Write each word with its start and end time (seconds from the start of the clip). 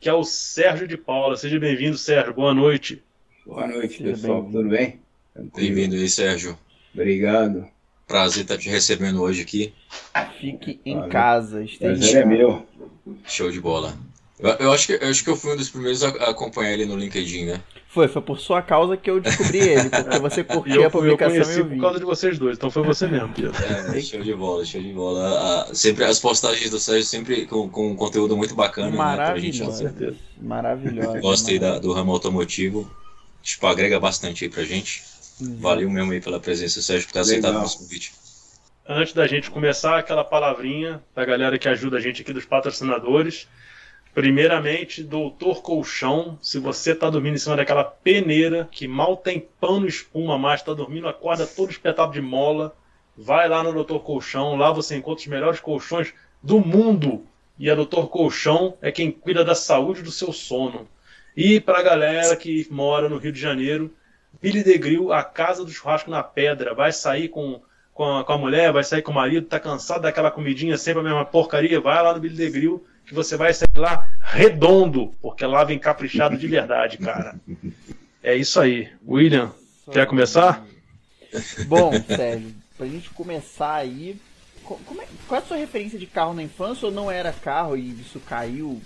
que 0.00 0.08
é 0.08 0.14
o 0.14 0.24
Sérgio 0.24 0.88
de 0.88 0.96
Paula. 0.96 1.36
Seja 1.36 1.60
bem-vindo, 1.60 1.98
Sérgio. 1.98 2.32
Boa 2.32 2.54
noite. 2.54 3.02
Boa 3.44 3.66
noite, 3.66 4.02
pessoal. 4.02 4.42
Tudo 4.44 4.66
bem? 4.66 4.98
Bem-vindo 5.54 5.94
aí, 5.94 6.08
Sérgio. 6.08 6.58
Obrigado. 6.94 7.68
Prazer 8.08 8.42
estar 8.42 8.56
te 8.56 8.70
recebendo 8.70 9.20
hoje 9.20 9.42
aqui. 9.42 9.74
Fique 10.40 10.80
em 10.86 11.06
casa. 11.08 11.64
Prazer 11.78 12.22
é 12.22 12.24
meu. 12.24 12.66
Show 13.26 13.50
de 13.50 13.60
bola. 13.60 13.94
Eu, 14.42 14.66
eu, 14.66 14.72
acho 14.72 14.86
que, 14.86 14.92
eu 14.92 15.08
acho 15.08 15.22
que 15.22 15.30
eu 15.30 15.36
fui 15.36 15.52
um 15.52 15.56
dos 15.56 15.68
primeiros 15.68 16.02
a 16.02 16.08
acompanhar 16.30 16.72
ele 16.72 16.86
no 16.86 16.96
LinkedIn, 16.96 17.46
né? 17.46 17.60
Foi, 17.88 18.06
foi 18.06 18.22
por 18.22 18.38
sua 18.38 18.62
causa 18.62 18.96
que 18.96 19.10
eu 19.10 19.20
descobri 19.20 19.58
ele, 19.58 19.90
porque 19.90 20.18
você 20.20 20.44
curtiu 20.44 20.86
a 20.86 20.90
publicação 20.90 21.34
eu 21.34 21.44
conheci 21.44 21.58
e 21.58 21.62
eu 21.62 21.68
por 21.68 21.80
causa 21.80 21.98
de 21.98 22.04
vocês 22.04 22.38
dois, 22.38 22.56
então 22.56 22.70
foi 22.70 22.84
você 22.84 23.08
mesmo, 23.08 23.34
Pedro. 23.34 23.52
É, 23.64 23.98
show 24.00 24.22
de 24.22 24.32
bola, 24.32 24.64
show 24.64 24.80
de 24.80 24.92
bola. 24.92 25.68
Ah, 25.68 25.74
sempre, 25.74 26.04
as 26.04 26.20
postagens 26.20 26.70
do 26.70 26.78
Sérgio 26.78 27.04
sempre 27.04 27.46
com, 27.46 27.68
com 27.68 27.90
um 27.90 27.96
conteúdo 27.96 28.36
muito 28.36 28.54
bacana. 28.54 28.96
Maravilhoso. 28.96 29.82
Né, 29.82 30.14
Maravilhoso. 30.40 31.20
Gosto 31.20 31.50
aí 31.50 31.58
da, 31.58 31.80
do 31.80 31.92
ramo 31.92 32.12
automotivo. 32.12 32.88
Tipo, 33.42 33.66
agrega 33.66 33.98
bastante 33.98 34.44
aí 34.44 34.50
pra 34.50 34.62
gente. 34.62 35.02
Uhum. 35.40 35.56
Valeu 35.58 35.90
mesmo 35.90 36.12
aí 36.12 36.20
pela 36.20 36.38
presença, 36.38 36.80
Sérgio, 36.80 37.08
por 37.08 37.14
ter 37.14 37.20
aceitado 37.20 37.56
o 37.56 37.60
nosso 37.60 37.78
convite. 37.78 38.12
Antes 38.86 39.14
da 39.14 39.26
gente 39.26 39.50
começar, 39.50 39.98
aquela 39.98 40.22
palavrinha 40.22 41.02
da 41.14 41.24
galera 41.24 41.58
que 41.58 41.68
ajuda 41.68 41.96
a 41.96 42.00
gente 42.00 42.22
aqui, 42.22 42.32
dos 42.32 42.44
patrocinadores. 42.44 43.48
Primeiramente, 44.14 45.04
Doutor 45.04 45.62
Colchão. 45.62 46.36
Se 46.42 46.58
você 46.58 46.92
está 46.92 47.08
dormindo 47.08 47.34
em 47.34 47.38
cima 47.38 47.56
daquela 47.56 47.84
peneira 47.84 48.68
que 48.70 48.88
mal 48.88 49.16
tem 49.16 49.46
pano 49.60 49.86
espuma 49.86 50.36
mais, 50.36 50.60
está 50.60 50.74
dormindo, 50.74 51.08
acorda 51.08 51.46
todo 51.46 51.70
espetado 51.70 52.12
de 52.12 52.20
mola, 52.20 52.74
vai 53.16 53.48
lá 53.48 53.62
no 53.62 53.72
Doutor 53.72 54.00
Colchão. 54.00 54.56
Lá 54.56 54.72
você 54.72 54.96
encontra 54.96 55.20
os 55.22 55.26
melhores 55.28 55.60
colchões 55.60 56.12
do 56.42 56.58
mundo. 56.58 57.24
E 57.58 57.70
a 57.70 57.74
Doutor 57.74 58.08
Colchão 58.08 58.76
é 58.82 58.90
quem 58.90 59.12
cuida 59.12 59.44
da 59.44 59.54
saúde 59.54 60.02
do 60.02 60.10
seu 60.10 60.32
sono. 60.32 60.88
E 61.36 61.60
para 61.60 61.78
a 61.78 61.82
galera 61.82 62.34
que 62.34 62.66
mora 62.70 63.08
no 63.08 63.18
Rio 63.18 63.32
de 63.32 63.40
Janeiro, 63.40 63.94
Billy 64.42 64.64
de 64.64 64.76
Grill, 64.76 65.12
a 65.12 65.22
casa 65.22 65.64
do 65.64 65.70
churrasco 65.70 66.10
na 66.10 66.22
pedra. 66.22 66.74
Vai 66.74 66.90
sair 66.90 67.28
com, 67.28 67.60
com, 67.94 68.18
a, 68.18 68.24
com 68.24 68.32
a 68.32 68.38
mulher, 68.38 68.72
vai 68.72 68.82
sair 68.82 69.02
com 69.02 69.12
o 69.12 69.14
marido, 69.14 69.46
tá 69.46 69.60
cansado 69.60 70.02
daquela 70.02 70.30
comidinha 70.30 70.76
sempre 70.76 71.00
a 71.00 71.04
mesma 71.04 71.24
porcaria, 71.24 71.80
vai 71.80 72.02
lá 72.02 72.12
no 72.12 72.20
Billy 72.20 72.34
de 72.34 72.50
Grill 72.50 72.84
que 73.10 73.14
você 73.14 73.36
vai 73.36 73.52
sair 73.52 73.66
lá 73.76 74.08
redondo, 74.22 75.12
porque 75.20 75.44
lá 75.44 75.64
vem 75.64 75.80
caprichado 75.80 76.36
de 76.36 76.46
verdade, 76.46 76.96
cara. 76.96 77.34
É 78.22 78.36
isso 78.36 78.60
aí. 78.60 78.88
William, 79.04 79.50
quer 79.90 80.06
começar? 80.06 80.64
Bom, 81.66 81.90
Sérgio, 82.06 82.54
pra 82.78 82.86
gente 82.86 83.10
começar 83.10 83.74
aí, 83.74 84.16
é, 84.62 85.06
qual 85.26 85.40
é 85.40 85.42
a 85.42 85.46
sua 85.46 85.56
referência 85.56 85.98
de 85.98 86.06
carro 86.06 86.34
na 86.34 86.44
infância 86.44 86.86
ou 86.86 86.92
não 86.92 87.10
era 87.10 87.32
carro 87.32 87.76
e 87.76 87.90
isso 88.00 88.20
caiu 88.20 88.80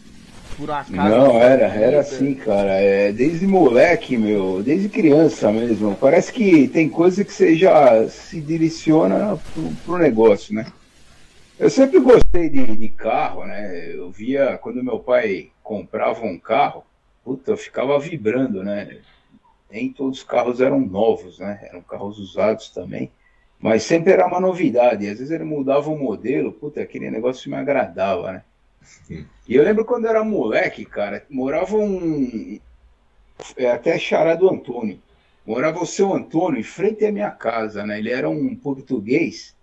por 0.57 0.71
acaso? 0.71 0.93
Não, 0.95 1.39
era, 1.39 1.67
era 1.67 2.01
assim, 2.01 2.35
cara. 2.35 2.81
É, 2.81 3.13
desde 3.13 3.47
moleque, 3.47 4.17
meu, 4.17 4.63
desde 4.63 4.89
criança 4.89 5.53
mesmo. 5.53 5.95
Parece 5.97 6.33
que 6.33 6.67
tem 6.69 6.89
coisa 6.89 7.23
que 7.23 7.33
você 7.33 7.55
já 7.57 8.09
se 8.09 8.41
direciona 8.41 9.39
pro, 9.53 9.71
pro 9.85 9.99
negócio, 9.99 10.55
né? 10.55 10.65
Eu 11.59 11.71
sempre 11.71 12.01
gostei 12.01 12.49
de, 12.49 12.77
de, 12.77 12.89
carro, 12.89 13.45
né? 13.45 13.95
Eu 13.95 14.11
via 14.11 14.59
quando 14.59 14.83
meu 14.83 14.99
pai 14.99 15.53
comprava 15.63 16.25
um 16.25 16.39
carro, 16.39 16.85
puta, 17.25 17.53
eu 17.53 17.57
ficava 17.57 17.99
vibrando, 17.99 18.65
né? 18.65 18.99
Nem 19.71 19.93
todos 19.93 20.19
os 20.19 20.25
carros 20.25 20.61
eram 20.61 20.81
novos, 20.81 21.39
né? 21.39 21.61
Eram 21.71 21.81
carros 21.81 22.19
usados 22.19 22.71
também. 22.71 23.11
Mas 23.61 23.85
sempre 23.85 24.13
era 24.13 24.27
uma 24.27 24.41
novidade. 24.41 25.09
Às 25.09 25.19
vezes 25.19 25.31
ele 25.31 25.45
mudava 25.45 25.89
o 25.91 25.99
modelo, 25.99 26.53
puta, 26.53 26.83
aquele 26.83 27.09
negócio 27.09 27.49
me 27.49 27.57
agradava, 27.57 28.33
né? 28.33 28.45
E 29.49 29.55
eu 29.55 29.63
lembro 29.63 29.85
quando 29.85 30.05
eu 30.07 30.11
era 30.11 30.25
moleque, 30.25 30.85
cara, 30.85 31.25
morava 31.31 31.77
um. 31.77 32.59
É 33.57 33.71
até 33.71 33.97
chará 33.99 34.35
do 34.35 34.51
Antônio. 34.51 35.01
Morava 35.47 35.81
o 35.81 35.87
seu 35.87 36.13
Antônio 36.13 36.59
em 36.59 36.65
frente 36.65 37.05
à 37.07 37.13
minha 37.13 37.31
casa, 37.31 37.87
né? 37.87 37.99
Ele 37.99 38.11
era 38.11 38.29
um 38.29 38.57
português 38.57 39.54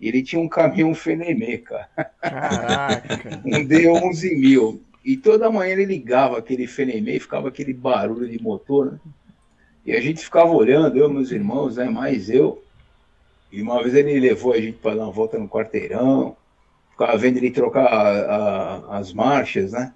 e 0.00 0.08
ele 0.08 0.22
tinha 0.22 0.40
um 0.40 0.48
caminhão 0.48 0.94
Fenemê, 0.94 1.58
cara. 1.58 1.88
Caraca. 2.20 3.40
um 3.44 3.66
D11 3.66 4.38
mil. 4.38 4.82
E 5.04 5.16
toda 5.16 5.50
manhã 5.50 5.72
ele 5.72 5.84
ligava 5.84 6.38
aquele 6.38 6.66
Fenemê 6.66 7.16
e 7.16 7.20
ficava 7.20 7.48
aquele 7.48 7.74
barulho 7.74 8.28
de 8.28 8.42
motor, 8.42 8.92
né? 8.92 8.98
E 9.84 9.92
a 9.92 10.00
gente 10.00 10.22
ficava 10.22 10.50
olhando, 10.50 10.96
eu 10.96 11.08
meus 11.10 11.30
irmãos, 11.30 11.76
né? 11.76 11.84
Mais 11.84 12.30
eu. 12.30 12.62
E 13.52 13.60
uma 13.60 13.82
vez 13.82 13.94
ele 13.94 14.18
levou 14.20 14.52
a 14.52 14.60
gente 14.60 14.78
para 14.78 14.94
dar 14.94 15.04
uma 15.04 15.12
volta 15.12 15.38
no 15.38 15.48
quarteirão. 15.48 16.36
Ficava 16.92 17.16
vendo 17.16 17.38
ele 17.38 17.50
trocar 17.50 17.86
a, 17.86 18.36
a, 18.36 18.98
as 18.98 19.12
marchas, 19.12 19.72
né? 19.72 19.92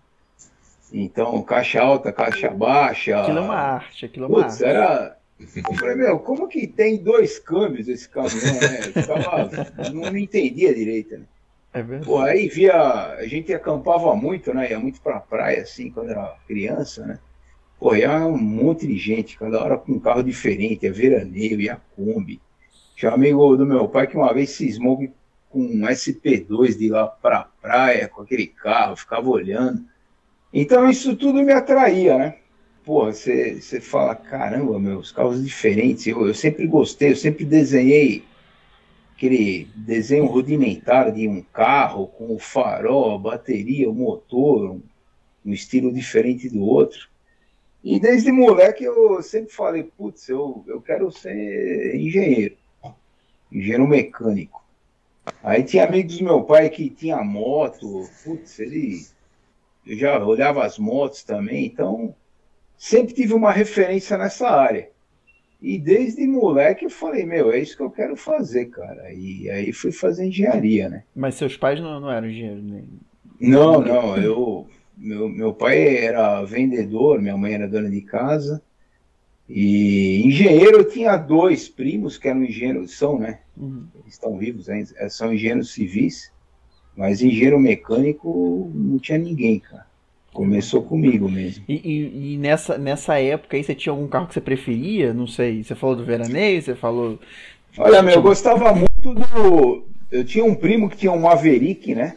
Então, 0.93 1.43
caixa 1.43 1.81
alta, 1.81 2.13
caixa 2.13 2.51
baixa. 2.51 3.21
Aquilo 3.21 3.39
é 3.39 3.41
uma 3.41 3.55
arte, 3.55 4.07
aquilo 4.07 4.27
é 4.27 4.29
uma 4.29 4.43
Putz, 4.43 4.63
arte. 4.63 4.65
era 4.65 5.14
eu 5.41 5.75
falei, 5.75 5.97
meu, 5.97 6.19
como 6.21 6.47
que 6.47 6.67
tem 6.67 7.03
dois 7.03 7.39
câmbios 7.39 7.89
esse 7.89 8.09
caminhão, 8.09 8.55
né? 8.61 8.79
Eu 8.87 9.03
ficava, 9.03 9.93
não 9.93 10.17
entendia 10.17 10.75
direito, 10.75 11.19
né? 11.19 11.25
É 11.73 11.83
verdade. 11.83 12.07
Pô, 12.07 12.21
aí 12.21 12.49
via, 12.49 12.77
a 13.15 13.27
gente 13.27 13.53
acampava 13.53 14.15
muito, 14.15 14.55
né? 14.55 14.71
Ia 14.71 14.79
muito 14.79 15.01
pra 15.01 15.19
praia, 15.19 15.63
assim, 15.63 15.91
quando 15.91 16.11
era 16.11 16.37
criança, 16.47 17.05
né? 17.05 17.19
Pô, 17.81 17.97
ia 17.97 18.25
um 18.25 18.39
monte 18.39 18.87
de 18.87 18.97
gente, 18.97 19.37
cada 19.37 19.61
hora 19.61 19.77
com 19.77 19.93
um 19.93 19.99
carro 19.99 20.23
diferente, 20.23 20.85
ia 20.85 20.93
veraneio, 20.93 21.61
ia 21.61 21.81
Kombi. 21.97 22.41
Tinha 22.95 23.11
um 23.11 23.15
amigo 23.15 23.57
do 23.57 23.67
meu 23.67 23.89
pai 23.89 24.07
que 24.07 24.17
uma 24.17 24.33
vez 24.33 24.51
cismou 24.51 24.97
com 25.51 25.61
um 25.61 25.81
SP2 25.81 26.79
de 26.79 26.87
ir 26.87 26.91
lá 26.91 27.09
pra 27.09 27.49
praia, 27.61 28.09
com 28.09 28.23
aquele 28.23 28.47
carro, 28.47 28.97
ficava 28.97 29.29
olhando. 29.29 29.85
Então 30.53 30.89
isso 30.89 31.17
tudo 31.17 31.43
me 31.43 31.53
atraía, 31.53 32.17
né? 32.17 32.37
Porra, 32.85 33.13
você, 33.13 33.61
você 33.61 33.81
fala, 33.81 34.15
caramba, 34.15 34.79
meus 34.79 35.11
carros 35.11 35.43
diferentes. 35.43 36.07
Eu, 36.07 36.27
eu 36.27 36.35
sempre 36.35 36.67
gostei, 36.67 37.13
eu 37.13 37.17
sempre 37.17 37.45
desenhei 37.45 38.25
aquele 39.17 39.69
desenho 39.75 40.27
rudimentar 40.27 41.13
de 41.13 41.27
um 41.27 41.41
carro 41.41 42.09
com 42.09 42.35
o 42.35 42.39
farol, 42.39 43.15
a 43.15 43.19
bateria, 43.19 43.89
o 43.89 43.95
motor, 43.95 44.73
um, 44.73 44.83
um 45.47 45.53
estilo 45.53 45.93
diferente 45.93 46.49
do 46.49 46.63
outro. 46.63 47.09
E 47.83 48.01
desde 48.01 48.33
moleque 48.33 48.85
eu 48.85 49.23
sempre 49.23 49.53
falei, 49.53 49.85
putz, 49.85 50.29
eu, 50.29 50.65
eu 50.67 50.81
quero 50.81 51.11
ser 51.11 51.95
engenheiro, 51.97 52.57
engenheiro 53.53 53.87
mecânico. 53.87 54.63
Aí 55.43 55.63
tinha 55.63 55.85
amigos 55.85 56.19
do 56.19 56.25
meu 56.25 56.43
pai 56.43 56.69
que 56.69 56.91
tinha 56.91 57.23
moto, 57.23 58.09
putz, 58.25 58.59
ele 58.59 59.07
eu 59.87 59.99
já 59.99 60.19
olhava 60.25 60.65
as 60.65 60.79
motos 60.79 61.23
também, 61.23 61.67
então 61.67 62.15
sempre 62.77 63.15
tive 63.15 63.35
uma 63.35 63.51
referência 63.51 64.17
nessa 64.19 64.49
área. 64.49 64.89
E 65.61 65.79
desde 65.79 66.27
moleque 66.27 66.85
eu 66.85 66.91
falei, 66.91 67.25
meu, 67.25 67.51
é 67.51 67.59
isso 67.59 67.77
que 67.77 67.83
eu 67.83 67.91
quero 67.91 68.17
fazer, 68.17 68.67
cara. 68.67 69.11
E 69.13 69.49
aí 69.49 69.73
fui 69.73 69.91
fazer 69.91 70.27
engenharia, 70.27 70.91
né? 70.91 71.05
Mas 71.17 71.37
seus 71.37 71.57
pais 71.57 71.81
não, 71.81 72.01
não 72.01 72.11
eram 72.11 72.29
engenheiros, 72.29 72.63
nem. 72.63 72.85
Não, 73.41 73.81
não, 73.81 74.17
eu. 74.17 74.67
Meu, 74.97 75.29
meu 75.29 75.53
pai 75.53 75.97
era 75.97 76.45
vendedor, 76.45 77.21
minha 77.21 77.37
mãe 77.37 77.55
era 77.55 77.67
dona 77.67 77.91
de 77.91 78.01
casa. 78.03 78.63
E 79.49 80.23
engenheiro 80.25 80.79
eu 80.79 80.89
tinha 80.89 81.17
dois 81.17 81.69
primos 81.69 82.17
que 82.17 82.29
eram 82.29 82.45
engenheiros, 82.45 82.97
são, 82.97 83.19
né? 83.19 83.41
Uhum. 83.57 83.87
Eles 83.95 84.13
estão 84.13 84.37
vivos, 84.39 84.69
hein? 84.69 84.87
são 85.09 85.33
engenheiros 85.33 85.73
civis. 85.73 86.31
Mas 86.97 87.23
engenheiro 87.23 87.59
mecânico 87.59 88.71
não 88.75 88.99
tinha 88.99 89.19
ninguém, 89.19 89.59
cara. 89.59 89.87
Começou 90.35 90.83
comigo 90.83 91.31
mesmo. 91.31 91.65
E, 91.69 91.75
e, 91.75 92.35
e, 92.35 92.39
nessa, 92.39 92.77
nessa 92.77 93.21
época 93.21 93.57
aí, 93.57 93.63
você 93.63 93.73
tinha 93.73 93.93
algum 93.93 94.09
carro 94.09 94.27
que 94.27 94.35
você 94.35 94.41
preferia? 94.41 95.15
Não 95.15 95.29
sei. 95.29 95.63
Você 95.63 95.77
falou 95.77 95.95
do 95.95 96.05
veraneio, 96.05 96.61
você 96.61 96.75
falou. 96.75 97.21
Olha, 97.79 98.03
meu, 98.03 98.15
eu 98.15 98.23
gostava 98.23 98.75
muito 98.75 99.15
do. 99.15 99.85
Eu 100.11 100.25
tinha 100.25 100.45
um 100.45 100.57
primo 100.57 100.91
que 100.91 100.97
tinha 100.97 101.13
um 101.13 101.21
Maverick, 101.21 101.95
né? 101.95 102.17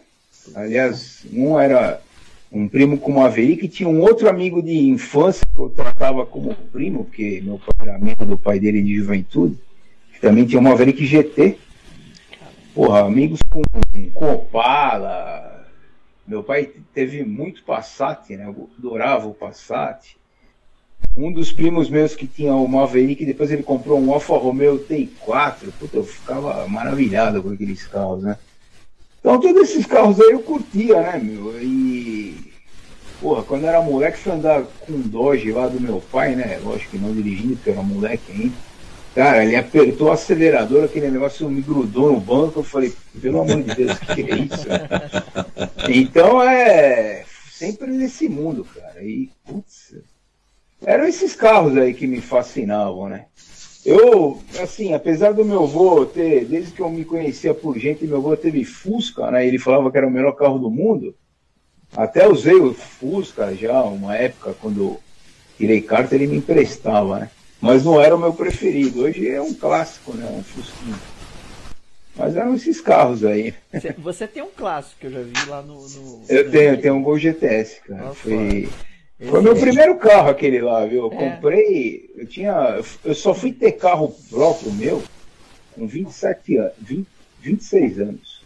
Aliás, 0.56 1.27
um 1.31 1.59
era 1.59 2.01
um 2.51 2.67
primo 2.67 2.97
com 2.97 3.11
Maverick 3.11 3.63
e 3.63 3.69
tinha 3.69 3.88
um 3.88 4.01
outro 4.01 4.27
amigo 4.27 4.63
de 4.63 4.75
infância 4.75 5.45
que 5.53 5.62
eu 5.62 5.69
tratava 5.69 6.25
como 6.25 6.56
primo, 6.74 7.06
porque 7.06 7.39
meu 7.45 7.59
pai 7.59 7.88
era 7.88 7.97
amigo 7.97 8.25
do 8.25 8.36
pai 8.36 8.59
dele 8.59 8.81
de 8.81 8.95
juventude, 8.95 9.59
que 10.12 10.19
também 10.19 10.44
tinha 10.44 10.59
um 10.59 10.63
Maverick 10.63 11.06
GT. 11.06 11.56
Porra, 12.74 13.01
amigos 13.01 13.41
com, 13.47 13.62
com 14.15 14.33
Opala, 14.33 15.56
meu 16.27 16.44
pai 16.44 16.69
teve 16.94 17.24
muito 17.24 17.63
Passat, 17.63 18.35
né? 18.35 18.45
Eu 18.45 18.69
adorava 18.77 19.27
o 19.27 19.33
Passat. 19.33 20.18
Um 21.15 21.31
dos 21.31 21.51
primos 21.51 21.89
meus 21.89 22.15
que 22.15 22.27
tinha 22.27 22.53
o 22.53 22.68
Maverick, 22.68 23.25
depois 23.25 23.50
ele 23.50 23.63
comprou 23.63 24.00
um 24.00 24.12
Alfa 24.12 24.38
Romeo 24.38 24.77
T4. 24.77 25.71
Puta, 25.79 25.97
eu 25.97 26.03
ficava 26.03 26.68
maravilhado 26.68 27.41
com 27.41 27.50
aqueles 27.50 27.88
carros, 27.88 28.24
né? 28.24 28.38
Então 29.19 29.39
todos 29.39 29.62
esses 29.63 29.85
carros 29.85 30.19
aí 30.19 30.31
eu 30.31 30.41
curtia, 30.41 31.01
né, 31.01 31.18
meu? 31.18 31.59
E. 31.62 32.51
Porra, 33.19 33.41
quando 33.41 33.65
era 33.65 33.81
moleque, 33.81 34.19
fui 34.19 34.31
andar 34.31 34.63
com 34.63 34.94
um 34.94 35.01
Dodge 35.01 35.51
lá 35.51 35.68
do 35.68 35.79
meu 35.79 36.00
pai, 36.12 36.35
né? 36.35 36.59
Lógico 36.63 36.91
que 36.91 36.97
não 37.00 37.13
dirigindo, 37.13 37.56
porque 37.56 37.71
era 37.71 37.81
moleque 37.81 38.31
ainda. 38.31 38.66
Cara, 39.17 39.43
ele 39.43 39.55
apertou 39.55 40.09
o 40.09 40.11
acelerador, 40.11 40.83
aquele 40.83 41.09
negócio 41.09 41.49
me 41.49 41.59
grudou 41.59 42.11
no 42.11 42.19
banco. 42.19 42.59
Eu 42.59 42.63
falei, 42.63 42.93
pelo 43.19 43.41
amor 43.41 43.63
de 43.63 43.73
Deus, 43.73 43.97
que 43.97 44.21
é 44.21 44.35
isso? 44.35 44.67
então 45.89 46.39
é. 46.43 47.25
sempre 47.49 47.87
nesse 47.87 48.29
mundo, 48.29 48.63
cara. 48.63 49.03
E, 49.03 49.31
putz, 49.43 49.95
eram 50.85 51.05
esses 51.05 51.35
carros 51.35 51.75
aí 51.75 51.95
que 51.95 52.05
me 52.05 52.21
fascinavam, 52.21 53.09
né? 53.09 53.25
Eu, 53.83 54.39
assim, 54.61 54.93
apesar 54.93 55.33
do 55.33 55.43
meu 55.43 55.63
avô 55.63 56.05
ter, 56.05 56.45
desde 56.45 56.73
que 56.73 56.81
eu 56.83 56.89
me 56.91 57.03
conhecia 57.03 57.55
por 57.55 57.75
gente, 57.75 58.05
meu 58.05 58.17
avô 58.17 58.37
teve 58.37 58.63
Fusca, 58.63 59.31
né? 59.31 59.47
Ele 59.47 59.57
falava 59.57 59.89
que 59.89 59.97
era 59.97 60.05
o 60.05 60.11
melhor 60.11 60.33
carro 60.33 60.59
do 60.59 60.69
mundo. 60.69 61.15
Até 61.95 62.27
usei 62.27 62.53
o 62.53 62.71
Fusca 62.71 63.55
já, 63.55 63.81
uma 63.81 64.15
época, 64.15 64.55
quando 64.61 64.99
tirei 65.57 65.81
carta, 65.81 66.13
ele 66.13 66.27
me 66.27 66.37
emprestava, 66.37 67.21
né? 67.21 67.31
Mas 67.62 67.83
não 67.83 68.00
era 68.00 68.15
o 68.15 68.19
meu 68.19 68.33
preferido. 68.33 69.01
Hoje 69.01 69.27
é 69.27 69.42
um 69.42 69.54
clássico, 69.54 70.13
né? 70.13 70.27
Um 70.30 70.44
Fusquinha. 70.44 70.95
Mas 72.15 72.36
eram 72.36 72.56
esses 72.56 72.81
carros 72.81 73.24
aí. 73.24 73.54
Você 74.00 74.27
tem 74.27 74.42
um 74.42 74.50
clássico 74.50 75.00
que 75.00 75.07
eu 75.07 75.12
já 75.12 75.21
vi 75.21 75.50
lá 75.50 75.62
no. 75.62 75.75
no 75.75 76.24
eu 76.27 76.50
tenho, 76.50 76.71
eu 76.71 76.81
tenho 76.81 76.95
um 76.95 77.04
Gol 77.04 77.18
GTS, 77.18 77.81
cara. 77.81 78.04
Nossa, 78.04 78.15
Foi. 78.15 78.69
Foi 79.19 79.42
meu 79.42 79.56
primeiro 79.56 79.98
carro 79.98 80.30
aquele 80.30 80.62
lá, 80.62 80.86
viu? 80.86 81.06
Eu 81.06 81.12
é. 81.12 81.15
comprei, 81.15 82.09
eu 82.15 82.27
tinha, 82.27 82.80
eu 83.04 83.15
só 83.15 83.33
fui 83.33 83.51
ter 83.51 83.71
carro 83.71 84.15
próprio 84.30 84.71
meu 84.71 85.01
com 85.74 85.88
27 85.88 86.57
anos, 86.57 86.74
20, 86.80 87.07
26 87.42 88.00
anos. 88.00 88.42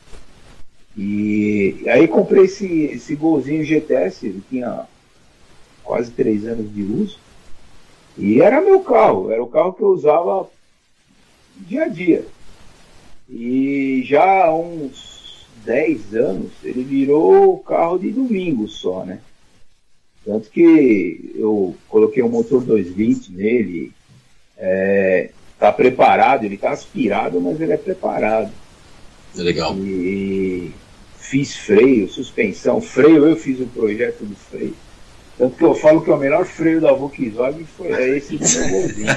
E 0.98 1.84
aí 1.88 2.07
comprei 2.07 2.46
esse, 2.46 2.84
esse 2.86 3.16
golzinho 3.16 3.66
GTS, 3.66 4.25
ele 4.25 4.44
tinha 4.50 4.86
quase 5.84 6.12
3 6.12 6.48
anos 6.48 6.74
de 6.74 6.84
uso. 6.84 7.19
E 8.18 8.42
era 8.42 8.62
meu 8.62 8.81
carro, 8.81 9.31
era 9.31 9.42
o 9.42 9.48
carro 9.48 9.74
que 9.74 9.81
eu 9.81 9.90
usava 9.90 10.50
dia 11.58 11.86
a 11.86 11.88
dia. 11.88 12.25
E 13.30 14.04
já 14.06 14.46
há 14.46 14.56
uns 14.56 15.46
10 15.63 16.16
anos 16.16 16.52
ele 16.63 16.84
virou 16.84 17.58
carro 17.60 17.98
de 17.98 18.12
domingo 18.12 18.68
só, 18.68 19.06
né? 19.06 19.19
Tanto 20.25 20.50
que 20.50 21.34
eu 21.36 21.75
coloquei 21.88 22.22
um 22.22 22.30
motor 22.30 22.63
220 22.63 23.31
nele, 23.31 23.92
é, 24.57 25.31
tá 25.57 25.72
preparado, 25.72 26.44
ele 26.44 26.57
tá 26.57 26.72
aspirado, 26.72 27.42
mas 27.42 27.60
ele 27.60 27.74
é 27.74 27.78
preparado. 27.78 28.52
É 29.36 29.42
legal. 29.42 29.75
E 29.78 30.72
fiz 31.18 31.56
freio, 31.56 32.10
suspensão, 32.10 32.81
freio, 32.81 33.25
eu 33.25 33.36
fiz 33.36 33.60
o 33.60 33.66
projeto 33.68 34.25
do 34.25 34.36
freio. 34.36 34.75
Tanto 35.42 35.58
que 35.58 35.64
eu 35.64 35.74
falo 35.74 36.04
que 36.04 36.12
o 36.12 36.18
melhor 36.18 36.46
freio 36.46 36.80
da 36.80 36.94
Volkswagen 36.94 37.66
foi 37.66 37.92
é 37.94 38.10
esse 38.16 38.38
meu 38.38 39.08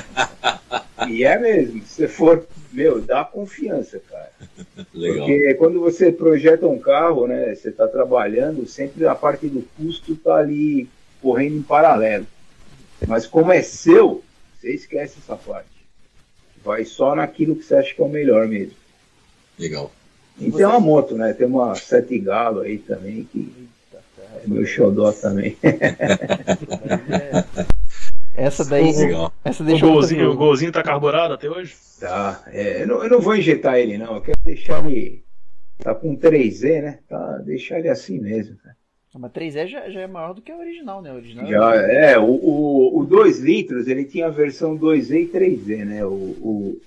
E 1.06 1.22
é 1.22 1.38
mesmo, 1.38 1.84
se 1.84 1.96
você 1.96 2.08
for, 2.08 2.46
meu, 2.72 2.98
dá 2.98 3.22
confiança, 3.22 4.00
cara. 4.08 4.32
Legal. 4.94 5.26
Porque 5.26 5.54
quando 5.56 5.80
você 5.80 6.10
projeta 6.10 6.66
um 6.66 6.78
carro, 6.78 7.26
né, 7.26 7.54
você 7.54 7.68
está 7.68 7.86
trabalhando, 7.86 8.66
sempre 8.66 9.06
a 9.06 9.14
parte 9.14 9.48
do 9.48 9.68
custo 9.76 10.14
está 10.14 10.36
ali 10.36 10.88
correndo 11.20 11.58
em 11.58 11.62
paralelo. 11.62 12.26
Mas 13.06 13.26
como 13.26 13.52
é 13.52 13.60
seu, 13.60 14.24
você 14.58 14.72
esquece 14.72 15.18
essa 15.22 15.36
parte. 15.36 15.68
Vai 16.64 16.86
só 16.86 17.14
naquilo 17.14 17.54
que 17.54 17.64
você 17.64 17.74
acha 17.74 17.94
que 17.94 18.00
é 18.00 18.04
o 18.04 18.08
melhor 18.08 18.48
mesmo. 18.48 18.76
Legal. 19.58 19.92
E 20.40 20.50
você... 20.50 20.56
tem 20.56 20.66
uma 20.66 20.80
moto, 20.80 21.16
né? 21.16 21.34
Tem 21.34 21.46
uma 21.46 21.74
Sete 21.74 22.18
Galo 22.18 22.60
aí 22.60 22.78
também, 22.78 23.28
que 23.30 23.52
é 23.60 23.63
meu 24.46 24.64
xodó 24.66 25.12
também. 25.12 25.56
essa 28.36 28.64
daí. 28.64 28.92
Legal. 28.92 29.32
Essa 29.44 29.64
deixa 29.64 29.86
o, 29.86 29.92
golzinho, 29.92 30.30
o 30.30 30.36
golzinho 30.36 30.72
tá 30.72 30.82
carburado 30.82 31.34
até 31.34 31.48
hoje? 31.48 31.74
Tá. 32.00 32.42
É, 32.48 32.82
eu, 32.82 32.86
não, 32.86 33.02
eu, 33.02 33.10
não, 33.10 33.20
vou 33.20 33.36
injetar 33.36 33.76
ele, 33.76 33.98
não. 33.98 34.14
Eu 34.16 34.20
quero 34.20 34.38
deixar 34.44 34.84
ele. 34.90 35.24
Tá 35.78 35.94
com 35.94 36.16
3Z, 36.16 36.82
né? 36.82 36.98
Tá, 37.08 37.38
deixar 37.38 37.78
ele 37.78 37.88
assim 37.88 38.20
mesmo, 38.20 38.56
cara. 38.56 38.76
Mas 39.16 39.30
3E 39.30 39.68
já, 39.68 39.88
já 39.88 40.00
é 40.00 40.06
maior 40.08 40.34
do 40.34 40.42
que 40.42 40.50
a 40.50 40.56
original, 40.56 41.00
né? 41.00 41.10
A 41.10 41.14
original 41.14 41.46
já, 41.46 41.74
é, 41.76 42.18
o, 42.18 42.24
o, 42.24 42.98
o 43.00 43.04
2 43.06 43.38
litros, 43.38 43.86
ele 43.86 44.04
tinha 44.04 44.26
a 44.26 44.30
versão 44.30 44.76
2E 44.76 45.22
e 45.22 45.28
3E, 45.28 45.84
né? 45.84 46.04
O, 46.04 46.10
o, 46.10 46.80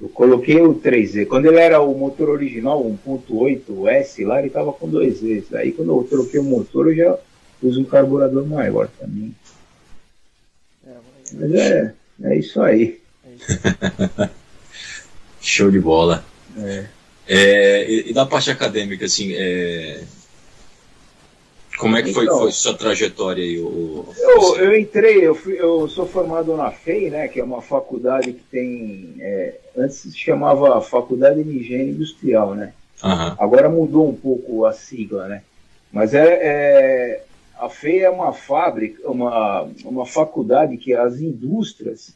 eu 0.00 0.08
coloquei 0.08 0.60
o 0.60 0.74
3E. 0.74 1.26
Quando 1.26 1.46
ele 1.46 1.58
era 1.58 1.80
o 1.80 1.94
motor 1.94 2.30
original, 2.30 2.82
1.8 2.82 3.88
S 3.88 4.24
lá, 4.24 4.40
ele 4.40 4.50
tava 4.50 4.72
com 4.72 4.90
2E. 4.90 5.44
Aí 5.54 5.72
quando 5.72 5.90
eu 5.90 6.06
troquei 6.08 6.40
o 6.40 6.44
motor, 6.44 6.88
eu 6.88 6.96
já 6.96 7.18
pus 7.60 7.76
um 7.76 7.84
carburador 7.84 8.46
maior 8.46 8.88
também. 8.98 9.34
É, 10.86 10.94
mas 11.34 11.52
é, 11.52 11.94
é 12.22 12.36
isso 12.38 12.62
aí. 12.62 13.00
É 13.24 13.34
isso. 14.24 14.30
Show 15.40 15.70
de 15.70 15.80
bola. 15.80 16.24
É. 16.58 16.86
É, 17.28 17.90
e, 17.90 18.10
e, 18.10 18.12
da 18.12 18.26
parte 18.26 18.50
acadêmica, 18.50 19.04
assim, 19.04 19.34
é, 19.34 20.02
como 21.80 21.96
é 21.96 22.02
que 22.02 22.12
foi, 22.12 22.24
então, 22.24 22.40
foi 22.40 22.52
sua 22.52 22.74
trajetória 22.74 23.42
aí? 23.42 23.58
O, 23.58 24.04
eu, 24.18 24.56
eu 24.56 24.78
entrei, 24.78 25.26
eu, 25.26 25.34
fui, 25.34 25.58
eu 25.58 25.88
sou 25.88 26.06
formado 26.06 26.54
na 26.54 26.70
FEI, 26.70 27.08
né, 27.08 27.26
que 27.26 27.40
é 27.40 27.44
uma 27.44 27.62
faculdade 27.62 28.34
que 28.34 28.42
tem. 28.50 29.14
É, 29.18 29.54
antes 29.80 29.96
se 29.96 30.16
chamava 30.16 30.80
Faculdade 30.80 31.42
de 31.42 31.50
Higiene 31.50 31.90
Industrial, 31.90 32.54
né? 32.54 32.72
Uhum. 33.02 33.34
Agora 33.38 33.68
mudou 33.68 34.08
um 34.08 34.14
pouco 34.14 34.64
a 34.66 34.72
sigla, 34.72 35.28
né? 35.28 35.42
Mas 35.92 36.14
é, 36.14 36.38
é, 36.42 37.24
a 37.58 37.68
FEI 37.68 38.00
é 38.00 38.10
uma 38.10 38.32
fábrica, 38.32 39.10
uma, 39.10 39.68
uma 39.84 40.06
faculdade 40.06 40.76
que 40.76 40.92
as 40.92 41.20
indústrias 41.20 42.14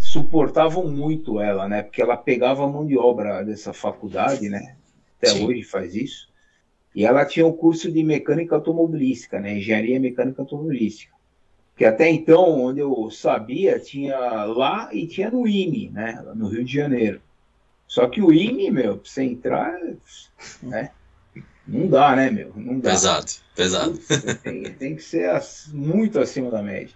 suportavam 0.00 0.86
muito 0.86 1.40
ela, 1.40 1.68
né? 1.68 1.82
Porque 1.82 2.02
ela 2.02 2.16
pegava 2.16 2.64
a 2.64 2.68
mão 2.68 2.86
de 2.86 2.96
obra 2.96 3.42
dessa 3.42 3.72
faculdade, 3.72 4.48
né? 4.48 4.76
Até 5.18 5.30
Sim. 5.30 5.46
hoje 5.46 5.62
faz 5.62 5.94
isso 5.94 6.32
e 6.94 7.04
ela 7.04 7.24
tinha 7.24 7.46
o 7.46 7.54
curso 7.54 7.90
de 7.90 8.02
mecânica 8.04 8.54
automobilística, 8.54 9.40
né? 9.40 9.56
Engenharia 9.56 9.98
mecânica 9.98 10.42
automobilística. 10.42 11.12
Que 11.76 11.84
até 11.84 12.08
então, 12.08 12.60
onde 12.60 12.80
eu 12.80 13.10
sabia, 13.10 13.78
tinha 13.78 14.18
lá 14.44 14.90
e 14.92 15.06
tinha 15.06 15.30
no 15.30 15.46
IME, 15.46 15.90
né? 15.90 16.22
No 16.34 16.48
Rio 16.48 16.64
de 16.64 16.72
Janeiro. 16.72 17.20
Só 17.86 18.06
que 18.06 18.22
o 18.22 18.32
IME, 18.32 18.70
meu, 18.70 18.98
pra 18.98 19.10
você 19.10 19.22
entrar, 19.22 19.78
né? 20.62 20.90
Não 21.66 21.86
dá, 21.86 22.16
né, 22.16 22.30
meu? 22.30 22.52
Não 22.56 22.78
dá. 22.78 22.90
Pesado, 22.90 23.32
pesado. 23.54 23.98
Tem, 24.42 24.62
tem 24.74 24.96
que 24.96 25.02
ser 25.02 25.30
muito 25.72 26.18
acima 26.18 26.50
da 26.50 26.62
média. 26.62 26.94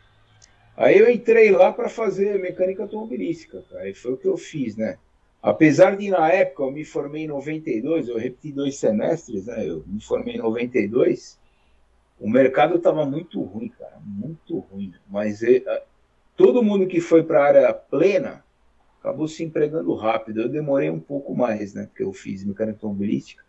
Aí 0.77 0.99
eu 0.99 1.11
entrei 1.11 1.51
lá 1.51 1.73
para 1.73 1.89
fazer 1.89 2.39
mecânica 2.39 2.83
automobilística, 2.83 3.65
cara, 3.71 3.89
e 3.89 3.95
foi 3.95 4.13
o 4.13 4.17
que 4.17 4.29
eu 4.29 4.37
fiz, 4.37 4.77
né? 4.77 4.99
Apesar 5.43 5.97
de, 5.97 6.11
na 6.11 6.29
época, 6.29 6.65
eu 6.65 6.71
me 6.71 6.85
formei 6.85 7.25
em 7.25 7.29
92, 7.29 8.09
eu 8.09 8.19
repeti 8.19 8.53
dois 8.53 8.77
semestres, 8.77 9.47
né? 9.47 9.67
Eu 9.67 9.85
me 9.87 10.01
formei 10.01 10.35
em 10.35 10.39
92. 10.39 11.39
O 12.19 12.29
mercado 12.29 12.77
estava 12.77 13.05
muito 13.05 13.41
ruim, 13.43 13.69
cara, 13.69 13.99
muito 14.05 14.59
ruim. 14.59 14.93
Mas 15.09 15.43
é, 15.43 15.85
todo 16.37 16.63
mundo 16.63 16.87
que 16.87 17.01
foi 17.01 17.23
para 17.23 17.41
a 17.41 17.47
área 17.47 17.75
plena 17.75 18.45
acabou 19.01 19.29
se 19.29 19.45
empregando 19.45 19.95
rápido. 19.95 20.41
Eu 20.41 20.49
demorei 20.49 20.91
um 20.91 21.01
pouco 21.01 21.35
mais, 21.35 21.75
né? 21.75 21.85
Porque 21.87 22.03
eu 22.03 22.13
fiz 22.13 22.43
mecânica 22.45 22.77
automobilística. 22.77 23.45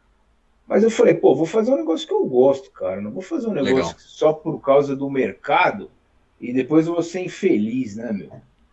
Mas 0.67 0.83
eu 0.83 0.91
falei, 0.91 1.13
pô, 1.13 1.33
vou 1.33 1.45
fazer 1.45 1.71
um 1.71 1.77
negócio 1.77 2.05
que 2.05 2.13
eu 2.13 2.25
gosto, 2.25 2.69
cara. 2.71 2.99
Não 2.99 3.11
vou 3.11 3.21
fazer 3.21 3.47
um 3.47 3.53
negócio 3.53 3.75
Legal. 3.75 3.95
só 3.97 4.33
por 4.33 4.59
causa 4.59 4.95
do 4.95 5.09
mercado 5.09 5.89
e 6.39 6.53
depois 6.53 6.85
eu 6.85 6.93
vou 6.93 7.03
ser 7.03 7.21
infeliz, 7.21 7.95
né, 7.95 8.11
meu? 8.11 8.31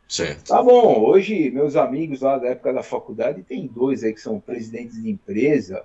Certo. 0.09 0.49
Tá 0.49 0.63
bom, 0.63 1.01
hoje 1.01 1.51
meus 1.51 1.77
amigos 1.77 2.21
lá 2.21 2.37
da 2.37 2.49
época 2.49 2.73
da 2.73 2.83
faculdade 2.83 3.43
tem 3.43 3.67
dois 3.67 4.05
aí 4.05 4.13
que 4.13 4.21
são 4.21 4.39
presidentes 4.39 5.03
de 5.03 5.11
empresa. 5.11 5.85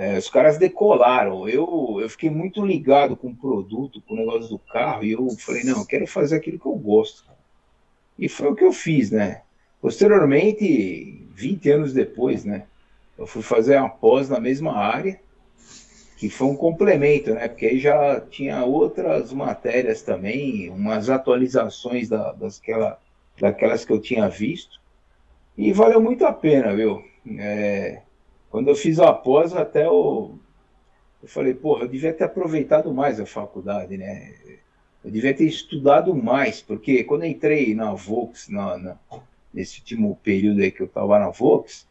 É, 0.00 0.16
os 0.16 0.30
caras 0.30 0.58
decolaram. 0.58 1.48
Eu, 1.48 1.98
eu 2.00 2.08
fiquei 2.08 2.30
muito 2.30 2.64
ligado 2.64 3.16
com 3.16 3.30
o 3.30 3.34
produto, 3.34 4.00
com 4.02 4.14
o 4.14 4.16
negócio 4.16 4.48
do 4.48 4.56
carro, 4.56 5.02
e 5.02 5.10
eu 5.10 5.28
falei, 5.30 5.64
não, 5.64 5.80
eu 5.80 5.84
quero 5.84 6.06
fazer 6.06 6.36
aquilo 6.36 6.56
que 6.56 6.66
eu 6.66 6.76
gosto. 6.76 7.24
E 8.16 8.28
foi 8.28 8.46
o 8.46 8.54
que 8.54 8.62
eu 8.62 8.72
fiz, 8.72 9.10
né? 9.10 9.42
Posteriormente, 9.82 11.26
20 11.34 11.70
anos 11.70 11.92
depois, 11.92 12.44
né? 12.44 12.66
Eu 13.18 13.26
fui 13.26 13.42
fazer 13.42 13.76
uma 13.76 13.88
pós 13.88 14.28
na 14.28 14.38
mesma 14.38 14.72
área, 14.76 15.20
que 16.16 16.30
foi 16.30 16.46
um 16.46 16.56
complemento, 16.56 17.34
né? 17.34 17.48
Porque 17.48 17.66
aí 17.66 17.80
já 17.80 18.20
tinha 18.20 18.64
outras 18.64 19.32
matérias 19.32 20.02
também, 20.02 20.70
umas 20.70 21.10
atualizações 21.10 22.08
da, 22.08 22.30
dasquela, 22.34 23.00
daquelas 23.36 23.84
que 23.84 23.92
eu 23.92 24.00
tinha 24.00 24.28
visto. 24.28 24.80
E 25.56 25.72
valeu 25.72 26.00
muito 26.00 26.24
a 26.24 26.32
pena, 26.32 26.72
viu? 26.72 27.02
É, 27.36 28.02
quando 28.50 28.68
eu 28.68 28.74
fiz 28.74 28.98
a 28.98 29.12
pós, 29.12 29.54
até 29.54 29.86
eu, 29.86 30.38
eu 31.22 31.28
falei, 31.28 31.54
porra, 31.54 31.84
eu 31.84 31.88
devia 31.88 32.12
ter 32.12 32.24
aproveitado 32.24 32.92
mais 32.92 33.20
a 33.20 33.26
faculdade, 33.26 33.96
né? 33.96 34.34
Eu 35.04 35.10
devia 35.10 35.34
ter 35.34 35.44
estudado 35.44 36.14
mais, 36.14 36.60
porque 36.60 37.04
quando 37.04 37.24
eu 37.24 37.30
entrei 37.30 37.74
na 37.74 37.92
Vox, 37.94 38.48
na, 38.48 38.76
na, 38.78 38.96
nesse 39.52 39.80
último 39.80 40.18
período 40.22 40.60
aí 40.60 40.70
que 40.70 40.82
eu 40.82 40.86
estava 40.86 41.18
na 41.18 41.30
Vox, 41.30 41.86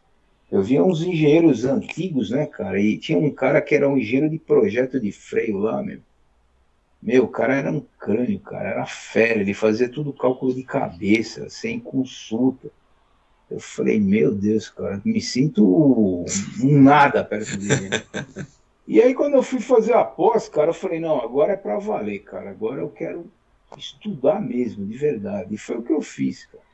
eu 0.50 0.62
via 0.62 0.82
uns 0.82 1.02
engenheiros 1.02 1.64
antigos, 1.64 2.30
né, 2.30 2.46
cara? 2.46 2.80
E 2.80 2.98
tinha 2.98 3.18
um 3.18 3.30
cara 3.30 3.60
que 3.60 3.74
era 3.74 3.88
um 3.88 3.98
engenheiro 3.98 4.30
de 4.30 4.38
projeto 4.38 4.98
de 4.98 5.12
freio 5.12 5.58
lá, 5.58 5.82
meu. 5.82 6.00
Meu, 7.00 7.24
o 7.24 7.28
cara 7.28 7.54
era 7.54 7.70
um 7.70 7.80
crânio, 7.98 8.40
cara, 8.40 8.70
era 8.70 8.86
fera, 8.86 9.40
ele 9.40 9.54
fazia 9.54 9.88
tudo 9.88 10.12
cálculo 10.12 10.52
de 10.52 10.64
cabeça, 10.64 11.48
sem 11.48 11.78
consulta. 11.78 12.70
Eu 13.50 13.60
falei, 13.60 13.98
meu 13.98 14.34
Deus, 14.34 14.68
cara, 14.68 15.00
me 15.04 15.20
sinto 15.20 15.64
um 16.62 16.80
nada 16.80 17.24
perto 17.24 17.56
dele. 17.56 17.90
E 18.86 19.02
aí, 19.02 19.14
quando 19.14 19.34
eu 19.34 19.42
fui 19.42 19.60
fazer 19.60 19.92
a 19.92 20.02
pós, 20.02 20.48
cara, 20.48 20.70
eu 20.70 20.74
falei: 20.74 20.98
não, 20.98 21.20
agora 21.20 21.52
é 21.52 21.56
para 21.56 21.78
valer, 21.78 22.20
cara. 22.20 22.50
Agora 22.50 22.80
eu 22.80 22.88
quero 22.88 23.30
estudar 23.76 24.40
mesmo, 24.40 24.86
de 24.86 24.96
verdade. 24.96 25.54
E 25.54 25.58
foi 25.58 25.76
o 25.76 25.82
que 25.82 25.92
eu 25.92 26.00
fiz, 26.00 26.46
cara. 26.46 26.64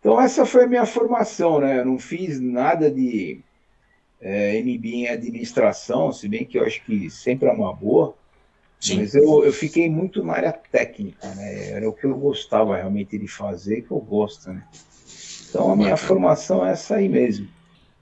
Então, 0.00 0.20
essa 0.20 0.44
foi 0.44 0.64
a 0.64 0.66
minha 0.66 0.84
formação, 0.84 1.60
né? 1.60 1.78
Eu 1.78 1.84
não 1.84 1.98
fiz 1.98 2.40
nada 2.40 2.90
de 2.90 3.40
é, 4.20 4.60
MBA 4.60 4.88
em 4.88 5.08
administração, 5.08 6.12
se 6.12 6.28
bem 6.28 6.44
que 6.44 6.58
eu 6.58 6.64
acho 6.64 6.84
que 6.84 7.08
sempre 7.08 7.48
é 7.48 7.52
uma 7.52 7.72
boa. 7.72 8.14
Sim. 8.80 8.98
Mas 8.98 9.14
eu, 9.14 9.44
eu 9.44 9.52
fiquei 9.52 9.88
muito 9.88 10.22
na 10.22 10.34
área 10.34 10.52
técnica, 10.52 11.26
né? 11.36 11.70
Era 11.70 11.88
o 11.88 11.92
que 11.92 12.04
eu 12.04 12.14
gostava 12.18 12.76
realmente 12.76 13.16
de 13.16 13.28
fazer, 13.28 13.82
que 13.82 13.92
eu 13.92 14.00
gosto, 14.00 14.52
né? 14.52 14.66
Então 15.54 15.70
a 15.70 15.76
minha 15.76 15.96
formação 15.96 16.66
é 16.66 16.72
essa 16.72 16.96
aí 16.96 17.08
mesmo. 17.08 17.46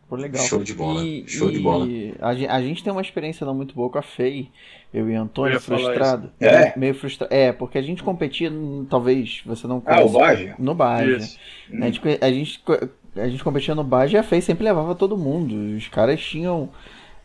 Pô, 0.09 0.17
legal. 0.17 0.43
Show 0.43 0.63
de 0.63 0.73
bola. 0.73 1.05
E, 1.05 1.29
Show 1.29 1.51
e 1.51 1.53
de 1.53 1.59
bola. 1.59 1.87
A, 2.19 2.31
a, 2.31 2.63
gente 2.63 2.83
tem 2.83 2.91
uma 2.91 3.03
experiência 3.03 3.45
não 3.45 3.55
muito 3.55 3.75
boa 3.75 3.91
com 3.91 3.99
a 3.99 4.03
FEI. 4.03 4.49
Eu 4.93 5.11
e 5.11 5.15
Antônio, 5.15 5.57
eu 5.57 5.61
frustrado. 5.61 6.31
É? 6.41 6.73
Meio 6.79 6.95
frustrado. 6.95 7.33
É, 7.33 7.53
porque 7.53 7.77
a 7.77 7.83
gente 7.83 8.03
competia, 8.03 8.51
talvez 8.89 9.43
você 9.45 9.67
não 9.67 9.83
conheça. 9.83 10.03
Ah, 10.03 10.07
o 10.07 10.11
Baja? 10.11 10.55
No 10.59 10.75
Baja. 10.75 11.17
A, 11.17 11.85
gente, 11.85 12.01
a, 12.21 12.33
gente, 12.33 12.63
a 13.17 13.29
gente 13.29 13.45
competia 13.45 13.75
no 13.75 13.85
Baja 13.85 14.17
e 14.17 14.21
a 14.21 14.23
FEI 14.23 14.41
sempre 14.41 14.65
levava 14.65 14.95
todo 14.95 15.17
mundo. 15.17 15.77
Os 15.77 15.89
caras 15.89 16.21
tinham. 16.21 16.71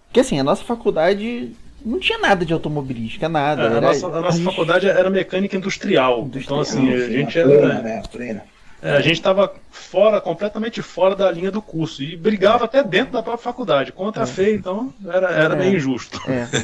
Porque 0.07 0.19
assim, 0.19 0.39
a 0.39 0.43
nossa 0.43 0.63
faculdade 0.63 1.51
não 1.85 1.99
tinha 1.99 2.17
nada 2.17 2.45
de 2.45 2.51
automobilística, 2.51 3.29
nada. 3.29 3.63
É, 3.63 3.65
era, 3.65 3.77
a 3.77 3.81
nossa, 3.81 4.07
a 4.07 4.21
nossa 4.21 4.41
a 4.41 4.43
faculdade 4.43 4.87
era 4.87 5.09
mecânica 5.09 5.55
industrial. 5.55 6.23
industrial. 6.23 6.43
Então, 6.43 6.59
assim, 6.59 6.93
a 6.93 7.09
gente 7.09 7.37
era. 7.37 7.47
Plena, 7.47 7.81
né? 7.81 8.03
Plena. 8.11 8.56
É, 8.81 8.91
a 8.91 9.01
gente 9.01 9.13
estava 9.13 9.55
fora, 9.71 10.21
completamente 10.21 10.83
fora 10.83 11.15
da 11.15 11.31
linha 11.31 11.49
do 11.49 11.61
curso 11.61 12.03
e 12.03 12.15
brigava 12.15 12.65
até 12.65 12.83
dentro 12.83 13.13
da 13.13 13.23
própria 13.23 13.43
faculdade 13.43 13.91
contra 13.91 14.21
é. 14.21 14.23
a 14.23 14.27
FEI, 14.27 14.55
então 14.55 14.93
era, 15.07 15.31
era 15.31 15.53
é. 15.55 15.57
meio 15.57 15.77
injusto. 15.77 16.21
É. 16.29 16.47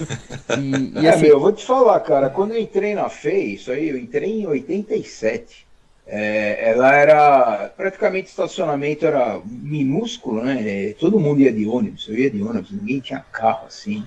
E, 0.60 1.01
e 1.01 1.08
é, 1.08 1.10
assim... 1.10 1.24
meu, 1.24 1.32
eu 1.32 1.39
vou 1.39 1.51
te 1.51 1.65
falar, 1.65 2.00
cara, 2.01 2.29
quando 2.29 2.51
eu 2.51 2.60
entrei 2.60 2.93
na 2.93 3.10
FEI, 3.10 3.53
isso 3.53 3.72
aí, 3.72 3.89
eu 3.89 3.98
entrei 3.98 4.41
em 4.41 4.46
87. 4.46 5.65
É, 6.05 6.70
ela 6.70 6.93
era 6.93 7.72
praticamente 7.75 8.29
estacionamento 8.29 9.05
era 9.05 9.41
minúsculo, 9.46 10.43
né? 10.43 10.89
É, 10.89 10.93
todo 10.93 11.20
mundo 11.20 11.41
ia 11.41 11.51
de 11.51 11.65
ônibus, 11.65 12.08
eu 12.08 12.15
ia 12.15 12.29
de 12.29 12.43
ônibus, 12.43 12.72
ninguém 12.72 13.00
tinha 13.00 13.25
carro 13.32 13.65
assim. 13.67 14.05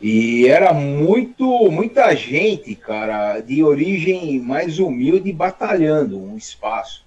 E 0.00 0.46
era 0.46 0.72
muito, 0.72 1.70
muita 1.70 2.14
gente, 2.14 2.74
cara, 2.74 3.40
de 3.40 3.62
origem 3.62 4.40
mais 4.40 4.78
humilde 4.78 5.30
batalhando 5.32 6.18
um 6.18 6.36
espaço 6.36 7.04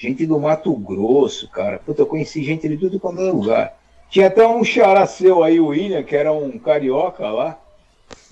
gente 0.00 0.24
do 0.24 0.40
Mato 0.40 0.74
Grosso, 0.74 1.46
cara. 1.50 1.78
Puta, 1.78 2.00
eu 2.00 2.06
conheci 2.06 2.42
gente 2.42 2.66
de 2.66 2.78
tudo 2.78 2.98
quanto 2.98 3.20
é 3.20 3.30
lugar. 3.30 3.78
Tinha 4.08 4.28
até 4.28 4.46
um 4.46 4.64
xará 4.64 5.06
seu 5.06 5.44
aí, 5.44 5.60
o 5.60 5.66
William, 5.66 6.02
que 6.02 6.16
era 6.16 6.32
um 6.32 6.58
carioca 6.58 7.28
lá. 7.28 7.60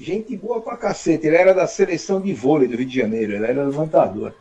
Gente 0.01 0.35
boa 0.35 0.63
pra 0.63 0.79
cacete. 0.79 1.27
Ele 1.27 1.37
era 1.37 1.53
da 1.53 1.67
seleção 1.67 2.23
de 2.23 2.33
vôlei 2.33 2.67
do 2.67 2.77
Rio 2.77 2.87
de 2.87 2.97
Janeiro, 2.97 3.35
ele 3.35 3.45
era 3.45 3.65
levantador. 3.65 4.35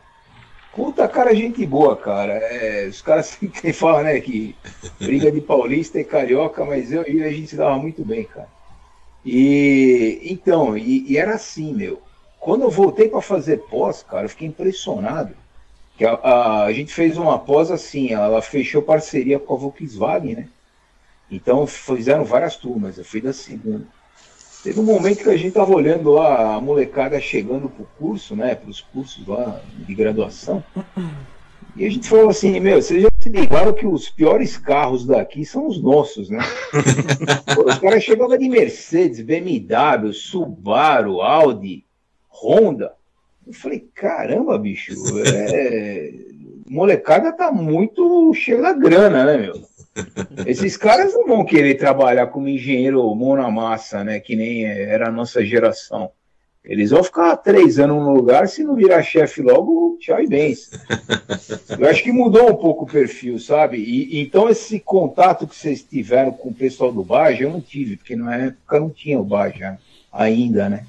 Puta 0.74 1.06
cara, 1.06 1.34
gente 1.34 1.66
boa, 1.66 1.94
cara. 1.94 2.32
É, 2.32 2.86
os 2.88 3.02
caras 3.02 3.26
sempre 3.38 3.74
falam, 3.74 4.04
né, 4.04 4.18
que 4.20 4.56
briga 4.98 5.30
de 5.30 5.42
paulista 5.42 6.00
e 6.00 6.04
carioca, 6.04 6.64
mas 6.64 6.90
eu 6.90 7.06
e 7.06 7.22
a 7.22 7.30
gente 7.30 7.48
se 7.48 7.56
dava 7.56 7.76
muito 7.76 8.02
bem, 8.02 8.24
cara. 8.24 8.48
E 9.22 10.20
então, 10.22 10.78
e, 10.78 11.12
e 11.12 11.18
era 11.18 11.34
assim, 11.34 11.74
meu. 11.74 12.00
Quando 12.40 12.62
eu 12.62 12.70
voltei 12.70 13.08
para 13.08 13.20
fazer 13.20 13.58
pós, 13.68 14.02
cara, 14.02 14.24
eu 14.24 14.30
fiquei 14.30 14.48
impressionado 14.48 15.34
a, 16.04 16.14
a, 16.14 16.64
a, 16.64 16.72
gente 16.72 16.92
fez 16.92 17.16
uma 17.16 17.38
pós 17.38 17.70
assim, 17.70 18.12
ela 18.12 18.40
fechou 18.40 18.82
parceria 18.82 19.38
com 19.38 19.54
a 19.54 19.56
Volkswagen, 19.56 20.34
né? 20.34 20.48
Então 21.30 21.66
fizeram 21.66 22.24
várias 22.24 22.56
turmas, 22.56 22.96
eu 22.96 23.04
fui 23.04 23.20
da 23.20 23.32
segunda. 23.32 23.86
Teve 24.62 24.80
um 24.80 24.84
momento 24.84 25.22
que 25.22 25.30
a 25.30 25.36
gente 25.36 25.52
tava 25.52 25.72
olhando 25.72 26.10
lá 26.10 26.56
a 26.56 26.60
molecada 26.60 27.20
chegando 27.20 27.68
pro 27.68 27.88
curso, 27.98 28.34
né? 28.34 28.54
Para 28.54 28.70
os 28.70 28.80
cursos 28.80 29.26
lá 29.26 29.60
de 29.86 29.94
graduação. 29.94 30.64
E 31.76 31.86
a 31.86 31.90
gente 31.90 32.08
falou 32.08 32.30
assim, 32.30 32.58
meu, 32.58 32.82
vocês 32.82 33.02
já 33.02 33.08
se 33.20 33.28
ligaram 33.28 33.72
que 33.72 33.86
os 33.86 34.08
piores 34.08 34.56
carros 34.56 35.06
daqui 35.06 35.44
são 35.44 35.68
os 35.68 35.80
nossos, 35.80 36.28
né? 36.28 36.38
Pô, 37.54 37.68
os 37.68 37.78
caras 37.78 38.02
chegavam 38.02 38.36
de 38.36 38.48
Mercedes, 38.48 39.20
BMW, 39.20 40.12
Subaru, 40.12 41.20
Audi, 41.20 41.84
Honda. 42.28 42.94
Eu 43.48 43.54
falei, 43.54 43.88
caramba, 43.94 44.58
bicho, 44.58 44.92
é... 45.26 46.12
molecada 46.68 47.32
tá 47.32 47.50
muito 47.50 48.30
cheia 48.34 48.60
da 48.60 48.74
grana, 48.74 49.24
né, 49.24 49.38
meu? 49.38 49.54
Esses 50.46 50.76
caras 50.76 51.14
não 51.14 51.26
vão 51.26 51.44
querer 51.46 51.74
trabalhar 51.76 52.26
como 52.26 52.46
engenheiro 52.46 53.02
mão 53.14 53.34
na 53.34 53.50
massa, 53.50 54.04
né? 54.04 54.20
Que 54.20 54.36
nem 54.36 54.66
era 54.66 55.08
a 55.08 55.12
nossa 55.12 55.42
geração. 55.42 56.10
Eles 56.62 56.90
vão 56.90 57.02
ficar 57.02 57.34
três 57.38 57.78
anos 57.78 57.96
no 57.96 58.12
lugar, 58.12 58.46
se 58.46 58.62
não 58.62 58.74
virar 58.74 59.02
chefe 59.02 59.40
logo, 59.40 59.96
tchau 59.98 60.22
e 60.22 60.26
bens. 60.26 60.70
Eu 61.78 61.88
acho 61.88 62.02
que 62.02 62.12
mudou 62.12 62.50
um 62.50 62.56
pouco 62.56 62.84
o 62.84 62.88
perfil, 62.88 63.38
sabe? 63.38 63.78
E, 63.78 64.20
então 64.20 64.50
esse 64.50 64.78
contato 64.78 65.46
que 65.46 65.56
vocês 65.56 65.82
tiveram 65.82 66.32
com 66.32 66.50
o 66.50 66.54
pessoal 66.54 66.92
do 66.92 67.02
Baja, 67.02 67.44
eu 67.44 67.50
não 67.50 67.62
tive, 67.62 67.96
porque 67.96 68.14
na 68.14 68.36
época 68.36 68.78
não 68.78 68.90
tinha 68.90 69.18
o 69.18 69.24
Baja 69.24 69.78
ainda, 70.12 70.68
né? 70.68 70.84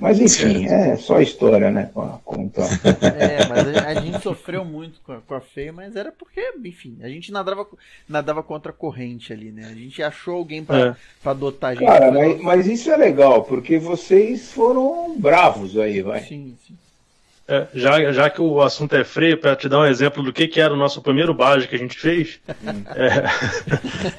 Mas 0.00 0.20
enfim, 0.20 0.66
é 0.66 0.96
só 0.96 1.20
história, 1.20 1.70
né? 1.70 1.90
Pra 1.92 2.18
contar. 2.24 2.66
É, 3.16 3.46
mas 3.46 3.76
a, 3.76 3.94
gente 4.00 4.22
sofreu 4.22 4.64
muito 4.64 5.00
com 5.00 5.12
a, 5.12 5.20
com 5.20 5.34
a 5.34 5.40
feia, 5.40 5.72
mas 5.72 5.96
era 5.96 6.12
porque, 6.12 6.52
enfim, 6.64 6.98
a 7.02 7.08
gente 7.08 7.32
nadava, 7.32 7.66
nadava 8.08 8.42
contra 8.42 8.70
a 8.70 8.74
corrente 8.74 9.32
ali, 9.32 9.50
né? 9.50 9.66
A 9.70 9.74
gente 9.74 10.02
achou 10.02 10.36
alguém 10.36 10.64
para 10.64 10.88
é. 10.88 11.28
adotar 11.28 11.70
a 11.70 11.74
gente. 11.74 11.86
Cara, 11.86 12.12
mas, 12.12 12.40
mas, 12.40 12.66
isso 12.66 12.90
é 12.90 12.96
legal, 12.96 13.44
porque 13.44 13.78
vocês 13.78 14.52
foram 14.52 15.16
bravos 15.18 15.78
aí, 15.78 16.02
vai. 16.02 16.20
Sim, 16.20 16.56
sim. 16.66 16.74
É, 17.48 17.66
já, 17.74 18.12
já 18.12 18.28
que 18.28 18.40
o 18.40 18.60
assunto 18.60 18.96
é 18.96 19.04
freio, 19.04 19.38
para 19.38 19.54
te 19.54 19.68
dar 19.68 19.78
um 19.78 19.86
exemplo 19.86 20.20
do 20.20 20.32
que, 20.32 20.48
que 20.48 20.60
era 20.60 20.74
o 20.74 20.76
nosso 20.76 21.00
primeiro 21.00 21.32
baja 21.32 21.66
que 21.66 21.76
a 21.76 21.78
gente 21.78 21.96
fez, 21.96 22.40
é, 22.48 23.24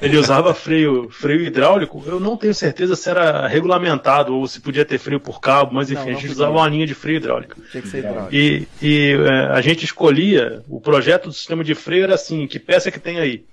ele 0.00 0.16
usava 0.16 0.54
freio, 0.54 1.10
freio 1.10 1.42
hidráulico. 1.42 2.02
Eu 2.06 2.18
não 2.18 2.38
tenho 2.38 2.54
certeza 2.54 2.96
se 2.96 3.10
era 3.10 3.46
regulamentado 3.46 4.34
ou 4.34 4.48
se 4.48 4.60
podia 4.60 4.84
ter 4.84 4.98
freio 4.98 5.20
por 5.20 5.40
cabo, 5.40 5.74
mas 5.74 5.90
enfim, 5.90 6.00
não, 6.00 6.06
não 6.12 6.18
a 6.18 6.20
gente 6.20 6.32
usava 6.32 6.52
uma 6.52 6.68
linha 6.68 6.86
de 6.86 6.94
freio 6.94 7.18
hidráulico. 7.18 7.60
Tinha 7.70 7.82
que 7.82 7.88
ser 7.88 7.98
hidráulico. 7.98 8.34
E, 8.34 8.66
e 8.80 9.12
é, 9.12 9.40
a 9.52 9.60
gente 9.60 9.84
escolhia, 9.84 10.62
o 10.66 10.80
projeto 10.80 11.26
do 11.26 11.32
sistema 11.32 11.62
de 11.62 11.74
freio 11.74 12.04
era 12.04 12.14
assim: 12.14 12.46
que 12.46 12.58
peça 12.58 12.90
que 12.90 12.98
tem 12.98 13.20
aí? 13.20 13.44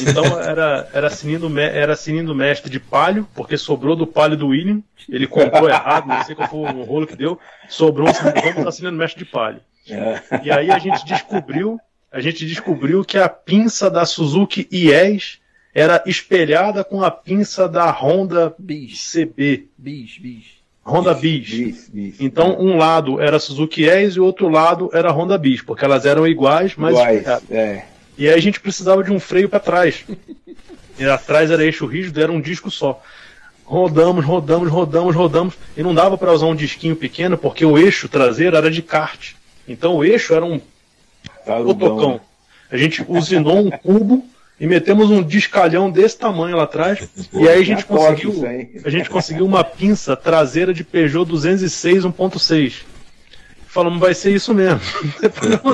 Então 0.00 0.24
era, 0.40 0.88
era, 0.92 1.10
cilindro, 1.10 1.58
era 1.58 1.96
cilindro 1.96 2.34
mestre 2.34 2.70
de 2.70 2.80
palio, 2.80 3.28
porque 3.34 3.56
sobrou 3.56 3.96
do 3.96 4.06
palio 4.06 4.36
do 4.36 4.48
William. 4.48 4.82
Ele 5.08 5.26
comprou 5.26 5.68
errado, 5.68 6.06
não 6.06 6.24
sei 6.24 6.34
qual 6.34 6.48
foi 6.48 6.60
o 6.60 6.84
rolo 6.84 7.06
que 7.06 7.16
deu. 7.16 7.38
Sobrou 7.68 8.08
um 8.08 8.12
vamos 8.12 8.58
usar 8.58 8.72
cilindro 8.72 8.98
mestre 8.98 9.24
de 9.24 9.30
palio. 9.30 9.60
É. 9.88 10.20
E 10.42 10.50
aí 10.50 10.70
a 10.70 10.78
gente 10.78 11.04
descobriu, 11.04 11.78
a 12.12 12.20
gente 12.20 12.44
descobriu 12.44 13.04
que 13.04 13.18
a 13.18 13.28
pinça 13.28 13.90
da 13.90 14.04
Suzuki 14.04 14.68
IES 14.70 15.38
era 15.74 16.02
espelhada 16.06 16.82
com 16.84 17.02
a 17.02 17.10
pinça 17.10 17.68
da 17.68 17.90
Honda 17.90 18.54
Bis. 18.58 19.12
CB. 19.12 19.68
Bis, 19.76 20.18
bis. 20.18 20.44
Honda 20.84 21.14
Bis. 21.14 21.48
bis, 21.48 21.88
bis 21.88 22.20
então, 22.20 22.58
um 22.58 22.76
lado 22.76 23.20
era 23.20 23.38
Suzuki 23.38 23.82
IES 23.82 24.14
e 24.14 24.20
o 24.20 24.24
outro 24.24 24.48
lado 24.48 24.90
era 24.92 25.10
Honda 25.10 25.36
Bis, 25.36 25.62
porque 25.62 25.84
elas 25.84 26.06
eram 26.06 26.26
iguais, 26.26 26.74
mas. 26.76 26.92
Iguais, 26.94 27.26
é. 27.50 27.84
E 28.18 28.28
aí 28.28 28.34
a 28.34 28.40
gente 28.40 28.58
precisava 28.58 29.04
de 29.04 29.12
um 29.12 29.20
freio 29.20 29.48
para 29.48 29.60
trás. 29.60 30.04
E 30.98 31.04
atrás 31.04 31.52
era 31.52 31.64
eixo 31.64 31.86
rígido, 31.86 32.20
era 32.20 32.32
um 32.32 32.40
disco 32.40 32.68
só. 32.68 33.00
Rodamos, 33.64 34.24
rodamos, 34.24 34.68
rodamos, 34.68 35.14
rodamos. 35.14 35.54
E 35.76 35.82
não 35.84 35.94
dava 35.94 36.18
para 36.18 36.32
usar 36.32 36.46
um 36.46 36.56
disquinho 36.56 36.96
pequeno, 36.96 37.38
porque 37.38 37.64
o 37.64 37.78
eixo 37.78 38.08
traseiro 38.08 38.56
era 38.56 38.68
de 38.70 38.82
kart. 38.82 39.34
Então 39.68 39.96
o 39.96 40.04
eixo 40.04 40.34
era 40.34 40.44
um 40.44 40.60
otocão. 41.64 42.20
A 42.68 42.76
gente 42.76 43.04
usinou 43.06 43.58
um 43.58 43.70
cubo 43.70 44.26
e 44.58 44.66
metemos 44.66 45.10
um 45.10 45.22
discalhão 45.22 45.88
desse 45.88 46.18
tamanho 46.18 46.56
lá 46.56 46.64
atrás. 46.64 47.08
e 47.32 47.48
aí 47.48 47.60
a 47.60 47.64
gente 47.64 47.84
conseguiu, 47.84 48.44
a 48.84 48.90
gente 48.90 49.08
conseguiu 49.08 49.46
uma 49.46 49.62
pinça 49.62 50.16
traseira 50.16 50.74
de 50.74 50.82
Peugeot 50.82 51.24
206 51.24 52.04
1.6 52.04 52.97
falamos, 53.68 54.00
vai 54.00 54.14
ser 54.14 54.34
isso 54.34 54.52
mesmo. 54.54 54.80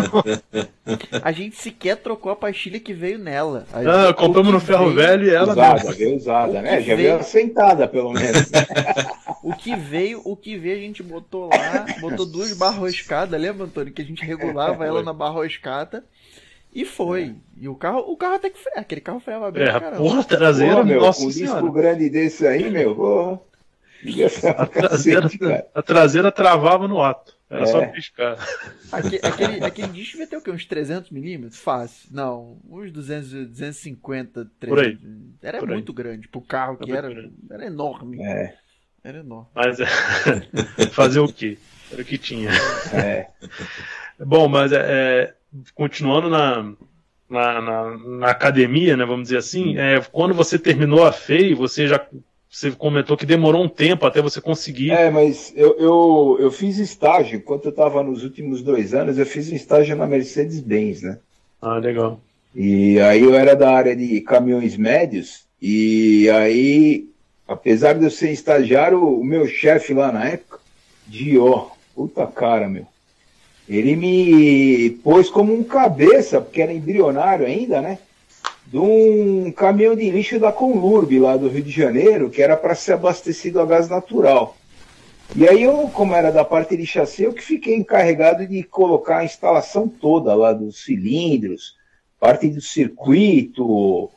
a 1.23 1.33
gente 1.33 1.57
sequer 1.57 1.97
trocou 1.97 2.31
a 2.31 2.37
pastilha 2.37 2.79
que 2.79 2.93
veio 2.93 3.19
nela. 3.19 3.67
Ah, 3.73 4.13
compramos 4.13 4.53
no 4.53 4.61
ferro 4.61 4.91
veio... 4.91 4.97
velho 4.97 5.27
e 5.27 5.31
ela 5.35 5.53
usada, 5.53 5.93
veio 5.93 6.17
usada, 6.17 6.61
né? 6.61 6.83
Já 6.83 6.95
veio 6.95 7.17
assentada, 7.17 7.89
pelo 7.89 8.13
menos. 8.13 8.51
o 9.43 9.55
que 9.55 9.75
veio, 9.77 10.21
o 10.25 10.37
que 10.37 10.59
veio 10.59 10.77
a 10.77 10.81
gente 10.81 11.03
botou 11.03 11.49
lá, 11.49 11.87
botou 12.01 12.27
duas 12.27 12.53
barroscadas, 12.53 13.41
lembra, 13.41 13.67
Antônio? 13.67 13.93
Que 13.93 14.03
a 14.03 14.05
gente 14.05 14.25
regulava 14.25 14.85
ela 14.85 15.03
na 15.03 15.13
barroscada. 15.13 16.05
E 16.75 16.85
foi. 16.85 17.37
E 17.61 17.69
o 17.69 17.75
carro, 17.77 18.01
o 18.01 18.17
carro 18.17 18.35
até 18.35 18.51
que 18.51 18.59
freia. 18.59 18.81
Aquele 18.81 19.01
carro 19.01 19.21
freava 19.21 19.51
bem. 19.51 19.63
É, 19.63 19.71
a 19.71 19.81
porra 19.81 20.25
traseira, 20.25 20.75
porra, 20.75 20.85
meu, 20.85 21.01
nossa 21.01 21.25
um 21.25 21.29
disco 21.29 21.71
grande 21.71 22.11
desse 22.11 22.45
aí, 22.47 22.69
meu, 22.69 22.97
porra. 22.97 23.41
A 24.59 24.67
traseira, 24.67 25.31
a 25.73 25.83
traseira 25.83 26.33
travava 26.33 26.87
no 26.87 27.01
ato. 27.01 27.34
Era 27.49 27.63
é. 27.63 27.67
só 27.67 27.87
piscar. 27.87 28.39
Aquele, 28.91 29.21
aquele, 29.23 29.65
aquele 29.65 29.89
disco 29.89 30.13
devia 30.13 30.27
ter 30.27 30.37
o 30.37 30.41
quê? 30.41 30.51
Uns 30.51 30.65
300 30.65 31.11
milímetros? 31.11 31.61
Fácil. 31.61 32.09
Não, 32.11 32.59
uns 32.69 32.91
200, 32.91 33.31
250, 33.49 34.51
300. 34.59 34.69
Por 34.69 34.79
aí. 34.81 34.99
Era 35.43 35.59
Por 35.59 35.69
muito 35.69 35.93
aí. 35.93 35.97
grande. 35.97 36.29
Pro 36.29 36.41
carro 36.41 36.77
que 36.79 36.91
era, 36.91 37.11
era, 37.11 37.31
era 37.51 37.67
enorme. 37.67 38.23
É. 38.23 38.55
Era 39.03 39.19
enorme. 39.19 39.49
Mas 39.55 39.79
é, 39.79 39.87
fazer 40.91 41.21
o 41.21 41.31
quê? 41.31 41.59
Era 41.93 42.01
o 42.01 42.05
que 42.05 42.17
tinha. 42.17 42.51
É. 42.95 43.29
Bom, 44.19 44.49
mas 44.49 44.73
é, 44.73 44.79
é, 44.81 45.35
continuando 45.75 46.31
na, 46.31 46.73
na, 47.29 47.61
na, 47.61 47.99
na, 47.99 48.31
academia, 48.31 48.97
né, 48.97 49.05
vamos 49.05 49.25
dizer 49.25 49.39
assim, 49.39 49.77
é, 49.77 50.01
quando 50.01 50.33
você 50.33 50.59
terminou 50.59 51.05
a 51.05 51.13
FEI, 51.13 51.55
você 51.55 51.87
já 51.87 52.05
você 52.55 52.71
comentou 52.71 53.17
que 53.17 53.27
demorou 53.27 53.65
um 53.65 53.69
tempo 53.69 54.07
até 54.07 54.23
você 54.23 54.41
conseguir. 54.41 54.93
É, 54.93 55.11
mas 55.11 55.53
eu, 55.57 55.77
eu, 55.77 56.37
eu 56.39 56.51
fiz 56.53 56.79
estágio, 56.79 57.39
enquanto 57.39 57.65
eu 57.65 57.71
estava 57.71 58.01
nos 58.01 58.23
últimos 58.23 58.63
dois 58.63 58.95
anos, 58.95 59.19
eu 59.19 59.27
fiz 59.27 59.51
um 59.51 59.57
estágio 59.57 59.97
na 59.97 60.07
Mercedes-Benz, 60.07 61.03
né? 61.03 61.19
Ah, 61.61 61.79
legal. 61.79 62.21
E 62.55 63.01
aí 63.01 63.23
eu 63.23 63.35
era 63.35 63.57
da 63.57 63.73
área 63.73 63.97
de 63.97 64.21
caminhões 64.21 64.77
médios, 64.77 65.43
e 65.61 66.31
aí, 66.31 67.09
apesar 67.49 67.95
de 67.95 68.05
eu 68.05 68.11
ser 68.11 68.31
estagiário, 68.31 69.03
o 69.03 69.25
meu 69.25 69.49
chefe 69.49 69.93
lá 69.93 70.13
na 70.13 70.29
época, 70.29 70.61
Dió, 71.09 71.71
puta 71.93 72.25
cara, 72.25 72.69
meu. 72.69 72.87
Ele 73.69 73.97
me 73.97 74.91
pôs 75.03 75.29
como 75.29 75.53
um 75.53 75.65
cabeça, 75.65 76.41
porque 76.41 76.63
era 76.63 76.73
embrionário 76.73 77.47
ainda, 77.47 77.81
né? 77.81 77.99
De 78.67 78.79
um 78.79 79.53
caminhão 79.53 79.95
de 79.95 80.11
lixo 80.11 80.39
da 80.39 80.51
Conlurb, 80.51 81.19
lá 81.19 81.37
do 81.37 81.49
Rio 81.49 81.63
de 81.63 81.71
Janeiro, 81.71 82.31
que 82.31 82.43
era 82.43 82.57
para 82.57 82.75
ser 82.75 82.95
abastecido 82.95 83.61
a 83.61 83.67
gás 83.67 83.89
natural. 83.89 84.57
E 85.37 85.49
aí 85.49 85.63
eu, 85.63 85.89
como 85.89 86.15
era 86.15 86.31
da 86.31 86.45
parte 86.45 86.77
de 86.77 86.87
chassi, 86.87 87.23
eu 87.23 87.33
que 87.33 87.43
fiquei 87.43 87.75
encarregado 87.75 88.47
de 88.47 88.63
colocar 88.63 89.19
a 89.19 89.25
instalação 89.25 89.89
toda 89.89 90.35
lá 90.35 90.53
dos 90.53 90.85
cilindros, 90.85 91.77
parte 92.21 92.49
do 92.49 92.61
circuito, 92.61 94.11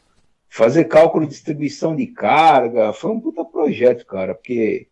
fazer 0.50 0.86
cálculo 0.86 1.26
de 1.26 1.32
distribuição 1.32 1.96
de 1.96 2.08
carga. 2.08 2.94
Foi 2.94 3.12
um 3.12 3.20
puta 3.20 3.44
projeto, 3.44 4.06
cara, 4.06 4.36
porque, 4.36 4.88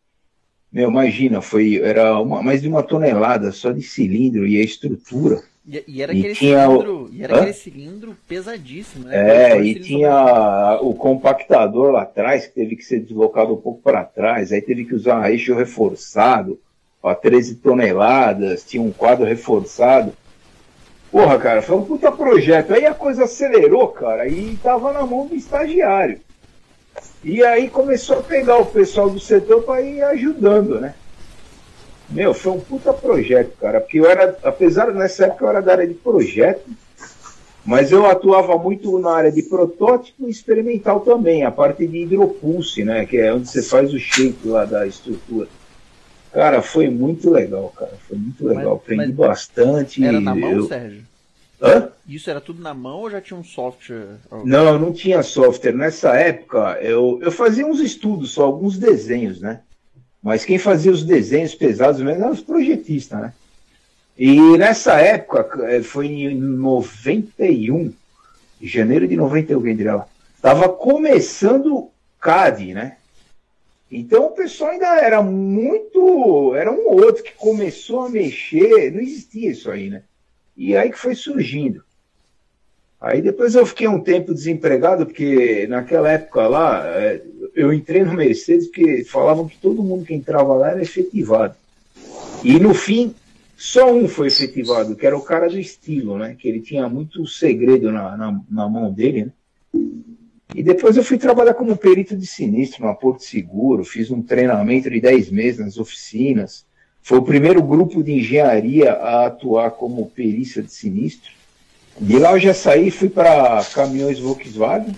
meu, 0.71 0.89
imagina, 0.89 1.41
foi, 1.41 1.79
era 1.81 2.19
uma, 2.19 2.41
mais 2.41 2.62
de 2.62 2.67
uma 2.67 2.83
tonelada 2.83 3.51
só 3.51 3.71
de 3.71 3.81
cilindro 3.81 4.47
e 4.47 4.59
a 4.59 4.63
estrutura. 4.63 5.43
E, 5.67 5.84
e 5.88 6.01
era, 6.01 6.12
aquele, 6.12 6.36
cilindro, 6.36 7.10
e 7.12 7.24
era 7.24 7.38
aquele 7.38 7.53
cilindro 7.53 8.17
pesadíssimo, 8.27 9.05
né? 9.05 9.51
É, 9.51 9.62
e 9.62 9.79
tinha 9.79 10.77
o 10.81 10.93
compactador 10.93 11.91
lá 11.91 12.03
atrás, 12.03 12.45
que 12.45 12.53
teve 12.53 12.75
que 12.75 12.86
ser 12.86 13.00
deslocado 13.00 13.53
um 13.53 13.57
pouco 13.57 13.81
para 13.81 14.03
trás, 14.03 14.51
aí 14.51 14.62
teve 14.62 14.86
que 14.86 14.93
usar 14.93 15.19
um 15.19 15.25
eixo 15.25 15.55
reforçado, 15.55 16.60
a 17.03 17.13
13 17.13 17.55
toneladas, 17.55 18.63
tinha 18.63 18.81
um 18.81 18.91
quadro 18.91 19.25
reforçado. 19.25 20.13
Porra, 21.12 21.38
cara, 21.38 21.62
foi 21.62 21.75
um 21.75 21.86
puta 21.86 22.12
projeto. 22.12 22.74
Aí 22.74 22.86
a 22.86 22.93
coisa 22.93 23.25
acelerou, 23.25 23.89
cara, 23.89 24.27
e 24.27 24.57
tava 24.57 24.91
na 24.91 25.05
mão 25.05 25.27
do 25.27 25.36
estagiário. 25.36 26.19
E 27.24 27.43
aí 27.43 27.69
começou 27.69 28.19
a 28.19 28.24
pegar 28.24 28.57
o 28.57 28.65
pessoal 28.65 29.10
do 29.10 29.19
setor 29.19 29.63
para 29.63 29.81
ir 29.81 30.01
ajudando, 30.01 30.79
né? 30.79 30.95
Meu, 32.09 32.33
foi 32.33 32.51
um 32.51 32.59
puta 32.59 32.93
projeto, 32.93 33.55
cara, 33.59 33.81
porque 33.81 34.00
eu 34.00 34.05
era, 34.05 34.38
apesar 34.43 34.93
nessa 34.93 35.25
época 35.25 35.45
eu 35.45 35.50
era 35.50 35.62
da 35.62 35.71
área 35.71 35.88
de 35.88 35.93
projeto, 35.93 36.69
mas 37.65 37.91
eu 37.91 38.05
atuava 38.05 38.57
muito 38.57 38.97
na 39.00 39.12
área 39.12 39.31
de 39.31 39.41
protótipo 39.41 40.27
e 40.27 40.29
experimental 40.29 41.00
também, 41.00 41.43
a 41.43 41.51
parte 41.51 41.88
de 41.88 41.97
hidropulse, 42.03 42.83
né, 42.83 43.05
que 43.05 43.17
é 43.17 43.33
onde 43.33 43.50
você 43.50 43.63
faz 43.63 43.93
o 43.93 44.00
shape 44.00 44.47
lá 44.47 44.65
da 44.65 44.85
estrutura. 44.85 45.47
Cara, 46.31 46.62
foi 46.62 46.89
muito 46.89 47.29
legal, 47.29 47.74
cara, 47.75 47.93
foi 48.07 48.17
muito 48.17 48.45
legal, 48.45 48.74
mas, 48.74 48.83
aprendi 48.83 49.07
mas 49.07 49.15
bastante. 49.15 50.05
Era 50.05 50.19
na 50.19 50.35
mão, 50.35 50.51
eu... 50.51 50.67
Sérgio? 50.67 51.01
Hã? 51.62 51.89
Isso 52.07 52.29
era 52.29 52.41
tudo 52.41 52.62
na 52.62 52.74
mão 52.74 53.00
ou 53.00 53.09
já 53.09 53.21
tinha 53.21 53.39
um 53.39 53.43
software? 53.43 54.17
Não, 54.43 54.77
não 54.77 54.91
tinha 54.91 55.24
software. 55.24 55.71
Nessa 55.71 56.13
época, 56.15 56.77
eu, 56.81 57.19
eu 57.21 57.31
fazia 57.31 57.65
uns 57.65 57.79
estudos, 57.79 58.33
só 58.33 58.43
alguns 58.43 58.77
desenhos, 58.77 59.39
né? 59.39 59.62
Mas 60.25 60.44
quem 60.44 60.58
fazia 60.58 60.91
os 60.91 61.03
desenhos 61.03 61.53
pesados 61.53 62.01
mesmo 62.01 62.24
eram 62.24 62.32
os 62.32 62.41
projetistas, 62.41 63.22
né? 63.22 63.34
E 64.17 64.58
nessa 64.58 65.00
época, 65.00 65.48
eh, 65.67 65.84
foi 65.84 66.08
em 66.08 66.33
91, 66.33 67.94
janeiro 68.59 69.07
de 69.07 69.16
91, 69.16 69.61
quem 69.61 69.75
diria 69.75 69.98
lá, 69.98 70.07
estava 70.35 70.68
começando 70.68 71.92
CAD, 72.20 72.74
né? 72.74 72.98
Então 73.92 74.25
o 74.25 74.31
pessoal 74.31 74.72
ainda 74.72 75.00
era 75.00 75.22
muito. 75.22 76.55
Era 76.55 76.72
um 76.72 76.88
outro 76.88 77.22
que 77.22 77.33
começou 77.33 78.01
a 78.01 78.09
mexer, 78.09 78.92
não 78.92 79.01
existia 79.01 79.51
isso 79.51 79.70
aí, 79.70 79.92
né? 79.92 80.01
E 80.57 80.75
aí 80.75 80.90
que 80.90 80.98
foi 80.98 81.14
surgindo. 81.14 81.83
Aí 83.00 83.22
depois 83.22 83.53
eu 83.53 83.64
fiquei 83.64 83.88
um 83.88 84.00
tempo 84.01 84.33
desempregado, 84.33 85.05
porque 85.05 85.68
naquela 85.68 86.11
época 86.11 86.48
lá, 86.48 86.83
eh, 86.88 87.22
eu 87.55 87.74
entrei 87.74 88.03
no 88.03 88.13
Mercedes 88.13 88.68
porque 88.68 89.03
falavam 89.05 89.48
que 89.48 89.57
todo 89.57 89.83
mundo 89.83 90.05
que 90.05 90.13
entrava 90.13 90.53
lá 90.53 90.72
era 90.72 90.81
efetivado. 90.81 91.55
E 92.44 92.59
no 92.59 92.74
fim, 92.74 93.15
só 93.57 93.91
um 93.91 94.07
foi 94.07 94.27
efetivado, 94.27 94.96
que 94.96 95.05
era 95.05 95.18
o 95.18 95.22
cara 95.22 95.48
do 95.48 95.57
estilo, 95.57 96.18
né? 96.18 96.35
Que 96.37 96.48
ele 96.48 96.59
tinha 96.59 96.87
muito 96.89 97.25
segredo 97.25 97.91
na, 97.91 98.18
na, 98.18 98.41
na 98.50 98.70
mão 98.70 98.91
dele, 98.91 99.25
né? 99.25 99.31
E 100.53 100.61
depois 100.61 100.96
eu 100.96 101.03
fui 101.03 101.18
trabalhar 101.18 101.53
como 101.53 101.75
perito 101.75 102.15
de 102.15 102.25
sinistro 102.25 102.85
na 102.85 102.94
Porto 102.94 103.24
Seguro, 103.24 103.83
fiz 103.83 104.11
um 104.11 104.22
treinamento 104.22 104.89
de 104.89 105.01
10 105.01 105.31
meses 105.31 105.59
nas 105.59 105.77
oficinas. 105.77 106.65
Foi 107.01 107.18
o 107.18 107.24
primeiro 107.24 107.61
grupo 107.61 108.03
de 108.03 108.13
engenharia 108.13 108.94
a 108.94 109.25
atuar 109.25 109.72
como 109.72 110.09
perícia 110.09 110.61
de 110.61 110.72
sinistro. 110.72 111.31
De 112.00 112.20
lá 112.20 112.33
eu 112.33 112.39
já 112.39 112.53
saí, 112.53 112.91
fui 112.91 113.09
para 113.09 113.63
caminhões 113.74 114.20
Volkswagen, 114.20 114.96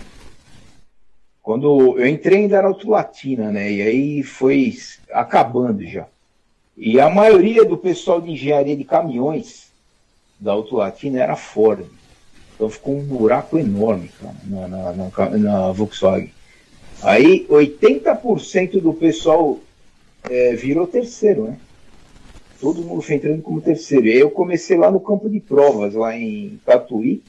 quando 1.48 1.98
eu 1.98 2.06
entrei 2.06 2.40
ainda 2.40 2.58
era 2.58 2.66
autolatina, 2.66 3.50
né? 3.50 3.72
E 3.72 3.80
aí 3.80 4.22
foi 4.22 4.76
acabando 5.10 5.82
já. 5.86 6.06
E 6.76 7.00
a 7.00 7.08
maioria 7.08 7.64
do 7.64 7.78
pessoal 7.78 8.20
de 8.20 8.32
engenharia 8.32 8.76
de 8.76 8.84
caminhões 8.84 9.68
da 10.38 10.52
autolatina 10.52 11.22
era 11.22 11.36
Ford. 11.36 11.86
Então 12.54 12.68
ficou 12.68 12.98
um 12.98 13.02
buraco 13.02 13.58
enorme 13.58 14.10
cara, 14.20 14.34
na, 14.44 14.68
na, 14.68 14.92
na, 14.92 15.38
na 15.38 15.72
Volkswagen. 15.72 16.30
Aí 17.02 17.46
80% 17.48 18.82
do 18.82 18.92
pessoal 18.92 19.58
é, 20.28 20.54
virou 20.54 20.86
terceiro, 20.86 21.44
né? 21.44 21.56
Todo 22.60 22.82
mundo 22.82 23.00
foi 23.00 23.14
entrando 23.14 23.40
como 23.40 23.62
terceiro. 23.62 24.06
E 24.06 24.12
aí 24.12 24.20
eu 24.20 24.30
comecei 24.30 24.76
lá 24.76 24.90
no 24.90 25.00
campo 25.00 25.30
de 25.30 25.40
provas, 25.40 25.94
lá 25.94 26.14
em 26.14 26.60
Tatuí, 26.66 27.22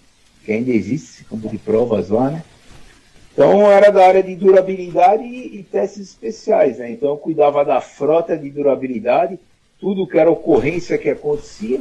que 0.43 0.51
ainda 0.51 0.71
existe 0.71 1.21
esse 1.21 1.23
campo 1.23 1.47
de 1.47 1.57
provas 1.57 2.09
lá, 2.09 2.29
né? 2.31 2.43
Então 3.39 3.71
era 3.71 3.89
da 3.89 4.05
área 4.05 4.21
de 4.21 4.35
durabilidade 4.35 5.23
e, 5.23 5.59
e 5.59 5.63
testes 5.63 6.09
especiais, 6.09 6.77
né? 6.77 6.91
Então 6.91 7.11
eu 7.11 7.17
cuidava 7.17 7.63
da 7.63 7.79
frota 7.79 8.37
de 8.37 8.49
durabilidade, 8.49 9.39
tudo 9.79 10.05
que 10.05 10.19
era 10.19 10.29
ocorrência 10.29 10.97
que 10.97 11.09
acontecia. 11.09 11.79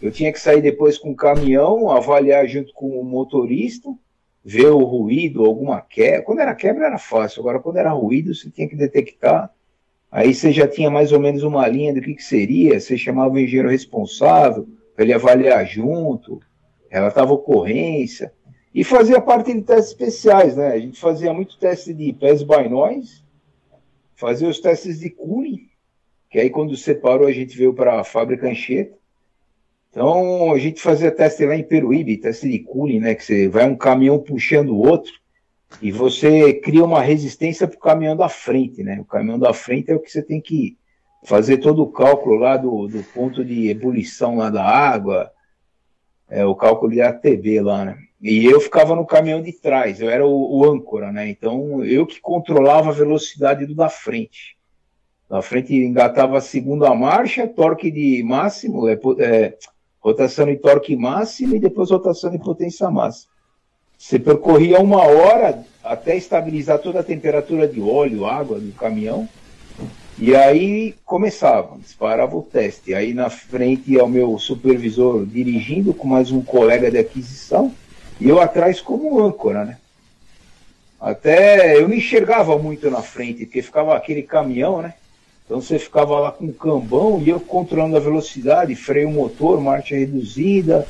Eu 0.00 0.12
tinha 0.12 0.32
que 0.32 0.38
sair 0.38 0.62
depois 0.62 0.96
com 0.96 1.10
o 1.10 1.16
caminhão, 1.16 1.90
avaliar 1.90 2.46
junto 2.46 2.72
com 2.72 3.00
o 3.00 3.04
motorista, 3.04 3.92
ver 4.44 4.68
o 4.68 4.84
ruído, 4.84 5.44
alguma 5.44 5.80
quebra. 5.80 6.22
Quando 6.22 6.38
era 6.38 6.54
quebra 6.54 6.86
era 6.86 6.98
fácil, 6.98 7.40
agora 7.40 7.58
quando 7.58 7.78
era 7.78 7.90
ruído 7.90 8.32
você 8.32 8.48
tinha 8.48 8.68
que 8.68 8.76
detectar. 8.76 9.52
Aí 10.08 10.32
você 10.32 10.52
já 10.52 10.68
tinha 10.68 10.88
mais 10.88 11.10
ou 11.10 11.18
menos 11.18 11.42
uma 11.42 11.66
linha 11.66 11.92
do 11.92 12.00
que, 12.00 12.14
que 12.14 12.22
seria, 12.22 12.78
você 12.78 12.96
chamava 12.96 13.34
o 13.34 13.38
engenheiro 13.40 13.68
responsável 13.68 14.68
para 14.94 15.04
ele 15.04 15.14
avaliar 15.14 15.66
junto, 15.66 16.40
relatava 16.88 17.32
ocorrência. 17.32 18.32
E 18.74 18.84
fazia 18.84 19.20
parte 19.20 19.52
de 19.52 19.62
testes 19.62 19.90
especiais, 19.90 20.56
né? 20.56 20.68
A 20.68 20.78
gente 20.78 20.98
fazia 20.98 21.32
muito 21.32 21.58
teste 21.58 21.92
de 21.92 22.12
pés 22.12 22.42
by 22.42 22.68
noise, 22.68 23.22
fazia 24.14 24.48
os 24.48 24.60
testes 24.60 25.00
de 25.00 25.10
cooling, 25.10 25.68
que 26.30 26.38
aí 26.38 26.50
quando 26.50 26.76
separou 26.76 27.26
a 27.26 27.32
gente 27.32 27.56
veio 27.56 27.74
para 27.74 28.00
a 28.00 28.04
fábrica 28.04 28.48
Anchieta. 28.48 28.96
Então 29.90 30.52
a 30.52 30.58
gente 30.58 30.80
fazia 30.80 31.10
teste 31.10 31.44
lá 31.44 31.56
em 31.56 31.64
Peruíbe, 31.64 32.16
teste 32.16 32.48
de 32.48 32.60
cooling, 32.60 33.00
né? 33.00 33.14
Que 33.16 33.24
você 33.24 33.48
vai 33.48 33.68
um 33.68 33.76
caminhão 33.76 34.20
puxando 34.20 34.70
o 34.70 34.78
outro 34.78 35.12
e 35.82 35.90
você 35.90 36.54
cria 36.54 36.84
uma 36.84 37.02
resistência 37.02 37.66
para 37.66 37.76
o 37.76 37.80
caminhão 37.80 38.16
da 38.16 38.28
frente, 38.28 38.84
né? 38.84 39.00
O 39.00 39.04
caminhão 39.04 39.38
da 39.38 39.52
frente 39.52 39.90
é 39.90 39.94
o 39.94 40.00
que 40.00 40.10
você 40.10 40.22
tem 40.22 40.40
que 40.40 40.78
fazer 41.24 41.58
todo 41.58 41.82
o 41.82 41.90
cálculo 41.90 42.36
lá 42.36 42.56
do, 42.56 42.86
do 42.86 43.02
ponto 43.12 43.44
de 43.44 43.68
ebulição 43.68 44.36
lá 44.36 44.48
da 44.48 44.64
água, 44.64 45.30
é, 46.28 46.46
o 46.46 46.54
cálculo 46.54 46.92
de 46.92 47.00
ATB 47.00 47.60
lá, 47.60 47.84
né? 47.84 47.98
E 48.20 48.44
eu 48.44 48.60
ficava 48.60 48.94
no 48.94 49.06
caminhão 49.06 49.40
de 49.40 49.52
trás, 49.52 50.00
eu 50.00 50.10
era 50.10 50.26
o, 50.26 50.58
o, 50.58 50.70
âncora, 50.70 51.10
né? 51.10 51.28
Então 51.28 51.82
eu 51.82 52.06
que 52.06 52.20
controlava 52.20 52.90
a 52.90 52.92
velocidade 52.92 53.64
do 53.64 53.74
da 53.74 53.88
frente. 53.88 54.58
Da 55.28 55.40
frente 55.40 55.74
engatava 55.74 56.36
a 56.36 56.40
segunda 56.40 56.94
marcha, 56.94 57.48
torque 57.48 57.90
de 57.90 58.22
máximo, 58.22 58.88
é, 58.88 58.98
é, 59.20 59.54
rotação 60.00 60.50
e 60.50 60.56
torque 60.56 60.94
máximo 60.96 61.56
e 61.56 61.60
depois 61.60 61.90
rotação 61.90 62.34
e 62.34 62.38
potência 62.38 62.90
máxima. 62.90 63.30
Você 63.96 64.18
percorria 64.18 64.80
uma 64.80 65.02
hora 65.02 65.64
até 65.82 66.16
estabilizar 66.16 66.78
toda 66.78 67.00
a 67.00 67.04
temperatura 67.04 67.66
de 67.66 67.80
óleo, 67.80 68.26
água 68.26 68.58
do 68.58 68.72
caminhão. 68.72 69.26
E 70.18 70.36
aí 70.36 70.94
começava, 71.06 71.78
disparava 71.78 72.36
o 72.36 72.42
teste. 72.42 72.92
Aí 72.92 73.14
na 73.14 73.30
frente 73.30 73.96
o 73.96 74.06
meu 74.06 74.38
supervisor 74.38 75.24
dirigindo 75.24 75.94
com 75.94 76.06
mais 76.06 76.30
um 76.30 76.42
colega 76.42 76.90
de 76.90 76.98
aquisição 76.98 77.72
e 78.20 78.28
eu 78.28 78.40
atrás 78.40 78.80
como 78.80 79.20
âncora, 79.20 79.64
né? 79.64 79.78
Até 81.00 81.78
eu 81.78 81.88
não 81.88 81.94
enxergava 81.94 82.58
muito 82.58 82.90
na 82.90 83.00
frente, 83.00 83.46
porque 83.46 83.62
ficava 83.62 83.96
aquele 83.96 84.22
caminhão, 84.22 84.82
né? 84.82 84.94
Então 85.46 85.60
você 85.60 85.78
ficava 85.78 86.20
lá 86.20 86.30
com 86.30 86.44
o 86.44 86.52
cambão 86.52 87.20
e 87.20 87.30
eu 87.30 87.40
controlando 87.40 87.96
a 87.96 88.00
velocidade, 88.00 88.74
freio 88.76 89.10
motor, 89.10 89.60
marcha 89.60 89.96
reduzida, 89.96 90.86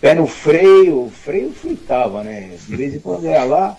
pé 0.00 0.14
no 0.14 0.26
freio, 0.26 1.10
freio 1.10 1.50
fritava, 1.52 2.22
né? 2.22 2.56
De 2.68 2.76
vez 2.76 2.94
em 2.94 3.00
quando 3.00 3.24
ia 3.24 3.42
lá. 3.42 3.76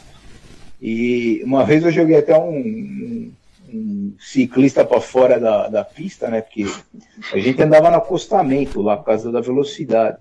E 0.82 1.42
uma 1.46 1.64
vez 1.64 1.84
eu 1.84 1.92
joguei 1.92 2.18
até 2.18 2.38
um, 2.38 2.50
um, 2.50 3.32
um 3.72 4.14
ciclista 4.20 4.84
para 4.84 5.00
fora 5.00 5.40
da, 5.40 5.68
da 5.68 5.86
pista, 5.86 6.28
né? 6.28 6.42
Porque 6.42 6.66
a 7.32 7.38
gente 7.38 7.62
andava 7.62 7.92
no 7.92 7.98
acostamento 7.98 8.82
lá 8.82 8.98
por 8.98 9.06
causa 9.06 9.32
da 9.32 9.40
velocidade. 9.40 10.18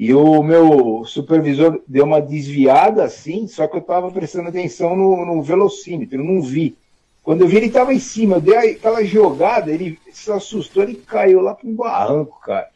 E 0.00 0.14
o 0.14 0.42
meu 0.42 1.04
supervisor 1.04 1.78
deu 1.86 2.06
uma 2.06 2.22
desviada 2.22 3.04
assim, 3.04 3.46
só 3.46 3.66
que 3.66 3.76
eu 3.76 3.82
estava 3.82 4.10
prestando 4.10 4.48
atenção 4.48 4.96
no, 4.96 5.26
no 5.26 5.42
velocímetro, 5.42 6.18
eu 6.18 6.24
não 6.24 6.40
vi. 6.40 6.74
Quando 7.22 7.42
eu 7.42 7.46
vi, 7.46 7.58
ele 7.58 7.66
estava 7.66 7.92
em 7.92 7.98
cima, 7.98 8.36
eu 8.36 8.40
dei 8.40 8.56
aquela 8.56 9.04
jogada, 9.04 9.70
ele 9.70 9.98
se 10.10 10.32
assustou, 10.32 10.84
ele 10.84 10.94
caiu 10.94 11.42
lá 11.42 11.54
para 11.54 11.68
um 11.68 11.74
barranco, 11.74 12.40
cara. 12.40 12.69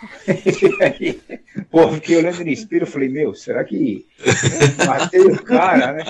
aí, 0.80 1.20
pô, 1.70 1.90
fiquei 1.92 2.18
olhando 2.18 2.44
no 2.44 2.50
espelho 2.50 2.84
e 2.84 2.86
falei, 2.86 3.08
meu, 3.08 3.34
será 3.34 3.64
que 3.64 4.06
matei 4.86 5.20
o 5.20 5.42
cara, 5.42 5.92
né? 5.92 6.04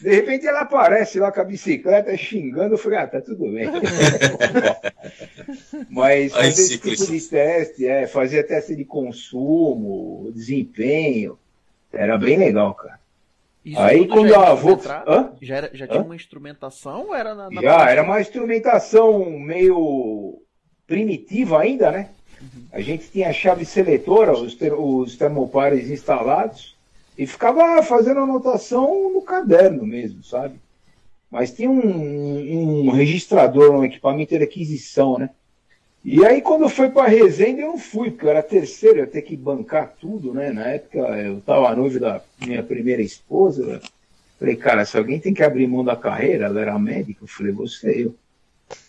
De 0.00 0.14
repente 0.14 0.46
ela 0.46 0.60
aparece 0.60 1.18
lá 1.18 1.32
com 1.32 1.40
a 1.40 1.44
bicicleta 1.44 2.16
xingando, 2.16 2.74
eu 2.74 2.78
falei, 2.78 2.98
ah, 2.98 3.06
tá 3.06 3.20
tudo 3.20 3.50
bem. 3.50 3.68
Mas 5.88 6.32
fazer 6.32 6.48
esse 6.48 6.78
tipo 6.78 7.06
de 7.06 7.20
teste, 7.20 7.86
é, 7.86 8.06
fazia 8.06 8.44
teste 8.44 8.76
de 8.76 8.84
consumo, 8.84 10.30
desempenho, 10.34 11.38
era 11.92 12.18
bem 12.18 12.38
legal, 12.38 12.74
cara. 12.74 12.98
Isso 13.64 13.80
Aí 13.80 14.06
quando 14.06 14.34
a 14.34 14.54
Vox. 14.54 14.86
Já, 15.42 15.56
era, 15.56 15.70
já 15.74 15.86
tinha 15.86 16.00
Hã? 16.00 16.04
uma 16.04 16.16
instrumentação 16.16 17.08
ou 17.08 17.14
era 17.14 17.34
na, 17.34 17.50
na 17.50 17.60
Já, 17.60 17.90
era 17.90 18.02
uma 18.02 18.20
instrumentação 18.20 19.38
meio 19.38 20.40
primitiva 20.86 21.60
ainda, 21.60 21.90
né? 21.90 22.10
A 22.72 22.80
gente 22.80 23.10
tinha 23.10 23.28
a 23.28 23.32
chave 23.32 23.64
seletora, 23.64 24.32
os, 24.32 24.54
ter, 24.54 24.72
os 24.72 25.16
termopares 25.16 25.90
instalados, 25.90 26.76
e 27.16 27.26
ficava 27.26 27.82
fazendo 27.82 28.20
anotação 28.20 29.12
no 29.12 29.22
caderno 29.22 29.84
mesmo, 29.84 30.22
sabe? 30.22 30.54
Mas 31.30 31.52
tinha 31.52 31.68
um, 31.68 32.86
um 32.86 32.90
registrador, 32.90 33.72
um 33.72 33.84
equipamento 33.84 34.36
de 34.36 34.44
aquisição, 34.44 35.18
né? 35.18 35.30
E 36.04 36.24
aí, 36.24 36.40
quando 36.40 36.68
foi 36.68 36.90
para 36.90 37.08
Resende, 37.08 37.60
eu 37.60 37.68
não 37.68 37.78
fui, 37.78 38.10
porque 38.10 38.24
eu 38.24 38.30
era 38.30 38.42
terceiro, 38.42 38.98
eu 38.98 39.04
ia 39.04 39.10
ter 39.10 39.22
que 39.22 39.36
bancar 39.36 39.94
tudo, 40.00 40.32
né? 40.32 40.50
Na 40.50 40.68
época, 40.68 40.98
eu 40.98 41.38
estava 41.38 41.74
noivo 41.74 41.98
da 41.98 42.22
minha 42.40 42.62
primeira 42.62 43.02
esposa. 43.02 43.80
Falei, 44.38 44.56
cara, 44.56 44.84
se 44.84 44.96
alguém 44.96 45.18
tem 45.18 45.34
que 45.34 45.42
abrir 45.42 45.66
mão 45.66 45.84
da 45.84 45.96
carreira, 45.96 46.46
ela 46.46 46.60
era 46.60 46.78
médica, 46.78 47.24
eu 47.24 47.28
falei, 47.28 47.52
você 47.52 48.04
eu. 48.04 48.14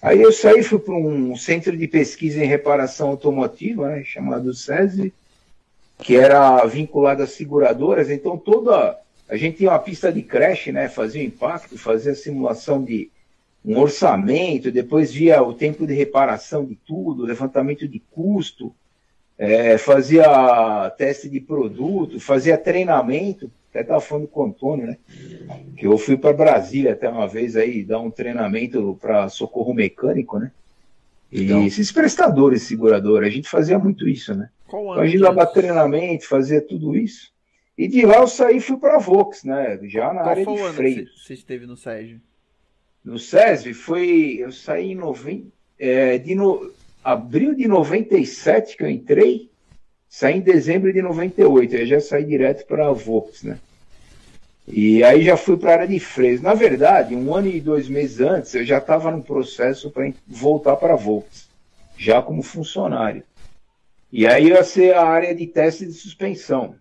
Aí 0.01 0.21
eu 0.21 0.31
saí, 0.31 0.63
fui 0.63 0.79
para 0.79 0.93
um 0.93 1.35
centro 1.35 1.75
de 1.75 1.87
pesquisa 1.87 2.43
em 2.43 2.47
reparação 2.47 3.09
automotiva, 3.09 3.89
né, 3.89 4.03
chamado 4.03 4.53
SESI, 4.53 5.13
que 5.99 6.15
era 6.15 6.65
vinculado 6.65 7.23
às 7.23 7.31
seguradoras. 7.31 8.09
Então, 8.09 8.37
toda. 8.37 8.97
A 9.27 9.37
gente 9.37 9.57
tinha 9.57 9.69
uma 9.69 9.79
pista 9.79 10.11
de 10.11 10.23
creche, 10.23 10.71
né? 10.71 10.89
Fazia 10.89 11.23
impacto, 11.23 11.77
fazia 11.77 12.15
simulação 12.15 12.83
de 12.83 13.11
um 13.63 13.77
orçamento, 13.77 14.71
depois 14.71 15.11
via 15.11 15.43
o 15.43 15.53
tempo 15.53 15.85
de 15.85 15.93
reparação 15.93 16.65
de 16.65 16.75
tudo, 16.75 17.25
levantamento 17.25 17.87
de 17.87 17.99
custo, 18.11 18.73
é, 19.39 19.77
fazia 19.77 20.93
teste 20.97 21.29
de 21.29 21.39
produto, 21.39 22.19
fazia 22.19 22.57
treinamento, 22.57 23.49
até 23.69 23.81
estava 23.81 24.01
falando 24.01 24.27
com 24.27 24.41
o 24.41 24.45
Antônio, 24.47 24.87
né? 24.87 24.97
Que 25.77 25.87
eu 25.87 25.97
fui 25.97 26.17
para 26.17 26.33
Brasília 26.33 26.91
até 26.91 27.07
uma 27.07 27.25
vez 27.25 27.55
aí 27.55 27.85
dar 27.85 27.99
um 27.99 28.11
treinamento 28.11 28.97
para 28.99 29.29
socorro 29.29 29.73
mecânico, 29.73 30.37
né? 30.37 30.51
E 31.31 31.43
então, 31.43 31.65
esses 31.65 31.89
prestadores 31.89 32.63
seguradora, 32.63 33.27
a 33.27 33.29
gente 33.29 33.47
fazia 33.47 33.79
muito 33.79 34.09
isso, 34.09 34.35
né? 34.35 34.49
Qual? 34.67 34.91
Então, 34.91 34.99
a 34.99 35.07
gente 35.07 35.21
dava 35.21 35.45
treinamento, 35.45 36.27
fazia 36.27 36.59
tudo 36.59 36.97
isso. 36.97 37.31
E 37.77 37.87
de 37.87 38.05
lá 38.05 38.17
eu 38.17 38.27
saí 38.27 38.57
e 38.57 38.61
fui 38.61 38.75
para 38.75 38.95
a 38.95 38.99
Vox, 38.99 39.45
né? 39.45 39.79
Já 39.83 40.07
na 40.13 40.23
Qual 40.23 40.29
área 40.29 40.45
de 40.45 40.73
freio. 40.73 41.07
Você 41.15 41.33
esteve 41.33 41.65
no 41.65 41.77
Sérgio? 41.77 42.19
No 43.05 43.17
SESV 43.17 43.73
foi. 43.73 44.39
Eu 44.39 44.51
saí 44.51 44.91
em 44.91 44.95
novembro, 44.95 45.49
é, 45.79 46.17
de 46.17 46.35
no, 46.35 46.73
abril 47.03 47.55
de 47.55 47.67
97 47.67 48.77
que 48.77 48.83
eu 48.83 48.89
entrei, 48.89 49.49
saí 50.07 50.37
em 50.37 50.41
dezembro 50.41 50.91
de 50.91 51.01
98. 51.01 51.75
Eu 51.75 51.85
já 51.85 51.99
saí 51.99 52.25
direto 52.25 52.65
para 52.65 52.87
a 52.87 52.91
Vox, 52.91 53.43
né? 53.43 53.59
E 54.71 55.03
aí 55.03 55.23
já 55.23 55.35
fui 55.35 55.57
para 55.57 55.71
a 55.71 55.73
área 55.73 55.87
de 55.87 55.99
freios. 55.99 56.41
Na 56.41 56.53
verdade, 56.53 57.15
um 57.15 57.33
ano 57.33 57.47
e 57.47 57.59
dois 57.59 57.89
meses 57.89 58.19
antes, 58.19 58.53
eu 58.53 58.63
já 58.63 58.77
estava 58.77 59.09
no 59.09 59.23
processo 59.23 59.89
para 59.89 60.11
voltar 60.27 60.75
para 60.75 60.93
a 60.93 60.97
Volks, 60.97 61.49
já 61.97 62.21
como 62.21 62.43
funcionário. 62.43 63.23
E 64.11 64.27
aí 64.27 64.47
ia 64.47 64.63
ser 64.63 64.93
a 64.93 65.03
área 65.03 65.33
de 65.33 65.47
teste 65.47 65.85
de 65.85 65.93
suspensão. 65.93 66.75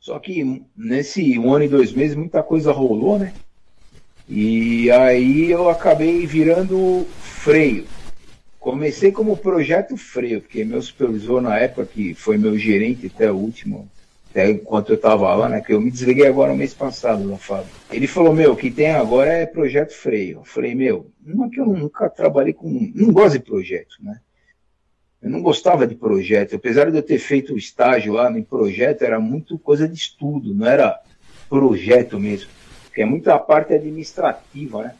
Só 0.00 0.18
que 0.18 0.62
nesse 0.74 1.38
um 1.38 1.52
ano 1.52 1.64
e 1.64 1.68
dois 1.68 1.92
meses 1.92 2.16
muita 2.16 2.42
coisa 2.42 2.72
rolou, 2.72 3.18
né? 3.18 3.34
E 4.26 4.90
aí 4.90 5.50
eu 5.50 5.68
acabei 5.68 6.26
virando 6.26 7.06
freio. 7.20 7.86
Comecei 8.68 9.10
como 9.10 9.34
projeto 9.34 9.96
freio, 9.96 10.42
porque 10.42 10.62
meu 10.62 10.82
supervisor 10.82 11.40
na 11.40 11.58
época, 11.58 11.86
que 11.86 12.12
foi 12.12 12.36
meu 12.36 12.58
gerente 12.58 13.06
até 13.06 13.32
o 13.32 13.34
último, 13.34 13.88
até 14.28 14.50
enquanto 14.50 14.90
eu 14.90 14.96
estava 14.96 15.34
lá, 15.34 15.48
né? 15.48 15.62
Que 15.62 15.72
eu 15.72 15.80
me 15.80 15.90
desliguei 15.90 16.26
agora 16.26 16.52
no 16.52 16.58
mês 16.58 16.74
passado 16.74 17.26
da 17.26 17.38
fábrica. 17.38 17.72
Ele 17.90 18.06
falou, 18.06 18.34
meu, 18.34 18.52
o 18.52 18.56
que 18.56 18.70
tem 18.70 18.90
agora 18.90 19.32
é 19.32 19.46
projeto 19.46 19.94
freio. 19.94 20.40
Eu 20.40 20.44
falei, 20.44 20.74
meu, 20.74 21.10
é 21.26 21.48
que 21.48 21.58
eu 21.58 21.64
nunca 21.64 22.10
trabalhei 22.10 22.52
com. 22.52 22.92
Não 22.94 23.10
gosto 23.10 23.38
de 23.38 23.44
projeto, 23.46 23.96
né? 24.02 24.20
Eu 25.22 25.30
não 25.30 25.40
gostava 25.40 25.86
de 25.86 25.94
projeto. 25.94 26.56
Apesar 26.56 26.90
de 26.90 26.98
eu 26.98 27.02
ter 27.02 27.18
feito 27.18 27.54
o 27.54 27.58
estágio 27.58 28.12
lá 28.12 28.28
no 28.28 28.44
projeto, 28.44 29.00
era 29.00 29.18
muito 29.18 29.58
coisa 29.58 29.88
de 29.88 29.94
estudo, 29.94 30.54
não 30.54 30.66
era 30.66 31.00
projeto 31.48 32.20
mesmo 32.20 32.50
que 32.98 33.02
é 33.02 33.06
muita 33.06 33.38
parte 33.38 33.72
administrativa, 33.72 34.82
né? 34.82 34.94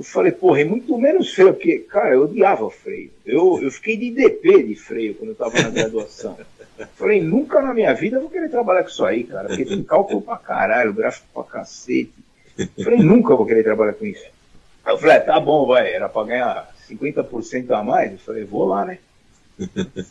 Eu 0.00 0.04
falei, 0.04 0.32
porra, 0.32 0.62
é 0.62 0.64
muito 0.64 0.96
menos 0.96 1.34
freio, 1.34 1.52
porque, 1.52 1.80
cara, 1.80 2.14
eu 2.14 2.22
odiava 2.22 2.70
freio. 2.70 3.10
Eu, 3.26 3.60
eu 3.62 3.70
fiquei 3.70 3.98
de 3.98 4.10
DP 4.10 4.62
de 4.62 4.74
freio 4.74 5.14
quando 5.14 5.28
eu 5.28 5.32
estava 5.32 5.60
na 5.60 5.68
graduação. 5.68 6.38
falei, 6.96 7.20
nunca 7.20 7.60
na 7.60 7.74
minha 7.74 7.92
vida 7.92 8.16
eu 8.16 8.22
vou 8.22 8.30
querer 8.30 8.48
trabalhar 8.48 8.82
com 8.82 8.88
isso 8.88 9.04
aí, 9.04 9.24
cara, 9.24 9.48
porque 9.48 9.66
tem 9.66 9.82
cálculo 9.82 10.22
pra 10.22 10.38
caralho, 10.38 10.94
gráfico 10.94 11.26
pra 11.34 11.44
cacete. 11.44 12.14
falei, 12.82 13.00
nunca 13.00 13.36
vou 13.36 13.44
querer 13.44 13.62
trabalhar 13.62 13.92
com 13.92 14.06
isso. 14.06 14.24
Aí 14.82 14.94
eu 14.94 14.96
falei, 14.96 15.16
ah, 15.18 15.20
tá 15.20 15.38
bom, 15.38 15.66
vai, 15.66 15.92
era 15.92 16.08
pra 16.08 16.24
ganhar 16.24 16.74
50% 16.88 17.70
a 17.70 17.84
mais. 17.84 18.12
Eu 18.12 18.18
falei, 18.20 18.42
vou 18.42 18.64
lá, 18.64 18.86
né? 18.86 18.96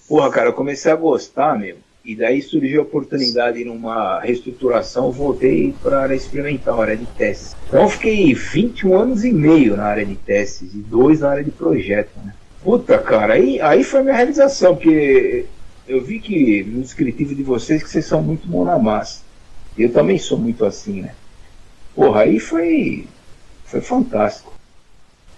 Porra, 0.08 0.30
cara, 0.30 0.50
eu 0.50 0.54
comecei 0.54 0.92
a 0.92 0.96
gostar, 0.96 1.58
meu. 1.58 1.78
E 2.10 2.16
daí 2.16 2.42
surgiu 2.42 2.82
a 2.82 2.84
oportunidade 2.86 3.64
numa 3.64 4.20
reestruturação, 4.20 5.12
voltei 5.12 5.76
para 5.80 6.00
a 6.00 6.02
área 6.02 6.16
experimental, 6.16 6.82
área 6.82 6.98
de 6.98 7.06
testes. 7.06 7.56
Então 7.68 7.88
fiquei 7.88 8.34
21 8.34 8.98
anos 8.98 9.24
e 9.24 9.32
meio 9.32 9.78
na 9.78 9.84
área 9.84 10.04
de 10.04 10.16
testes 10.16 10.74
e 10.74 10.78
dois 10.78 11.20
na 11.20 11.30
área 11.30 11.44
de 11.44 11.52
projeto. 11.52 12.10
Né? 12.26 12.34
Puta, 12.64 12.98
cara, 12.98 13.36
aí, 13.36 13.62
aí 13.62 13.84
foi 13.84 14.02
minha 14.02 14.16
realização, 14.16 14.76
porque 14.76 15.46
eu 15.88 16.04
vi 16.04 16.20
que 16.20 16.64
no 16.64 16.82
descritivo 16.82 17.36
de 17.36 17.44
vocês 17.44 17.84
que 17.84 17.90
vocês 17.92 18.06
são 18.06 18.24
muito 18.24 18.48
bom 18.48 18.66
na 18.66 18.80
massa. 18.80 19.22
Eu 19.78 19.94
também 19.94 20.18
sou 20.18 20.40
muito 20.40 20.66
assim, 20.66 21.02
né? 21.02 21.14
Porra, 21.94 22.22
aí 22.22 22.40
foi, 22.40 23.06
foi 23.66 23.82
fantástico. 23.82 24.59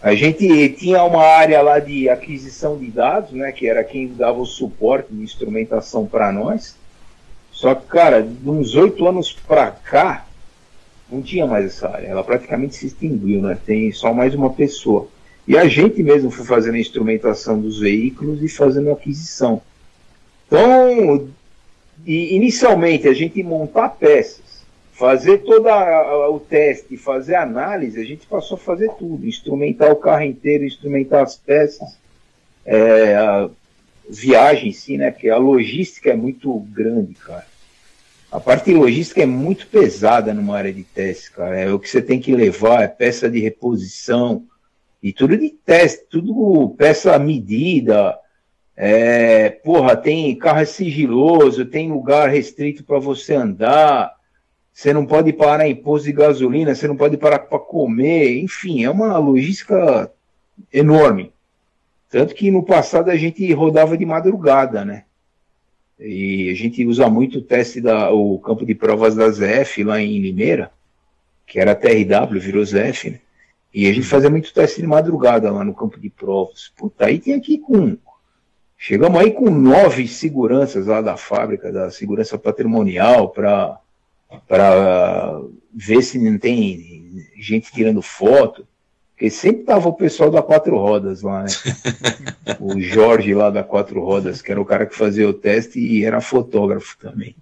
A 0.02 0.16
gente 0.16 0.70
tinha 0.70 1.04
uma 1.04 1.24
área 1.24 1.62
lá 1.62 1.80
de 1.80 2.10
aquisição 2.10 2.78
de 2.78 2.88
dados, 2.88 3.32
né, 3.32 3.52
que 3.52 3.68
era 3.68 3.84
quem 3.84 4.08
dava 4.08 4.40
o 4.40 4.46
suporte 4.46 5.14
de 5.14 5.24
instrumentação 5.24 6.08
para 6.08 6.32
nós. 6.32 6.76
Só 7.52 7.76
que, 7.76 7.86
cara, 7.86 8.24
de 8.24 8.50
uns 8.50 8.74
oito 8.74 9.08
anos 9.08 9.32
para 9.32 9.70
cá, 9.70 10.26
não 11.12 11.22
tinha 11.22 11.46
mais 11.46 11.66
essa 11.66 11.88
área. 11.88 12.08
Ela 12.08 12.24
praticamente 12.24 12.76
se 12.76 12.88
extinguiu, 12.88 13.42
né? 13.42 13.58
Tem 13.64 13.92
só 13.92 14.12
mais 14.14 14.34
uma 14.34 14.50
pessoa. 14.50 15.08
E 15.48 15.56
a 15.58 15.68
gente 15.68 16.02
mesmo 16.02 16.32
foi 16.32 16.46
fazendo 16.46 16.76
a 16.76 16.80
instrumentação 16.80 17.60
dos 17.60 17.80
veículos 17.80 18.42
e 18.42 18.48
fazendo 18.48 18.90
a 18.90 18.94
aquisição. 18.94 19.62
Então, 20.48 21.30
inicialmente, 22.06 23.08
a 23.08 23.14
gente 23.14 23.44
montar 23.44 23.90
peças 23.90 24.40
fazer 25.02 25.40
todo 25.40 25.68
o 25.68 26.40
teste, 26.40 26.96
fazer 26.96 27.34
análise, 27.34 28.00
a 28.00 28.04
gente 28.04 28.28
passou 28.28 28.56
a 28.56 28.60
fazer 28.60 28.88
tudo, 29.00 29.26
instrumentar 29.26 29.92
o 29.92 29.96
carro 29.96 30.22
inteiro, 30.22 30.64
instrumentar 30.64 31.24
as 31.24 31.36
peças, 31.36 31.98
é, 32.64 33.16
a 33.16 33.50
viagem 34.08 34.70
em 34.70 34.72
si, 34.72 34.98
né? 34.98 35.10
Porque 35.10 35.28
a 35.28 35.38
logística 35.38 36.12
é 36.12 36.16
muito 36.16 36.56
grande, 36.72 37.16
cara. 37.16 37.48
A 38.32 38.40
parte 38.40 38.72
logística 38.72 39.24
é 39.24 39.26
muito 39.26 39.66
pesada 39.66 40.36
numa 40.36 40.56
área 40.56 40.72
de 40.72 40.84
teste, 40.84 41.32
cara. 41.32 41.60
É 41.60 41.74
o 41.74 41.80
que 41.80 41.90
você 41.90 42.00
tem 42.00 42.20
que 42.20 42.36
levar, 42.36 42.84
é 42.84 42.88
peça 42.88 43.28
de 43.28 43.40
reposição, 43.40 44.44
E 45.02 45.12
tudo 45.12 45.36
de 45.36 45.50
teste, 45.50 46.06
tudo 46.12 46.76
peça 46.78 47.18
medida. 47.18 48.16
É, 48.78 49.50
porra, 49.50 49.96
tem 49.96 50.38
carro 50.38 50.64
sigiloso, 50.64 51.66
tem 51.66 51.92
lugar 51.92 52.30
restrito 52.30 52.84
para 52.84 53.00
você 53.00 53.34
andar. 53.34 54.21
Você 54.74 54.94
não 54.94 55.06
pode 55.06 55.34
parar 55.34 55.68
em 55.68 55.76
posto 55.76 56.06
de 56.06 56.14
gasolina, 56.14 56.74
você 56.74 56.88
não 56.88 56.96
pode 56.96 57.18
parar 57.18 57.40
para 57.40 57.60
comer. 57.60 58.40
Enfim, 58.42 58.84
é 58.84 58.90
uma 58.90 59.18
logística 59.18 60.12
enorme. 60.72 61.32
Tanto 62.10 62.34
que 62.34 62.52
no 62.52 62.64
passado 62.64 63.10
a 63.10 63.16
gente 63.16 63.52
rodava 63.54 63.98
de 63.98 64.06
madrugada, 64.06 64.84
né? 64.84 65.06
E 66.00 66.50
a 66.50 66.56
gente 66.56 66.86
usa 66.86 67.08
muito 67.10 67.38
o 67.38 67.42
teste 67.42 67.80
da 67.80 68.12
o 68.12 68.40
campo 68.40 68.66
de 68.66 68.74
provas 68.74 69.16
da 69.16 69.30
ZF 69.30 69.84
lá 69.84 70.02
em 70.02 70.20
Limeira, 70.20 70.72
que 71.46 71.60
era 71.60 71.76
TRW, 71.76 72.40
virou 72.40 72.66
ZF, 72.66 73.12
né? 73.12 73.20
E 73.74 73.88
a 73.88 73.94
gente 73.94 74.08
fazia 74.08 74.30
muito 74.30 74.54
teste 74.54 74.82
de 74.82 74.88
madrugada 74.88 75.50
lá 75.52 75.64
no 75.64 75.74
campo 75.74 76.00
de 76.00 76.10
provas. 76.10 76.74
Puta, 76.76 77.06
aí 77.06 77.20
tem 77.20 77.36
aqui 77.36 77.58
com. 77.58 77.98
Chegamos 78.78 79.22
aí 79.22 79.32
com 79.32 79.50
nove 79.50 80.08
seguranças 80.08 80.88
lá 80.88 81.02
da 81.02 81.16
fábrica, 81.16 81.72
da 81.72 81.92
segurança 81.92 82.38
patrimonial, 82.38 83.30
para 83.30 83.80
ver 85.74 86.02
se 86.02 86.17
não 86.20 86.38
tem 86.38 87.26
gente 87.39 87.72
tirando 87.72 88.02
foto. 88.02 88.67
Porque 89.12 89.30
sempre 89.30 89.63
tava 89.63 89.88
o 89.88 89.94
pessoal 89.94 90.32
da 90.32 90.41
Quatro 90.41 90.76
Rodas 90.78 91.22
lá, 91.22 91.44
né? 91.44 91.50
o 92.60 92.80
Jorge 92.82 93.36
lá 93.36 93.52
da 93.52 93.63
Quatro 93.63 94.04
Rodas, 94.04 94.41
que 94.41 94.52
era 94.52 94.60
o 94.60 94.65
cara 94.65 94.88
que 94.88 94.96
fazia 94.96 95.30
o 95.30 95.34
teste 95.34 95.80
e 95.80 96.04
era 96.04 96.20
fotógrafo 96.20 96.98
também. 96.98 97.36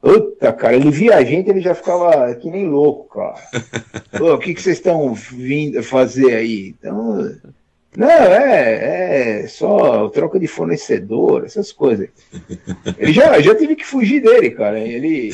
Puta, 0.00 0.52
cara, 0.52 0.76
ele 0.76 0.92
via 0.92 1.16
a 1.16 1.24
gente, 1.24 1.50
ele 1.50 1.60
já 1.60 1.74
ficava 1.74 2.32
que 2.36 2.48
nem 2.48 2.68
louco, 2.68 3.14
cara. 3.14 3.34
O 4.34 4.38
que, 4.38 4.54
que 4.54 4.62
vocês 4.62 4.76
estão 4.76 5.12
vindo 5.12 5.82
fazer 5.82 6.34
aí? 6.34 6.68
Então, 6.68 7.36
não, 7.96 8.08
é, 8.08 9.42
é 9.42 9.46
só 9.48 10.08
troca 10.10 10.38
de 10.38 10.46
fornecedor, 10.46 11.44
essas 11.44 11.72
coisas. 11.72 12.08
Ele 12.98 13.12
já, 13.12 13.40
já 13.40 13.54
tive 13.54 13.74
que 13.74 13.84
fugir 13.84 14.22
dele, 14.22 14.50
cara. 14.50 14.78
Ele, 14.78 15.32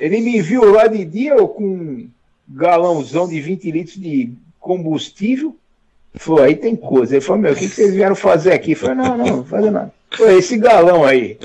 ele 0.00 0.20
me 0.20 0.40
viu 0.40 0.64
lá 0.72 0.86
de 0.86 1.04
dia 1.04 1.36
com 1.36 1.64
um 1.64 2.10
galãozão 2.48 3.28
de 3.28 3.40
20 3.40 3.70
litros 3.70 3.96
de 3.96 4.32
combustível. 4.58 5.56
Falou, 6.14 6.42
aí 6.42 6.56
tem 6.56 6.74
coisa. 6.74 7.14
Ele 7.14 7.20
falou, 7.20 7.42
meu, 7.42 7.52
o 7.52 7.56
que, 7.56 7.68
que 7.68 7.74
vocês 7.74 7.94
vieram 7.94 8.14
fazer 8.14 8.52
aqui? 8.52 8.72
Eu 8.72 8.76
falei, 8.76 8.96
não, 8.96 9.16
não, 9.16 9.26
não 9.26 9.44
fazer 9.44 9.70
nada. 9.70 9.92
Pô, 10.16 10.26
esse 10.26 10.56
galão 10.56 11.04
aí. 11.04 11.38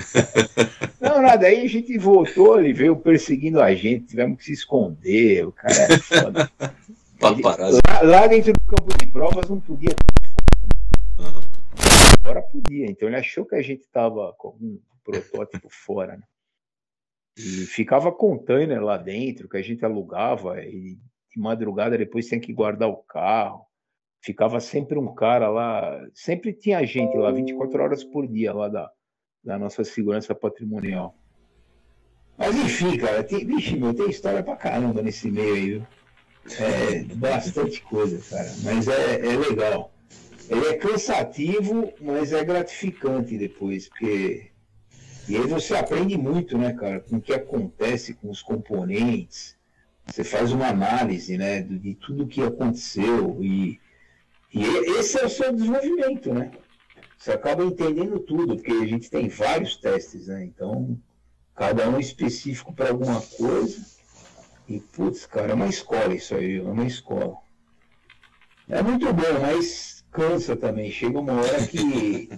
Não, 0.99 1.21
nada, 1.21 1.45
aí 1.45 1.61
a 1.61 1.69
gente 1.69 1.95
voltou, 1.99 2.59
ele 2.59 2.73
veio 2.73 2.95
perseguindo 2.95 3.61
a 3.61 3.75
gente, 3.75 4.07
tivemos 4.07 4.39
que 4.39 4.45
se 4.45 4.53
esconder, 4.53 5.45
o 5.45 5.51
cara 5.51 5.71
é 5.71 5.97
foda. 5.99 6.49
Lá, 7.21 8.01
lá, 8.03 8.27
dentro 8.27 8.51
do 8.51 8.59
campo 8.61 8.97
de 8.99 9.07
provas 9.07 9.49
não 9.49 9.59
podia. 9.59 9.95
Agora 12.19 12.41
podia, 12.41 12.85
então 12.85 13.07
ele 13.07 13.17
achou 13.17 13.45
que 13.45 13.55
a 13.55 13.61
gente 13.61 13.87
tava 13.87 14.33
com 14.37 14.49
um 14.49 14.79
protótipo 15.03 15.67
fora, 15.71 16.17
né? 16.17 16.23
E 17.37 17.65
ficava 17.65 18.11
container 18.11 18.81
lá 18.81 18.97
dentro, 18.97 19.49
que 19.49 19.57
a 19.57 19.61
gente 19.61 19.83
alugava, 19.83 20.61
e 20.63 20.97
de 21.29 21.39
madrugada 21.39 21.97
depois 21.97 22.27
tinha 22.27 22.39
que 22.39 22.53
guardar 22.53 22.89
o 22.89 22.97
carro 23.03 23.65
ficava 24.25 24.59
sempre 24.59 24.97
um 24.97 25.13
cara 25.13 25.47
lá, 25.49 26.03
sempre 26.11 26.51
tinha 26.51 26.83
gente 26.83 27.15
lá, 27.15 27.31
24 27.31 27.83
horas 27.83 28.03
por 28.03 28.27
dia 28.27 28.51
lá 28.51 28.67
da, 28.67 28.89
da 29.43 29.59
nossa 29.59 29.83
segurança 29.83 30.33
patrimonial. 30.33 31.15
Mas 32.35 32.55
enfim, 32.55 32.97
cara, 32.97 33.23
tem, 33.23 33.45
vixe, 33.45 33.77
meu, 33.77 33.93
tem 33.93 34.09
história 34.09 34.41
pra 34.41 34.55
caramba 34.55 35.03
nesse 35.03 35.29
meio 35.29 35.53
aí? 35.55 35.83
É, 36.59 37.03
bastante 37.15 37.81
coisa, 37.83 38.19
cara, 38.35 38.51
mas 38.63 38.87
é, 38.87 39.27
é 39.27 39.37
legal. 39.37 39.91
Ele 40.49 40.67
é 40.67 40.73
cansativo, 40.77 41.93
mas 41.99 42.31
é 42.31 42.43
gratificante 42.43 43.37
depois, 43.37 43.89
porque. 43.89 44.51
E 45.27 45.35
aí 45.35 45.47
você 45.47 45.75
aprende 45.75 46.17
muito, 46.17 46.55
né, 46.57 46.73
cara, 46.73 46.99
com 46.99 47.17
o 47.17 47.21
que 47.21 47.33
acontece 47.33 48.13
com 48.13 48.29
os 48.29 48.43
componentes. 48.43 49.57
Você 50.05 50.23
faz 50.23 50.51
uma 50.51 50.67
análise, 50.67 51.35
né, 51.35 51.63
de, 51.63 51.95
tudo 51.95 52.27
que 52.27 52.43
aconteceu 52.43 53.39
e 53.41 53.79
e 54.55 54.63
esse 54.97 55.19
é 55.19 55.25
o 55.25 55.29
seu 55.29 55.51
desenvolvimento, 55.51 56.33
né? 56.33 56.49
Você 57.17 57.33
acaba 57.33 57.65
entendendo 57.65 58.19
tudo, 58.19 58.55
porque 58.55 58.71
a 58.71 58.85
gente 58.85 59.09
tem 59.09 59.27
vários 59.27 59.75
testes, 59.75 60.27
né? 60.27 60.45
Então, 60.45 60.97
cada 61.53 61.89
um 61.89 61.97
é 61.97 61.99
específico 61.99 62.73
para 62.73 62.89
alguma 62.89 63.19
coisa. 63.21 63.85
E, 64.69 64.79
putz, 64.79 65.25
cara, 65.25 65.51
é 65.51 65.53
uma 65.53 65.67
escola 65.67 66.15
isso 66.15 66.33
aí, 66.35 66.59
é 66.59 66.61
uma 66.61 66.85
escola. 66.85 67.35
É 68.69 68.81
muito 68.81 69.11
bom, 69.13 69.39
mas 69.41 69.94
cansa 70.15 70.55
também. 70.55 70.89
Chega 70.89 71.19
uma 71.19 71.33
hora 71.33 71.67
que 71.67 72.29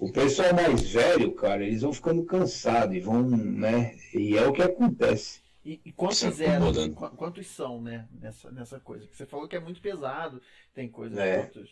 o 0.00 0.10
pessoal 0.10 0.54
mais 0.54 0.90
velho, 0.90 1.32
cara, 1.32 1.62
eles 1.64 1.82
vão 1.82 1.92
ficando 1.92 2.24
cansados 2.24 2.96
e 2.96 3.00
vão, 3.00 3.22
né? 3.22 3.96
E 4.14 4.36
é 4.36 4.46
o 4.46 4.52
que 4.52 4.62
acontece. 4.62 5.42
E, 5.64 5.80
e 5.84 5.92
quantos 5.92 6.40
eram? 6.40 6.72
Quantos 6.94 7.46
são, 7.48 7.82
né? 7.82 8.08
Nessa, 8.18 8.50
nessa 8.50 8.80
coisa? 8.80 9.06
Que 9.06 9.16
você 9.16 9.26
falou 9.26 9.46
que 9.46 9.56
é 9.56 9.60
muito 9.60 9.82
pesado, 9.82 10.40
tem 10.72 10.88
coisas. 10.88 11.18
É. 11.18 11.42
Quantos, 11.42 11.70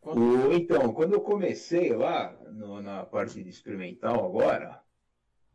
quantos... 0.00 0.22
O, 0.22 0.52
então, 0.52 0.92
quando 0.92 1.14
eu 1.14 1.20
comecei 1.20 1.92
lá, 1.92 2.32
no, 2.52 2.80
na 2.80 3.04
parte 3.04 3.42
de 3.42 3.50
experimental 3.50 4.24
agora, 4.24 4.80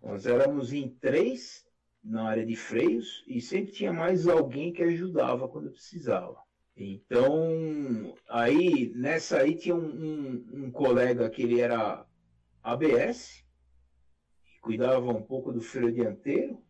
nós 0.02 0.26
éramos 0.26 0.74
em 0.74 0.90
três 0.90 1.66
na 2.04 2.28
área 2.28 2.46
de 2.46 2.58
freios 2.58 3.24
e 3.26 3.40
sempre 3.40 3.72
tinha 3.72 3.94
mais 3.94 4.28
alguém 4.28 4.74
que 4.74 4.84
ajudava 4.84 5.48
quando 5.48 5.72
precisava. 5.72 6.38
Então, 6.76 8.16
aí, 8.28 8.92
nessa 8.96 9.40
aí 9.40 9.56
tinha 9.56 9.76
um, 9.76 9.86
um, 9.86 10.66
um 10.66 10.72
colega 10.72 11.30
que 11.30 11.44
ele 11.44 11.62
era 11.62 12.06
ABS, 12.64 13.46
cuidava 14.62 15.12
um 15.12 15.22
pouco 15.22 15.52
do 15.52 15.62
freio 15.62 15.92
dianteiro, 15.92 16.64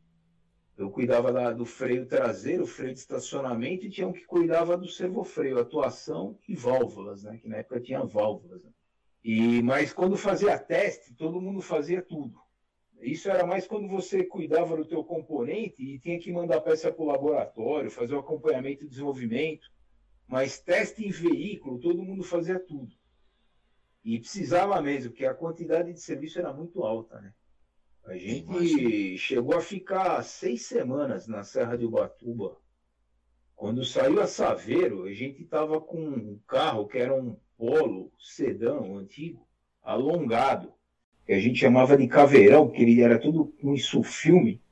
eu 0.75 0.89
cuidava 0.89 1.31
da, 1.31 1.51
do 1.51 1.65
freio 1.65 2.07
traseiro, 2.07 2.65
freio 2.65 2.93
de 2.93 2.99
estacionamento, 2.99 3.85
e 3.85 3.89
tinha 3.89 4.07
um 4.07 4.13
que 4.13 4.25
cuidava 4.25 4.75
do 4.75 4.87
servofreio, 4.87 5.59
atuação 5.59 6.37
e 6.47 6.55
válvulas, 6.55 7.23
né? 7.23 7.37
Que 7.37 7.47
na 7.47 7.57
época 7.57 7.79
tinha 7.79 8.03
válvulas. 8.03 8.63
Né? 8.63 8.71
E, 9.23 9.61
mas 9.61 9.93
quando 9.93 10.17
fazia 10.17 10.57
teste, 10.57 11.13
todo 11.13 11.39
mundo 11.39 11.61
fazia 11.61 12.01
tudo. 12.01 12.41
Isso 12.99 13.29
era 13.29 13.45
mais 13.45 13.67
quando 13.67 13.87
você 13.87 14.23
cuidava 14.23 14.75
do 14.75 14.85
teu 14.85 15.03
componente 15.03 15.83
e 15.83 15.99
tinha 15.99 16.19
que 16.19 16.31
mandar 16.31 16.61
peça 16.61 16.91
para 16.91 17.03
o 17.03 17.07
laboratório, 17.07 17.91
fazer 17.91 18.15
o 18.15 18.19
acompanhamento 18.19 18.83
e 18.83 18.87
desenvolvimento. 18.87 19.71
Mas 20.27 20.59
teste 20.59 21.05
em 21.05 21.11
veículo, 21.11 21.79
todo 21.79 22.03
mundo 22.03 22.23
fazia 22.23 22.59
tudo. 22.59 22.91
E 24.03 24.19
precisava 24.19 24.81
mesmo, 24.81 25.11
porque 25.11 25.25
a 25.25 25.33
quantidade 25.33 25.93
de 25.93 25.99
serviço 25.99 26.39
era 26.39 26.53
muito 26.53 26.83
alta, 26.83 27.21
né? 27.21 27.33
A 28.05 28.17
gente 28.17 29.17
chegou 29.17 29.55
a 29.55 29.61
ficar 29.61 30.21
seis 30.23 30.65
semanas 30.65 31.27
na 31.27 31.43
Serra 31.43 31.77
de 31.77 31.85
Ubatuba. 31.85 32.57
Quando 33.55 33.85
saiu 33.85 34.21
a 34.21 34.27
Saveiro, 34.27 35.03
a 35.03 35.13
gente 35.13 35.43
estava 35.43 35.79
com 35.79 35.99
um 35.99 36.39
carro 36.45 36.85
que 36.85 36.97
era 36.97 37.15
um 37.15 37.37
polo 37.55 38.11
sedã 38.19 38.81
antigo, 38.81 39.47
alongado, 39.81 40.73
que 41.25 41.31
a 41.31 41.39
gente 41.39 41.59
chamava 41.59 41.95
de 41.95 42.07
caveirão, 42.07 42.67
porque 42.67 42.81
ele 42.81 43.01
era 43.01 43.17
tudo 43.17 43.45
com 43.61 43.73
isso 43.73 44.03
filme 44.03 44.62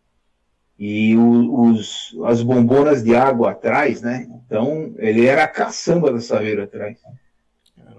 e 0.84 1.16
os, 1.16 2.18
as 2.26 2.42
bombonas 2.42 3.04
de 3.04 3.16
água 3.16 3.52
atrás, 3.52 4.02
né? 4.02 4.28
Então 4.44 4.96
ele 4.98 5.28
era 5.28 5.44
a 5.44 5.48
caçamba 5.48 6.12
da 6.12 6.20
Saveiro 6.20 6.64
atrás. 6.64 6.98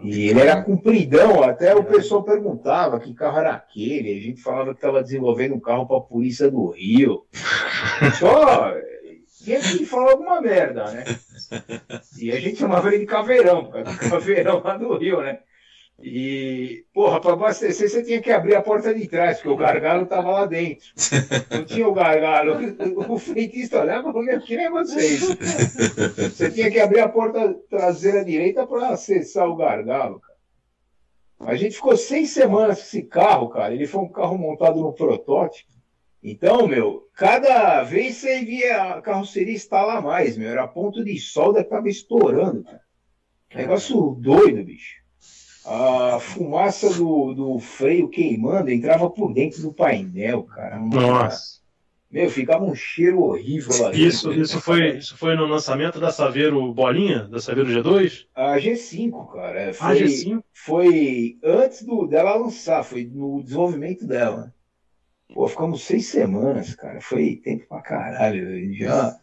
E 0.02 0.28
ele 0.28 0.40
era 0.40 0.64
compridão, 0.64 1.44
até 1.44 1.76
o 1.76 1.84
pessoal 1.84 2.24
perguntava 2.24 2.98
que 2.98 3.14
carro 3.14 3.38
era 3.38 3.52
aquele. 3.52 4.18
A 4.18 4.20
gente 4.20 4.42
falava 4.42 4.70
que 4.70 4.78
estava 4.78 5.00
desenvolvendo 5.00 5.54
um 5.54 5.60
carro 5.60 5.86
para 5.86 5.98
a 5.98 6.00
polícia 6.00 6.50
do 6.50 6.70
Rio. 6.70 7.24
Só 8.18 8.74
tinha 9.44 9.60
que 9.60 9.86
falar 9.86 10.10
alguma 10.10 10.40
merda, 10.40 10.90
né? 10.90 11.04
E 12.18 12.32
a 12.32 12.40
gente 12.40 12.56
chamava 12.56 12.88
ele 12.88 12.98
de 12.98 13.06
caveirão, 13.06 13.70
caveirão 14.10 14.60
lá 14.60 14.76
do 14.76 14.98
Rio, 14.98 15.22
né? 15.22 15.38
E, 16.00 16.84
porra, 16.92 17.20
para 17.20 17.34
abastecer 17.34 17.88
você 17.88 18.02
tinha 18.02 18.20
que 18.20 18.30
abrir 18.32 18.56
a 18.56 18.62
porta 18.62 18.92
de 18.92 19.06
trás, 19.06 19.36
porque 19.36 19.48
o 19.48 19.56
gargalo 19.56 20.02
estava 20.02 20.30
lá 20.30 20.46
dentro. 20.46 20.86
Não 21.50 21.64
tinha 21.64 21.86
o 21.86 21.94
gargalo. 21.94 22.56
O 23.08 23.18
frentista 23.18 23.80
olhava 23.80 24.08
e 24.08 24.12
falou: 24.12 24.40
que 24.40 24.56
nem 24.56 24.70
vocês. 24.70 25.20
Você 25.20 26.50
tinha 26.50 26.70
que 26.70 26.80
abrir 26.80 27.00
a 27.00 27.08
porta 27.08 27.54
traseira 27.70 28.24
direita 28.24 28.66
para 28.66 28.88
acessar 28.88 29.48
o 29.48 29.56
gargalo, 29.56 30.20
cara. 30.20 30.32
A 31.52 31.54
gente 31.54 31.76
ficou 31.76 31.96
seis 31.96 32.30
semanas 32.30 32.78
com 32.78 32.84
esse 32.84 33.02
carro, 33.02 33.48
cara. 33.48 33.74
Ele 33.74 33.86
foi 33.86 34.00
um 34.00 34.08
carro 34.08 34.36
montado 34.36 34.80
no 34.80 34.92
protótipo. 34.92 35.70
Então, 36.22 36.66
meu, 36.68 37.08
cada 37.14 37.82
vez 37.82 38.16
você 38.16 38.44
via 38.44 38.94
a 38.94 39.02
carroceria 39.02 39.54
instalar 39.54 40.02
mais, 40.02 40.36
meu. 40.36 40.48
Era 40.48 40.66
ponto 40.68 41.04
de 41.04 41.16
solda 41.18 41.62
que 41.62 41.70
tava 41.70 41.88
estourando, 41.88 42.64
cara. 42.64 42.80
Negócio 43.54 44.16
doido, 44.20 44.64
bicho 44.64 45.01
a 45.64 46.18
fumaça 46.20 46.92
do, 46.94 47.32
do 47.34 47.58
freio 47.58 48.08
queimando 48.08 48.70
entrava 48.70 49.08
por 49.08 49.32
dentro 49.32 49.62
do 49.62 49.72
painel, 49.72 50.44
cara. 50.44 50.78
Nossa. 50.78 51.62
Meu, 52.10 52.28
ficava 52.28 52.62
um 52.62 52.74
cheiro 52.74 53.22
horrível 53.22 53.72
lá 53.80 53.90
Isso, 53.94 54.30
isso, 54.34 54.60
foi, 54.60 54.98
isso 54.98 55.16
foi 55.16 55.34
no 55.34 55.46
lançamento 55.46 55.98
da 55.98 56.12
Saveiro 56.12 56.70
Bolinha, 56.74 57.24
da 57.24 57.40
Saveiro 57.40 57.70
G2? 57.70 58.26
A 58.34 58.58
G5, 58.58 59.32
cara. 59.32 59.72
Foi, 59.72 59.86
a 59.86 59.94
G5? 59.94 60.42
Foi 60.52 61.38
antes 61.42 61.82
do, 61.84 62.06
dela 62.06 62.36
lançar, 62.36 62.84
foi 62.84 63.06
no 63.06 63.42
desenvolvimento 63.42 64.06
dela. 64.06 64.52
Pô, 65.32 65.48
ficamos 65.48 65.84
seis 65.84 66.08
semanas, 66.08 66.74
cara. 66.74 67.00
Foi 67.00 67.36
tempo 67.36 67.66
pra 67.66 67.80
caralho. 67.80 68.74
Já. 68.74 69.18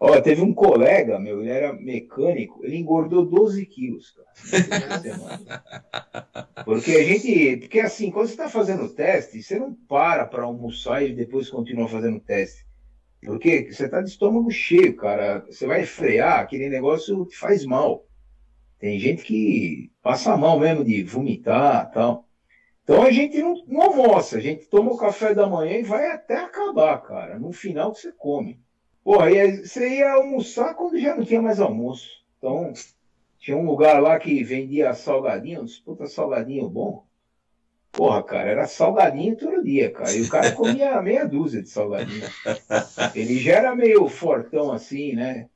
Ó, 0.00 0.20
teve 0.20 0.42
um 0.42 0.54
colega, 0.54 1.18
meu, 1.18 1.40
ele 1.40 1.50
era 1.50 1.72
mecânico, 1.72 2.64
ele 2.64 2.76
engordou 2.76 3.26
12 3.26 3.66
quilos, 3.66 4.12
cara. 4.12 4.28
Porque 6.64 6.92
a 6.92 7.02
gente. 7.02 7.56
Porque 7.56 7.80
assim, 7.80 8.10
quando 8.10 8.26
você 8.26 8.34
está 8.34 8.48
fazendo 8.48 8.88
teste, 8.88 9.42
você 9.42 9.58
não 9.58 9.74
para 9.74 10.24
para 10.24 10.44
almoçar 10.44 11.02
e 11.02 11.12
depois 11.12 11.50
continua 11.50 11.88
fazendo 11.88 12.20
teste. 12.20 12.64
Porque 13.24 13.72
você 13.72 13.86
está 13.86 14.00
de 14.00 14.10
estômago 14.10 14.48
cheio, 14.52 14.94
cara. 14.94 15.44
Você 15.46 15.66
vai 15.66 15.84
frear, 15.84 16.40
aquele 16.40 16.68
negócio 16.68 17.26
te 17.26 17.36
faz 17.36 17.64
mal. 17.64 18.06
Tem 18.78 19.00
gente 19.00 19.24
que 19.24 19.90
passa 20.00 20.36
mal 20.36 20.60
mesmo 20.60 20.84
de 20.84 21.02
vomitar 21.02 21.90
tal. 21.90 22.28
Então 22.84 23.02
a 23.02 23.10
gente 23.10 23.36
não, 23.42 23.54
não 23.66 23.82
almoça, 23.82 24.38
a 24.38 24.40
gente 24.40 24.66
toma 24.66 24.92
o 24.92 24.96
café 24.96 25.34
da 25.34 25.46
manhã 25.46 25.76
e 25.76 25.82
vai 25.82 26.06
até 26.12 26.36
acabar, 26.36 26.98
cara. 27.02 27.36
No 27.36 27.52
final 27.52 27.92
que 27.92 28.00
você 28.00 28.12
come. 28.12 28.60
Porra, 29.08 29.28
aí 29.28 29.64
você 29.64 30.00
ia 30.00 30.12
almoçar 30.12 30.74
quando 30.74 30.98
já 30.98 31.16
não 31.16 31.24
tinha 31.24 31.40
mais 31.40 31.58
almoço. 31.58 32.10
Então, 32.36 32.74
tinha 33.38 33.56
um 33.56 33.64
lugar 33.64 34.02
lá 34.02 34.18
que 34.18 34.44
vendia 34.44 34.92
salgadinho, 34.92 35.64
puta 35.82 36.06
salgadinho 36.06 36.68
bom. 36.68 37.06
Porra, 37.90 38.22
cara, 38.22 38.50
era 38.50 38.66
salgadinho 38.66 39.34
todo 39.34 39.64
dia, 39.64 39.90
cara. 39.90 40.12
E 40.12 40.20
o 40.20 40.28
cara 40.28 40.52
comia 40.52 41.00
meia 41.00 41.24
dúzia 41.26 41.62
de 41.62 41.70
salgadinho. 41.70 42.22
Ele 43.14 43.38
já 43.38 43.54
era 43.54 43.74
meio 43.74 44.06
fortão 44.10 44.70
assim, 44.70 45.14
né? 45.14 45.48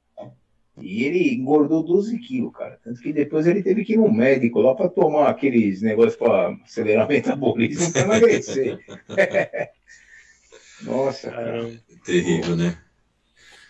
E 0.81 1.05
ele 1.05 1.35
engordou 1.35 1.83
12 1.83 2.19
quilos, 2.21 2.55
cara. 2.55 2.81
Tanto 2.83 3.03
que 3.03 3.13
depois 3.13 3.47
ele 3.47 3.63
teve 3.63 3.85
que 3.85 3.93
ir 3.93 3.99
no 3.99 4.11
médico 4.11 4.63
lá 4.63 4.75
para 4.75 4.89
tomar 4.89 5.29
aqueles 5.29 5.83
negócios 5.83 6.17
para 6.17 6.57
acelerar 6.65 7.05
o 7.05 7.09
metabolismo 7.11 7.93
para 7.93 8.01
emagrecer. 8.17 8.79
Nossa, 10.81 11.31
cara. 11.31 11.71
Terrível, 12.03 12.57
né? 12.57 12.79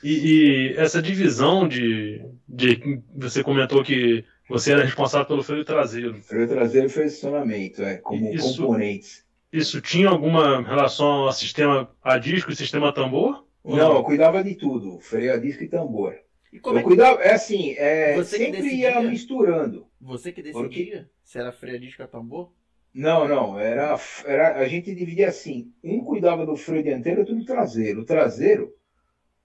E, 0.03 0.73
e, 0.73 0.77
essa 0.77 1.01
divisão 1.01 1.67
de, 1.69 2.25
de. 2.49 3.01
Você 3.17 3.43
comentou 3.43 3.83
que 3.85 4.25
você 4.49 4.73
era 4.73 4.85
responsável 4.85 5.27
pelo 5.27 5.43
freio 5.43 5.65
traseiro. 5.65 6.21
Freio 6.23 6.49
traseiro 6.49 6.87
e 6.87 6.91
freio 6.91 7.09
de 7.09 7.15
estacionamento, 7.15 7.83
é, 7.83 7.97
como 7.99 8.33
isso, 8.35 8.57
componentes. 8.59 9.25
Isso 9.53 9.81
tinha 9.81 10.09
alguma 10.09 10.62
relação 10.62 11.07
ao 11.07 11.33
sistema 11.33 11.91
a 12.03 12.19
disco 12.19 12.51
e 12.51 12.57
sistema 12.57 12.93
tambor? 12.93 13.47
Não, 13.65 13.97
eu 13.97 14.03
cuidava 14.03 14.43
de 14.43 14.55
tudo, 14.55 14.99
freio 15.01 15.33
a 15.33 15.37
disco 15.37 15.62
e 15.62 15.69
tambor. 15.69 16.17
Eu 16.53 16.79
é 16.79 16.83
cuidava, 16.83 17.23
é 17.23 17.33
assim, 17.33 17.75
é, 17.79 18.15
você 18.15 18.37
sempre 18.38 18.75
ia 18.75 19.01
misturando. 19.01 19.87
Você 20.01 20.33
que 20.33 20.43
decidia 20.43 20.62
porque... 20.62 21.07
se 21.25 21.38
era 21.38 21.53
freio 21.53 21.77
a 21.77 21.81
disco 21.81 22.03
ou 22.03 22.09
tambor? 22.09 22.53
Não, 22.93 23.27
não, 23.27 23.59
era, 23.59 23.99
era, 24.27 24.59
a 24.59 24.69
gente 24.69 24.95
dividia 24.95 25.29
assim, 25.29 25.73
um 25.83 26.05
cuidava 26.05 26.45
do 26.45 26.57
freio 26.57 26.83
dianteiro 26.83 27.21
e 27.21 27.23
outro 27.23 27.37
do 27.37 27.45
traseiro. 27.45 28.03
O 28.03 28.05
traseiro, 28.05 28.75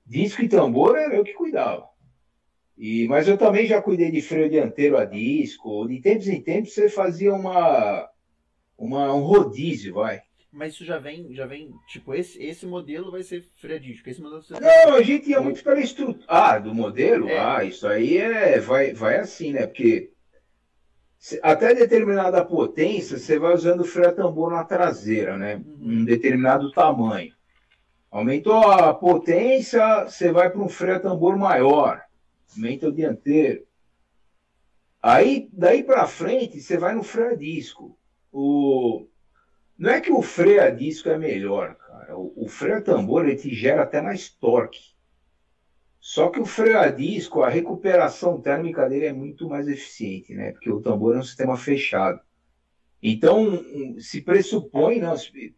disco 0.08 0.42
e 0.42 0.50
tambor 0.50 0.98
era 0.98 1.16
eu 1.16 1.24
que 1.24 1.34
cuidava. 1.34 1.86
E, 2.78 3.08
mas 3.08 3.28
eu 3.28 3.38
também 3.38 3.66
já 3.66 3.82
cuidei 3.82 4.12
de 4.12 4.22
freio 4.22 4.50
dianteiro 4.50 4.98
a 4.98 5.06
disco. 5.06 5.88
De 5.88 6.00
tempos 6.00 6.28
em 6.28 6.42
tempos 6.42 6.74
você 6.74 6.90
fazia 6.90 7.34
uma, 7.34 8.08
uma 8.78 9.14
um 9.14 9.22
rodízio, 9.22 9.96
vai. 9.96 10.22
Mas 10.52 10.74
isso 10.74 10.86
já 10.86 10.98
vem, 10.98 11.34
já 11.34 11.46
vem, 11.46 11.72
tipo, 11.90 12.14
esse, 12.14 12.42
esse 12.42 12.66
modelo 12.66 13.12
vai 13.12 13.22
ser 13.22 13.46
freio 13.56 13.78
a 13.78 13.82
disco, 13.82 14.10
esse 14.10 14.22
modelo. 14.22 14.44
Não, 14.62 14.96
a 14.96 15.02
gente 15.02 15.30
ia 15.30 15.42
muito 15.42 15.64
pela 15.64 15.80
estrutura. 15.80 16.24
Ah, 16.28 16.58
do 16.58 16.74
modelo? 16.74 17.28
É. 17.30 17.38
Ah, 17.38 17.64
isso 17.64 17.88
aí 17.88 18.18
é, 18.18 18.60
vai, 18.60 18.94
vai 18.94 19.18
assim, 19.18 19.54
né? 19.54 19.68
Porque 19.68 20.12
até 21.42 21.74
determinada 21.74 22.46
potência, 22.46 23.18
você 23.18 23.40
vai 23.40 23.54
usando 23.54 23.84
freio 23.84 24.10
a 24.10 24.14
tambor 24.14 24.52
na 24.52 24.64
traseira, 24.64 25.38
né? 25.38 25.56
Uhum. 25.56 26.02
Um 26.02 26.06
determinado 26.06 26.72
tamanho. 26.72 27.34
Aumentou 28.10 28.72
a 28.72 28.94
potência, 28.94 30.06
você 30.06 30.32
vai 30.32 30.50
para 30.50 30.62
um 30.62 30.70
freio 30.70 30.98
a 30.98 31.00
tambor 31.00 31.38
maior. 31.38 32.02
Aumenta 32.56 32.88
o 32.88 32.92
dianteiro. 32.92 33.66
Aí, 35.02 35.50
daí 35.54 35.84
para 35.84 36.08
frente, 36.08 36.60
você 36.60 36.78
vai 36.78 36.96
no 36.96 37.04
freio 37.04 37.32
a 37.32 37.36
disco. 37.36 37.98
O, 38.32 39.08
não 39.78 39.92
é 39.92 40.02
que 40.02 40.12
o 40.12 40.22
freio 40.22 40.62
a 40.64 40.70
disco 40.70 41.10
é 41.10 41.18
melhor, 41.18 41.76
cara. 41.76 42.18
O, 42.18 42.34
o 42.46 42.48
freio 42.48 42.78
a 42.78 42.82
tambor 42.82 43.26
ele 43.26 43.36
te 43.36 43.54
gera 43.54 43.84
até 43.84 44.02
mais 44.02 44.30
torque. 44.30 44.96
Só 46.00 46.30
que 46.30 46.40
o 46.40 46.46
freio 46.46 46.80
a 46.80 46.90
disco, 46.90 47.44
a 47.44 47.50
recuperação 47.50 48.40
térmica 48.42 48.88
dele 48.88 49.08
é 49.08 49.14
muito 49.14 49.50
mais 49.50 49.68
eficiente, 49.68 50.34
né? 50.34 50.54
Porque 50.54 50.72
o 50.72 50.82
tambor 50.82 51.16
é 51.16 51.20
um 51.20 51.24
sistema 51.24 51.58
fechado. 51.58 52.22
Então, 53.02 53.64
se 54.00 54.22
pressupõe, 54.22 55.00
né, 55.00 55.14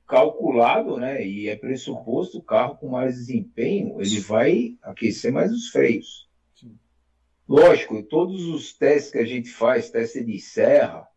calculado, 0.06 0.98
né, 0.98 1.26
e 1.26 1.48
é 1.48 1.56
pressuposto 1.56 2.40
o 2.40 2.44
carro 2.44 2.76
com 2.76 2.90
mais 2.90 3.16
desempenho, 3.16 4.02
ele 4.02 4.20
vai 4.20 4.78
aquecer 4.82 5.32
mais 5.32 5.52
os 5.52 5.70
freios. 5.70 6.30
Sim. 6.54 6.78
Lógico, 7.48 8.04
todos 8.04 8.46
os 8.46 8.74
testes 8.74 9.12
que 9.12 9.18
a 9.20 9.26
gente 9.26 9.50
faz, 9.50 9.90
teste 9.90 10.24
de 10.24 10.40
serra, 10.40 11.08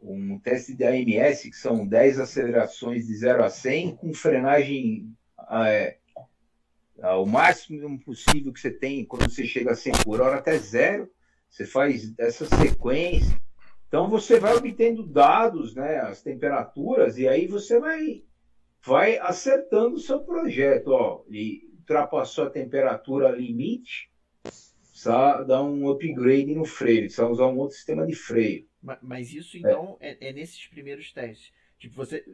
um 0.00 0.38
teste 0.38 0.74
de 0.74 0.84
AMS, 0.84 1.42
que 1.42 1.56
são 1.56 1.86
10 1.86 2.20
acelerações 2.20 3.06
de 3.06 3.16
0 3.16 3.44
a 3.44 3.50
100, 3.50 3.96
com 3.96 4.14
frenagem 4.14 5.12
é, 5.50 5.98
ao 7.02 7.26
máximo 7.26 7.98
possível 8.00 8.52
que 8.52 8.60
você 8.60 8.70
tem 8.70 9.04
quando 9.04 9.30
você 9.30 9.46
chega 9.46 9.72
a 9.72 9.76
100 9.76 9.92
por 10.04 10.20
hora 10.20 10.36
até 10.36 10.58
zero. 10.58 11.10
Você 11.48 11.64
faz 11.64 12.12
essa 12.18 12.44
sequência. 12.44 13.40
Então 13.88 14.08
você 14.08 14.38
vai 14.38 14.54
obtendo 14.54 15.02
dados, 15.02 15.74
né, 15.74 15.98
as 16.00 16.22
temperaturas, 16.22 17.16
e 17.16 17.26
aí 17.26 17.46
você 17.46 17.80
vai, 17.80 18.22
vai 18.82 19.18
acertando 19.18 19.96
o 19.96 20.00
seu 20.00 20.20
projeto. 20.20 20.88
Ó, 20.88 21.24
ele 21.26 21.68
ultrapassou 21.78 22.44
a 22.44 22.50
temperatura 22.50 23.30
limite, 23.30 24.10
precisa 24.42 25.42
dar 25.42 25.62
um 25.62 25.88
upgrade 25.88 26.54
no 26.54 26.66
freio, 26.66 27.02
precisa 27.02 27.26
usar 27.26 27.46
um 27.46 27.56
outro 27.56 27.76
sistema 27.76 28.06
de 28.06 28.14
freio. 28.14 28.68
Mas 29.02 29.32
isso 29.32 29.56
então 29.56 29.96
é, 30.00 30.10
é, 30.10 30.30
é 30.30 30.32
nesses 30.32 30.66
primeiros 30.68 31.12
testes. 31.12 31.50
Tipo, 31.78 31.96
você. 31.96 32.24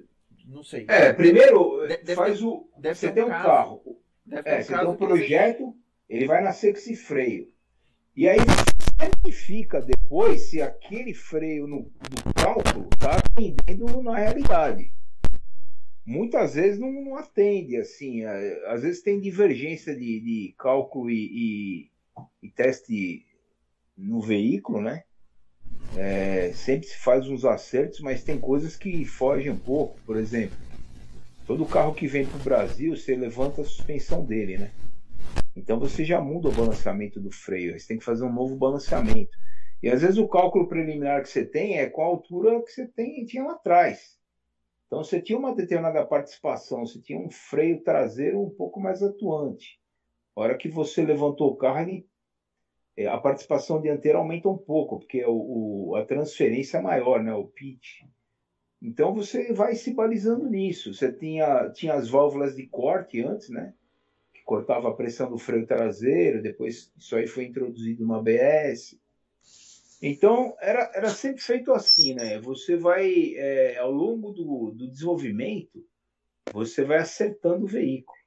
Não 0.47 0.63
sei. 0.63 0.87
É, 0.89 1.13
primeiro 1.13 1.87
deve 1.87 2.15
faz 2.15 2.43
o. 2.43 2.69
você 2.83 3.13
tem 3.13 3.25
um 3.25 3.29
carro. 3.29 3.79
carro. 3.79 4.01
Deve 4.27 4.49
é, 4.49 4.59
um 4.59 4.63
você 4.63 4.77
tem 4.77 4.87
um 4.87 4.97
projeto, 4.97 5.77
ele 6.09 6.27
vai 6.27 6.43
nascer 6.43 6.73
com 6.73 6.79
esse 6.79 6.97
freio. 6.97 7.49
E 8.17 8.29
aí 8.29 8.39
verifica 8.99 9.81
depois 9.81 10.43
se 10.43 10.61
aquele 10.63 11.15
freio 11.15 11.67
no, 11.67 11.83
do 11.83 12.35
cálculo 12.35 12.89
está 12.93 13.17
atendendo 13.17 14.03
na 14.03 14.17
realidade. 14.17 14.93
Muitas 16.07 16.55
vezes 16.55 16.79
não, 16.79 16.93
não, 16.93 17.17
atende, 17.17 17.77
assim, 17.77 18.25
é, 18.25 18.63
às 18.69 18.83
vezes 18.83 19.03
tem 19.03 19.19
divergência 19.19 19.97
de, 19.97 20.21
de 20.21 20.55
cálculo 20.59 21.11
e, 21.11 21.89
e, 22.43 22.47
e 22.47 22.51
teste 22.51 23.25
no 23.97 24.21
veículo, 24.21 24.83
né? 24.83 25.05
É, 25.97 26.53
sempre 26.53 26.89
se 26.89 26.99
faz 26.99 27.27
uns 27.29 27.45
acertos, 27.45 28.01
mas 28.01 28.23
tem 28.23 28.39
coisas 28.39 28.77
que 28.77 29.05
fogem 29.05 29.51
um 29.51 29.59
pouco. 29.59 29.99
Por 30.05 30.17
exemplo, 30.17 30.57
todo 31.47 31.65
carro 31.65 31.95
que 31.95 32.07
vem 32.07 32.27
para 32.27 32.37
o 32.37 32.43
Brasil, 32.43 32.97
você 32.97 33.17
levanta 33.17 33.63
a 33.63 33.65
suspensão 33.65 34.25
dele, 34.25 34.59
né? 34.59 34.71
Então 35.57 35.79
você 35.79 36.05
já 36.05 36.21
muda 36.21 36.49
o 36.49 36.53
balanceamento 36.53 37.21
do 37.21 37.31
freio. 37.31 37.79
Você 37.79 37.87
tem 37.87 37.99
que 37.99 38.05
fazer 38.05 38.25
um 38.25 38.33
novo 38.33 38.57
balanceamento. 38.57 39.37
E 39.83 39.89
às 39.89 40.03
vezes 40.03 40.19
o 40.19 40.29
cálculo 40.29 40.69
preliminar 40.69 41.23
que 41.23 41.29
você 41.29 41.45
tem 41.45 41.79
é 41.79 41.85
a 41.85 42.03
altura 42.03 42.63
que 42.63 42.71
você 42.71 42.87
tem, 42.87 43.25
tinha 43.25 43.45
lá 43.45 43.53
atrás. 43.53 44.19
Então 44.87 45.03
você 45.03 45.21
tinha 45.21 45.39
uma 45.39 45.55
determinada 45.55 46.05
participação, 46.07 46.87
você 46.87 47.01
tinha 47.01 47.19
um 47.19 47.31
freio 47.31 47.83
traseiro 47.83 48.41
um 48.41 48.51
pouco 48.51 48.81
mais 48.81 49.03
atuante. 49.03 49.81
A 50.37 50.41
hora 50.41 50.57
que 50.57 50.69
você 50.69 51.05
levantou 51.05 51.51
o 51.51 51.57
carro, 51.57 52.03
é, 52.97 53.07
a 53.07 53.19
participação 53.19 53.81
dianteira 53.81 54.19
aumenta 54.19 54.49
um 54.49 54.57
pouco, 54.57 54.99
porque 54.99 55.25
o, 55.25 55.91
o, 55.91 55.97
a 55.97 56.05
transferência 56.05 56.79
é 56.79 56.83
maior, 56.83 57.23
né, 57.23 57.35
o 57.35 57.47
pitch. 57.47 58.03
Então 58.81 59.15
você 59.15 59.53
vai 59.53 59.75
se 59.75 59.95
balizando 59.95 60.49
nisso. 60.49 60.95
Você 60.95 61.13
tinha, 61.13 61.71
tinha 61.71 61.95
as 61.95 62.09
válvulas 62.09 62.55
de 62.55 62.67
corte 62.67 63.21
antes, 63.23 63.49
né? 63.49 63.75
Cortava 64.45 64.91
a 64.91 64.95
pressão 64.95 65.31
do 65.31 65.39
freio 65.39 65.67
traseiro, 65.67 66.43
depois 66.43 66.93
isso 66.97 67.17
aí 67.17 67.27
foi 67.27 67.45
introduzido 67.45 68.05
no 68.07 68.15
ABS. 68.15 68.99
Então 70.03 70.55
era, 70.61 70.91
era 70.95 71.09
sempre 71.09 71.41
feito 71.41 71.73
assim, 71.73 72.15
né? 72.15 72.39
Você 72.41 72.77
vai, 72.77 73.35
é, 73.37 73.79
ao 73.79 73.91
longo 73.91 74.33
do, 74.33 74.71
do 74.71 74.91
desenvolvimento, 74.91 75.85
você 76.53 76.85
vai 76.85 76.99
acertando 76.99 77.65
o 77.65 77.69
veículo. 77.69 78.19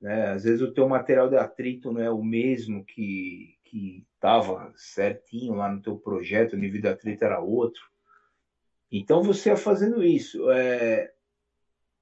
Né? 0.00 0.28
Às 0.28 0.44
vezes 0.44 0.60
o 0.60 0.72
teu 0.72 0.88
material 0.88 1.30
de 1.30 1.36
atrito 1.36 1.90
não 1.90 2.00
é 2.00 2.10
o 2.10 2.22
mesmo 2.22 2.84
que, 2.84 3.56
que 3.64 4.06
estava 4.14 4.72
certinho 4.76 5.54
lá 5.54 5.72
no 5.72 5.80
teu 5.80 5.96
projeto, 5.96 6.52
o 6.52 6.58
nível 6.58 6.80
de 6.80 6.88
atrito 6.88 7.24
era 7.24 7.40
outro. 7.40 7.82
Então 8.92 9.22
você 9.22 9.48
ia 9.48 9.56
fazendo 9.56 10.04
isso. 10.04 10.50
É... 10.50 11.13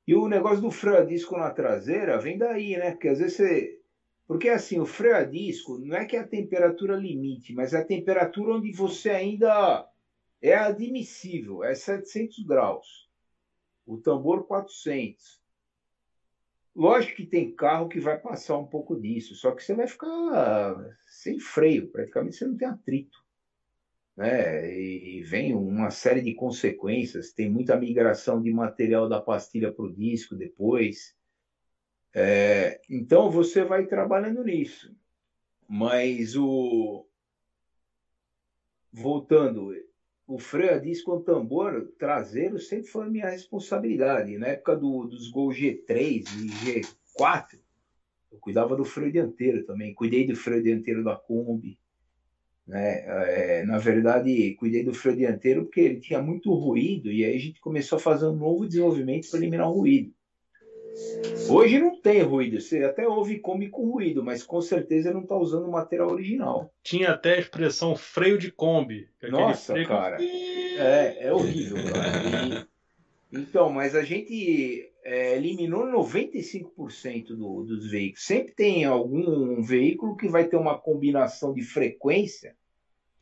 E 0.07 0.15
o 0.15 0.29
negócio 0.29 0.61
do 0.61 0.71
freio 0.71 0.99
a 0.99 1.05
disco 1.05 1.37
na 1.37 1.51
traseira 1.51 2.19
vem 2.19 2.37
daí, 2.37 2.77
né? 2.77 2.93
Porque 2.93 3.09
às 3.09 3.19
vezes 3.19 3.37
você. 3.37 3.79
Porque 4.27 4.49
assim, 4.49 4.81
o 4.81 4.87
freio 4.87 5.17
a 5.17 5.23
disco 5.23 5.79
não 5.79 5.97
é 5.97 6.05
que 6.05 6.17
é 6.17 6.21
a 6.21 6.27
temperatura 6.27 6.97
limite, 6.97 7.53
mas 7.55 7.73
é 7.73 7.79
a 7.79 7.85
temperatura 7.85 8.55
onde 8.55 8.73
você 8.73 9.11
ainda 9.11 9.87
é 10.41 10.55
admissível, 10.55 11.63
é 11.63 11.75
700 11.75 12.45
graus. 12.45 13.09
O 13.87 13.99
tambor 13.99 14.45
400. 14.47 15.41
Lógico 16.75 17.17
que 17.17 17.27
tem 17.27 17.55
carro 17.55 17.89
que 17.89 18.01
vai 18.01 18.19
passar 18.19 18.57
um 18.57 18.67
pouco 18.67 18.99
disso, 18.99 19.35
só 19.35 19.53
que 19.53 19.63
você 19.63 19.75
vai 19.75 19.87
ficar 19.87 20.75
sem 21.07 21.39
freio, 21.39 21.91
praticamente 21.91 22.37
você 22.37 22.47
não 22.47 22.57
tem 22.57 22.67
atrito. 22.67 23.22
Né? 24.17 24.73
E 24.75 25.23
vem 25.23 25.55
uma 25.55 25.91
série 25.91 26.21
de 26.21 26.35
consequências, 26.35 27.33
tem 27.33 27.51
muita 27.51 27.77
migração 27.77 28.43
de 28.43 28.53
material 28.53 29.09
da 29.09 29.21
pastilha 29.21 29.73
para 29.73 29.85
o 29.85 29.93
disco 29.93 30.35
depois. 30.35 31.17
É, 32.15 32.81
então 32.91 33.31
você 33.31 33.65
vai 33.65 33.87
trabalhando 33.87 34.45
nisso. 34.45 34.95
Mas 35.69 36.37
o. 36.37 37.07
Voltando, 38.93 39.73
o 40.27 40.39
freio 40.39 40.75
a 40.75 40.79
disco 40.79 41.11
com 41.11 41.23
tambor 41.23 41.91
traseiro 41.99 42.59
sempre 42.59 42.89
foi 42.89 43.09
minha 43.09 43.31
responsabilidade. 43.31 44.37
Na 44.37 44.49
época 44.49 44.77
do, 44.77 45.07
dos 45.07 45.31
Gol 45.31 45.49
G3 45.49 46.25
e 46.27 46.83
G4, 47.19 47.59
eu 48.31 48.39
cuidava 48.39 48.77
do 48.77 48.85
freio 48.85 49.13
dianteiro 49.13 49.65
também. 49.65 49.95
Cuidei 49.95 50.27
do 50.27 50.37
freio 50.37 50.63
dianteiro 50.63 51.03
da 51.03 51.17
Kombi. 51.17 51.79
Né? 52.73 53.05
É, 53.07 53.65
na 53.67 53.77
verdade, 53.77 54.55
cuidei 54.55 54.83
do 54.83 54.95
freio 54.95 55.19
dianteiro 55.19 55.65
porque 55.65 55.81
ele 55.83 56.01
tinha 56.01 56.23
muito 56.23 56.51
ruído 56.55 57.13
e 57.13 57.23
aí 57.23 57.37
a 57.37 57.39
gente 57.39 57.61
começou 57.61 57.97
a 57.97 58.01
fazer 58.01 58.25
um 58.25 58.35
novo 58.35 58.67
desenvolvimento 58.67 59.29
para 59.29 59.39
eliminar 59.39 59.69
o 59.69 59.75
ruído. 59.75 60.11
Hoje 61.51 61.79
não 61.79 62.01
tem 62.01 62.23
ruído, 62.23 62.59
você 62.59 62.83
até 62.83 63.07
ouve 63.07 63.41
come 63.41 63.69
com 63.69 63.91
ruído, 63.91 64.25
mas 64.25 64.43
com 64.43 64.63
certeza 64.63 65.13
não 65.13 65.21
está 65.21 65.37
usando 65.37 65.67
o 65.67 65.71
material 65.71 66.11
original. 66.11 66.73
Tinha 66.83 67.11
até 67.11 67.35
a 67.35 67.41
expressão 67.41 67.95
freio 67.95 68.39
de 68.39 68.51
Kombi. 68.51 69.07
É 69.21 69.29
Nossa, 69.29 69.75
freio... 69.75 69.87
cara. 69.87 70.17
É, 70.23 71.27
é 71.27 71.33
horrível, 71.33 71.77
cara. 71.93 72.67
E, 73.31 73.39
então, 73.39 73.69
mas 73.69 73.95
a 73.95 74.03
gente 74.03 74.91
é, 75.05 75.37
eliminou 75.37 75.85
95% 75.87 77.29
do, 77.37 77.65
dos 77.65 77.91
veículos. 77.91 78.25
Sempre 78.25 78.55
tem 78.55 78.87
algum 78.87 79.61
veículo 79.63 80.17
que 80.17 80.29
vai 80.29 80.49
ter 80.49 80.57
uma 80.57 80.79
combinação 80.79 81.53
de 81.53 81.63
frequência 81.63 82.57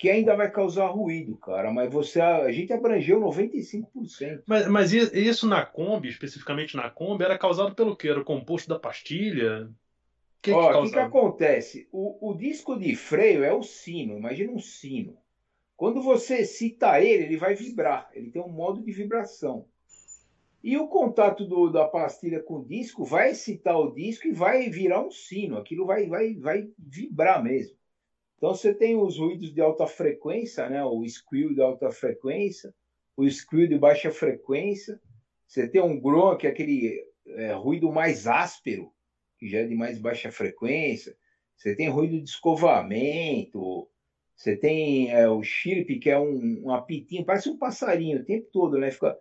que 0.01 0.09
ainda 0.09 0.34
vai 0.34 0.51
causar 0.51 0.86
ruído, 0.86 1.36
cara. 1.36 1.70
Mas 1.70 1.92
você, 1.92 2.22
a 2.22 2.51
gente 2.51 2.72
abrangeu 2.72 3.20
95%. 3.20 4.44
Mas, 4.46 4.66
mas 4.66 4.92
isso 4.94 5.46
na 5.46 5.66
Kombi, 5.66 6.09
especificamente 6.09 6.74
na 6.74 6.88
Kombi, 6.88 7.22
era 7.22 7.36
causado 7.36 7.74
pelo 7.74 7.94
quê? 7.94 8.09
Era 8.09 8.18
o 8.18 8.24
composto 8.24 8.66
da 8.66 8.78
pastilha? 8.78 9.64
O 9.66 9.74
que, 10.40 10.53
Ó, 10.53 10.72
que, 10.72 10.86
que, 10.86 10.92
que 10.94 10.98
acontece? 10.98 11.86
O, 11.92 12.30
o 12.30 12.34
disco 12.34 12.78
de 12.78 12.96
freio 12.96 13.44
é 13.44 13.53
o 13.53 13.62
sino. 13.62 14.16
Imagina 14.16 14.51
um 14.53 14.59
sino. 14.59 15.18
Quando 15.76 16.01
você 16.01 16.46
cita 16.46 16.98
ele, 16.98 17.24
ele 17.24 17.36
vai 17.36 17.55
vibrar. 17.55 18.09
Ele 18.14 18.30
tem 18.30 18.40
um 18.40 18.48
modo 18.48 18.82
de 18.82 18.92
vibração. 18.92 19.66
E 20.64 20.78
o 20.78 20.88
contato 20.88 21.44
do, 21.44 21.68
da 21.68 21.84
pastilha 21.84 22.42
com 22.42 22.61
o 22.61 22.64
disco 22.64 23.05
vai 23.05 23.32
excitar 23.32 23.78
o 23.78 23.92
disco 23.92 24.26
e 24.26 24.32
vai 24.32 24.70
virar 24.70 25.05
um 25.05 25.11
sino. 25.11 25.59
Aquilo 25.59 25.84
vai, 25.84 26.07
vai, 26.07 26.34
vai 26.36 26.70
vibrar 26.78 27.44
mesmo. 27.44 27.78
Então 28.41 28.55
você 28.55 28.72
tem 28.72 28.97
os 28.97 29.18
ruídos 29.18 29.53
de 29.53 29.61
alta 29.61 29.86
frequência, 29.86 30.66
né? 30.70 30.82
o 30.82 31.07
squeal 31.07 31.53
de 31.53 31.61
alta 31.61 31.91
frequência, 31.91 32.74
o 33.14 33.28
squeal 33.28 33.68
de 33.68 33.78
baixa 33.78 34.11
frequência. 34.11 34.99
Você 35.47 35.68
tem 35.68 35.82
um 35.82 36.01
groan, 36.01 36.38
que 36.38 36.47
é 36.47 36.51
aquele 36.51 37.05
é, 37.26 37.53
ruído 37.53 37.93
mais 37.93 38.26
áspero, 38.26 38.91
que 39.38 39.47
já 39.47 39.59
é 39.59 39.66
de 39.66 39.74
mais 39.74 39.99
baixa 39.99 40.32
frequência. 40.32 41.14
Você 41.55 41.76
tem 41.76 41.91
ruído 41.91 42.18
de 42.18 42.30
escovamento. 42.30 43.86
Você 44.34 44.57
tem 44.57 45.11
é, 45.12 45.28
o 45.28 45.43
chirp, 45.43 45.99
que 46.01 46.09
é 46.09 46.18
um, 46.18 46.62
um 46.64 46.70
apitinho, 46.72 47.26
parece 47.26 47.51
um 47.51 47.59
passarinho 47.59 48.20
o 48.20 48.24
tempo 48.24 48.49
todo, 48.51 48.78
né? 48.78 48.91
Fica. 48.91 49.18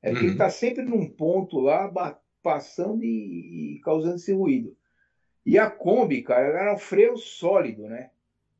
É 0.00 0.08
porque 0.08 0.20
uhum. 0.20 0.28
ele 0.28 0.32
está 0.32 0.48
sempre 0.48 0.82
num 0.82 1.06
ponto 1.10 1.60
lá, 1.60 1.92
passando 2.42 3.04
e, 3.04 3.74
e 3.76 3.80
causando 3.80 4.16
esse 4.16 4.32
ruído. 4.32 4.74
E 5.46 5.60
a 5.60 5.70
Kombi, 5.70 6.22
cara, 6.22 6.48
era 6.48 6.74
um 6.74 6.78
freio 6.78 7.16
sólido, 7.16 7.82
né? 7.82 8.10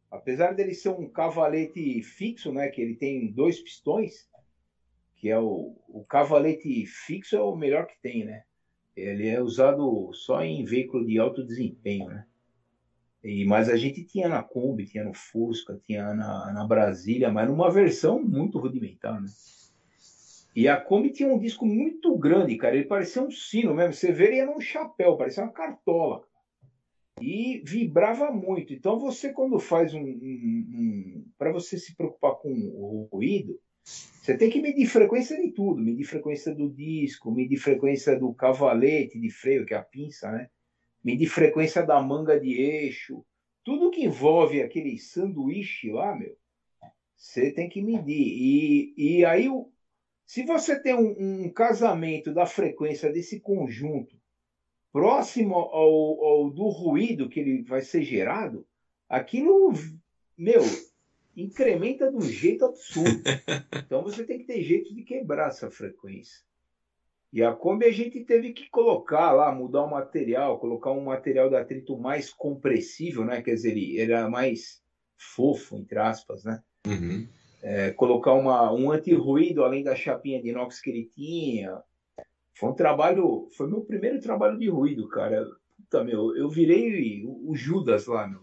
Apesar 0.09 0.53
dele 0.53 0.73
ser 0.73 0.91
um 0.91 1.09
cavalete 1.09 2.01
fixo, 2.05 2.53
né? 2.53 2.69
Que 2.69 2.81
ele 2.81 2.95
tem 2.95 3.27
dois 3.33 3.59
pistões, 3.59 4.31
que 5.17 5.29
é 5.29 5.37
o, 5.37 5.75
o 5.89 6.05
cavalete 6.09 6.87
fixo 6.87 7.35
é 7.35 7.43
o 7.43 7.57
melhor 7.57 7.89
que 7.89 8.01
tem, 8.01 8.25
né? 8.25 8.45
Ele 8.97 9.27
é 9.27 9.43
usado 9.43 10.13
só 10.13 10.41
em 10.45 10.65
veículo 10.65 11.05
de 11.05 11.19
alto 11.19 11.45
desempenho, 11.45 12.07
né? 12.07 12.25
E, 13.25 13.45
mas 13.45 13.69
a 13.69 13.77
gente 13.77 14.05
tinha 14.05 14.29
na 14.29 14.45
Kombi, 14.45 14.87
tinha 14.87 15.03
no 15.03 15.13
Fusca, 15.13 15.81
tinha 15.85 16.15
na, 16.15 16.53
na 16.53 16.65
Brasília, 16.65 17.33
mas 17.33 17.49
numa 17.49 17.69
versão 17.69 18.23
muito 18.23 18.61
rudimentar, 18.61 19.21
né? 19.21 19.29
E 20.55 20.69
a 20.69 20.81
Kombi 20.81 21.11
tinha 21.11 21.29
um 21.29 21.39
disco 21.39 21.67
muito 21.67 22.17
grande, 22.17 22.57
cara. 22.57 22.77
Ele 22.77 22.87
parecia 22.87 23.21
um 23.21 23.31
sino 23.31 23.75
mesmo. 23.75 23.93
Você 23.93 24.13
vê 24.13 24.29
ele 24.29 24.39
era 24.39 24.51
um 24.51 24.61
chapéu, 24.61 25.17
parecia 25.17 25.43
uma 25.43 25.53
cartola 25.53 26.25
e 27.21 27.63
vibrava 27.65 28.31
muito. 28.31 28.73
Então 28.73 28.99
você 28.99 29.33
quando 29.33 29.59
faz 29.59 29.95
um, 29.95 30.01
um, 30.01 30.67
um 30.75 31.25
para 31.39 31.53
você 31.53 31.79
se 31.79 31.95
preocupar 31.95 32.37
com 32.37 32.51
o 32.51 33.09
ruído, 33.11 33.59
você 33.85 34.37
tem 34.37 34.51
que 34.51 34.61
medir 34.61 34.87
frequência 34.87 35.41
de 35.41 35.53
tudo, 35.53 35.81
medir 35.81 36.05
frequência 36.05 36.55
do 36.55 36.69
disco, 36.69 37.31
medir 37.31 37.59
frequência 37.59 38.19
do 38.19 38.35
cavalete 38.35 39.19
de 39.19 39.31
freio, 39.31 39.65
que 39.65 39.75
é 39.75 39.77
a 39.77 39.83
pinça, 39.83 40.31
né? 40.31 40.49
Medir 41.05 41.29
frequência 41.29 41.85
da 41.85 42.03
manga 42.03 42.39
de 42.39 42.53
eixo, 42.55 43.25
tudo 43.63 43.91
que 43.91 44.05
envolve 44.05 44.61
aquele 44.61 44.99
sanduíche 44.99 45.91
lá, 45.93 46.17
meu, 46.17 46.37
você 47.17 47.53
tem 47.53 47.69
que 47.69 47.81
medir. 47.81 48.13
E, 48.17 48.95
e 48.97 49.25
aí, 49.25 49.49
se 50.27 50.45
você 50.45 50.81
tem 50.81 50.95
um, 50.95 51.45
um 51.45 51.53
casamento 51.53 52.35
da 52.35 52.45
frequência 52.45 53.13
desse 53.13 53.41
conjunto 53.41 54.17
próximo 54.97 55.57
ao, 55.57 56.25
ao, 56.25 56.51
do 56.51 56.69
ruído 56.69 57.29
que 57.29 57.39
ele 57.39 57.63
vai 57.65 57.83
ser 57.83 58.01
gerado, 58.01 58.67
aquilo, 59.07 59.75
meu, 60.39 60.63
incrementa 61.37 62.11
de 62.11 62.17
um 62.17 62.23
jeito 62.23 62.65
absurdo. 62.65 63.23
Então 63.85 64.03
você 64.03 64.25
tem 64.25 64.39
que 64.39 64.47
ter 64.47 64.63
jeito 64.63 64.95
de 64.95 65.03
quebrar 65.03 65.49
essa 65.49 65.71
frequência. 65.71 66.43
E 67.31 67.43
a 67.43 67.53
Kombi 67.53 67.85
a 67.85 67.93
gente 67.93 68.25
teve 68.25 68.55
que 68.55 68.71
colocar 68.71 69.33
lá, 69.33 69.55
mudar 69.55 69.85
o 69.85 69.91
material, 69.91 70.59
colocar 70.59 70.93
um 70.93 71.05
material 71.05 71.51
de 71.51 71.57
atrito 71.57 71.99
mais 71.99 72.33
compressível, 72.33 73.23
né? 73.23 73.43
Quer 73.43 73.53
dizer, 73.53 73.77
ele 73.77 74.01
era 74.01 74.31
mais 74.31 74.83
fofo, 75.19 75.77
entre 75.77 75.99
aspas, 75.99 76.43
né? 76.43 76.63
Uhum. 76.87 77.29
É, 77.63 77.91
colocar 77.91 78.33
uma, 78.33 78.73
um 78.73 78.91
anti-ruído 78.91 79.63
além 79.63 79.85
da 79.85 79.95
chapinha 79.95 80.41
de 80.41 80.49
inox 80.49 80.81
que 80.81 80.89
ele 80.89 81.05
tinha, 81.05 81.83
foi 82.57 82.71
um 82.71 82.75
trabalho, 82.75 83.49
foi 83.55 83.69
meu 83.69 83.83
primeiro 83.83 84.19
trabalho 84.19 84.59
de 84.59 84.69
ruído, 84.69 85.07
cara. 85.09 85.47
Puta, 85.77 86.03
meu, 86.03 86.35
eu 86.35 86.49
virei 86.49 87.23
o, 87.27 87.55
Judas 87.55 88.07
lá, 88.07 88.27
meu. 88.27 88.41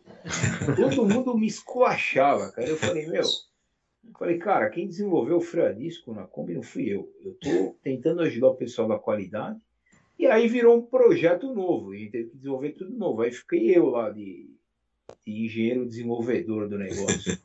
Todo 0.76 1.06
mundo 1.06 1.36
me 1.36 1.48
esculachava, 1.48 2.52
cara. 2.52 2.70
Eu 2.70 2.78
falei, 2.78 3.08
meu, 3.08 3.24
eu 3.24 4.12
falei, 4.18 4.38
cara, 4.38 4.70
quem 4.70 4.88
desenvolveu 4.88 5.38
o 5.38 5.42
freio 5.42 5.68
a 5.68 5.72
disco 5.72 6.14
na 6.14 6.28
Kombi 6.28 6.54
não 6.54 6.62
fui 6.62 6.94
eu. 6.94 7.12
Eu 7.22 7.34
tô 7.34 7.76
tentando 7.82 8.22
ajudar 8.22 8.50
o 8.50 8.56
pessoal 8.56 8.88
da 8.88 9.00
qualidade. 9.00 9.60
E 10.18 10.28
aí 10.28 10.48
virou 10.48 10.78
um 10.78 10.86
projeto 10.86 11.52
novo, 11.52 11.96
e 11.96 12.10
teve 12.12 12.30
que 12.30 12.38
desenvolver 12.38 12.74
tudo 12.74 12.96
novo. 12.96 13.24
Aí 13.24 13.32
fiquei 13.32 13.76
eu 13.76 13.88
lá 13.88 14.12
de, 14.12 14.48
de 15.26 15.46
engenheiro 15.46 15.88
desenvolvedor 15.88 16.70
do 16.70 16.78
negócio. 16.78 17.36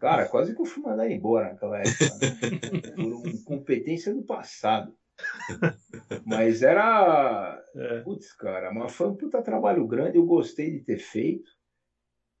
Cara, 0.00 0.26
quase 0.26 0.54
que 0.54 0.60
eu 0.60 0.64
fui 0.64 0.82
mandar 0.82 1.10
embora 1.10 1.50
naquela 1.50 1.78
época, 1.80 2.04
né? 2.16 2.94
Por 2.96 3.28
incompetência 3.28 4.14
do 4.14 4.22
passado. 4.22 4.96
Mas 6.26 6.62
era. 6.62 7.62
É. 7.74 8.00
Putz, 8.00 8.32
cara, 8.34 8.72
mas 8.72 8.92
foi 8.94 9.08
um 9.08 9.16
puta 9.16 9.42
trabalho 9.42 9.86
grande, 9.86 10.16
eu 10.16 10.24
gostei 10.24 10.70
de 10.70 10.80
ter 10.80 10.98
feito. 10.98 11.50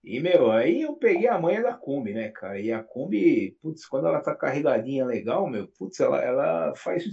E, 0.02 0.20
meu, 0.20 0.50
aí 0.50 0.82
eu 0.82 0.94
peguei 0.96 1.26
a 1.26 1.38
manha 1.38 1.62
da 1.62 1.74
Kombi, 1.74 2.14
né, 2.14 2.30
cara? 2.30 2.60
E 2.60 2.72
a 2.72 2.82
Kombi, 2.82 3.56
putz, 3.60 3.84
quando 3.86 4.06
ela 4.06 4.20
tá 4.20 4.34
carregadinha 4.34 5.04
legal, 5.04 5.48
meu, 5.48 5.68
putz, 5.76 5.98
ela, 6.00 6.22
ela 6.22 6.74
faz 6.76 7.04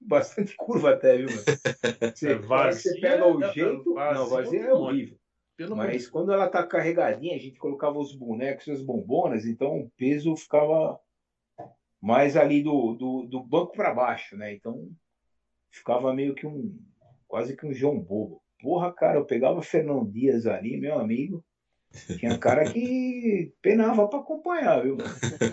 bastante 0.00 0.54
curva 0.56 0.90
até, 0.90 1.16
viu, 1.16 1.28
meu? 1.28 1.36
Você, 2.14 2.32
é, 2.32 2.36
você 2.36 3.00
pega 3.00 3.26
o 3.26 3.42
é, 3.42 3.52
jeito. 3.52 3.94
Vazia, 3.94 4.14
não, 4.14 4.28
vazia 4.28 4.60
é 4.60 4.72
horrível. 4.72 5.16
Pelo 5.56 5.76
Mas 5.76 6.08
quando 6.08 6.32
ela 6.32 6.48
tá 6.48 6.66
carregadinha, 6.66 7.36
a 7.36 7.38
gente 7.38 7.58
colocava 7.58 7.98
os 7.98 8.14
bonecos 8.14 8.66
e 8.66 8.72
as 8.72 8.82
bombonas, 8.82 9.44
então 9.44 9.80
o 9.80 9.90
peso 9.96 10.34
ficava 10.36 10.98
mais 12.00 12.36
ali 12.36 12.62
do, 12.62 12.94
do, 12.94 13.26
do 13.28 13.42
banco 13.42 13.72
para 13.72 13.94
baixo, 13.94 14.36
né? 14.36 14.52
Então 14.54 14.90
ficava 15.72 16.12
meio 16.14 16.34
que 16.34 16.46
um. 16.46 16.78
quase 17.26 17.56
que 17.56 17.66
um 17.66 17.72
João 17.72 17.98
Bobo. 17.98 18.42
Porra, 18.60 18.92
cara, 18.92 19.18
eu 19.18 19.24
pegava 19.24 19.60
Fernão 19.62 20.04
Dias 20.04 20.46
ali, 20.46 20.76
meu 20.76 20.98
amigo. 20.98 21.44
Tinha 22.18 22.38
cara 22.38 22.64
que 22.64 23.52
penava 23.60 24.06
para 24.08 24.20
acompanhar, 24.20 24.82
viu? 24.82 24.96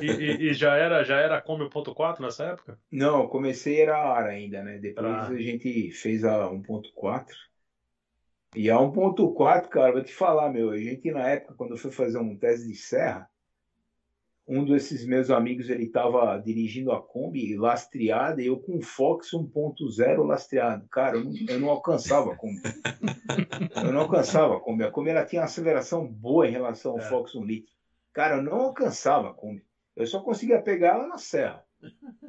E, 0.01 0.05
e, 0.05 0.49
e, 0.49 0.53
já 0.53 0.75
era 0.75 1.03
já 1.03 1.19
era 1.19 1.41
Kombi 1.41 1.65
1.4 1.65 2.19
nessa 2.19 2.45
época? 2.45 2.79
Não, 2.91 3.27
comecei 3.27 3.81
era 3.81 3.97
AR 3.97 4.27
ainda, 4.27 4.63
né? 4.63 4.77
Depois 4.77 5.07
ah. 5.07 5.27
a 5.27 5.41
gente 5.41 5.91
fez 5.91 6.23
a 6.23 6.49
1.4. 6.49 7.25
E 8.55 8.69
a 8.69 8.77
1.4, 8.77 9.67
cara, 9.67 9.91
vou 9.91 10.03
te 10.03 10.13
falar, 10.13 10.49
meu, 10.49 10.71
a 10.71 10.77
gente 10.77 11.11
na 11.11 11.27
época, 11.27 11.53
quando 11.55 11.71
eu 11.71 11.77
fui 11.77 11.91
fazer 11.91 12.17
um 12.17 12.37
teste 12.37 12.67
de 12.67 12.75
serra, 12.75 13.29
um 14.49 14.65
desses 14.65 15.05
meus 15.05 15.29
amigos 15.29 15.69
ele 15.69 15.83
estava 15.83 16.35
dirigindo 16.39 16.91
a 16.91 16.99
Kombi 16.99 17.55
lastreada 17.55 18.41
e 18.41 18.47
eu 18.47 18.59
com 18.59 18.77
o 18.77 18.81
Fox 18.81 19.29
1.0 19.31 20.25
lastreado. 20.25 20.87
Cara, 20.89 21.17
eu 21.17 21.23
não, 21.23 21.33
eu 21.47 21.59
não, 21.59 21.69
alcançava 21.69 22.33
a 22.33 22.35
Kombi. 22.35 22.59
Eu 23.75 23.93
não 23.93 24.01
alcançava 24.01 24.57
a 24.57 24.59
Kombi. 24.59 24.83
A 24.83 24.91
Kombi 24.91 25.11
ela 25.11 25.23
tinha 25.23 25.43
uma 25.43 25.45
aceleração 25.45 26.07
boa 26.07 26.47
em 26.47 26.51
relação 26.51 26.93
ao 26.93 26.99
é. 26.99 27.01
Fox 27.03 27.35
1 27.35 27.45
litro. 27.45 27.71
Cara, 28.11 28.37
eu 28.37 28.41
não 28.41 28.53
alcançava 28.53 29.29
a 29.29 29.33
Kombi. 29.33 29.63
Eu 29.95 30.07
só 30.07 30.19
conseguia 30.19 30.59
pegar 30.59 30.95
ela 30.95 31.07
na 31.07 31.19
serra. 31.19 31.63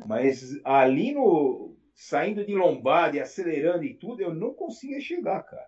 Mas 0.06 0.60
ali 0.62 1.14
no 1.14 1.74
saindo 1.94 2.44
de 2.44 2.54
lombada 2.54 3.16
e 3.16 3.20
acelerando 3.20 3.84
e 3.84 3.94
tudo, 3.94 4.20
eu 4.20 4.34
não 4.34 4.52
conseguia 4.52 5.00
chegar, 5.00 5.42
cara. 5.42 5.66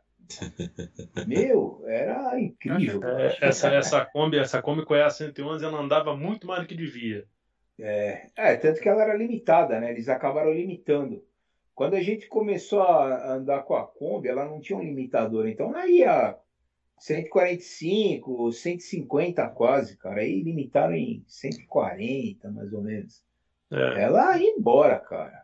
Meu, 1.27 1.83
era 1.87 2.39
incrível. 2.41 3.03
É, 3.05 3.39
essa, 3.41 3.69
essa 3.69 4.05
Kombi, 4.05 4.39
essa 4.39 4.63
Kombi 4.63 4.85
com 4.85 4.95
a 4.95 5.11
111 5.11 5.65
ela 5.65 5.81
andava 5.81 6.17
muito 6.17 6.47
mais 6.47 6.63
do 6.63 6.67
que 6.69 6.75
devia. 6.75 7.27
É, 7.79 8.27
é, 8.37 8.57
tanto 8.57 8.81
que 8.81 8.89
ela 8.89 9.03
era 9.03 9.17
limitada, 9.17 9.81
né? 9.81 9.91
Eles 9.91 10.09
acabaram 10.09 10.53
limitando. 10.53 11.23
Quando 11.75 11.95
a 11.95 12.03
gente 12.03 12.29
começou 12.29 12.83
a 12.83 13.35
andar 13.35 13.63
com 13.63 13.75
a 13.75 13.87
Kombi, 13.87 14.29
ela 14.29 14.45
não 14.45 14.61
tinha 14.61 14.79
um 14.79 14.83
limitador, 14.83 15.49
então 15.49 15.71
ela 15.71 15.87
ia 15.87 16.39
145, 16.99 18.53
150 18.53 19.49
quase, 19.49 19.97
cara. 19.97 20.21
Aí 20.21 20.43
limitaram 20.43 20.95
em 20.95 21.25
140, 21.27 22.51
mais 22.51 22.73
ou 22.73 22.83
menos. 22.83 23.25
É. 23.73 24.03
Ela 24.03 24.39
ia 24.39 24.51
embora, 24.51 25.01
cara. 25.01 25.42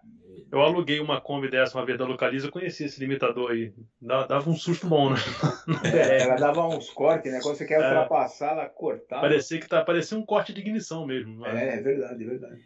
Eu 0.51 0.61
aluguei 0.61 1.01
uma 1.01 1.21
Kombi 1.21 1.51
dessa 1.51 1.79
uma 1.79 1.85
vez 1.85 1.99
da 1.99 2.05
Localiza, 2.05 2.47
eu 2.47 2.53
conheci 2.53 2.85
esse 2.85 3.01
limitador 3.01 3.51
aí. 3.51 3.73
Dava 4.01 4.49
um 4.49 4.57
susto 4.57 4.87
bom, 4.87 5.11
né? 5.11 5.17
É, 5.93 6.23
ela 6.23 6.37
dava 6.37 6.67
uns 6.67 6.91
cortes, 6.91 7.33
né? 7.33 7.41
Quando 7.43 7.57
você 7.57 7.67
quer 7.67 7.81
é. 7.81 7.87
ultrapassar, 7.87 8.53
ela 8.53 8.69
cortava. 8.69 9.23
Parecia 9.23 9.61
que 9.61 9.69
tá, 9.69 9.85
parecia 9.85 10.17
um 10.17 10.25
corte 10.25 10.53
de 10.53 10.61
ignição 10.61 11.07
mesmo. 11.07 11.41
Mas... 11.41 11.55
É, 11.55 11.79
é 11.79 11.81
verdade, 11.81 12.25
é 12.25 12.27
verdade. 12.27 12.63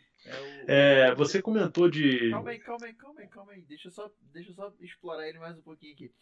É, 0.66 1.14
você 1.14 1.42
comentou 1.42 1.90
de. 1.90 2.30
Calma 2.30 2.50
aí, 2.50 2.58
calma 2.60 2.86
aí, 2.86 2.92
calma 2.94 3.20
aí, 3.20 3.26
calma 3.28 3.52
aí. 3.52 3.62
Deixa 3.62 3.88
eu 3.88 3.92
só, 3.92 4.10
deixa 4.32 4.50
eu 4.50 4.54
só 4.54 4.72
explorar 4.80 5.28
ele 5.28 5.38
mais 5.38 5.56
um 5.56 5.62
pouquinho 5.62 5.94
aqui. 5.94 6.12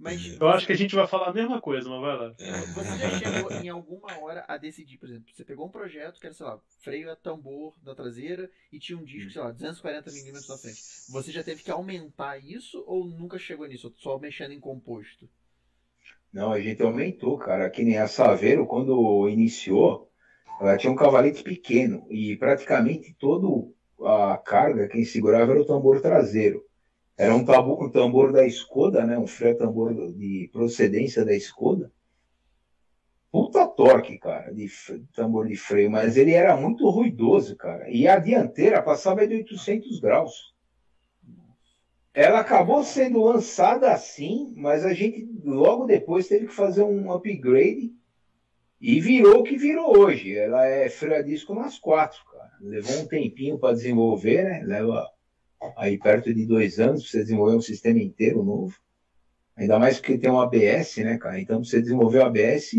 Mas 0.00 0.34
eu 0.40 0.48
acho 0.48 0.66
que 0.66 0.72
a 0.72 0.76
gente 0.76 0.96
vai 0.96 1.06
falar 1.06 1.28
a 1.28 1.32
mesma 1.32 1.60
coisa, 1.60 1.88
mas 1.88 2.00
vai 2.00 2.16
lá. 2.16 2.34
Você 2.74 2.98
já 2.98 3.10
chegou 3.18 3.52
em 3.52 3.68
alguma 3.68 4.18
hora 4.18 4.44
a 4.48 4.56
decidir, 4.56 4.96
por 4.96 5.08
exemplo, 5.08 5.30
você 5.30 5.44
pegou 5.44 5.66
um 5.66 5.70
projeto 5.70 6.18
que 6.18 6.26
era, 6.26 6.34
sei 6.34 6.46
lá, 6.46 6.58
freio 6.80 7.12
a 7.12 7.16
tambor 7.16 7.74
da 7.82 7.94
traseira 7.94 8.50
e 8.72 8.78
tinha 8.78 8.98
um 8.98 9.04
disco, 9.04 9.30
sei 9.30 9.42
lá, 9.42 9.52
240mm 9.52 10.48
na 10.48 10.56
frente. 10.56 10.82
Você 11.06 11.30
já 11.30 11.42
teve 11.42 11.62
que 11.62 11.70
aumentar 11.70 12.38
isso 12.38 12.82
ou 12.86 13.04
nunca 13.04 13.38
chegou 13.38 13.66
nisso? 13.66 13.92
Só 13.98 14.18
mexendo 14.18 14.52
em 14.52 14.60
composto? 14.60 15.28
Não, 16.32 16.52
a 16.52 16.60
gente 16.60 16.82
aumentou, 16.82 17.36
cara. 17.38 17.68
Que 17.68 17.82
nem 17.82 17.98
a 17.98 18.06
Saveiro, 18.06 18.66
quando 18.66 19.28
iniciou, 19.28 20.10
ela 20.60 20.76
tinha 20.76 20.92
um 20.92 20.96
cavalete 20.96 21.42
pequeno 21.42 22.06
e 22.10 22.36
praticamente 22.36 23.14
toda 23.18 23.46
a 24.02 24.38
carga, 24.38 24.88
quem 24.88 25.04
segurava 25.04 25.52
era 25.52 25.60
o 25.60 25.66
tambor 25.66 26.00
traseiro. 26.00 26.64
Era 27.20 27.36
um, 27.36 27.44
tabu, 27.44 27.90
tambor 27.90 28.32
da 28.32 28.46
Skoda, 28.46 29.04
né? 29.04 29.18
Um 29.18 29.26
freio 29.26 29.54
tambor 29.54 29.92
de 30.14 30.48
procedência 30.50 31.22
da 31.22 31.34
Skoda. 31.34 31.92
Puta 33.30 33.66
torque, 33.66 34.18
cara, 34.18 34.50
de 34.54 34.66
tambor 35.14 35.46
de 35.46 35.54
freio, 35.54 35.90
mas 35.90 36.16
ele 36.16 36.32
era 36.32 36.56
muito 36.56 36.88
ruidoso, 36.88 37.54
cara. 37.56 37.90
E 37.90 38.08
a 38.08 38.18
dianteira 38.18 38.82
passava 38.82 39.26
de 39.26 39.34
800 39.34 40.00
graus. 40.00 40.54
Ela 42.14 42.40
acabou 42.40 42.82
sendo 42.82 43.22
lançada 43.22 43.92
assim, 43.92 44.54
mas 44.56 44.86
a 44.86 44.94
gente 44.94 45.28
logo 45.44 45.84
depois 45.84 46.26
teve 46.26 46.46
que 46.46 46.54
fazer 46.54 46.84
um 46.84 47.12
upgrade 47.12 47.92
e 48.80 48.98
virou 48.98 49.40
o 49.40 49.44
que 49.44 49.58
virou 49.58 49.94
hoje. 49.94 50.38
Ela 50.38 50.64
é 50.64 50.88
freio 50.88 51.20
a 51.20 51.22
disco 51.22 51.54
nas 51.54 51.78
quatro, 51.78 52.24
cara. 52.32 52.52
Levou 52.62 52.96
um 53.02 53.06
tempinho 53.06 53.58
para 53.58 53.74
desenvolver, 53.74 54.42
né? 54.42 54.62
Leva 54.64 55.06
aí 55.76 55.98
perto 55.98 56.32
de 56.32 56.46
dois 56.46 56.78
anos 56.78 57.08
você 57.08 57.18
desenvolver 57.18 57.56
um 57.56 57.60
sistema 57.60 58.00
inteiro 58.00 58.42
novo. 58.42 58.76
Ainda 59.56 59.78
mais 59.78 59.98
porque 59.98 60.18
tem 60.18 60.30
um 60.30 60.40
ABS, 60.40 60.96
né, 60.98 61.18
cara? 61.18 61.40
Então, 61.40 61.62
você 61.62 61.82
desenvolver 61.82 62.20
o 62.20 62.24
ABS, 62.24 62.72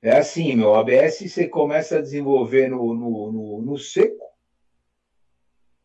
é 0.00 0.16
assim, 0.16 0.56
meu, 0.56 0.74
ABS 0.74 1.20
você 1.20 1.46
começa 1.46 1.98
a 1.98 2.02
desenvolver 2.02 2.68
no, 2.68 2.94
no, 2.94 3.32
no, 3.32 3.62
no 3.62 3.78
seco 3.78 4.32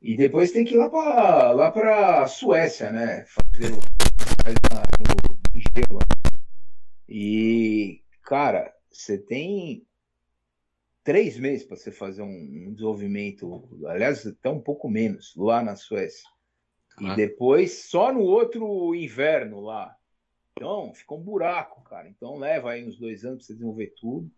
e 0.01 0.15
depois 0.15 0.51
tem 0.51 0.63
que 0.63 0.75
ir 0.75 0.77
lá 0.77 0.89
para 0.89 1.51
lá 1.51 1.71
para 1.71 2.27
Suécia, 2.27 2.91
né? 2.91 3.25
Fazer 3.25 3.71
no 3.71 5.59
gelo. 5.59 5.99
Né? 5.99 6.39
E, 7.09 8.01
cara, 8.23 8.73
você 8.89 9.17
tem 9.17 9.85
três 11.07 11.39
meses 11.39 11.65
para 11.65 11.77
você 11.77 11.89
fazer 11.89 12.21
um, 12.21 12.27
um, 12.67 12.73
desenvolvimento, 12.73 13.65
aliás, 13.85 14.27
até 14.27 14.49
um 14.49 14.59
pouco 14.59 14.89
menos, 14.89 15.33
lá 15.37 15.63
na 15.63 15.73
Suécia. 15.73 16.29
Ah. 16.97 17.13
E 17.13 17.15
depois 17.15 17.85
só 17.85 18.11
no 18.11 18.19
outro 18.19 18.93
inverno 18.93 19.61
lá. 19.61 19.95
Então, 20.51 20.93
fica 20.93 21.13
um 21.13 21.23
buraco, 21.23 21.81
cara. 21.85 22.09
Então 22.09 22.35
leva 22.35 22.71
aí 22.71 22.85
uns 22.85 22.99
dois 22.99 23.23
anos 23.23 23.37
para 23.37 23.45
você 23.45 23.53
desenvolver 23.53 23.93
tudo. 23.95 24.29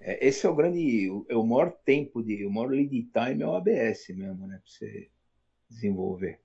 É, 0.00 0.26
esse 0.26 0.46
é 0.46 0.48
o 0.48 0.56
grande, 0.56 1.10
o, 1.10 1.26
é 1.28 1.36
o 1.36 1.44
maior 1.44 1.70
tempo 1.84 2.22
de, 2.22 2.46
o 2.46 2.50
maior 2.50 2.70
lead 2.70 3.10
time 3.12 3.42
é 3.42 3.46
o 3.46 3.54
ABS 3.54 4.08
mesmo, 4.16 4.46
né, 4.46 4.56
para 4.56 4.72
você 4.72 5.10
desenvolver. 5.68 6.40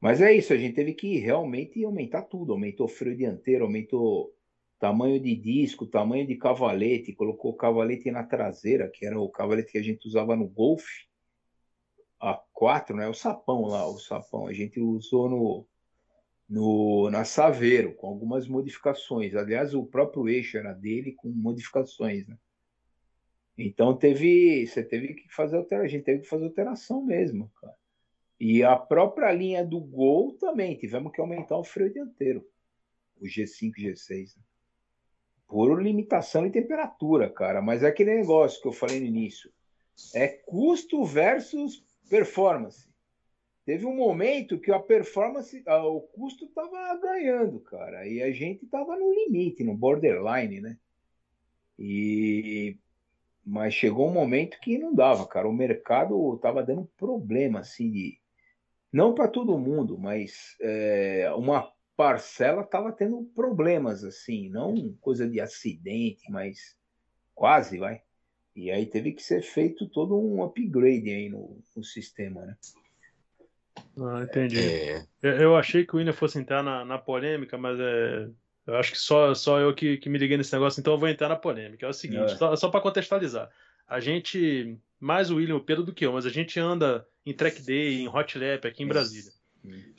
Mas 0.00 0.20
é 0.20 0.32
isso, 0.32 0.52
a 0.52 0.56
gente 0.56 0.76
teve 0.76 0.94
que 0.94 1.18
realmente 1.18 1.84
aumentar 1.84 2.22
tudo. 2.22 2.52
Aumentou 2.52 2.86
o 2.86 2.88
freio 2.88 3.16
dianteiro, 3.16 3.64
aumentou 3.64 4.32
tamanho 4.80 5.20
de 5.20 5.36
disco, 5.36 5.86
tamanho 5.86 6.26
de 6.26 6.36
cavalete, 6.36 7.12
colocou 7.12 7.54
cavalete 7.54 8.10
na 8.10 8.24
traseira, 8.24 8.88
que 8.88 9.04
era 9.04 9.20
o 9.20 9.28
cavalete 9.28 9.72
que 9.72 9.78
a 9.78 9.82
gente 9.82 10.08
usava 10.08 10.34
no 10.34 10.48
Golf 10.48 10.82
A4, 12.20 12.96
né? 12.96 13.06
O 13.06 13.12
sapão 13.14 13.66
lá, 13.66 13.86
o 13.86 13.98
sapão. 13.98 14.46
A 14.46 14.54
gente 14.54 14.80
usou 14.80 15.28
no, 15.28 15.66
no 16.48 17.10
na 17.10 17.26
Saveiro, 17.26 17.94
com 17.94 18.06
algumas 18.06 18.48
modificações. 18.48 19.34
Aliás, 19.34 19.74
o 19.74 19.84
próprio 19.84 20.30
eixo 20.30 20.56
era 20.56 20.72
dele 20.72 21.12
com 21.12 21.28
modificações, 21.28 22.26
né? 22.26 22.38
Então 23.58 23.94
teve, 23.94 24.66
você 24.66 24.82
teve 24.82 25.12
que 25.12 25.28
fazer 25.28 25.58
alteração, 25.58 25.84
a 25.84 25.88
gente 25.88 26.04
teve 26.04 26.22
que 26.22 26.28
fazer 26.28 26.46
alteração 26.46 27.04
mesmo, 27.04 27.52
cara. 27.60 27.76
E 28.40 28.62
a 28.62 28.74
própria 28.76 29.30
linha 29.30 29.62
do 29.62 29.78
Gol 29.78 30.38
também, 30.38 30.78
tivemos 30.78 31.12
que 31.12 31.20
aumentar 31.20 31.58
o 31.58 31.64
freio 31.64 31.92
dianteiro, 31.92 32.42
o 33.20 33.26
G5, 33.26 33.72
G6. 33.76 34.36
Né? 34.38 34.42
Por 35.50 35.82
limitação 35.82 36.46
e 36.46 36.50
temperatura, 36.50 37.28
cara. 37.28 37.60
Mas 37.60 37.82
é 37.82 37.88
aquele 37.88 38.14
negócio 38.14 38.62
que 38.62 38.68
eu 38.68 38.72
falei 38.72 39.00
no 39.00 39.06
início. 39.06 39.50
É 40.14 40.28
custo 40.28 41.04
versus 41.04 41.84
performance. 42.08 42.88
Teve 43.66 43.84
um 43.84 43.94
momento 43.94 44.60
que 44.60 44.70
a 44.70 44.78
performance, 44.78 45.62
o 45.66 46.00
custo 46.00 46.44
estava 46.44 46.96
ganhando, 46.96 47.58
cara. 47.60 48.06
E 48.06 48.22
a 48.22 48.30
gente 48.30 48.64
estava 48.64 48.96
no 48.96 49.12
limite, 49.12 49.64
no 49.64 49.76
borderline, 49.76 50.60
né? 50.60 50.78
E 51.76 52.78
mas 53.44 53.74
chegou 53.74 54.08
um 54.08 54.12
momento 54.12 54.60
que 54.60 54.78
não 54.78 54.94
dava, 54.94 55.26
cara. 55.26 55.48
O 55.48 55.52
mercado 55.52 56.34
estava 56.36 56.62
dando 56.62 56.88
problema, 56.96 57.60
assim, 57.60 57.90
de 57.90 58.18
não 58.92 59.14
para 59.14 59.26
todo 59.26 59.58
mundo, 59.58 59.98
mas 59.98 60.56
é, 60.60 61.32
uma 61.36 61.72
parcela 62.00 62.62
estava 62.62 62.90
tendo 62.90 63.22
problemas, 63.34 64.02
assim, 64.02 64.48
não 64.48 64.96
coisa 65.02 65.28
de 65.28 65.38
acidente, 65.38 66.30
mas 66.30 66.74
quase, 67.34 67.76
vai. 67.76 68.00
E 68.56 68.70
aí 68.70 68.86
teve 68.86 69.12
que 69.12 69.22
ser 69.22 69.42
feito 69.42 69.86
todo 69.86 70.18
um 70.18 70.42
upgrade 70.42 71.10
aí 71.10 71.28
no, 71.28 71.62
no 71.76 71.84
sistema, 71.84 72.40
né? 72.40 72.56
Ah, 73.98 74.22
entendi. 74.22 74.58
É... 74.58 75.04
Eu, 75.22 75.54
achei 75.54 75.84
que 75.84 75.94
o 75.94 75.98
William 75.98 76.14
fosse 76.14 76.38
entrar 76.38 76.62
na, 76.62 76.86
na 76.86 76.96
polêmica, 76.96 77.58
mas 77.58 77.78
é, 77.78 78.30
eu 78.66 78.76
acho 78.76 78.92
que 78.92 78.98
só, 78.98 79.34
só 79.34 79.60
eu 79.60 79.74
que, 79.74 79.98
que 79.98 80.08
me 80.08 80.16
liguei 80.16 80.38
nesse 80.38 80.54
negócio, 80.54 80.80
então 80.80 80.94
eu 80.94 80.98
vou 80.98 81.08
entrar 81.08 81.28
na 81.28 81.36
polêmica. 81.36 81.84
É 81.84 81.88
o 81.90 81.92
seguinte, 81.92 82.32
é. 82.32 82.36
só, 82.36 82.56
só 82.56 82.70
para 82.70 82.80
contextualizar. 82.80 83.50
A 83.86 84.00
gente, 84.00 84.74
mais 84.98 85.30
o 85.30 85.36
William 85.36 85.56
o 85.56 85.64
Pedro 85.64 85.84
do 85.84 85.92
que 85.92 86.06
eu, 86.06 86.14
mas 86.14 86.24
a 86.24 86.30
gente 86.30 86.58
anda 86.58 87.06
em 87.26 87.34
track 87.34 87.60
day, 87.60 88.00
em 88.00 88.08
hot 88.08 88.38
lap 88.38 88.66
aqui 88.66 88.82
em 88.82 88.88
Brasília. 88.88 89.32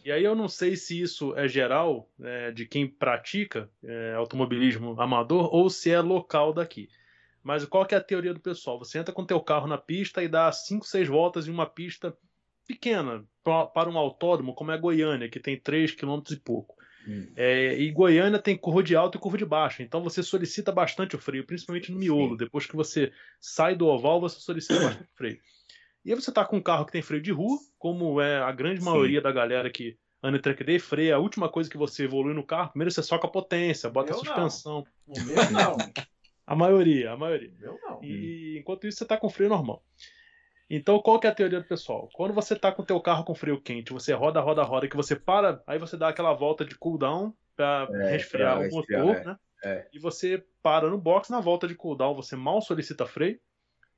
E 0.03 0.11
aí 0.11 0.23
eu 0.23 0.35
não 0.35 0.47
sei 0.47 0.75
se 0.75 0.99
isso 0.99 1.35
é 1.35 1.47
geral 1.47 2.09
é, 2.21 2.51
de 2.51 2.65
quem 2.65 2.87
pratica 2.87 3.69
é, 3.83 4.13
automobilismo 4.15 4.99
amador 4.99 5.53
ou 5.53 5.69
se 5.69 5.91
é 5.91 5.99
local 5.99 6.53
daqui. 6.53 6.89
Mas 7.43 7.65
qual 7.65 7.85
que 7.85 7.95
é 7.95 7.97
a 7.97 8.03
teoria 8.03 8.33
do 8.33 8.39
pessoal? 8.39 8.77
Você 8.79 8.99
entra 8.99 9.13
com 9.13 9.25
teu 9.25 9.39
carro 9.39 9.67
na 9.67 9.77
pista 9.77 10.23
e 10.23 10.27
dá 10.27 10.51
5, 10.51 10.85
6 10.85 11.07
voltas 11.07 11.47
em 11.47 11.51
uma 11.51 11.65
pista 11.65 12.15
pequena 12.67 13.25
para 13.43 13.89
um 13.89 13.97
autódromo 13.97 14.53
como 14.53 14.71
é 14.71 14.75
a 14.75 14.77
Goiânia, 14.77 15.29
que 15.29 15.39
tem 15.39 15.59
3 15.59 15.91
km 15.91 16.21
e 16.31 16.35
pouco. 16.37 16.75
Hum. 17.07 17.31
É, 17.35 17.79
e 17.79 17.89
Goiânia 17.91 18.37
tem 18.37 18.55
curva 18.55 18.83
de 18.83 18.95
alto 18.95 19.17
e 19.17 19.21
curva 19.21 19.37
de 19.37 19.45
baixo, 19.45 19.81
então 19.81 20.03
você 20.03 20.21
solicita 20.21 20.71
bastante 20.71 21.15
o 21.15 21.19
freio, 21.19 21.45
principalmente 21.45 21.91
no 21.91 21.97
miolo. 21.97 22.31
Sim. 22.31 22.37
Depois 22.37 22.67
que 22.67 22.75
você 22.75 23.11
sai 23.39 23.75
do 23.75 23.87
oval, 23.87 24.21
você 24.21 24.39
solicita 24.39 24.79
bastante 24.79 25.09
o 25.11 25.17
freio. 25.17 25.39
E 26.03 26.11
aí 26.11 26.15
você 26.19 26.31
tá 26.31 26.43
com 26.43 26.57
um 26.57 26.61
carro 26.61 26.85
que 26.85 26.91
tem 26.91 27.01
freio 27.01 27.21
de 27.21 27.31
rua, 27.31 27.57
como 27.77 28.19
é 28.19 28.37
a 28.37 28.51
grande 28.51 28.79
Sim. 28.79 28.85
maioria 28.85 29.21
da 29.21 29.31
galera 29.31 29.69
que 29.69 29.97
anda 30.23 30.37
em 30.37 30.41
track 30.41 30.63
day, 30.63 30.79
freio 30.79 31.09
é 31.09 31.13
a 31.13 31.19
última 31.19 31.49
coisa 31.49 31.69
que 31.69 31.77
você 31.77 32.03
evolui 32.03 32.33
no 32.33 32.45
carro. 32.45 32.69
Primeiro 32.69 32.91
você 32.91 33.01
soca 33.01 33.27
a 33.27 33.29
potência, 33.29 33.89
bota 33.89 34.13
a 34.13 34.17
suspensão. 34.17 34.85
Não. 35.07 35.23
O 35.23 35.25
meu 35.25 35.51
não. 35.51 35.77
a 36.45 36.55
maioria, 36.55 37.11
a 37.11 37.17
maioria. 37.17 37.53
Eu 37.59 37.79
não. 37.81 38.03
E 38.03 38.57
enquanto 38.59 38.87
isso 38.87 38.99
você 38.99 39.05
tá 39.05 39.17
com 39.17 39.29
freio 39.29 39.49
normal. 39.49 39.83
Então, 40.69 40.99
qual 41.01 41.19
que 41.19 41.27
é 41.27 41.29
a 41.29 41.35
teoria 41.35 41.59
do 41.59 41.67
pessoal? 41.67 42.07
Quando 42.13 42.33
você 42.33 42.55
tá 42.55 42.71
com 42.71 42.81
o 42.81 42.85
teu 42.85 42.99
carro 43.01 43.25
com 43.25 43.35
freio 43.35 43.59
quente, 43.59 43.91
você 43.91 44.13
roda, 44.13 44.39
roda, 44.39 44.63
roda, 44.63 44.87
que 44.87 44.95
você 44.95 45.17
para, 45.17 45.61
aí 45.67 45.77
você 45.77 45.97
dá 45.97 46.07
aquela 46.07 46.33
volta 46.33 46.63
de 46.63 46.75
cooldown 46.75 47.33
para 47.57 47.89
é, 47.91 48.11
resfriar 48.11 48.57
pra 48.57 48.67
o 48.67 48.71
motor, 48.71 49.15
é. 49.17 49.25
né? 49.25 49.37
É. 49.63 49.87
E 49.93 49.99
você 49.99 50.43
para 50.63 50.89
no 50.89 50.97
box, 50.97 51.29
na 51.29 51.39
volta 51.39 51.67
de 51.67 51.75
cooldown 51.75 52.15
você 52.15 52.35
mal 52.35 52.61
solicita 52.61 53.05
freio 53.05 53.39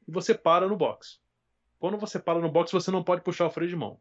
e 0.07 0.11
você 0.11 0.33
para 0.33 0.67
no 0.67 0.75
box. 0.75 1.19
Quando 1.83 1.97
você 1.97 2.17
para 2.17 2.39
no 2.39 2.49
box, 2.49 2.71
você 2.71 2.89
não 2.89 3.03
pode 3.03 3.23
puxar 3.23 3.45
o 3.45 3.49
freio 3.49 3.69
de 3.69 3.75
mão. 3.75 3.99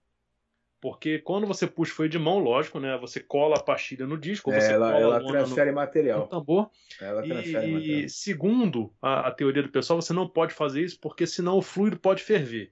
Porque 0.80 1.18
quando 1.18 1.48
você 1.48 1.66
puxa 1.66 1.90
o 1.90 1.96
freio 1.96 2.08
de 2.08 2.16
mão, 2.16 2.38
lógico, 2.38 2.78
né? 2.78 2.96
Você 2.98 3.18
cola 3.18 3.56
a 3.56 3.60
pastilha 3.60 4.06
no 4.06 4.16
disco, 4.16 4.52
é, 4.52 4.60
você 4.60 4.72
ela, 4.72 4.96
ela 4.96 5.26
transfere 5.26 5.70
no, 5.70 5.74
material. 5.74 6.20
No 6.20 6.26
tambor. 6.28 6.70
Ela 7.00 7.24
transfere 7.24 7.66
e, 7.66 7.72
material. 7.72 8.08
segundo 8.08 8.94
a, 9.02 9.26
a, 9.26 9.30
teoria 9.32 9.64
do 9.64 9.68
pessoal, 9.68 10.00
você 10.00 10.12
não 10.12 10.28
pode 10.28 10.54
fazer 10.54 10.80
isso 10.80 11.00
porque 11.00 11.26
senão 11.26 11.58
o 11.58 11.60
fluido 11.60 11.98
pode 11.98 12.22
ferver. 12.22 12.70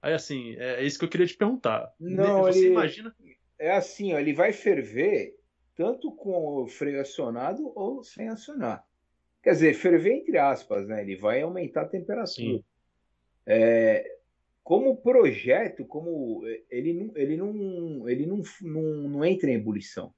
Aí 0.00 0.14
assim, 0.14 0.54
é, 0.56 0.74
é 0.74 0.84
isso 0.84 1.00
que 1.00 1.04
eu 1.04 1.08
queria 1.08 1.26
te 1.26 1.36
perguntar. 1.36 1.92
Não, 1.98 2.42
você 2.42 2.60
ele, 2.60 2.68
imagina? 2.68 3.12
É 3.58 3.72
assim, 3.72 4.14
ó, 4.14 4.20
ele 4.20 4.32
vai 4.32 4.52
ferver 4.52 5.34
tanto 5.74 6.12
com 6.12 6.62
o 6.62 6.68
freio 6.68 7.00
acionado 7.00 7.72
ou 7.74 8.04
sem 8.04 8.28
acionar. 8.28 8.86
Quer 9.42 9.50
dizer, 9.50 9.74
ferver 9.74 10.12
entre 10.12 10.38
aspas, 10.38 10.86
né? 10.86 11.02
Ele 11.02 11.16
vai 11.16 11.42
aumentar 11.42 11.82
a 11.82 11.88
temperatura. 11.88 12.62
É, 13.46 14.18
como 14.62 14.96
projeto, 14.96 15.84
como 15.84 16.42
ele, 16.70 17.10
ele, 17.14 17.36
não, 17.36 18.08
ele 18.08 18.26
não, 18.26 18.42
não, 18.62 18.82
não 19.08 19.24
entra 19.24 19.50
em 19.50 19.54
ebulição. 19.54 20.14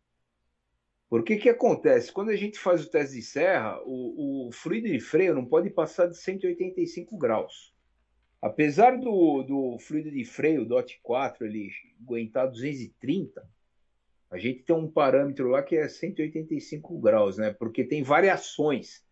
Porque 1.08 1.36
que 1.36 1.48
acontece? 1.48 2.12
Quando 2.12 2.30
a 2.30 2.36
gente 2.36 2.58
faz 2.58 2.84
o 2.84 2.90
teste 2.90 3.16
de 3.16 3.22
serra, 3.22 3.80
o, 3.84 4.48
o 4.48 4.52
fluido 4.52 4.88
de 4.88 4.98
freio 4.98 5.34
não 5.34 5.44
pode 5.44 5.70
passar 5.70 6.06
de 6.06 6.16
185 6.18 7.16
graus. 7.16 7.72
Apesar 8.42 8.98
do, 8.98 9.42
do 9.42 9.78
fluido 9.78 10.10
de 10.10 10.24
freio 10.24 10.66
DOT 10.66 10.98
4 11.02 11.46
ele 11.46 11.70
aguentar 12.02 12.50
230, 12.50 13.48
a 14.28 14.38
gente 14.38 14.64
tem 14.64 14.74
um 14.74 14.90
parâmetro 14.90 15.48
lá 15.48 15.62
que 15.62 15.76
é 15.76 15.88
185 15.88 16.98
graus, 16.98 17.38
né? 17.38 17.52
Porque 17.52 17.84
tem 17.84 18.02
variações. 18.02 19.03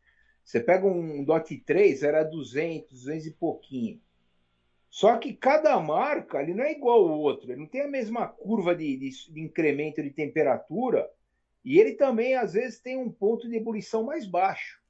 Você 0.45 0.61
pega 0.61 0.87
um 0.87 1.25
DOT 1.25 1.57
3, 1.65 2.03
era 2.03 2.23
200, 2.23 2.91
200 2.91 3.27
e 3.27 3.31
pouquinho. 3.33 4.01
Só 4.91 5.17
que 5.17 5.33
cada 5.33 5.79
marca 5.81 6.43
ele 6.43 6.55
não 6.55 6.65
é 6.65 6.73
igual 6.73 7.09
ao 7.09 7.19
outro, 7.19 7.51
ele 7.51 7.61
não 7.61 7.67
tem 7.67 7.81
a 7.81 7.89
mesma 7.89 8.27
curva 8.27 8.75
de, 8.75 8.97
de, 8.97 9.33
de 9.33 9.41
incremento 9.41 10.03
de 10.03 10.11
temperatura 10.11 11.09
e 11.65 11.79
ele 11.79 11.93
também, 11.93 12.35
às 12.35 12.55
vezes, 12.55 12.81
tem 12.81 12.97
um 12.97 13.11
ponto 13.11 13.49
de 13.49 13.57
ebulição 13.57 14.05
mais 14.05 14.27
baixo. 14.27 14.81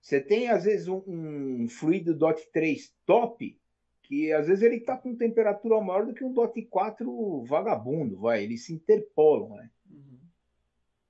Você 0.00 0.20
tem, 0.20 0.48
às 0.48 0.64
vezes, 0.64 0.86
um, 0.86 1.02
um 1.06 1.68
fluido 1.68 2.14
DOT 2.14 2.48
3 2.52 2.94
top, 3.06 3.58
que 4.02 4.32
às 4.32 4.46
vezes 4.46 4.62
ele 4.62 4.76
está 4.76 4.96
com 4.96 5.14
temperatura 5.14 5.80
maior 5.80 6.06
do 6.06 6.14
que 6.14 6.24
um 6.24 6.32
DOT 6.32 6.62
4 6.62 7.44
vagabundo, 7.44 8.18
vai, 8.18 8.42
eles 8.42 8.64
se 8.64 8.72
interpolam, 8.72 9.56
né? 9.56 9.70
Uhum. 9.90 10.18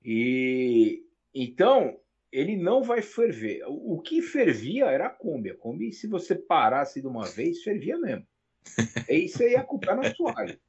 E 0.03 1.05
então, 1.33 1.97
ele 2.31 2.55
não 2.55 2.83
vai 2.83 3.01
ferver. 3.01 3.63
O, 3.67 3.99
que 4.01 4.21
fervia 4.21 4.85
era 4.85 5.07
a 5.07 5.09
Kombi. 5.09 5.51
A 5.51 5.55
Kombi, 5.57 5.91
se 5.91 6.07
você 6.07 6.35
parasse 6.35 7.01
de 7.01 7.07
uma 7.07 7.25
vez, 7.25 7.63
fervia 7.63 7.97
mesmo. 7.97 8.25
Aí 9.09 9.27
você 9.27 9.51
ia 9.51 9.63
culpar 9.63 9.95
na 9.95 10.13
toalha. 10.13 10.59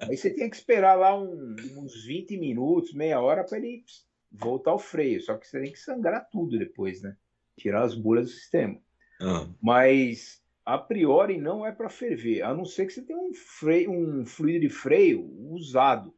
Aí 0.00 0.16
você 0.16 0.30
tinha 0.30 0.48
que 0.48 0.56
esperar 0.56 0.94
lá 0.94 1.18
um, 1.18 1.56
uns 1.76 2.04
20 2.04 2.36
minutos, 2.38 2.94
meia 2.94 3.20
hora, 3.20 3.44
para 3.44 3.58
ele 3.58 3.84
voltar 4.30 4.70
ao 4.70 4.78
freio. 4.78 5.20
Só 5.20 5.36
que 5.36 5.46
você 5.46 5.60
tem 5.60 5.72
que 5.72 5.78
sangrar 5.78 6.28
tudo 6.30 6.58
depois, 6.58 7.02
né? 7.02 7.16
Tirar 7.56 7.82
as 7.82 7.94
bolhas 7.94 8.26
do 8.26 8.30
sistema. 8.32 8.80
Uhum. 9.20 9.54
Mas 9.60 10.42
a 10.64 10.78
priori 10.78 11.38
não 11.38 11.64
é 11.66 11.70
para 11.70 11.90
ferver, 11.90 12.42
a 12.42 12.54
não 12.54 12.64
ser 12.64 12.86
que 12.86 12.92
você 12.92 13.02
tenha 13.02 13.18
um, 13.18 13.34
freio, 13.34 13.90
um 13.90 14.24
fluido 14.24 14.60
de 14.60 14.70
freio 14.70 15.28
usado. 15.50 16.13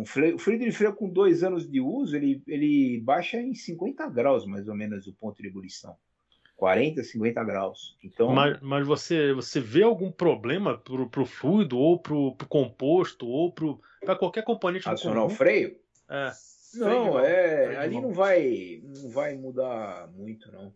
Um 0.00 0.06
freio, 0.06 0.36
o 0.36 0.38
freio 0.38 0.58
de 0.58 0.72
freio 0.72 0.94
com 0.94 1.10
dois 1.10 1.44
anos 1.44 1.70
de 1.70 1.78
uso, 1.78 2.16
ele, 2.16 2.42
ele 2.46 2.98
baixa 3.02 3.36
em 3.36 3.54
50 3.54 4.08
graus, 4.08 4.46
mais 4.46 4.66
ou 4.66 4.74
menos, 4.74 5.06
o 5.06 5.12
ponto 5.12 5.42
de 5.42 5.48
ebulição. 5.48 5.94
40, 6.56 7.02
50 7.04 7.44
graus. 7.44 7.98
Então, 8.02 8.32
mas, 8.32 8.58
mas 8.62 8.86
você, 8.86 9.34
você 9.34 9.60
vê 9.60 9.82
algum 9.82 10.10
problema 10.10 10.78
para 10.78 11.22
o 11.22 11.26
fluido, 11.26 11.76
ou 11.76 11.98
para 11.98 12.14
o 12.14 12.34
composto, 12.48 13.26
ou 13.26 13.52
para 13.52 14.16
qualquer 14.16 14.42
componente 14.42 14.86
do 14.86 14.90
Acionar 14.90 15.26
o 15.26 15.28
freio? 15.28 15.76
É. 16.08 16.32
Não, 16.76 17.18
é, 17.18 17.76
ali 17.76 18.00
não 18.00 18.12
vai, 18.12 18.80
não 18.82 19.10
vai 19.10 19.36
mudar 19.36 20.08
muito, 20.14 20.50
não. 20.50 20.72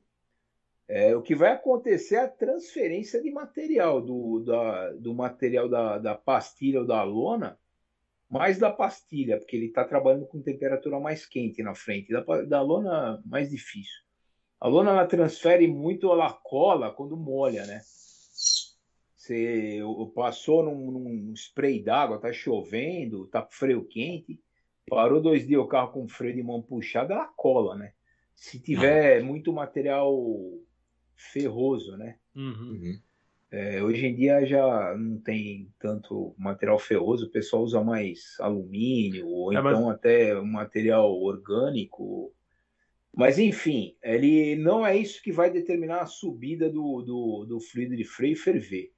É, 0.86 1.16
o 1.16 1.22
que 1.22 1.34
vai 1.34 1.52
acontecer 1.52 2.16
é 2.16 2.24
a 2.24 2.28
transferência 2.28 3.22
de 3.22 3.30
material, 3.30 4.02
do, 4.02 4.40
da, 4.40 4.92
do 4.92 5.14
material 5.14 5.66
da, 5.66 5.96
da 5.96 6.14
pastilha 6.14 6.80
ou 6.80 6.86
da 6.86 7.02
lona 7.02 7.58
mais 8.30 8.58
da 8.58 8.70
pastilha, 8.70 9.38
porque 9.38 9.56
ele 9.56 9.66
está 9.66 9.84
trabalhando 9.84 10.26
com 10.26 10.42
temperatura 10.42 10.98
mais 10.98 11.26
quente 11.26 11.62
na 11.62 11.74
frente. 11.74 12.12
Da, 12.12 12.20
da 12.42 12.62
lona, 12.62 13.22
mais 13.24 13.50
difícil. 13.50 14.02
A 14.60 14.68
lona 14.68 14.90
ela 14.90 15.06
transfere 15.06 15.66
muito, 15.66 16.10
ela 16.10 16.32
cola 16.32 16.90
quando 16.90 17.16
molha, 17.16 17.66
né? 17.66 17.80
Você 19.16 19.80
passou 20.14 20.62
num, 20.62 20.90
num 20.90 21.32
spray 21.34 21.82
d'água, 21.82 22.20
tá 22.20 22.32
chovendo, 22.32 23.26
tá 23.28 23.40
com 23.40 23.52
freio 23.52 23.84
quente, 23.84 24.40
parou 24.86 25.20
dois 25.20 25.46
dias 25.46 25.60
o 25.60 25.66
carro 25.66 25.92
com 25.92 26.08
freio 26.08 26.34
de 26.34 26.42
mão 26.42 26.60
puxado, 26.60 27.12
ela 27.12 27.26
cola, 27.36 27.76
né? 27.76 27.92
Se 28.34 28.60
tiver 28.60 29.22
muito 29.22 29.52
material 29.52 30.14
ferroso, 31.14 31.96
né? 31.96 32.18
Uhum. 32.34 33.00
É, 33.54 33.80
hoje 33.80 34.04
em 34.04 34.16
dia 34.16 34.44
já 34.44 34.96
não 34.98 35.16
tem 35.16 35.72
tanto 35.78 36.34
material 36.36 36.76
ferroso, 36.76 37.26
o 37.26 37.30
pessoal 37.30 37.62
usa 37.62 37.80
mais 37.84 38.34
alumínio, 38.40 39.28
ou 39.28 39.52
é, 39.52 39.56
então 39.56 39.84
mas... 39.84 39.94
até 39.94 40.34
material 40.40 41.14
orgânico. 41.14 42.34
Mas 43.14 43.38
enfim, 43.38 43.96
ele 44.02 44.56
não 44.56 44.84
é 44.84 44.96
isso 44.96 45.22
que 45.22 45.30
vai 45.30 45.52
determinar 45.52 46.00
a 46.00 46.06
subida 46.06 46.68
do, 46.68 47.00
do, 47.02 47.44
do 47.44 47.60
fluido 47.60 47.96
de 47.96 48.02
freio 48.02 48.36
ferver. 48.36 48.90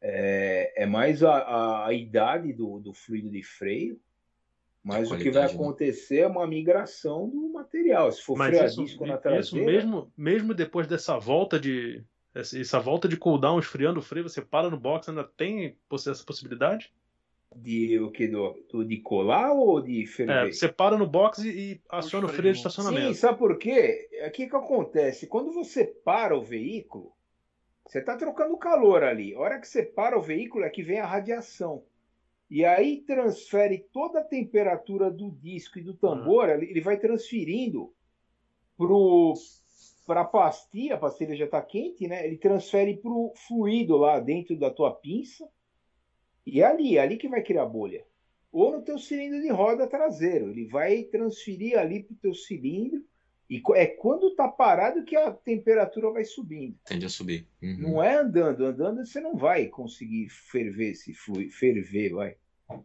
É, 0.00 0.84
é 0.84 0.86
mais 0.86 1.24
a, 1.24 1.34
a, 1.34 1.86
a, 1.88 1.92
idade 1.92 2.52
do, 2.52 2.78
do 2.78 2.94
fluido 2.94 3.28
de 3.28 3.42
freio, 3.42 4.00
mas 4.80 5.10
o 5.10 5.18
que 5.18 5.28
vai 5.28 5.48
né? 5.48 5.52
acontecer 5.52 6.18
né? 6.18 6.20
é 6.20 6.26
uma 6.28 6.46
migração 6.46 7.28
do 7.28 7.52
material. 7.52 8.12
Se 8.12 8.22
for 8.22 8.38
mas 8.38 8.50
freio 8.50 8.64
isso, 8.64 8.80
a 8.80 8.84
disco 8.84 9.06
na 9.06 9.18
traseira... 9.18 9.40
Isso 9.40 9.56
mesmo, 9.56 10.12
mesmo 10.16 10.54
depois 10.54 10.86
dessa 10.86 11.18
volta 11.18 11.58
de, 11.58 12.04
essa 12.34 12.78
volta 12.78 13.08
de 13.08 13.16
cooldown 13.16 13.58
esfriando 13.58 13.98
o 13.98 14.02
freio, 14.02 14.28
você 14.28 14.40
para 14.40 14.70
no 14.70 14.78
box, 14.78 15.08
ainda 15.08 15.24
tem 15.24 15.76
essa 15.92 16.24
possibilidade? 16.24 16.92
De 17.54 17.98
o 17.98 18.12
que? 18.12 18.28
Do, 18.28 18.56
do, 18.70 18.84
de 18.84 18.98
colar 18.98 19.52
ou 19.52 19.80
de 19.80 20.06
ferver? 20.06 20.46
É, 20.48 20.52
você 20.52 20.68
para 20.68 20.96
no 20.96 21.06
box 21.06 21.42
e, 21.42 21.48
e 21.48 21.80
aciona 21.88 22.26
o 22.26 22.28
freio 22.28 22.52
de 22.52 22.58
estacionamento. 22.58 23.08
Sim, 23.08 23.14
sabe 23.14 23.38
por 23.38 23.58
quê? 23.58 24.08
O 24.24 24.30
que, 24.30 24.46
que 24.46 24.56
acontece? 24.56 25.26
Quando 25.26 25.52
você 25.52 25.84
para 25.84 26.36
o 26.36 26.42
veículo, 26.42 27.12
você 27.84 27.98
está 27.98 28.16
trocando 28.16 28.56
calor 28.56 29.02
ali. 29.02 29.34
A 29.34 29.40
hora 29.40 29.58
que 29.58 29.66
você 29.66 29.82
para 29.82 30.16
o 30.16 30.22
veículo 30.22 30.64
é 30.64 30.70
que 30.70 30.82
vem 30.82 31.00
a 31.00 31.06
radiação. 31.06 31.82
E 32.48 32.64
aí 32.64 33.00
transfere 33.00 33.84
toda 33.92 34.20
a 34.20 34.24
temperatura 34.24 35.10
do 35.10 35.32
disco 35.32 35.78
e 35.78 35.82
do 35.82 35.94
tambor, 35.94 36.48
uhum. 36.48 36.62
ele 36.62 36.80
vai 36.80 36.96
transferindo 36.96 37.92
pro 38.76 39.34
para 40.10 40.22
a 40.22 40.24
pastilha, 40.24 40.96
a 40.96 40.98
pastilha 40.98 41.36
já 41.36 41.44
está 41.44 41.62
quente, 41.62 42.08
né? 42.08 42.26
Ele 42.26 42.36
transfere 42.36 42.96
para 42.96 43.12
o 43.12 43.32
fluido 43.46 43.96
lá 43.96 44.18
dentro 44.18 44.56
da 44.58 44.68
tua 44.68 44.92
pinça 44.92 45.48
e 46.44 46.60
é 46.60 46.64
ali, 46.64 46.98
é 46.98 47.00
ali 47.00 47.16
que 47.16 47.28
vai 47.28 47.44
criar 47.44 47.64
bolha. 47.66 48.04
Ou 48.50 48.72
no 48.72 48.82
teu 48.82 48.98
cilindro 48.98 49.40
de 49.40 49.48
roda 49.50 49.86
traseiro, 49.86 50.50
ele 50.50 50.66
vai 50.66 51.04
transferir 51.04 51.78
ali 51.78 52.02
para 52.02 52.14
o 52.14 52.18
teu 52.18 52.34
cilindro 52.34 53.04
e 53.48 53.62
é 53.76 53.86
quando 53.86 54.30
está 54.30 54.48
parado 54.48 55.04
que 55.04 55.14
a 55.14 55.30
temperatura 55.30 56.10
vai 56.10 56.24
subindo. 56.24 56.76
Tende 56.84 57.06
a 57.06 57.08
subir. 57.08 57.46
Uhum. 57.62 57.76
Não 57.78 58.02
é 58.02 58.16
andando, 58.16 58.66
andando 58.66 59.06
você 59.06 59.20
não 59.20 59.36
vai 59.36 59.68
conseguir 59.68 60.28
ferver 60.28 60.90
esse 60.90 61.14
fluido, 61.14 61.52
ferver, 61.52 62.14
vai 62.14 62.36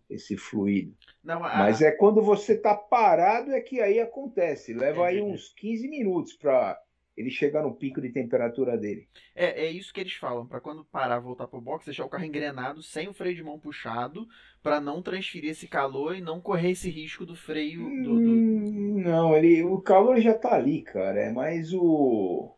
esse 0.07 0.37
fluido. 0.37 0.95
Não, 1.23 1.43
a... 1.43 1.57
Mas 1.57 1.81
é 1.81 1.91
quando 1.91 2.21
você 2.21 2.53
está 2.53 2.75
parado 2.75 3.51
é 3.51 3.61
que 3.61 3.81
aí 3.81 3.99
acontece. 3.99 4.75
Leva 4.75 5.09
Entendi. 5.09 5.23
aí 5.23 5.33
uns 5.33 5.51
15 5.55 5.87
minutos 5.87 6.33
para 6.33 6.79
ele 7.15 7.29
chegar 7.29 7.63
no 7.63 7.73
pico 7.73 8.01
de 8.01 8.09
temperatura 8.09 8.77
dele. 8.77 9.07
É, 9.33 9.65
é 9.65 9.71
isso 9.71 9.93
que 9.93 10.01
eles 10.01 10.13
falam, 10.13 10.45
para 10.45 10.59
quando 10.59 10.83
parar, 10.83 11.19
voltar 11.19 11.47
pro 11.47 11.61
box, 11.61 11.85
deixar 11.85 12.05
o 12.05 12.09
carro 12.09 12.25
engrenado, 12.25 12.83
sem 12.83 13.07
o 13.07 13.13
freio 13.13 13.35
de 13.35 13.43
mão 13.43 13.59
puxado, 13.59 14.27
para 14.61 14.81
não 14.81 15.01
transferir 15.01 15.51
esse 15.51 15.67
calor 15.67 16.15
e 16.15 16.21
não 16.21 16.41
correr 16.41 16.71
esse 16.71 16.89
risco 16.89 17.25
do 17.25 17.35
freio. 17.35 17.81
Do, 18.03 18.19
do... 18.19 18.31
Hum, 18.31 19.01
não, 19.01 19.35
ele, 19.35 19.63
o 19.63 19.79
calor 19.79 20.19
já 20.19 20.33
tá 20.33 20.55
ali, 20.55 20.81
cara. 20.81 21.19
É 21.21 21.31
mais 21.31 21.73
o 21.73 22.51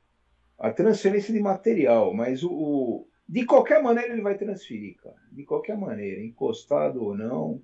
a 0.58 0.72
transferência 0.72 1.32
de 1.32 1.39
material, 1.39 2.14
mas 2.14 2.43
o, 2.43 2.51
o 2.51 3.08
de 3.30 3.45
qualquer 3.45 3.82
maneira 3.82 4.14
ele 4.14 4.22
vai 4.22 4.38
transferir, 4.38 4.95
cara. 4.97 5.18
De 5.32 5.43
qualquer 5.43 5.78
maneira, 5.78 6.24
encostado 6.24 7.03
ou 7.03 7.16
não, 7.16 7.62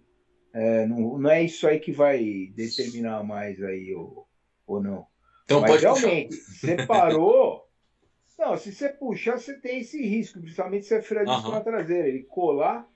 é, 0.53 0.85
não, 0.85 1.17
não 1.17 1.29
é 1.29 1.41
isso 1.41 1.65
aí 1.67 1.79
que 1.79 1.91
vai 1.91 2.51
determinar 2.53 3.23
mais 3.23 3.61
aí 3.63 3.93
ou, 3.95 4.27
ou 4.67 4.83
não. 4.83 5.07
Então 5.45 5.61
Mas 5.61 5.71
pode 5.71 5.83
realmente, 5.83 6.35
puxar. 6.37 6.51
você 6.53 6.85
parou. 6.85 7.63
Não, 8.37 8.57
se 8.57 8.73
você 8.73 8.89
puxar, 8.89 9.37
você 9.37 9.53
tem 9.59 9.79
esse 9.79 10.01
risco, 10.01 10.39
principalmente 10.39 10.85
se 10.85 10.95
é 10.95 11.01
freio 11.01 11.29
uhum. 11.29 11.51
na 11.51 11.61
traseira. 11.61 12.07
Ele 12.07 12.23
colar, 12.23 12.87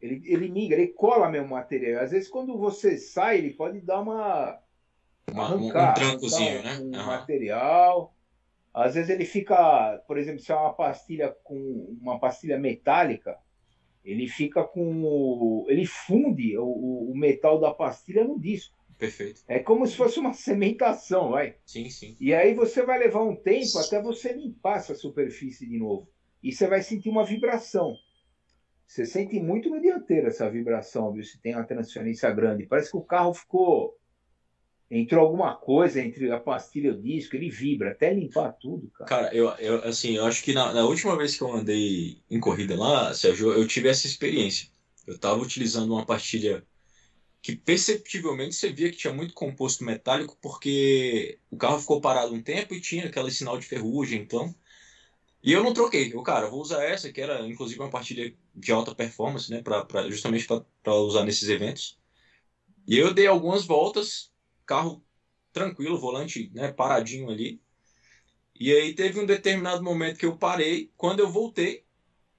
ele, 0.00 0.22
ele 0.26 0.48
migra, 0.48 0.78
ele 0.78 0.92
cola 0.92 1.30
mesmo 1.30 1.46
o 1.46 1.50
material. 1.50 2.02
Às 2.02 2.10
vezes, 2.10 2.28
quando 2.28 2.58
você 2.58 2.98
sai, 2.98 3.38
ele 3.38 3.54
pode 3.54 3.80
dar 3.80 4.00
uma. 4.00 4.58
uma 5.30 5.44
arrancar, 5.44 5.92
um 5.92 5.94
trancozinho, 5.94 6.62
né? 6.62 6.78
Um 6.78 6.98
uhum. 6.98 7.06
material. 7.06 8.14
Às 8.74 8.94
vezes 8.94 9.08
ele 9.08 9.24
fica, 9.24 10.02
por 10.06 10.18
exemplo, 10.18 10.40
se 10.40 10.52
é 10.52 10.54
uma 10.54 10.74
pastilha 10.74 11.34
com 11.42 11.96
uma 11.98 12.18
pastilha 12.18 12.58
metálica, 12.58 13.38
ele 14.04 14.28
fica 14.28 14.62
com 14.62 15.64
ele 15.68 15.86
funde 15.86 16.58
o, 16.58 17.10
o 17.10 17.16
metal 17.16 17.58
da 17.58 17.72
pastilha 17.72 18.22
no 18.22 18.38
disco. 18.38 18.76
Perfeito. 18.98 19.42
É 19.46 19.58
como 19.58 19.86
se 19.86 19.96
fosse 19.96 20.18
uma 20.18 20.32
cementação, 20.32 21.30
vai. 21.30 21.56
Sim, 21.64 21.88
sim. 21.90 22.16
E 22.18 22.32
aí 22.34 22.54
você 22.54 22.82
vai 22.82 22.98
levar 22.98 23.22
um 23.22 23.36
tempo 23.36 23.78
até 23.78 24.00
você 24.00 24.32
limpar 24.32 24.78
essa 24.78 24.94
superfície 24.94 25.68
de 25.68 25.78
novo. 25.78 26.08
E 26.42 26.52
você 26.52 26.66
vai 26.66 26.82
sentir 26.82 27.08
uma 27.08 27.24
vibração. 27.24 27.96
Você 28.86 29.04
sente 29.04 29.38
muito 29.40 29.68
no 29.68 29.80
dianteiro 29.80 30.28
essa 30.28 30.48
vibração, 30.48 31.12
viu? 31.12 31.24
Se 31.24 31.40
tem 31.40 31.54
uma 31.54 31.64
transferência 31.64 32.30
grande. 32.30 32.66
Parece 32.66 32.90
que 32.90 32.96
o 32.96 33.02
carro 33.02 33.34
ficou. 33.34 33.98
Entrou 34.88 35.26
alguma 35.26 35.56
coisa 35.56 36.00
entre 36.00 36.30
a 36.30 36.38
pastilha 36.38 36.88
e 36.88 36.90
o 36.92 37.02
disco, 37.02 37.34
ele 37.34 37.50
vibra, 37.50 37.90
até 37.90 38.14
limpar 38.14 38.52
tudo, 38.52 38.88
cara. 38.90 39.10
Cara, 39.10 39.34
eu, 39.34 39.48
eu 39.58 39.82
assim, 39.82 40.16
eu 40.16 40.24
acho 40.24 40.44
que 40.44 40.52
na, 40.52 40.72
na 40.72 40.84
última 40.84 41.18
vez 41.18 41.36
que 41.36 41.42
eu 41.42 41.52
andei 41.52 42.22
em 42.30 42.38
corrida 42.38 42.78
lá, 42.78 43.12
Sérgio, 43.12 43.52
eu 43.52 43.66
tive 43.66 43.88
essa 43.88 44.06
experiência. 44.06 44.68
Eu 45.04 45.16
estava 45.16 45.42
utilizando 45.42 45.92
uma 45.92 46.06
pastilha 46.06 46.64
que 47.46 47.54
perceptivelmente 47.54 48.56
você 48.56 48.72
via 48.72 48.90
que 48.90 48.96
tinha 48.96 49.12
muito 49.14 49.32
composto 49.32 49.84
metálico, 49.84 50.36
porque 50.42 51.38
o 51.48 51.56
carro 51.56 51.78
ficou 51.78 52.00
parado 52.00 52.34
um 52.34 52.42
tempo 52.42 52.74
e 52.74 52.80
tinha 52.80 53.06
aquele 53.06 53.30
sinal 53.30 53.56
de 53.56 53.68
ferrugem, 53.68 54.20
então. 54.20 54.52
E 55.44 55.52
eu 55.52 55.62
não 55.62 55.72
troquei. 55.72 56.12
Eu, 56.12 56.24
cara, 56.24 56.50
vou 56.50 56.60
usar 56.60 56.82
essa, 56.82 57.12
que 57.12 57.20
era 57.20 57.46
inclusive 57.46 57.78
uma 57.78 57.88
partilha 57.88 58.36
de 58.52 58.72
alta 58.72 58.96
performance, 58.96 59.48
né, 59.48 59.62
pra 59.62 60.10
justamente 60.10 60.44
para 60.82 60.94
usar 60.94 61.22
nesses 61.22 61.48
eventos. 61.48 61.96
E 62.84 62.98
eu 62.98 63.14
dei 63.14 63.28
algumas 63.28 63.64
voltas, 63.64 64.32
carro 64.66 65.04
tranquilo, 65.52 66.00
volante 66.00 66.50
né, 66.52 66.72
paradinho 66.72 67.30
ali. 67.30 67.62
E 68.58 68.72
aí 68.72 68.92
teve 68.92 69.20
um 69.20 69.26
determinado 69.26 69.84
momento 69.84 70.18
que 70.18 70.26
eu 70.26 70.36
parei. 70.36 70.90
Quando 70.96 71.20
eu 71.20 71.30
voltei, 71.30 71.86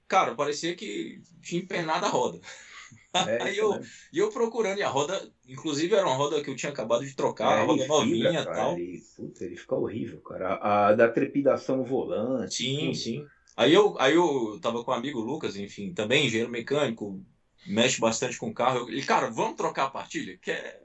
cara, 0.06 0.34
parecia 0.34 0.76
que 0.76 1.22
tinha 1.40 1.62
empenado 1.62 2.04
a 2.04 2.10
roda. 2.10 2.38
É 3.14 3.42
aí 3.42 3.56
eu, 3.56 3.80
e 4.12 4.18
eu 4.18 4.30
procurando, 4.30 4.78
e 4.78 4.82
a 4.82 4.88
roda, 4.88 5.30
inclusive 5.46 5.94
era 5.94 6.06
uma 6.06 6.14
roda 6.14 6.42
que 6.42 6.50
eu 6.50 6.56
tinha 6.56 6.70
acabado 6.70 7.04
de 7.04 7.14
trocar, 7.14 7.62
é, 7.62 7.64
roda 7.64 7.86
novinha 7.86 8.40
e 8.40 8.44
tal. 8.44 8.78
Ele, 8.78 9.02
puta, 9.16 9.44
ele 9.44 9.56
fica 9.56 9.74
horrível, 9.74 10.20
cara. 10.20 10.54
A, 10.54 10.88
a, 10.88 10.92
da 10.92 11.08
trepidação 11.08 11.78
no 11.78 11.84
volante. 11.84 12.56
Sim, 12.56 12.78
tudo. 12.86 12.94
sim. 12.94 13.24
Aí 13.56 13.72
eu, 13.72 13.96
aí 13.98 14.14
eu 14.14 14.58
tava 14.60 14.84
com 14.84 14.90
um 14.90 14.94
amigo 14.94 15.20
Lucas, 15.20 15.56
enfim, 15.56 15.92
também 15.92 16.26
engenheiro 16.26 16.50
mecânico, 16.50 17.20
mexe 17.66 18.00
bastante 18.00 18.38
com 18.38 18.50
o 18.50 18.54
carro. 18.54 18.90
E, 18.90 19.02
cara, 19.02 19.30
vamos 19.30 19.56
trocar 19.56 19.86
a 19.86 19.90
partilha? 19.90 20.38
Que 20.40 20.50
é 20.50 20.80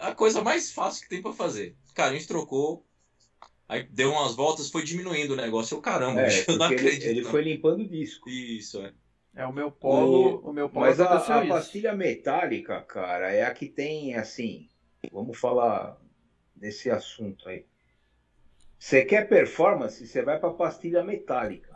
a 0.00 0.14
coisa 0.14 0.42
mais 0.42 0.72
fácil 0.72 1.02
que 1.02 1.08
tem 1.08 1.22
para 1.22 1.32
fazer. 1.32 1.76
Cara, 1.94 2.10
a 2.10 2.14
gente 2.14 2.26
trocou. 2.26 2.84
Aí 3.68 3.86
deu 3.90 4.10
umas 4.10 4.34
voltas, 4.34 4.70
foi 4.70 4.82
diminuindo 4.82 5.34
o 5.34 5.36
negócio. 5.36 5.76
Eu, 5.76 5.80
caramba, 5.80 6.22
é, 6.22 6.28
eu 6.48 6.56
não 6.56 6.66
acredito. 6.66 7.04
Ele, 7.04 7.18
ele 7.18 7.24
foi 7.24 7.42
limpando 7.42 7.82
o 7.82 7.88
disco. 7.88 8.28
Isso, 8.28 8.80
é. 8.80 8.92
É 9.38 9.46
o 9.46 9.52
meu 9.52 9.70
polo, 9.70 10.40
o, 10.42 10.50
o 10.50 10.52
meu 10.52 10.68
polo 10.68 10.84
Mas 10.84 10.98
a, 10.98 11.14
a 11.14 11.46
pastilha 11.46 11.94
metálica, 11.94 12.82
cara, 12.82 13.32
é 13.32 13.44
a 13.44 13.54
que 13.54 13.68
tem 13.68 14.16
assim, 14.16 14.68
vamos 15.12 15.38
falar 15.38 15.96
desse 16.56 16.90
assunto 16.90 17.48
aí. 17.48 17.64
Você 18.76 19.04
quer 19.04 19.28
performance, 19.28 20.04
você 20.04 20.22
vai 20.22 20.40
para 20.40 20.52
pastilha 20.54 21.04
metálica 21.04 21.72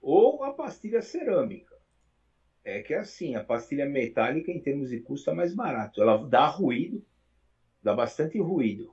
ou 0.00 0.42
a 0.42 0.52
pastilha 0.52 1.00
cerâmica. 1.02 1.72
É 2.64 2.82
que 2.82 2.94
é 2.94 2.98
assim, 2.98 3.36
a 3.36 3.44
pastilha 3.44 3.86
metálica 3.86 4.50
em 4.50 4.60
termos 4.60 4.90
de 4.90 4.98
custo 4.98 5.30
é 5.30 5.34
mais 5.34 5.54
barato. 5.54 6.02
Ela 6.02 6.16
dá 6.28 6.46
ruído, 6.46 7.06
dá 7.80 7.94
bastante 7.94 8.40
ruído. 8.40 8.92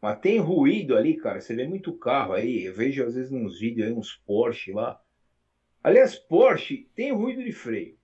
Mas 0.00 0.20
tem 0.20 0.38
ruído 0.38 0.96
ali, 0.96 1.16
cara. 1.16 1.40
Você 1.40 1.56
vê 1.56 1.66
muito 1.66 1.98
carro 1.98 2.32
aí. 2.32 2.62
Eu 2.62 2.74
vejo 2.74 3.04
às 3.04 3.16
vezes 3.16 3.32
nos 3.32 3.58
vídeos 3.58 3.88
aí 3.88 3.92
uns 3.92 4.14
Porsche 4.24 4.72
lá. 4.72 5.00
Aliás, 5.84 6.18
Porsche 6.18 6.88
tem 6.94 7.12
ruído 7.12 7.44
de 7.44 7.52
freio. 7.52 7.98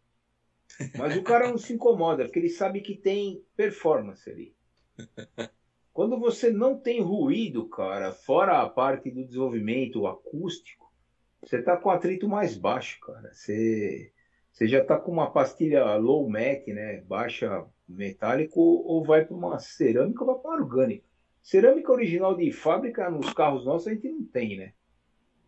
Mas 0.99 1.16
o 1.16 1.22
cara 1.22 1.49
não 1.49 1.57
se 1.57 1.72
incomoda, 1.72 2.24
porque 2.24 2.39
ele 2.39 2.51
sabe 2.51 2.83
que 2.83 2.95
tem 2.95 3.43
performance 3.57 4.28
ali. 4.28 4.55
Quando 5.91 6.20
você 6.20 6.51
não 6.51 6.78
tem 6.78 7.01
ruído, 7.01 7.66
cara, 7.70 8.12
fora 8.12 8.61
a 8.61 8.68
parte 8.68 9.11
do 9.11 9.24
desenvolvimento 9.24 10.07
acústico, 10.07 10.93
você 11.43 11.62
tá 11.62 11.74
com 11.74 11.89
atrito 11.89 12.28
mais 12.28 12.55
baixo, 12.55 13.01
cara. 13.01 13.33
Você, 13.33 14.12
você 14.53 14.68
já 14.68 14.85
tá 14.85 14.99
com 14.99 15.11
uma 15.11 15.31
pastilha 15.31 15.97
low 15.97 16.28
MEC, 16.28 16.74
né? 16.74 17.01
Baixa 17.01 17.64
metálico, 17.89 18.61
ou 18.61 19.03
vai 19.03 19.24
para 19.24 19.35
uma 19.35 19.59
cerâmica 19.59 20.22
ou 20.22 20.26
vai 20.26 20.39
para 20.39 20.51
uma 20.51 20.61
orgânica. 20.61 21.07
Cerâmica 21.43 21.91
original 21.91 22.37
de 22.37 22.53
fábrica 22.53 23.11
nos 23.11 23.33
carros 23.33 23.64
nossos 23.64 23.89
a 23.89 23.95
gente 23.95 24.07
não 24.07 24.22
tem, 24.22 24.59
né? 24.59 24.74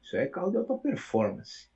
Isso 0.02 0.16
é 0.16 0.26
carro 0.26 0.50
de 0.50 0.56
alta 0.56 0.74
performance. 0.78 1.71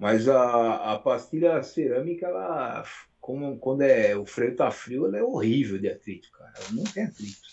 Mas 0.00 0.26
a, 0.30 0.94
a 0.94 0.98
pastilha 0.98 1.62
cerâmica, 1.62 2.26
ela, 2.26 2.82
como, 3.20 3.58
quando 3.58 3.82
é, 3.82 4.16
o 4.16 4.24
freio 4.24 4.56
tá 4.56 4.70
frio, 4.70 5.04
ela 5.04 5.18
é 5.18 5.22
horrível 5.22 5.78
de 5.78 5.90
atrito, 5.90 6.30
cara. 6.32 6.54
Ela 6.56 6.72
não 6.72 6.84
tem 6.84 7.04
atrito. 7.04 7.46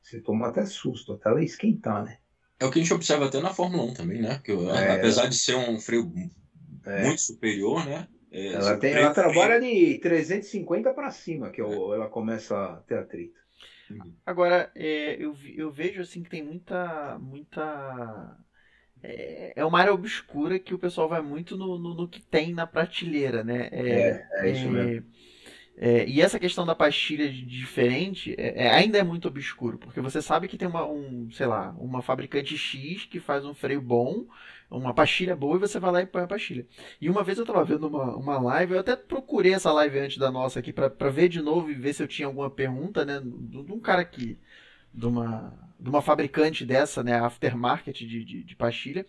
Você 0.00 0.18
toma 0.22 0.48
até 0.48 0.64
susto, 0.64 1.12
até 1.12 1.28
ela 1.28 1.44
esquentar, 1.44 2.02
né? 2.02 2.16
É 2.58 2.64
o 2.64 2.70
que 2.70 2.78
a 2.78 2.82
gente 2.82 2.94
observa 2.94 3.26
até 3.26 3.42
na 3.42 3.52
Fórmula 3.52 3.82
1 3.90 3.92
também, 3.92 4.22
né? 4.22 4.40
Que, 4.42 4.52
é, 4.52 4.92
apesar 4.92 5.26
de 5.26 5.36
ser 5.36 5.54
um 5.54 5.78
freio 5.78 6.10
é. 6.86 7.04
muito 7.04 7.20
superior, 7.20 7.84
né? 7.84 8.08
É, 8.32 8.54
ela, 8.54 8.78
tem, 8.78 8.94
ela 8.94 9.12
trabalha 9.12 9.60
de 9.60 9.98
350 9.98 10.94
para 10.94 11.10
cima, 11.10 11.50
que 11.50 11.60
é. 11.60 11.64
ela 11.64 12.08
começa 12.08 12.56
a 12.56 12.76
ter 12.76 12.98
atrito. 12.98 13.38
Agora, 14.24 14.72
é, 14.74 15.22
eu, 15.22 15.36
eu 15.54 15.70
vejo 15.70 16.00
assim 16.00 16.22
que 16.22 16.30
tem 16.30 16.42
muita, 16.42 17.18
muita 17.18 18.38
é, 19.02 19.52
é 19.56 19.64
uma 19.64 19.78
área 19.78 19.92
obscura 19.92 20.58
que 20.58 20.74
o 20.74 20.78
pessoal 20.78 21.08
vai 21.08 21.22
muito 21.22 21.56
no, 21.56 21.78
no, 21.78 21.94
no 21.94 22.08
que 22.08 22.20
tem 22.20 22.52
na 22.52 22.66
prateleira, 22.66 23.44
né? 23.44 23.68
É, 23.70 23.90
é, 23.90 24.28
é 24.48 24.50
isso 24.50 24.68
mesmo. 24.68 25.06
É, 25.78 26.08
e 26.08 26.22
essa 26.22 26.38
questão 26.38 26.64
da 26.64 26.74
pastilha 26.74 27.30
diferente 27.30 28.34
é, 28.38 28.64
é, 28.64 28.70
ainda 28.74 28.96
é 28.96 29.02
muito 29.02 29.28
obscuro, 29.28 29.76
porque 29.76 30.00
você 30.00 30.22
sabe 30.22 30.48
que 30.48 30.56
tem 30.56 30.66
uma, 30.66 30.86
um, 30.86 31.30
sei 31.30 31.46
lá, 31.46 31.76
uma 31.78 32.00
fabricante 32.00 32.56
X 32.56 33.04
que 33.04 33.20
faz 33.20 33.44
um 33.44 33.52
freio 33.52 33.82
bom, 33.82 34.26
uma 34.70 34.94
pastilha 34.94 35.36
boa, 35.36 35.56
e 35.56 35.60
você 35.60 35.78
vai 35.78 35.92
lá 35.92 36.00
e 36.00 36.06
põe 36.06 36.22
a 36.22 36.26
pastilha. 36.26 36.66
E 36.98 37.10
uma 37.10 37.22
vez 37.22 37.36
eu 37.36 37.44
estava 37.44 37.62
vendo 37.62 37.88
uma, 37.88 38.16
uma 38.16 38.38
live, 38.38 38.72
eu 38.72 38.80
até 38.80 38.96
procurei 38.96 39.52
essa 39.52 39.70
live 39.70 39.98
antes 39.98 40.16
da 40.16 40.30
nossa 40.30 40.60
aqui 40.60 40.72
para 40.72 41.10
ver 41.10 41.28
de 41.28 41.42
novo 41.42 41.70
e 41.70 41.74
ver 41.74 41.92
se 41.92 42.02
eu 42.02 42.08
tinha 42.08 42.26
alguma 42.26 42.50
pergunta, 42.50 43.04
né, 43.04 43.20
de 43.22 43.70
um 43.70 43.78
cara 43.78 44.02
que 44.02 44.38
de 44.94 45.06
uma, 45.06 45.52
de 45.78 45.88
uma 45.88 46.02
fabricante 46.02 46.64
dessa, 46.64 47.02
né, 47.02 47.18
aftermarket 47.18 47.98
de, 47.98 48.24
de, 48.24 48.42
de 48.42 48.56
pastilha. 48.56 49.06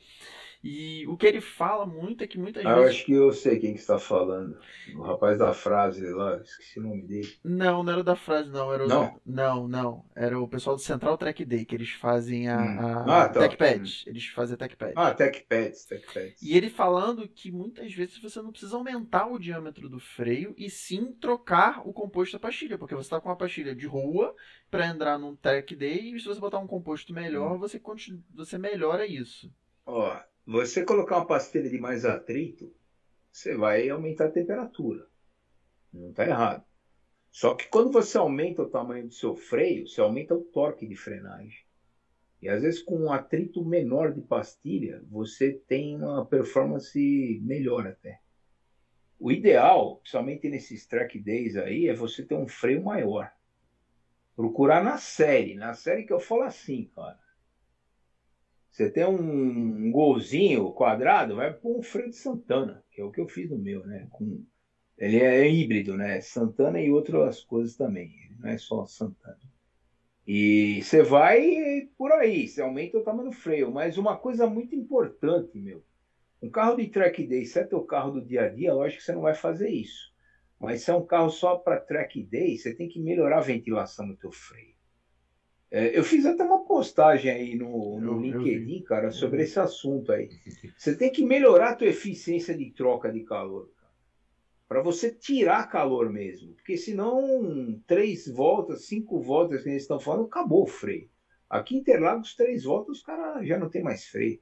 E 0.69 1.07
o 1.07 1.15
que 1.15 1.25
ele 1.25 1.39
fala 1.39 1.85
muito 1.85 2.25
é 2.25 2.27
que 2.27 2.37
muitas 2.37 2.65
ah, 2.65 2.75
vezes. 2.75 2.83
Eu 2.83 2.89
acho 2.89 3.05
que 3.05 3.13
eu 3.13 3.31
sei 3.31 3.57
quem 3.57 3.73
que 3.73 3.79
está 3.79 3.97
falando. 3.97 4.59
O 4.97 5.01
rapaz 5.01 5.37
da 5.37 5.53
frase 5.53 6.05
lá, 6.09 6.41
esqueci 6.41 6.77
o 6.77 6.83
nome 6.83 7.03
dele. 7.03 7.33
Não, 7.41 7.83
não 7.83 7.93
era 7.93 8.03
da 8.03 8.17
frase, 8.17 8.49
não. 8.49 8.73
Era 8.73 8.83
o... 8.83 8.87
Não, 8.89 9.21
não, 9.25 9.67
não. 9.69 10.05
Era 10.13 10.37
o 10.37 10.45
pessoal 10.45 10.75
do 10.75 10.81
Central 10.81 11.17
Track 11.17 11.45
Day, 11.45 11.63
que 11.63 11.73
eles 11.73 11.91
fazem 11.91 12.49
a, 12.49 12.57
hum. 12.57 12.79
a... 12.79 13.23
Ah, 13.23 13.29
tá. 13.29 13.47
TechPads. 13.47 14.03
Eles 14.07 14.25
fazem 14.25 14.55
a 14.55 14.57
TechPad. 14.57 14.91
Ah, 14.97 15.13
TechPads, 15.13 15.85
TechPads. 15.85 16.41
E 16.41 16.57
ele 16.57 16.69
falando 16.69 17.29
que 17.29 17.49
muitas 17.49 17.93
vezes 17.93 18.17
você 18.17 18.41
não 18.41 18.51
precisa 18.51 18.75
aumentar 18.75 19.27
o 19.27 19.39
diâmetro 19.39 19.87
do 19.87 20.01
freio 20.01 20.53
e 20.57 20.69
sim 20.69 21.13
trocar 21.13 21.87
o 21.87 21.93
composto 21.93 22.33
da 22.33 22.41
pastilha, 22.41 22.77
porque 22.77 22.93
você 22.93 23.05
está 23.05 23.21
com 23.21 23.29
uma 23.29 23.37
pastilha 23.37 23.73
de 23.73 23.87
rua 23.87 24.35
para 24.69 24.87
entrar 24.87 25.17
num 25.17 25.33
Track 25.33 25.73
Day 25.77 26.13
e 26.13 26.19
se 26.19 26.25
você 26.25 26.41
botar 26.41 26.59
um 26.59 26.67
composto 26.67 27.13
melhor, 27.13 27.55
hum. 27.55 27.57
você, 27.57 27.79
continua, 27.79 28.21
você 28.35 28.57
melhora 28.57 29.07
isso. 29.07 29.49
Ó, 29.85 30.13
oh 30.13 30.36
você 30.47 30.85
colocar 30.85 31.17
uma 31.17 31.27
pastilha 31.27 31.69
de 31.69 31.77
mais 31.77 32.05
atrito, 32.05 32.73
você 33.29 33.53
vai 33.53 33.89
aumentar 33.89 34.27
a 34.27 34.31
temperatura. 34.31 35.05
Não 35.91 36.09
está 36.11 36.25
errado. 36.25 36.63
Só 37.29 37.53
que 37.53 37.67
quando 37.67 37.91
você 37.91 38.17
aumenta 38.17 38.61
o 38.61 38.69
tamanho 38.69 39.07
do 39.07 39.13
seu 39.13 39.35
freio, 39.35 39.85
você 39.85 39.99
aumenta 39.99 40.33
o 40.33 40.43
torque 40.45 40.87
de 40.87 40.95
frenagem. 40.95 41.65
E 42.41 42.47
às 42.47 42.61
vezes 42.61 42.81
com 42.81 42.97
um 42.97 43.11
atrito 43.11 43.63
menor 43.65 44.13
de 44.13 44.21
pastilha, 44.21 45.03
você 45.09 45.51
tem 45.51 45.97
uma 45.97 46.25
performance 46.25 47.41
melhor 47.43 47.85
até. 47.85 48.21
O 49.19 49.31
ideal, 49.31 49.97
principalmente 49.97 50.47
nesses 50.47 50.87
track 50.87 51.19
days 51.19 51.57
aí, 51.57 51.89
é 51.89 51.93
você 51.93 52.23
ter 52.23 52.35
um 52.35 52.47
freio 52.47 52.83
maior. 52.83 53.29
Procurar 54.33 54.81
na 54.81 54.97
série. 54.97 55.55
Na 55.55 55.73
série 55.73 56.05
que 56.05 56.13
eu 56.13 56.19
falo 56.19 56.43
assim, 56.43 56.89
cara. 56.95 57.19
Você 58.77 58.91
tem 58.91 59.03
um, 59.03 59.89
golzinho 59.89 60.71
quadrado, 60.71 61.37
vai 61.37 61.51
pôr 61.51 61.79
um 61.79 61.81
freio 61.81 62.11
de 62.11 62.15
Santana, 62.15 62.83
que 62.91 63.01
é 63.01 63.03
o 63.03 63.09
que 63.09 63.19
eu 63.19 63.27
fiz 63.27 63.49
no 63.49 63.57
meu, 63.57 63.83
né? 63.87 64.05
Com, 64.11 64.45
ele 64.95 65.17
é 65.19 65.49
híbrido, 65.49 65.97
né? 65.97 66.21
Santana 66.21 66.79
e 66.79 66.91
outras 66.91 67.43
coisas 67.43 67.75
também. 67.75 68.11
Não 68.37 68.47
é 68.47 68.55
só 68.55 68.85
Santana. 68.85 69.39
E 70.27 70.79
você 70.83 71.01
vai 71.01 71.89
por 71.97 72.11
aí, 72.11 72.47
você 72.47 72.61
aumenta 72.61 72.99
o 72.99 73.03
tamanho 73.03 73.31
do 73.31 73.35
freio. 73.35 73.71
Mas 73.71 73.97
uma 73.97 74.15
coisa 74.15 74.45
muito 74.45 74.75
importante, 74.75 75.57
meu. 75.57 75.83
Um 76.39 76.51
carro 76.51 76.75
de 76.75 76.85
track 76.85 77.25
day, 77.25 77.45
se 77.45 77.57
é 77.57 77.63
teu 77.63 77.81
carro 77.81 78.11
do 78.11 78.23
dia 78.23 78.43
a 78.43 78.47
dia, 78.47 78.75
lógico 78.75 78.99
que 78.99 79.05
você 79.05 79.11
não 79.11 79.21
vai 79.21 79.33
fazer 79.33 79.69
isso. 79.69 80.13
Mas 80.59 80.83
se 80.83 80.91
é 80.91 80.93
um 80.93 81.03
carro 81.03 81.31
só 81.31 81.55
para 81.55 81.79
track 81.79 82.23
day, 82.25 82.55
você 82.55 82.75
tem 82.75 82.87
que 82.87 82.99
melhorar 82.99 83.39
a 83.39 83.41
ventilação 83.41 84.05
no 84.05 84.15
teu 84.15 84.31
freio. 84.31 84.76
É, 85.69 85.97
eu 85.97 86.03
fiz 86.03 86.25
até 86.25 86.43
uma 86.43 86.63
postagem 86.63 87.29
aí 87.29 87.55
no, 87.55 87.99
no 87.99 88.13
eu, 88.13 88.19
LinkedIn, 88.19 88.79
eu 88.79 88.83
cara, 88.85 89.11
sobre 89.11 89.43
esse 89.43 89.59
assunto 89.59 90.11
aí. 90.11 90.29
Você 90.77 90.95
tem 90.95 91.11
que 91.11 91.25
melhorar 91.25 91.71
a 91.71 91.75
tua 91.75 91.87
eficiência 91.87 92.57
de 92.57 92.71
troca 92.71 93.11
de 93.11 93.23
calor 93.23 93.69
para 94.67 94.81
você 94.81 95.11
tirar 95.11 95.69
calor 95.69 96.09
mesmo. 96.09 96.53
Porque 96.53 96.77
senão, 96.77 97.81
três 97.87 98.27
voltas, 98.27 98.85
cinco 98.85 99.19
voltas 99.19 99.63
que 99.63 99.69
eles 99.69 99.83
estão 99.83 99.99
falando, 99.99 100.25
acabou 100.25 100.63
o 100.63 100.67
freio. 100.67 101.09
Aqui 101.49 101.75
em 101.75 101.79
Interlagos, 101.79 102.35
três 102.35 102.63
voltas, 102.63 102.97
os 102.97 103.03
caras 103.03 103.47
já 103.47 103.57
não 103.57 103.69
tem 103.69 103.81
mais 103.81 104.05
freio. 104.05 104.39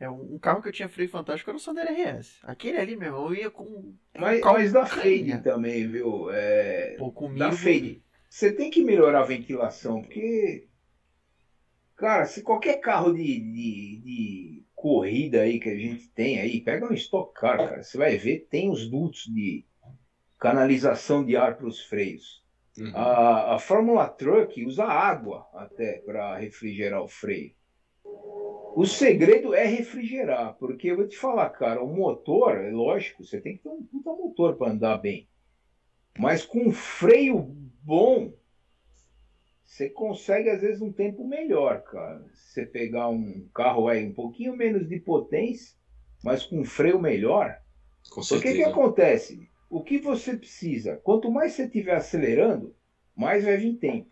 É, 0.00 0.08
um 0.08 0.38
carro 0.38 0.62
que 0.62 0.68
eu 0.68 0.72
tinha 0.72 0.88
freio 0.88 1.10
fantástico 1.10 1.50
era 1.50 1.56
o 1.56 1.60
Sandero 1.60 1.92
RS. 1.92 2.38
Aquele 2.42 2.78
ali 2.78 2.96
mesmo, 2.96 3.16
eu 3.16 3.34
ia 3.34 3.50
com. 3.50 3.94
Mas, 4.16 4.40
mas 4.40 4.72
da 4.72 4.86
fade 4.86 5.42
também, 5.42 5.88
viu? 5.88 6.30
É, 6.30 6.94
Pô, 6.98 7.10
comigo... 7.10 7.38
Da 7.38 7.50
fade. 7.50 8.02
Você 8.28 8.52
tem 8.52 8.70
que 8.70 8.84
melhorar 8.84 9.20
a 9.20 9.24
ventilação, 9.24 10.02
porque. 10.02 10.67
Cara, 11.98 12.24
se 12.24 12.42
qualquer 12.42 12.78
carro 12.80 13.12
de, 13.12 13.22
de, 13.22 14.00
de 14.00 14.64
corrida 14.74 15.42
aí 15.42 15.60
que 15.60 15.68
a 15.68 15.76
gente 15.76 16.08
tem 16.08 16.40
aí, 16.40 16.60
pega 16.60 16.86
um 16.86 16.94
Stock 16.94 17.34
Car, 17.34 17.58
cara, 17.58 17.82
você 17.82 17.98
vai 17.98 18.16
ver, 18.16 18.46
tem 18.48 18.70
os 18.70 18.88
dutos 18.88 19.24
de, 19.24 19.66
canalização 20.38 21.24
de 21.24 21.36
ar 21.36 21.56
para 21.56 21.66
os 21.66 21.80
freios. 21.80 22.42
Uhum. 22.78 22.92
A, 22.94 23.56
a 23.56 23.58
Fórmula 23.58 24.08
Truck 24.08 24.64
usa 24.64 24.84
água 24.84 25.46
até 25.52 25.98
para 25.98 26.36
refrigerar 26.36 27.02
o 27.02 27.08
freio. 27.08 27.52
O 28.76 28.86
segredo 28.86 29.54
é 29.54 29.64
refrigerar, 29.64 30.54
porque 30.54 30.88
eu 30.88 30.96
vou 30.96 31.08
te 31.08 31.16
falar, 31.16 31.50
cara, 31.50 31.82
o 31.82 31.92
motor, 31.92 32.56
é 32.58 32.70
lógico, 32.70 33.24
você 33.24 33.40
tem 33.40 33.56
que 33.56 33.64
ter 33.64 33.68
um 33.68 33.82
puta 33.82 34.10
motor 34.10 34.56
para 34.56 34.70
andar 34.70 34.98
bem. 34.98 35.28
Mas 36.16 36.44
com 36.44 36.70
freio 36.70 37.38
bom, 37.82 38.32
você 39.68 39.88
consegue 39.90 40.48
às 40.48 40.62
vezes 40.62 40.80
um 40.80 40.90
tempo 40.90 41.28
melhor, 41.28 41.82
cara. 41.82 42.24
Você 42.32 42.64
pegar 42.64 43.08
um 43.08 43.46
carro 43.54 43.86
aí 43.86 44.06
um 44.06 44.14
pouquinho 44.14 44.56
menos 44.56 44.88
de 44.88 44.98
potência, 44.98 45.76
mas 46.24 46.42
com 46.42 46.64
freio 46.64 46.98
melhor. 46.98 47.54
Com 48.10 48.22
certeza. 48.22 48.54
O 48.54 48.56
que, 48.56 48.62
que 48.64 48.68
acontece? 48.68 49.48
o 49.70 49.82
que 49.82 49.98
você 49.98 50.36
precisa? 50.36 50.96
Quanto 51.04 51.30
mais 51.30 51.52
você 51.52 51.64
estiver 51.64 51.94
acelerando, 51.94 52.74
mais 53.14 53.44
vai 53.44 53.56
vir 53.56 53.74
tempo. 53.74 54.08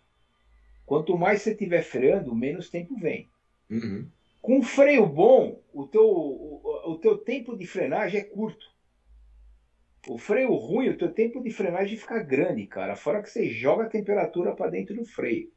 Quanto 0.84 1.16
mais 1.16 1.40
você 1.40 1.52
estiver 1.52 1.82
freando, 1.82 2.34
menos 2.34 2.68
tempo 2.68 2.94
vem. 2.96 3.28
Uhum. 3.70 4.06
Com 4.40 4.62
freio 4.62 5.06
bom, 5.06 5.60
o 5.72 5.86
teu, 5.86 6.06
o, 6.06 6.92
o 6.92 6.98
teu 6.98 7.16
tempo 7.16 7.56
de 7.56 7.66
frenagem 7.66 8.20
é 8.20 8.24
curto. 8.24 8.66
O 10.08 10.18
freio 10.18 10.54
ruim, 10.54 10.88
o 10.88 10.98
teu 10.98 11.12
tempo 11.12 11.42
de 11.42 11.50
frenagem 11.50 11.96
fica 11.96 12.22
grande, 12.22 12.66
cara. 12.66 12.94
Fora 12.94 13.22
que 13.22 13.30
você 13.30 13.48
joga 13.48 13.84
a 13.84 13.88
temperatura 13.88 14.54
para 14.54 14.70
dentro 14.70 14.94
do 14.94 15.04
freio. 15.04 15.50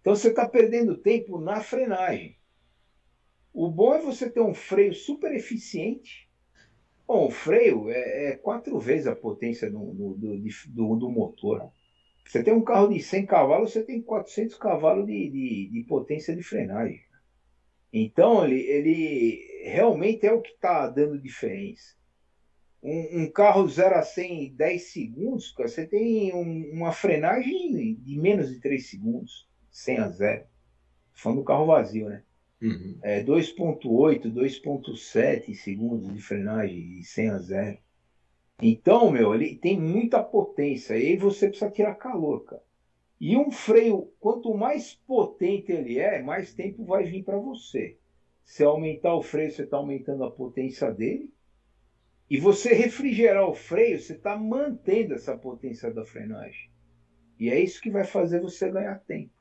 Então 0.00 0.14
você 0.14 0.28
está 0.28 0.48
perdendo 0.48 0.96
tempo 0.96 1.40
na 1.40 1.60
frenagem. 1.60 2.36
O 3.52 3.70
bom 3.70 3.94
é 3.94 4.00
você 4.00 4.30
ter 4.30 4.40
um 4.40 4.54
freio 4.54 4.94
super 4.94 5.34
eficiente 5.34 6.28
Bom, 7.08 7.28
o 7.28 7.30
freio 7.30 7.88
é, 7.88 8.26
é 8.26 8.36
quatro 8.36 8.78
vezes 8.78 9.06
a 9.06 9.16
potência 9.16 9.70
do, 9.70 9.78
do, 9.94 10.14
do, 10.14 10.96
do, 10.96 11.10
motor. 11.10 11.72
Você 12.22 12.44
tem 12.44 12.52
um 12.52 12.60
carro 12.60 12.88
de 12.88 13.00
100 13.00 13.24
cavalos, 13.24 13.72
você 13.72 13.82
tem 13.82 14.02
400 14.02 14.58
cavalos 14.58 15.06
de, 15.06 15.30
de, 15.30 15.70
de 15.72 15.84
potência 15.84 16.36
de 16.36 16.42
frenagem. 16.42 17.00
Então, 17.90 18.44
ele, 18.44 18.60
ele 18.60 19.62
realmente 19.64 20.26
é 20.26 20.32
o 20.34 20.42
que 20.42 20.50
está 20.50 20.86
dando 20.86 21.18
diferença. 21.18 21.96
Um, 22.82 23.22
um, 23.22 23.30
carro 23.30 23.66
0 23.66 23.96
a 23.96 24.02
100 24.02 24.44
em 24.44 24.54
10 24.54 24.82
segundos, 24.92 25.50
cara, 25.52 25.68
você 25.68 25.86
tem 25.86 26.32
um, 26.32 26.70
uma 26.72 26.92
frenagem 26.92 27.96
de 27.96 28.18
menos 28.18 28.48
de 28.48 28.60
3 28.60 28.88
segundos, 28.88 29.48
100 29.70 29.98
a 29.98 30.08
0. 30.08 30.44
Falando 31.12 31.38
do 31.38 31.44
carro 31.44 31.66
vazio, 31.66 32.08
né? 32.08 32.22
Uhum. 32.62 32.98
É 33.02 33.22
2.8, 33.22 34.32
2.7 34.32 35.54
segundos 35.54 36.12
de 36.12 36.20
frenagem 36.20 36.88
de 36.88 37.04
100 37.04 37.30
a 37.30 37.38
0. 37.38 37.78
Então, 38.60 39.10
meu, 39.10 39.34
ele 39.34 39.56
tem 39.56 39.80
muita 39.80 40.22
potência. 40.22 40.96
E 40.96 41.08
aí 41.08 41.16
você 41.16 41.48
precisa 41.48 41.70
tirar 41.70 41.94
calor, 41.94 42.44
cara. 42.44 42.62
E 43.20 43.36
um 43.36 43.50
freio, 43.50 44.12
quanto 44.20 44.54
mais 44.54 44.94
potente 44.94 45.72
ele 45.72 45.98
é, 45.98 46.22
mais 46.22 46.54
tempo 46.54 46.84
vai 46.84 47.04
vir 47.04 47.24
para 47.24 47.36
você. 47.36 47.96
Se 48.44 48.64
aumentar 48.64 49.14
o 49.14 49.22
freio, 49.22 49.50
você 49.50 49.62
está 49.62 49.76
aumentando 49.76 50.24
a 50.24 50.30
potência 50.30 50.90
dele. 50.92 51.32
E 52.30 52.38
você 52.38 52.74
refrigerar 52.74 53.48
o 53.48 53.54
freio, 53.54 53.98
você 53.98 54.12
está 54.12 54.36
mantendo 54.36 55.14
essa 55.14 55.36
potência 55.36 55.92
da 55.92 56.04
frenagem. 56.04 56.70
E 57.38 57.48
é 57.48 57.58
isso 57.58 57.80
que 57.80 57.90
vai 57.90 58.04
fazer 58.04 58.40
você 58.40 58.70
ganhar 58.70 58.98
tempo. 59.06 59.32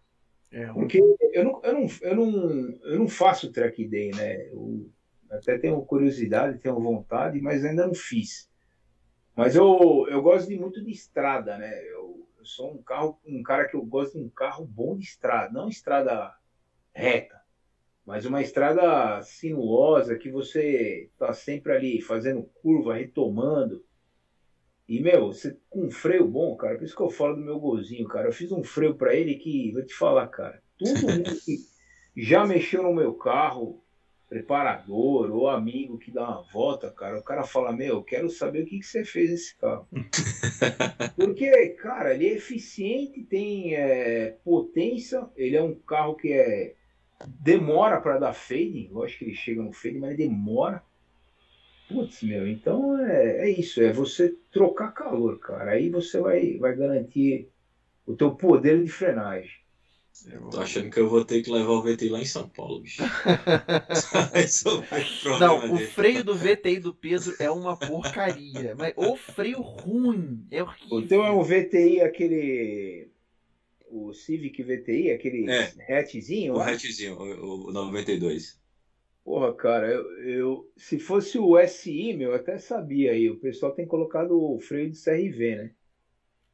É, 0.52 0.68
Porque 0.68 1.00
eu 1.34 1.44
não, 1.44 1.62
eu, 1.64 1.74
não, 1.74 1.88
eu, 2.02 2.16
não, 2.16 2.50
eu 2.84 3.00
não 3.00 3.08
faço 3.08 3.52
track 3.52 3.86
day, 3.86 4.12
né? 4.12 4.48
Eu 4.50 4.90
até 5.30 5.58
tenho 5.58 5.82
curiosidade, 5.82 6.60
tenho 6.60 6.80
vontade, 6.80 7.42
mas 7.42 7.66
ainda 7.66 7.86
não 7.86 7.94
fiz. 7.94 8.50
Mas 9.36 9.56
eu, 9.56 10.08
eu 10.10 10.22
gosto 10.22 10.48
de 10.48 10.58
muito 10.58 10.82
de 10.82 10.92
estrada, 10.92 11.58
né? 11.58 11.84
Eu, 11.90 12.28
eu 12.40 12.46
sou 12.46 12.74
um 12.74 12.82
carro, 12.82 13.20
um 13.26 13.44
cara 13.44 13.68
que 13.68 13.76
eu 13.76 13.86
gosto 13.86 14.18
de 14.18 14.24
um 14.24 14.30
carro 14.30 14.66
bom 14.66 14.98
de 14.98 15.04
estrada, 15.04 15.52
não 15.52 15.68
estrada 15.68 16.34
reta, 16.94 17.42
mas 18.08 18.26
uma 18.26 18.42
estrada 18.42 19.22
sinuosa 19.22 20.18
que 20.18 20.32
você 20.32 21.10
tá 21.20 21.34
sempre 21.34 21.74
ali 21.74 22.02
fazendo 22.02 22.50
curva, 22.62 22.96
retomando. 22.96 23.84
E, 24.88 25.02
meu, 25.02 25.28
você 25.28 25.58
com 25.70 25.88
um 25.88 25.92
freio 25.92 26.26
bom, 26.26 26.56
cara, 26.56 26.78
por 26.78 26.86
isso 26.86 26.96
que 26.96 27.02
eu 27.02 27.10
falo 27.10 27.36
do 27.36 27.42
meu 27.42 27.60
golzinho, 27.60 28.08
cara. 28.08 28.30
Eu 28.30 28.32
fiz 28.32 28.50
um 28.54 28.64
freio 28.64 28.96
para 28.96 29.14
ele 29.14 29.36
que, 29.36 29.74
vou 29.74 29.86
te 29.86 29.94
falar, 29.94 30.26
cara, 30.28 30.64
todo 30.78 31.02
mundo 31.02 31.36
que 31.44 31.58
já 32.16 32.46
mexeu 32.46 32.82
no 32.82 32.94
meu 32.94 33.14
carro, 33.14 33.84
preparador 34.30 35.30
ou 35.30 35.50
amigo 35.50 35.98
que 35.98 36.10
dá 36.10 36.30
uma 36.30 36.44
volta, 36.54 36.90
cara, 36.90 37.20
o 37.20 37.24
cara 37.24 37.44
fala, 37.44 37.74
meu, 37.74 37.96
eu 37.96 38.04
quero 38.04 38.30
saber 38.30 38.64
o 38.64 38.66
que, 38.66 38.80
que 38.80 38.86
você 38.86 39.04
fez 39.04 39.32
nesse 39.32 39.58
carro. 39.58 39.86
Porque, 41.18 41.52
cara, 41.72 42.14
ele 42.14 42.28
é 42.28 42.34
eficiente, 42.36 43.22
tem 43.24 43.76
é, 43.76 44.38
potência, 44.46 45.28
ele 45.36 45.58
é 45.58 45.62
um 45.62 45.76
carro 45.76 46.16
que 46.16 46.32
é 46.32 46.78
demora 47.26 48.00
para 48.00 48.20
dar 48.20 48.34
fade, 48.34 48.90
lógico 48.92 49.20
que 49.20 49.26
ele 49.26 49.36
chega 49.36 49.62
no 49.62 49.74
fade, 49.74 49.98
mas 49.98 50.18
demora. 50.18 50.84
Putz, 51.88 52.22
meu, 52.22 52.48
então 52.48 53.00
é, 53.00 53.48
é 53.48 53.50
isso, 53.50 53.82
é 53.82 53.94
você 53.94 54.36
trocar 54.52 54.92
calor, 54.92 55.40
cara. 55.40 55.72
Aí 55.72 55.90
você 55.90 56.20
vai, 56.20 56.58
vai 56.58 56.76
garantir 56.76 57.50
o 58.06 58.14
teu 58.14 58.32
poder 58.32 58.84
de 58.84 58.90
frenagem. 58.90 59.52
Eu 60.26 60.50
tô 60.50 60.60
achando 60.60 60.90
que 60.90 61.00
eu 61.00 61.08
vou 61.08 61.24
ter 61.24 61.44
que 61.44 61.52
levar 61.52 61.74
o 61.74 61.84
VTI 61.84 62.10
lá 62.10 62.20
em 62.20 62.26
São 62.26 62.50
Paulo, 62.50 62.82
bicho. 62.82 63.04
Não, 65.40 65.74
o 65.74 65.78
freio 65.78 66.24
do 66.24 66.36
VTI 66.36 66.80
do 66.80 66.92
Pedro 66.94 67.36
é 67.40 67.52
uma 67.52 67.78
porcaria. 67.78 68.74
Mas 68.76 68.94
o 68.96 69.16
freio 69.16 69.62
ruim 69.62 70.44
é 70.50 70.64
horrível. 70.64 71.02
Então 71.02 71.24
é 71.24 71.30
o 71.30 71.44
VTI 71.44 72.02
aquele. 72.02 73.12
O 73.90 74.14
Civic 74.14 74.62
VTI, 74.62 75.12
aquele 75.12 75.50
é, 75.50 76.00
hatchzinho? 76.00 76.56
O 76.56 76.60
hatchzinho, 76.60 77.16
o, 77.16 77.70
o 77.70 77.72
92. 77.72 78.60
Porra, 79.24 79.54
cara, 79.54 79.88
eu, 79.88 80.24
eu, 80.24 80.72
se 80.78 80.98
fosse 80.98 81.38
o 81.38 81.58
SI, 81.60 82.14
meu, 82.14 82.30
eu 82.30 82.36
até 82.36 82.58
sabia 82.58 83.12
aí. 83.12 83.30
O 83.30 83.38
pessoal 83.38 83.74
tem 83.74 83.86
colocado 83.86 84.32
o 84.32 84.58
freio 84.58 84.90
de 84.90 84.98
CRV, 84.98 85.56
né? 85.56 85.72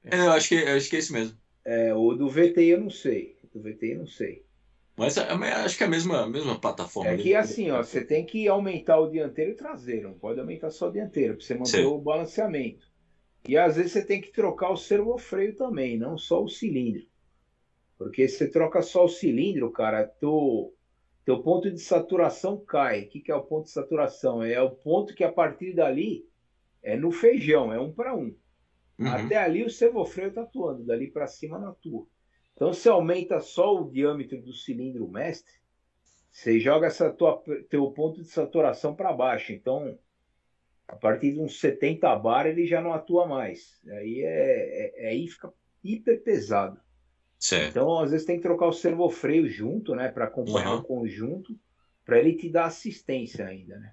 É, 0.06 0.20
eu 0.20 0.32
acho 0.32 0.50
que, 0.50 0.56
eu 0.56 0.76
acho 0.76 0.90
que 0.90 0.96
é 0.96 1.00
isso 1.00 1.14
mesmo. 1.14 1.38
É, 1.64 1.94
o 1.94 2.14
do 2.14 2.28
VTI 2.28 2.70
eu 2.70 2.80
não 2.80 2.90
sei. 2.90 3.38
Do 3.54 3.62
VTI 3.62 3.92
eu 3.92 4.00
não 4.00 4.08
sei. 4.08 4.44
Mas 4.98 5.18
é, 5.18 5.24
acho 5.32 5.78
que 5.78 5.84
é 5.84 5.88
a 5.88 5.90
mesma, 5.90 6.28
mesma 6.28 6.60
plataforma. 6.60 7.12
É 7.12 7.18
que 7.18 7.34
assim, 7.36 7.72
ó, 7.72 7.82
você 7.82 8.04
tem 8.04 8.26
que 8.26 8.48
aumentar 8.48 9.00
o 9.00 9.10
dianteiro 9.10 9.52
e 9.52 9.56
traseiro. 9.56 10.10
Não 10.10 10.18
pode 10.18 10.40
aumentar 10.40 10.70
só 10.70 10.90
o 10.90 10.92
dianteiro, 10.92 11.36
para 11.36 11.46
você 11.46 11.54
manter 11.54 11.70
Sim. 11.70 11.86
o 11.86 12.00
balanceamento. 12.00 12.88
E 13.48 13.58
às 13.58 13.76
vezes 13.76 13.92
você 13.92 14.06
tem 14.06 14.22
que 14.22 14.32
trocar 14.32 14.72
o 14.72 14.78
servofreio 14.78 15.56
também, 15.56 15.98
não 15.98 16.18
só 16.18 16.44
o 16.44 16.50
cilindro. 16.50 17.06
Porque 18.04 18.28
se 18.28 18.38
você 18.38 18.50
troca 18.50 18.82
só 18.82 19.06
o 19.06 19.10
cilindro, 19.10 19.72
cara, 19.72 20.06
tu 20.06 20.74
teu 21.24 21.42
ponto 21.42 21.72
de 21.72 21.80
saturação 21.80 22.58
cai. 22.58 23.04
O 23.04 23.08
que, 23.08 23.22
que 23.22 23.32
é 23.32 23.36
o 23.36 23.44
ponto 23.44 23.64
de 23.64 23.72
saturação? 23.72 24.44
É 24.44 24.62
o 24.62 24.72
ponto 24.72 25.16
que 25.16 25.24
a 25.24 25.32
partir 25.32 25.74
dali 25.74 26.28
é 26.82 26.98
no 26.98 27.12
feijão, 27.12 27.72
é 27.72 27.80
um 27.80 27.94
para 27.94 28.14
um. 28.14 28.36
Uhum. 29.00 29.08
Até 29.08 29.38
ali 29.38 29.64
o 29.64 29.70
servofreio 29.70 30.30
está 30.30 30.42
atuando, 30.42 30.84
dali 30.84 31.10
para 31.10 31.28
cima 31.28 31.58
não 31.58 31.70
atua. 31.70 32.06
Então 32.54 32.74
você 32.74 32.90
aumenta 32.90 33.40
só 33.40 33.74
o 33.74 33.90
diâmetro 33.90 34.42
do 34.42 34.54
cilindro 34.54 35.08
mestre, 35.08 35.54
você 36.30 36.60
joga 36.60 36.88
essa 36.88 37.10
tua, 37.10 37.42
teu 37.70 37.90
ponto 37.92 38.22
de 38.22 38.28
saturação 38.28 38.94
para 38.94 39.14
baixo. 39.14 39.54
Então, 39.54 39.98
a 40.88 40.96
partir 40.98 41.32
de 41.32 41.40
uns 41.40 41.58
70 41.58 42.14
bar 42.18 42.48
ele 42.48 42.68
já 42.68 42.82
não 42.82 42.92
atua 42.92 43.26
mais. 43.26 43.82
Aí 43.88 44.22
é, 44.22 44.26
é, 44.26 45.06
é 45.06 45.08
aí 45.10 45.26
fica 45.26 45.54
hiper 45.82 46.22
pesado. 46.22 46.84
Certo. 47.44 47.72
Então, 47.72 48.00
às 48.00 48.10
vezes 48.10 48.26
tem 48.26 48.38
que 48.38 48.42
trocar 48.42 48.68
o 48.68 48.72
servofreio 48.72 49.50
junto, 49.50 49.94
né, 49.94 50.08
para 50.08 50.24
acompanhar 50.24 50.76
uhum. 50.76 50.80
o 50.80 50.84
conjunto, 50.84 51.54
para 52.06 52.18
ele 52.18 52.38
te 52.38 52.50
dar 52.50 52.68
assistência 52.68 53.46
ainda, 53.46 53.78
né? 53.78 53.92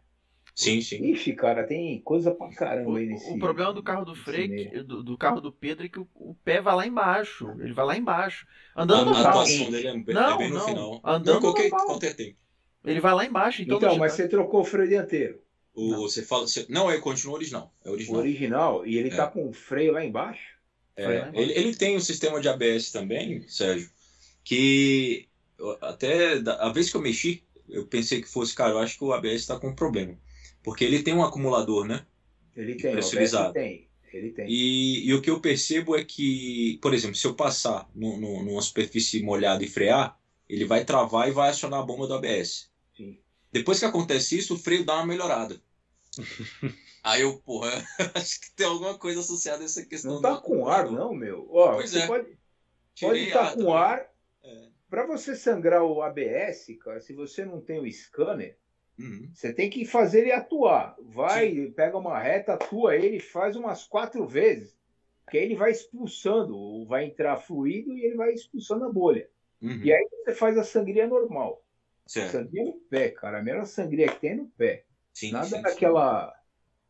Sim, 0.54 0.80
sim. 0.80 1.02
Ixi, 1.10 1.32
cara, 1.32 1.66
tem 1.66 2.00
coisa 2.00 2.30
pra 2.30 2.48
caramba 2.50 2.96
aí 2.96 3.06
nesse. 3.06 3.28
O 3.32 3.40
problema 3.40 3.72
do 3.72 3.82
carro 3.82 4.04
do 4.04 4.14
Freire, 4.14 4.84
do, 4.84 5.02
do, 5.02 5.18
carro 5.18 5.40
do 5.40 5.50
Pedro, 5.50 5.84
é 5.84 5.88
que 5.88 5.98
o, 5.98 6.06
o, 6.14 6.32
pé 6.44 6.60
vai 6.60 6.76
lá 6.76 6.86
embaixo. 6.86 7.50
Ele 7.58 7.72
vai 7.72 7.86
lá 7.86 7.96
embaixo. 7.96 8.46
Andando 8.76 9.10
a. 9.10 9.40
A 9.40 9.44
dele 9.44 9.84
é, 9.84 9.92
bem, 9.98 10.14
não, 10.14 10.34
é 10.34 10.38
bem 10.38 10.50
no 10.50 10.54
não. 10.54 10.66
final. 10.66 11.00
Andando 11.02 11.34
não, 11.34 11.40
qualquer, 11.40 11.70
qualquer 11.70 12.14
tempo. 12.14 12.36
Ele 12.84 13.00
vai 13.00 13.14
lá 13.14 13.24
embaixo. 13.24 13.62
Então, 13.62 13.78
então 13.78 13.98
mas 13.98 14.12
você 14.12 14.28
trocou 14.28 14.60
o 14.60 14.64
freio 14.64 14.88
dianteiro. 14.88 15.42
O, 15.74 15.90
não. 15.90 16.00
Você 16.02 16.22
fala. 16.22 16.46
Você, 16.46 16.66
não, 16.68 16.88
é 16.88 16.98
continua 16.98 17.34
original. 17.34 17.74
É 17.84 17.90
original. 17.90 18.16
O 18.16 18.20
original. 18.20 18.86
E 18.86 18.96
ele 18.96 19.08
é. 19.08 19.16
tá 19.16 19.26
com 19.26 19.48
o 19.48 19.52
freio 19.52 19.92
lá 19.92 20.04
embaixo? 20.04 20.59
É, 21.00 21.30
ele, 21.34 21.52
ele 21.52 21.74
tem 21.74 21.96
um 21.96 22.00
sistema 22.00 22.40
de 22.40 22.48
ABS 22.48 22.90
também, 22.90 23.46
Sérgio, 23.48 23.90
que 24.44 25.28
até 25.80 26.34
a 26.58 26.68
vez 26.70 26.90
que 26.90 26.96
eu 26.96 27.00
mexi, 27.00 27.42
eu 27.68 27.86
pensei 27.86 28.20
que 28.20 28.28
fosse, 28.28 28.54
cara, 28.54 28.72
eu 28.72 28.78
acho 28.78 28.98
que 28.98 29.04
o 29.04 29.12
ABS 29.12 29.40
está 29.40 29.58
com 29.58 29.68
um 29.68 29.74
problema. 29.74 30.18
Porque 30.62 30.84
ele 30.84 31.02
tem 31.02 31.14
um 31.14 31.24
acumulador, 31.24 31.86
né? 31.86 32.04
Ele 32.56 32.74
tem, 32.74 32.92
pressurizado. 32.92 33.54
tem. 33.54 33.88
Ele 34.12 34.30
tem. 34.30 34.46
E, 34.48 35.08
e, 35.08 35.14
o 35.14 35.22
que 35.22 35.30
eu 35.30 35.40
percebo 35.40 35.96
é 35.96 36.04
que, 36.04 36.78
por 36.82 36.92
exemplo, 36.92 37.14
se 37.14 37.26
eu 37.26 37.34
passar 37.34 37.88
no, 37.94 38.16
no, 38.16 38.42
numa 38.42 38.60
superfície 38.60 39.22
molhada 39.22 39.64
e 39.64 39.68
frear, 39.68 40.18
ele 40.48 40.64
vai 40.64 40.84
travar 40.84 41.28
e 41.28 41.32
vai 41.32 41.50
acionar 41.50 41.80
a 41.80 41.84
bomba 41.84 42.08
do 42.08 42.14
ABS. 42.14 42.70
Sim. 42.96 43.18
Depois 43.52 43.78
que 43.78 43.84
acontece 43.84 44.36
isso, 44.36 44.54
o 44.54 44.58
freio 44.58 44.84
dá 44.84 44.96
uma 44.96 45.06
melhorada. 45.06 45.60
Aí 47.02 47.22
eu, 47.22 47.38
porra, 47.38 47.70
acho 48.14 48.40
que 48.40 48.50
tem 48.54 48.66
alguma 48.66 48.98
coisa 48.98 49.20
associada 49.20 49.62
a 49.62 49.64
essa 49.64 49.84
questão. 49.84 50.14
Não 50.14 50.22
tá 50.22 50.36
com 50.36 50.68
ar, 50.68 50.90
não, 50.90 51.14
meu. 51.14 51.48
Ó, 51.50 51.74
pois 51.74 51.90
você 51.90 52.00
é. 52.00 52.06
pode, 52.06 52.38
pode 53.00 53.18
estar 53.20 53.50
tá 53.50 53.54
com 53.54 53.74
ar. 53.74 54.06
É. 54.42 54.68
Para 54.88 55.06
você 55.06 55.36
sangrar 55.36 55.82
o 55.82 56.02
ABS, 56.02 56.66
cara, 56.82 57.00
se 57.00 57.12
você 57.12 57.44
não 57.44 57.60
tem 57.60 57.80
o 57.80 57.90
scanner, 57.90 58.58
uhum. 58.98 59.30
você 59.32 59.52
tem 59.52 59.70
que 59.70 59.84
fazer 59.84 60.22
ele 60.22 60.32
atuar. 60.32 60.96
Vai, 61.00 61.54
Sim. 61.54 61.72
pega 61.72 61.96
uma 61.96 62.18
reta, 62.18 62.54
atua 62.54 62.96
ele, 62.96 63.20
faz 63.20 63.56
umas 63.56 63.84
quatro 63.84 64.26
vezes. 64.26 64.76
Porque 65.24 65.38
aí 65.38 65.44
ele 65.44 65.54
vai 65.54 65.70
expulsando, 65.70 66.84
vai 66.86 67.04
entrar 67.04 67.36
fluido 67.36 67.96
e 67.96 68.04
ele 68.04 68.16
vai 68.16 68.32
expulsando 68.32 68.84
a 68.84 68.92
bolha. 68.92 69.28
Uhum. 69.62 69.80
E 69.84 69.92
aí 69.92 70.08
você 70.10 70.34
faz 70.34 70.58
a 70.58 70.64
sangria 70.64 71.06
normal. 71.06 71.62
Certo. 72.04 72.32
Sangria 72.32 72.64
no 72.64 72.72
pé, 72.72 73.10
cara. 73.10 73.38
A 73.38 73.42
melhor 73.42 73.64
sangria 73.64 74.08
que 74.08 74.18
tem 74.18 74.30
é 74.30 74.34
no 74.34 74.46
pé. 74.48 74.84
Sim, 75.12 75.30
Nada 75.30 75.46
sim, 75.46 75.62
daquela. 75.62 76.34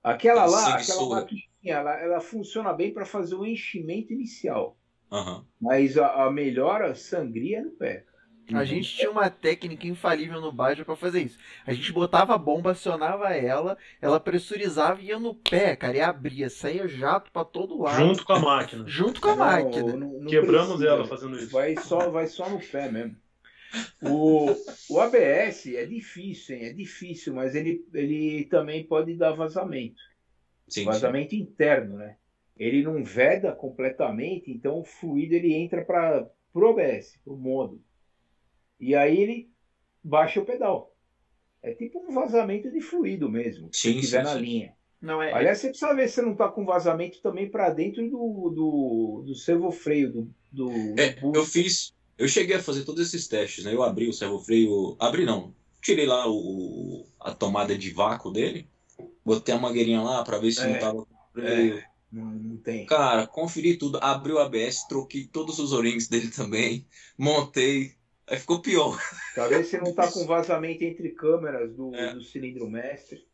Aquela 0.02 0.46
lá, 0.46 0.76
aquela 0.76 1.08
maquininha, 1.08 1.48
ela, 1.64 2.00
ela 2.00 2.20
funciona 2.20 2.72
bem 2.72 2.92
para 2.92 3.04
fazer 3.04 3.34
o 3.34 3.46
enchimento 3.46 4.12
inicial. 4.12 4.76
Uhum. 5.10 5.44
Mas 5.60 5.98
a, 5.98 6.24
a 6.24 6.30
melhor 6.30 6.94
sangria 6.94 7.58
é 7.58 7.62
no 7.62 7.70
pé. 7.72 8.04
A 8.52 8.64
gente 8.64 8.96
tinha 8.96 9.10
uma 9.10 9.30
técnica 9.30 9.86
infalível 9.86 10.40
no 10.40 10.50
Baja 10.52 10.84
para 10.84 10.96
fazer 10.96 11.22
isso. 11.22 11.38
A 11.66 11.72
gente 11.72 11.92
botava 11.92 12.34
a 12.34 12.38
bomba, 12.38 12.72
acionava 12.72 13.28
ela, 13.28 13.78
ela 14.00 14.18
pressurizava 14.18 15.00
e 15.00 15.06
ia 15.06 15.18
no 15.18 15.34
pé, 15.34 15.76
cara, 15.76 15.96
e 15.96 16.00
abria, 16.00 16.50
saía 16.50 16.88
jato 16.88 17.30
para 17.30 17.44
todo 17.44 17.80
lado. 17.80 17.96
Junto 17.96 18.24
com 18.24 18.32
a 18.32 18.40
máquina. 18.40 18.84
Junto 18.86 19.20
com 19.20 19.28
a 19.28 19.36
não, 19.36 19.38
máquina. 19.38 19.96
Não, 19.96 20.08
não 20.20 20.26
Quebramos 20.26 20.68
precisa, 20.68 20.88
ela 20.88 21.04
fazendo 21.06 21.36
isso. 21.36 21.52
Vai 21.52 21.76
só, 21.76 22.10
vai 22.10 22.26
só 22.26 22.48
no 22.48 22.58
pé 22.58 22.90
mesmo. 22.90 23.16
O, 24.02 24.46
o 24.88 25.00
ABS 25.00 25.66
é 25.66 25.86
difícil, 25.86 26.56
hein? 26.56 26.64
é 26.64 26.72
difícil, 26.72 27.34
mas 27.34 27.54
ele, 27.54 27.86
ele 27.94 28.44
também 28.46 28.84
pode 28.84 29.14
dar 29.14 29.32
vazamento. 29.32 30.00
Sim, 30.68 30.84
vazamento 30.84 31.30
sim. 31.30 31.40
interno, 31.40 31.96
né? 31.96 32.16
Ele 32.56 32.82
não 32.82 33.02
veda 33.02 33.52
completamente, 33.52 34.50
então 34.50 34.80
o 34.80 34.84
fluido 34.84 35.34
ele 35.34 35.54
entra 35.54 35.84
para 35.84 36.28
o 36.52 36.66
ABS, 36.66 37.18
para 37.24 37.32
o 37.32 37.36
modo. 37.36 37.82
E 38.78 38.94
aí 38.94 39.18
ele 39.18 39.50
baixa 40.02 40.40
o 40.40 40.44
pedal. 40.44 40.94
É 41.62 41.72
tipo 41.74 42.00
um 42.00 42.12
vazamento 42.12 42.70
de 42.70 42.80
fluido 42.80 43.28
mesmo, 43.28 43.68
se 43.72 43.90
estiver 43.96 44.24
na 44.24 44.34
linha. 44.34 44.74
Não, 45.00 45.22
é, 45.22 45.32
Aliás, 45.32 45.58
você 45.58 45.68
precisa 45.68 45.94
ver 45.94 46.08
se 46.08 46.20
não 46.20 46.32
está 46.32 46.48
com 46.48 46.64
vazamento 46.64 47.22
também 47.22 47.50
para 47.50 47.70
dentro 47.70 48.02
do, 48.02 48.50
do, 48.50 49.24
do 49.26 49.34
servofreio. 49.34 50.12
Do, 50.12 50.30
do, 50.52 50.70
é, 51.00 51.12
do 51.12 51.32
eu 51.34 51.44
fiz, 51.44 51.94
eu 52.20 52.28
cheguei 52.28 52.56
a 52.56 52.62
fazer 52.62 52.84
todos 52.84 53.06
esses 53.06 53.26
testes, 53.26 53.64
né? 53.64 53.72
Eu 53.72 53.82
abri 53.82 54.06
o 54.06 54.12
servofreio, 54.12 54.94
abri 55.00 55.24
não, 55.24 55.54
tirei 55.80 56.04
lá 56.04 56.28
o, 56.28 57.06
a 57.18 57.32
tomada 57.32 57.76
de 57.76 57.90
vácuo 57.90 58.30
dele, 58.30 58.68
botei 59.24 59.54
a 59.54 59.58
mangueirinha 59.58 60.02
lá 60.02 60.22
para 60.22 60.38
ver 60.38 60.52
se 60.52 60.60
é, 60.60 60.68
não 60.68 60.78
tava. 60.78 61.06
É, 61.38 61.82
não, 62.12 62.26
não, 62.26 62.56
tem. 62.58 62.84
Cara, 62.84 63.26
conferi 63.26 63.78
tudo, 63.78 63.98
abri 64.02 64.32
o 64.32 64.38
ABS, 64.38 64.86
troquei 64.86 65.24
todos 65.24 65.58
os 65.58 65.72
o-rings 65.72 66.08
dele 66.08 66.28
também, 66.28 66.86
montei, 67.16 67.94
aí 68.26 68.38
ficou 68.38 68.60
pior. 68.60 69.00
Ver 69.48 69.64
se 69.64 69.78
não 69.78 69.94
tá 69.94 70.12
com 70.12 70.26
vazamento 70.26 70.84
entre 70.84 71.08
câmeras 71.12 71.74
do, 71.74 71.94
é. 71.94 72.12
do 72.12 72.22
cilindro 72.22 72.68
mestre, 72.68 73.26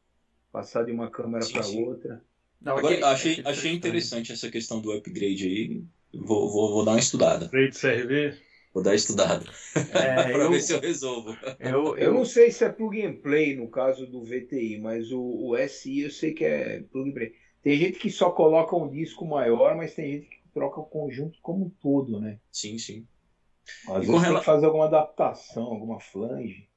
passar 0.53 0.85
de 0.85 0.93
uma 0.93 1.11
câmera 1.11 1.45
para 1.45 1.67
outra. 1.67 2.23
Não, 2.61 2.79
Agora, 2.79 3.05
achei, 3.09 3.43
achei 3.45 3.73
interessante 3.73 4.31
essa 4.31 4.49
questão 4.49 4.81
do 4.81 4.93
upgrade 4.93 5.45
aí. 5.45 5.85
Vou, 6.15 6.49
vou, 6.51 6.73
vou 6.73 6.85
dar 6.85 6.93
uma 6.93 7.01
estudada. 7.01 7.47
Upgrade 7.47 7.77
CRV? 7.77 8.46
Vou 8.77 8.83
dar 8.83 8.95
estudado. 8.95 9.51
É, 9.75 9.81
para 10.31 10.51
ver 10.51 10.61
se 10.61 10.75
eu 10.75 10.81
resolvo. 10.81 11.35
Eu, 11.59 11.97
eu, 11.97 12.13
não 12.13 12.27
sei 12.27 12.51
se 12.51 12.63
é 12.63 12.69
plug 12.69 13.01
and 13.01 13.15
play 13.23 13.57
no 13.57 13.71
caso 13.71 14.07
do 14.07 14.23
VTI, 14.23 14.79
mas 14.83 15.11
o, 15.11 15.19
o 15.19 15.57
SI 15.67 16.01
eu 16.01 16.11
sei 16.11 16.35
que 16.35 16.45
é 16.45 16.83
plug 16.93 17.09
and 17.09 17.15
play. 17.15 17.33
Tem 17.63 17.79
gente 17.79 17.99
que 17.99 18.11
só 18.11 18.29
coloca 18.29 18.77
um 18.77 18.91
disco 18.91 19.25
maior, 19.25 19.75
mas 19.79 19.95
tem 19.95 20.13
gente 20.13 20.29
que 20.29 20.37
troca 20.53 20.79
o 20.79 20.85
conjunto 20.85 21.39
como 21.41 21.65
um 21.65 21.71
todo, 21.81 22.21
né? 22.21 22.39
Sim, 22.53 22.77
sim. 22.77 23.07
Às 23.89 24.05
e 24.05 24.07
vezes 24.09 24.11
tem 24.11 24.21
rela... 24.21 24.41
que 24.41 24.45
fazer 24.45 24.67
alguma 24.67 24.85
adaptação, 24.85 25.65
alguma 25.65 25.99
flange. 25.99 26.69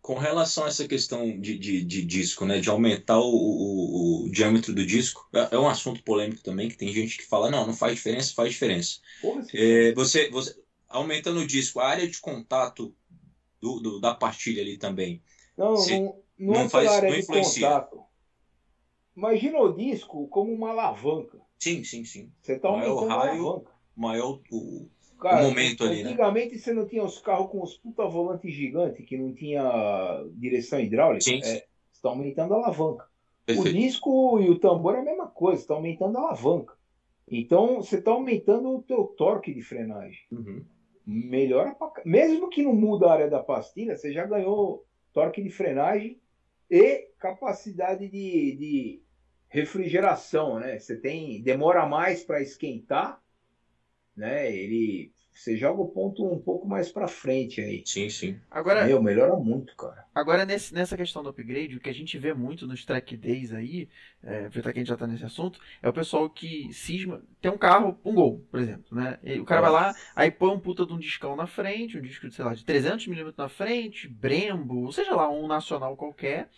Com 0.00 0.14
relação 0.14 0.62
a 0.62 0.68
essa 0.68 0.86
questão 0.86 1.40
de, 1.40 1.58
de, 1.58 1.84
de 1.84 2.04
disco, 2.04 2.46
né, 2.46 2.60
de 2.60 2.70
aumentar 2.70 3.18
o, 3.18 3.34
o, 3.34 4.26
o, 4.26 4.30
diâmetro 4.30 4.72
do 4.72 4.86
disco, 4.86 5.28
é, 5.34 5.56
é 5.56 5.58
um 5.58 5.68
assunto 5.68 6.04
polêmico 6.04 6.40
também, 6.40 6.68
que 6.68 6.78
tem 6.78 6.92
gente 6.92 7.18
que 7.18 7.26
fala, 7.26 7.50
não, 7.50 7.66
não 7.66 7.74
faz 7.74 7.96
diferença, 7.96 8.32
faz 8.32 8.50
diferença. 8.50 9.00
Porra, 9.20 9.44
é, 9.52 9.92
você, 9.92 10.30
você, 10.30 10.54
aumentando 10.88 11.40
o 11.40 11.46
disco, 11.46 11.80
a 11.80 11.88
área 11.88 12.08
de 12.08 12.20
contato 12.20 12.94
do, 13.60 13.80
do 13.80 14.00
da 14.00 14.14
partilha 14.14 14.62
ali 14.62 14.78
também. 14.78 15.22
Não, 15.56 15.74
não, 15.74 16.22
não, 16.38 16.54
não 16.54 16.68
faz, 16.68 16.88
área 16.88 17.10
não 17.10 17.18
influencia. 17.18 17.68
Contato. 17.68 18.02
Imagina 19.16 19.58
o 19.58 19.72
disco 19.72 20.28
como 20.28 20.52
uma 20.52 20.70
alavanca. 20.70 21.38
Sim, 21.58 21.82
sim, 21.82 22.04
sim. 22.04 22.32
Você 22.40 22.54
está 22.54 22.68
aumentando 22.68 23.06
maior 23.06 23.08
raio, 23.08 23.30
a 23.30 23.50
alavanca. 23.50 23.72
Maior 23.96 24.40
o, 24.52 24.88
Cara, 25.18 25.44
o 25.44 25.48
momento 25.48 25.82
ali, 25.82 26.04
né? 26.04 26.10
Antigamente 26.10 26.58
você 26.58 26.72
não 26.72 26.86
tinha 26.86 27.02
os 27.02 27.18
carros 27.18 27.50
com 27.50 27.60
os 27.60 27.74
puta 27.74 28.06
volante 28.06 28.48
gigante 28.50 29.02
que 29.02 29.18
não 29.18 29.34
tinha 29.34 30.24
direção 30.34 30.78
hidráulica. 30.78 31.24
Sim. 31.24 31.40
É, 31.42 31.66
está 31.92 32.08
aumentando 32.08 32.54
a 32.54 32.58
alavanca. 32.58 33.08
Perfeito. 33.44 33.68
O 33.68 33.72
disco 33.72 34.40
e 34.40 34.50
o 34.50 34.58
tambor 34.60 34.94
é 34.94 35.00
a 35.00 35.04
mesma 35.04 35.26
coisa, 35.26 35.60
está 35.60 35.74
aumentando 35.74 36.16
a 36.18 36.20
alavanca. 36.20 36.78
Então 37.26 37.82
você 37.82 37.98
está 37.98 38.12
aumentando 38.12 38.68
o 38.68 38.82
teu 38.82 39.04
torque 39.04 39.52
de 39.52 39.62
frenagem. 39.62 40.20
Uhum 40.30 40.64
melhora 41.08 41.74
pra... 41.74 41.90
mesmo 42.04 42.50
que 42.50 42.62
não 42.62 42.74
muda 42.74 43.06
a 43.06 43.12
área 43.12 43.30
da 43.30 43.42
pastilha, 43.42 43.96
você 43.96 44.12
já 44.12 44.26
ganhou 44.26 44.86
torque 45.10 45.42
de 45.42 45.48
frenagem 45.48 46.20
e 46.70 47.08
capacidade 47.18 48.08
de, 48.08 48.56
de 48.56 49.02
refrigeração, 49.48 50.60
né? 50.60 50.78
Você 50.78 50.96
tem 50.96 51.42
demora 51.42 51.86
mais 51.86 52.22
para 52.22 52.42
esquentar, 52.42 53.22
né? 54.14 54.54
Ele 54.54 55.10
você 55.38 55.56
joga 55.56 55.80
o 55.80 55.88
ponto 55.88 56.26
um 56.26 56.38
pouco 56.38 56.66
mais 56.66 56.90
para 56.90 57.06
frente 57.06 57.60
aí. 57.60 57.82
Sim, 57.86 58.10
sim. 58.10 58.40
Agora, 58.50 58.84
Meu, 58.84 59.00
melhora 59.00 59.36
muito, 59.36 59.74
cara. 59.76 60.04
Agora, 60.12 60.44
nesse, 60.44 60.74
nessa 60.74 60.96
questão 60.96 61.22
do 61.22 61.28
upgrade, 61.28 61.76
o 61.76 61.80
que 61.80 61.88
a 61.88 61.94
gente 61.94 62.18
vê 62.18 62.34
muito 62.34 62.66
nos 62.66 62.84
track 62.84 63.16
days 63.16 63.52
aí, 63.52 63.88
é, 64.20 64.46
aproveitar 64.46 64.72
que 64.72 64.80
a 64.80 64.82
gente 64.82 64.88
já 64.88 64.96
tá 64.96 65.06
nesse 65.06 65.24
assunto, 65.24 65.60
é 65.80 65.88
o 65.88 65.92
pessoal 65.92 66.28
que 66.28 66.72
cisma. 66.72 67.22
Tem 67.40 67.52
um 67.52 67.56
carro, 67.56 67.96
um 68.04 68.14
gol, 68.14 68.44
por 68.50 68.58
exemplo, 68.58 68.86
né? 68.90 69.16
E 69.22 69.38
o 69.38 69.44
cara 69.44 69.60
vai 69.60 69.70
lá, 69.70 69.94
aí 70.16 70.28
põe 70.28 70.50
um 70.50 70.58
puta 70.58 70.84
de 70.84 70.92
um 70.92 70.98
discão 70.98 71.36
na 71.36 71.46
frente, 71.46 71.96
um 71.96 72.02
disco, 72.02 72.28
sei 72.32 72.44
lá, 72.44 72.52
de 72.52 72.64
300mm 72.64 73.34
na 73.38 73.48
frente, 73.48 74.08
Brembo, 74.08 74.86
ou 74.86 74.92
seja 74.92 75.14
lá, 75.14 75.30
um 75.30 75.46
nacional 75.46 75.96
qualquer 75.96 76.50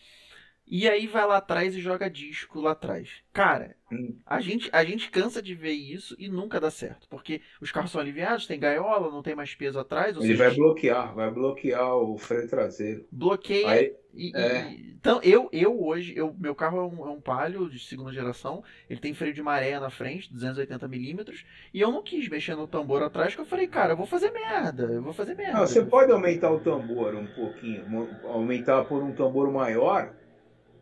E 0.71 0.89
aí 0.89 1.07
vai 1.07 1.27
lá 1.27 1.39
atrás 1.39 1.75
e 1.75 1.81
joga 1.81 2.09
disco 2.09 2.61
lá 2.61 2.71
atrás. 2.73 3.11
Cara, 3.33 3.77
Hum. 3.93 4.15
a 4.25 4.41
gente, 4.41 4.71
a 4.73 4.85
gente 4.85 5.11
cansa 5.11 5.43
de 5.43 5.53
ver 5.53 5.73
isso 5.73 6.15
e 6.17 6.29
nunca 6.29 6.61
dá 6.61 6.71
certo. 6.71 7.09
Porque 7.09 7.41
os 7.61 7.73
carros 7.73 7.91
são 7.91 8.01
aliviados, 8.01 8.47
tem 8.47 8.59
gaiola, 8.59 9.11
não 9.11 9.21
tem 9.23 9.35
mais 9.35 9.53
peso 9.55 9.81
atrás. 9.81 10.17
Ele 10.17 10.29
seja, 10.29 10.45
vai 10.45 10.55
bloquear, 10.55 11.13
vai 11.15 11.31
bloquear 11.31 11.97
o 11.97 12.17
freio 12.17 12.49
traseiro. 12.49 13.05
bloqueia. 13.11 13.69
Aí, 13.69 13.93
e- 14.15 14.33
é. 14.37 14.73
e- 14.73 14.91
então, 15.01 15.19
eu, 15.25 15.49
eu 15.53 15.83
hoje, 15.83 16.13
eu, 16.17 16.35
meu 16.39 16.55
carro 16.55 16.79
é 16.79 16.83
um, 16.83 17.09
é 17.09 17.11
um 17.11 17.21
Palio 17.21 17.69
de 17.69 17.79
segunda 17.81 18.13
geração. 18.13 18.63
Ele 18.89 19.01
tem 19.01 19.15
freio 19.15 19.35
de 19.35 19.43
maré 19.43 19.79
na 19.81 19.91
frente, 19.91 20.31
280mm. 20.33 21.45
E 21.75 21.81
eu 21.81 21.91
não 21.91 22.03
quis 22.03 22.29
mexer 22.29 22.55
no 22.55 22.69
tambor 22.69 23.03
atrás, 23.03 23.31
porque 23.35 23.43
eu 23.43 23.47
falei, 23.51 23.67
cara, 23.67 23.95
eu 23.95 23.97
vou 23.97 24.07
fazer 24.07 24.31
merda. 24.31 24.85
Eu 24.85 25.03
vou 25.03 25.13
fazer 25.13 25.35
merda. 25.35 25.59
não, 25.59 25.67
você 25.67 25.85
pode 25.85 26.13
aumentar 26.13 26.51
o 26.53 26.61
tambor 26.61 27.15
um 27.15 27.27
pouquinho, 27.27 27.85
aumentar 28.25 28.85
por 28.85 29.03
um 29.03 29.13
tambor 29.13 29.51
maior, 29.51 30.15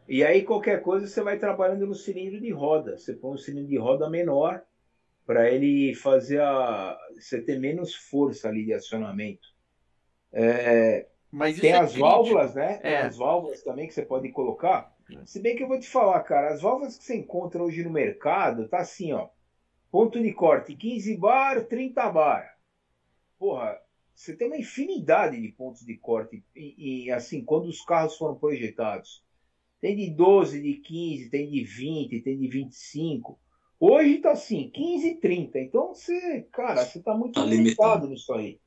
e 0.09 0.25
aí 0.25 0.43
qualquer 0.43 0.83
coisa 0.83 1.07
você 1.07 1.23
vai 1.23 1.39
trabalhando 1.39 1.87
no 1.87 1.95
cilindro 1.95 2.41
de 2.41 2.51
roda. 2.51 2.97
Você 2.99 3.15
põe 3.15 3.35
um 3.35 3.39
cilindro 3.39 3.69
de 3.69 3.79
roda 3.79 4.09
menor 4.09 4.63
para 5.27 5.51
ele 5.51 5.95
fazer 5.95 6.41
a. 6.41 6.99
você 7.19 7.41
ter 7.43 7.59
menos 7.61 7.95
força 7.95 8.49
ali 8.49 8.65
de 8.65 8.73
acionamento. 8.75 9.47
É, 10.33 11.07
Mas 11.31 11.59
Tem 11.61 11.73
é 11.73 11.77
as 11.77 11.93
crítico. 11.93 12.09
válvulas, 12.09 12.55
né? 12.55 12.79
Tem 12.79 12.91
É. 12.93 13.03
as 13.03 13.17
válvulas 13.17 13.63
também 13.63 13.87
que 13.87 13.95
você 13.95 14.03
pode 14.03 14.31
colocar. 14.31 14.95
Se 15.25 15.41
bem 15.41 15.57
que 15.57 15.63
eu 15.63 15.69
vou 15.69 15.79
te 15.79 15.89
falar, 15.89 16.21
cara, 16.23 16.53
as 16.53 16.61
válvulas 16.61 16.97
que 16.99 17.05
você 17.05 17.17
encontra 17.17 17.63
hoje 17.63 17.83
no 17.83 17.91
mercado, 17.91 18.69
tá 18.69 18.79
assim, 18.79 19.13
ó. 19.13 19.29
Ponto 19.91 20.21
de 20.23 20.33
corte 20.33 20.75
15 20.75 21.17
bar, 21.17 21.65
30 21.65 22.11
bar. 22.11 22.59
Porra, 23.39 23.79
você 24.15 24.37
tem 24.37 24.49
uma 24.49 24.57
infinidade 24.59 25.41
de 25.41 25.49
pontos 25.49 25.83
de 25.85 25.97
corte. 25.97 26.45
E, 26.55 27.05
e, 27.07 27.11
assim, 27.11 27.43
quando 27.45 27.67
os 27.67 27.81
carros 27.83 28.17
foram 28.17 28.35
projetados. 28.35 29.25
Tem 29.81 29.97
de 29.97 30.11
12, 30.11 30.61
de 30.61 30.75
15, 30.75 31.31
tem 31.31 31.51
de 31.51 31.65
20, 31.65 32.21
tem 32.21 32.39
de 32.39 32.49
25. 32.49 33.39
Hoje 33.81 34.19
tá 34.19 34.33
assim, 34.33 34.71
15 34.71 35.09
e 35.09 35.21
30. 35.21 35.59
Então 35.61 35.95
você, 35.95 36.47
cara, 36.53 36.85
você 36.85 37.01
tá 37.01 37.15
muito 37.15 37.41
Tá 37.41 37.47
limitado 37.47 38.09
nisso 38.09 38.33
aí. 38.35 38.61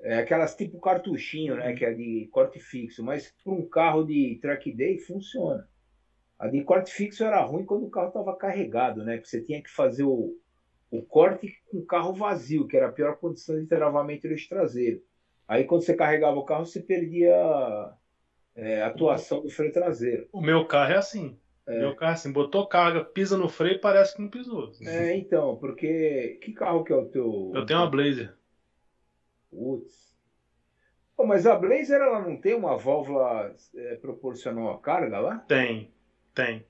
É 0.00 0.18
aquelas 0.18 0.56
tipo 0.56 0.80
cartuchinho, 0.80 1.56
né? 1.56 1.72
Que 1.74 1.84
é 1.84 1.92
de 1.92 2.28
corte 2.32 2.58
fixo. 2.58 3.04
Mas 3.04 3.32
para 3.42 3.52
um 3.52 3.68
carro 3.68 4.04
de 4.04 4.38
track 4.40 4.72
day 4.72 4.98
funciona. 4.98 5.68
A 6.38 6.48
de 6.48 6.62
corte 6.62 6.92
fixo 6.92 7.24
era 7.24 7.42
ruim 7.42 7.64
quando 7.64 7.86
o 7.86 7.90
carro 7.90 8.08
estava 8.08 8.36
carregado, 8.36 9.04
né? 9.04 9.16
Porque 9.16 9.28
você 9.28 9.42
tinha 9.42 9.62
que 9.62 9.70
fazer 9.70 10.04
o, 10.04 10.36
o 10.90 11.02
corte 11.02 11.52
com 11.70 11.78
o 11.78 11.86
carro 11.86 12.12
vazio, 12.12 12.66
que 12.66 12.76
era 12.76 12.88
a 12.88 12.92
pior 12.92 13.16
condição 13.16 13.58
de 13.60 13.66
travamento 13.66 14.26
do 14.26 14.32
eixo 14.32 14.48
traseiro. 14.48 15.02
Aí 15.46 15.64
quando 15.64 15.82
você 15.82 15.94
carregava 15.94 16.38
o 16.38 16.44
carro, 16.44 16.66
você 16.66 16.80
perdia 16.80 17.34
é, 18.58 18.82
atuação 18.82 19.40
do 19.40 19.48
freio 19.48 19.72
traseiro. 19.72 20.28
O 20.32 20.40
meu 20.40 20.66
carro 20.66 20.92
é 20.92 20.96
assim. 20.96 21.38
O 21.66 21.70
meu 21.70 21.94
carro 21.94 22.12
é 22.12 22.14
assim, 22.14 22.32
botou 22.32 22.66
carga, 22.66 23.04
pisa 23.04 23.36
no 23.36 23.48
freio, 23.48 23.78
parece 23.78 24.16
que 24.16 24.22
não 24.22 24.30
pisou. 24.30 24.72
É, 24.82 25.14
então, 25.16 25.56
porque. 25.56 26.38
Que 26.42 26.52
carro 26.52 26.82
que 26.82 26.92
é 26.92 26.96
o 26.96 27.06
teu. 27.06 27.52
Eu 27.54 27.66
tenho 27.66 27.78
uma 27.80 27.90
Blazer. 27.90 28.34
Putz. 29.50 30.16
Pô, 31.14 31.26
mas 31.26 31.46
a 31.46 31.54
Blazer 31.56 32.00
ela 32.00 32.20
não 32.20 32.40
tem 32.40 32.54
uma 32.54 32.76
válvula 32.76 33.54
é, 33.76 33.96
proporcional 33.96 34.70
à 34.70 34.78
carga 34.78 35.18
lá? 35.20 35.38
Tem, 35.40 35.92
tem, 36.34 36.64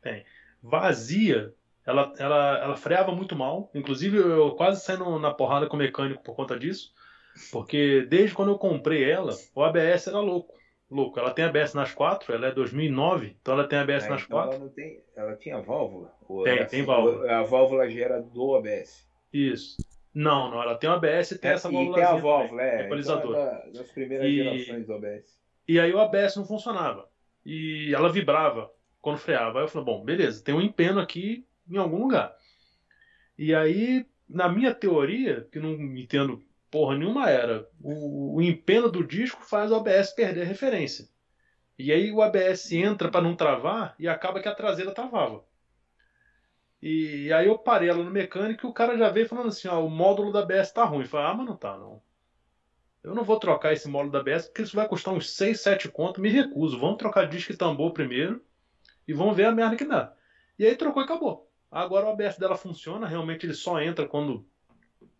tem. 0.00 0.24
Vazia, 0.62 1.52
ela, 1.84 2.12
ela, 2.18 2.58
ela 2.58 2.76
freava 2.76 3.12
muito 3.12 3.34
mal. 3.34 3.70
Inclusive, 3.74 4.18
eu 4.18 4.54
quase 4.54 4.84
saí 4.84 4.98
na 4.98 5.34
porrada 5.34 5.66
com 5.66 5.76
o 5.76 5.78
mecânico 5.78 6.22
por 6.22 6.36
conta 6.36 6.58
disso. 6.58 6.94
Porque 7.50 8.06
desde 8.08 8.34
quando 8.34 8.52
eu 8.52 8.58
comprei 8.58 9.10
ela, 9.10 9.34
o 9.54 9.62
ABS 9.62 10.06
era 10.06 10.20
louco. 10.20 10.54
Louco. 10.90 11.18
Ela 11.18 11.32
tem 11.32 11.44
ABS 11.44 11.74
nas 11.74 11.92
quatro, 11.92 12.32
ela 12.32 12.46
é 12.46 12.52
2009, 12.52 13.36
então 13.40 13.54
ela 13.54 13.66
tem 13.68 13.78
ABS 13.78 14.04
É, 14.04 14.08
nas 14.08 14.22
então 14.22 14.36
quatro. 14.38 14.54
ela 14.56 14.64
não 14.64 14.70
tem. 14.72 15.02
Ela 15.16 15.34
tinha 15.36 15.60
válvula? 15.60 16.14
Ou 16.28 16.44
Tem, 16.44 16.64
tem 16.66 16.82
válvula. 16.84 17.30
A 17.30 17.42
válvula 17.42 17.88
gera 17.90 18.22
do 18.22 18.54
ABS. 18.54 19.06
Isso. 19.32 19.76
Não, 20.14 20.50
não, 20.50 20.62
ela 20.62 20.76
tem 20.76 20.88
um 20.88 20.94
ABS 20.94 21.32
e 21.32 21.38
tem 21.38 21.50
essa 21.50 21.68
e 21.68 21.72
válvula. 21.72 21.94
tem 21.96 22.04
a 22.04 22.14
válvula, 22.16 22.62
é. 22.62 22.84
equalizador. 22.84 23.30
Então 23.32 23.42
é 23.42 23.50
da- 23.50 23.66
das 23.80 23.90
primeiras 23.92 24.26
E- 24.26 24.36
gerações 24.36 24.86
do 24.86 24.94
ABS. 24.94 25.38
E 25.68 25.80
aí 25.80 25.92
o 25.92 25.98
ABS 26.00 26.36
não 26.36 26.44
funcionava. 26.46 27.08
E 27.44 27.92
ela 27.94 28.08
vibrava 28.10 28.70
quando 29.02 29.18
freava. 29.18 29.58
Aí 29.58 29.64
eu 29.64 29.68
falei, 29.68 29.84
bom, 29.84 30.04
beleza, 30.04 30.42
tem 30.42 30.54
um 30.54 30.60
empeno 30.60 31.00
aqui 31.00 31.44
em 31.68 31.76
algum 31.76 31.98
lugar. 32.02 32.34
E 33.36 33.54
aí, 33.54 34.06
na 34.28 34.48
minha 34.48 34.72
teoria, 34.74 35.46
que 35.52 35.58
não 35.58 35.72
entendo 35.72 36.42
porra 36.76 36.98
nenhuma, 36.98 37.30
era 37.30 37.66
o, 37.80 38.36
o 38.36 38.42
empeno 38.42 38.90
do 38.90 39.02
disco 39.02 39.42
faz 39.42 39.72
o 39.72 39.76
ABS 39.76 40.10
perder 40.10 40.42
a 40.42 40.44
referência. 40.44 41.08
E 41.78 41.90
aí 41.90 42.12
o 42.12 42.20
ABS 42.20 42.70
entra 42.70 43.10
para 43.10 43.22
não 43.22 43.34
travar 43.34 43.94
e 43.98 44.06
acaba 44.06 44.40
que 44.40 44.48
a 44.48 44.54
traseira 44.54 44.92
travava. 44.92 45.42
E 46.82 47.32
aí 47.32 47.46
eu 47.46 47.56
parei 47.56 47.88
ela 47.88 48.04
no 48.04 48.10
mecânico 48.10 48.66
e 48.66 48.68
o 48.68 48.74
cara 48.74 48.98
já 48.98 49.08
veio 49.08 49.26
falando 49.26 49.48
assim, 49.48 49.68
ó, 49.68 49.82
o 49.82 49.88
módulo 49.88 50.30
da 50.30 50.40
ABS 50.40 50.70
tá 50.70 50.84
ruim. 50.84 51.04
Eu 51.04 51.08
falei, 51.08 51.26
ah, 51.28 51.34
mas 51.34 51.46
não 51.46 51.56
tá 51.56 51.78
não. 51.78 52.02
Eu 53.02 53.14
não 53.14 53.24
vou 53.24 53.38
trocar 53.38 53.72
esse 53.72 53.88
módulo 53.88 54.12
da 54.12 54.18
ABS 54.18 54.44
porque 54.44 54.60
isso 54.60 54.76
vai 54.76 54.86
custar 54.86 55.14
uns 55.14 55.30
6, 55.30 55.58
7 55.58 55.88
conto. 55.88 56.20
Me 56.20 56.28
recuso. 56.28 56.78
Vamos 56.78 56.98
trocar 56.98 57.26
disco 57.26 57.52
e 57.52 57.56
tambor 57.56 57.94
primeiro 57.94 58.44
e 59.08 59.14
vamos 59.14 59.34
ver 59.34 59.46
a 59.46 59.52
merda 59.52 59.76
que 59.76 59.84
dá. 59.86 60.12
E 60.58 60.66
aí 60.66 60.76
trocou 60.76 61.00
e 61.00 61.06
acabou. 61.06 61.50
Agora 61.70 62.06
o 62.06 62.10
ABS 62.10 62.36
dela 62.36 62.54
funciona. 62.54 63.06
Realmente 63.06 63.46
ele 63.46 63.54
só 63.54 63.80
entra 63.80 64.06
quando 64.06 64.46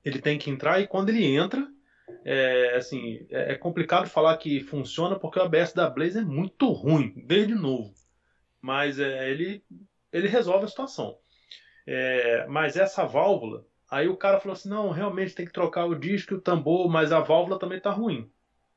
ele 0.08 0.20
tem 0.20 0.38
que 0.38 0.50
entrar. 0.50 0.80
E 0.80 0.86
quando 0.88 1.10
ele 1.10 1.24
entra, 1.24 1.66
é, 2.24 2.76
assim, 2.76 3.26
é 3.30 3.52
é 3.54 3.56
complicado 3.56 4.08
falar 4.08 4.36
que 4.38 4.60
funciona 4.60 5.18
porque 5.18 5.38
o 5.38 5.42
ABS 5.42 5.74
da 5.74 5.90
Blaze 5.90 6.18
é 6.18 6.22
muito 6.22 6.70
ruim, 6.72 7.12
desde 7.26 7.54
novo. 7.54 7.94
Mas 8.62 8.98
é, 9.00 9.30
ele, 9.30 9.64
ele 10.12 10.28
resolve 10.28 10.66
a 10.66 10.68
situação. 10.68 11.18
É, 11.86 12.46
mas 12.48 12.76
essa 12.76 13.04
válvula, 13.04 13.64
aí 13.90 14.08
o 14.08 14.16
cara 14.16 14.40
falou 14.40 14.54
assim: 14.54 14.68
não, 14.68 14.90
realmente 14.90 15.34
tem 15.34 15.46
que 15.46 15.52
trocar 15.52 15.86
o 15.86 15.94
disco 15.98 16.34
e 16.34 16.36
o 16.36 16.40
tambor, 16.40 16.88
mas 16.88 17.12
a 17.12 17.20
válvula 17.20 17.58
também 17.58 17.80
tá 17.80 17.90
ruim. 17.90 18.30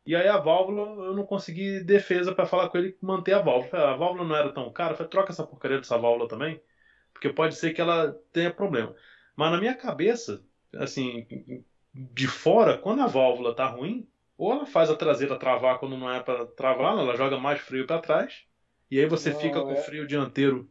E 0.05 0.15
aí 0.15 0.27
a 0.27 0.38
válvula, 0.38 0.82
eu 1.05 1.15
não 1.15 1.25
consegui 1.25 1.82
defesa 1.84 2.34
para 2.36 2.45
falar 2.45 2.69
com 2.69 2.77
ele 2.77 2.97
manter 3.01 3.34
a 3.34 3.39
válvula. 3.41 3.69
"Ah, 3.73 3.91
A 3.93 3.97
válvula 3.97 4.25
não 4.27 4.36
era 4.36 4.53
tão 4.53 4.71
cara, 4.73 4.95
falei, 4.95 5.09
troca 5.09 5.32
essa 5.32 5.45
porcaria 5.45 5.77
dessa 5.80 5.97
válvula 5.97 6.27
também, 6.27 6.61
porque 7.13 7.30
pode 7.32 7.55
ser 7.55 7.73
que 7.73 7.82
ela 7.82 8.13
tenha 8.34 8.53
problema. 8.53 8.95
Mas 9.36 9.51
na 9.51 9.59
minha 9.59 9.75
cabeça, 9.75 10.43
assim, 10.76 11.28
de 11.93 12.28
fora, 12.28 12.78
quando 12.78 13.01
a 13.01 13.07
válvula 13.07 13.55
tá 13.55 13.67
ruim, 13.67 14.09
ou 14.38 14.51
ela 14.53 14.65
faz 14.65 14.89
a 14.89 14.95
traseira 14.95 15.38
travar 15.38 15.80
quando 15.80 15.97
não 15.97 16.11
é 16.11 16.22
para 16.22 16.45
travar, 16.47 16.97
ela 16.97 17.15
joga 17.15 17.39
mais 17.39 17.59
frio 17.61 17.86
para 17.88 18.01
trás, 18.01 18.45
e 18.89 18.99
aí 18.99 19.05
você 19.07 19.32
Não, 19.32 19.39
fica 19.39 19.61
com 19.63 19.67
o 19.67 19.72
é- 19.72 19.82
freio 19.84 20.07
dianteiro 20.07 20.70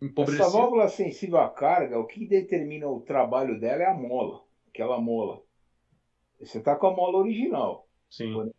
empobrecido. 0.00 0.42
Essa 0.44 0.50
válvula 0.58 0.88
sensível 0.88 1.38
à 1.38 1.48
carga, 1.50 1.98
o 1.98 2.06
que 2.06 2.26
determina 2.26 2.88
o 2.88 3.00
trabalho 3.02 3.60
dela 3.60 3.82
é 3.82 3.86
a 3.86 3.94
mola. 3.94 4.42
Aquela 4.68 4.98
mola. 5.00 5.42
Você 6.40 6.58
está 6.58 6.76
com 6.76 6.88
a 6.88 6.94
mola 6.96 7.18
original. 7.18 7.88
Sim. 8.10 8.52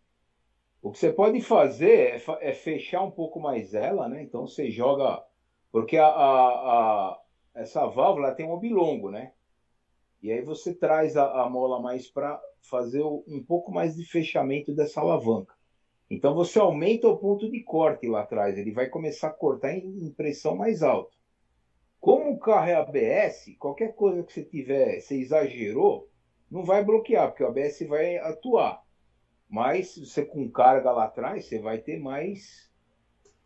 O 0.83 0.91
que 0.91 0.99
você 0.99 1.11
pode 1.11 1.41
fazer 1.41 2.21
é, 2.41 2.49
é 2.49 2.53
fechar 2.53 3.01
um 3.03 3.09
pouco 3.11 3.39
mais 3.39 3.73
ela, 3.73 4.07
né? 4.09 4.21
Então 4.23 4.45
você 4.47 4.69
joga. 4.69 5.23
Porque 5.71 5.97
a, 5.97 6.05
a- 6.07 7.09
a- 7.13 7.21
essa 7.55 7.87
válvula 7.87 8.35
tem 8.35 8.45
um 8.45 8.51
oblongo, 8.51 9.09
né? 9.11 9.33
E 10.23 10.31
aí 10.31 10.41
você 10.41 10.73
traz 10.73 11.17
a, 11.17 11.43
a 11.43 11.49
mola 11.49 11.81
mais 11.81 12.09
para 12.09 12.41
fazer 12.61 13.03
um 13.03 13.43
pouco 13.45 13.73
mais 13.73 13.97
de 13.97 14.05
fechamento 14.05 14.73
dessa 14.73 15.01
alavanca. 15.01 15.53
Então 16.09 16.33
você 16.33 16.59
aumenta 16.59 17.09
o 17.09 17.17
ponto 17.17 17.51
de 17.51 17.61
corte 17.61 18.07
lá 18.07 18.21
atrás. 18.21 18.57
Ele 18.57 18.71
vai 18.71 18.87
começar 18.87 19.27
a 19.27 19.33
cortar 19.33 19.73
em, 19.73 19.85
em 19.85 20.09
pressão 20.11 20.55
mais 20.55 20.81
alta. 20.81 21.11
Como 21.99 22.31
o 22.31 22.39
carro 22.39 22.67
é 22.67 22.75
ABS, 22.75 23.53
qualquer 23.59 23.95
coisa 23.95 24.23
que 24.23 24.31
você 24.31 24.43
tiver, 24.43 25.01
você 25.01 25.15
exagerou, 25.15 26.09
não 26.49 26.63
vai 26.63 26.83
bloquear, 26.83 27.27
porque 27.27 27.43
o 27.43 27.47
ABS 27.47 27.85
vai 27.87 28.17
atuar. 28.17 28.81
Mas 29.49 29.97
você 29.97 30.23
com 30.23 30.49
carga 30.49 30.91
lá 30.91 31.05
atrás, 31.05 31.45
você 31.45 31.59
vai 31.59 31.79
ter 31.79 31.99
mais 31.99 32.71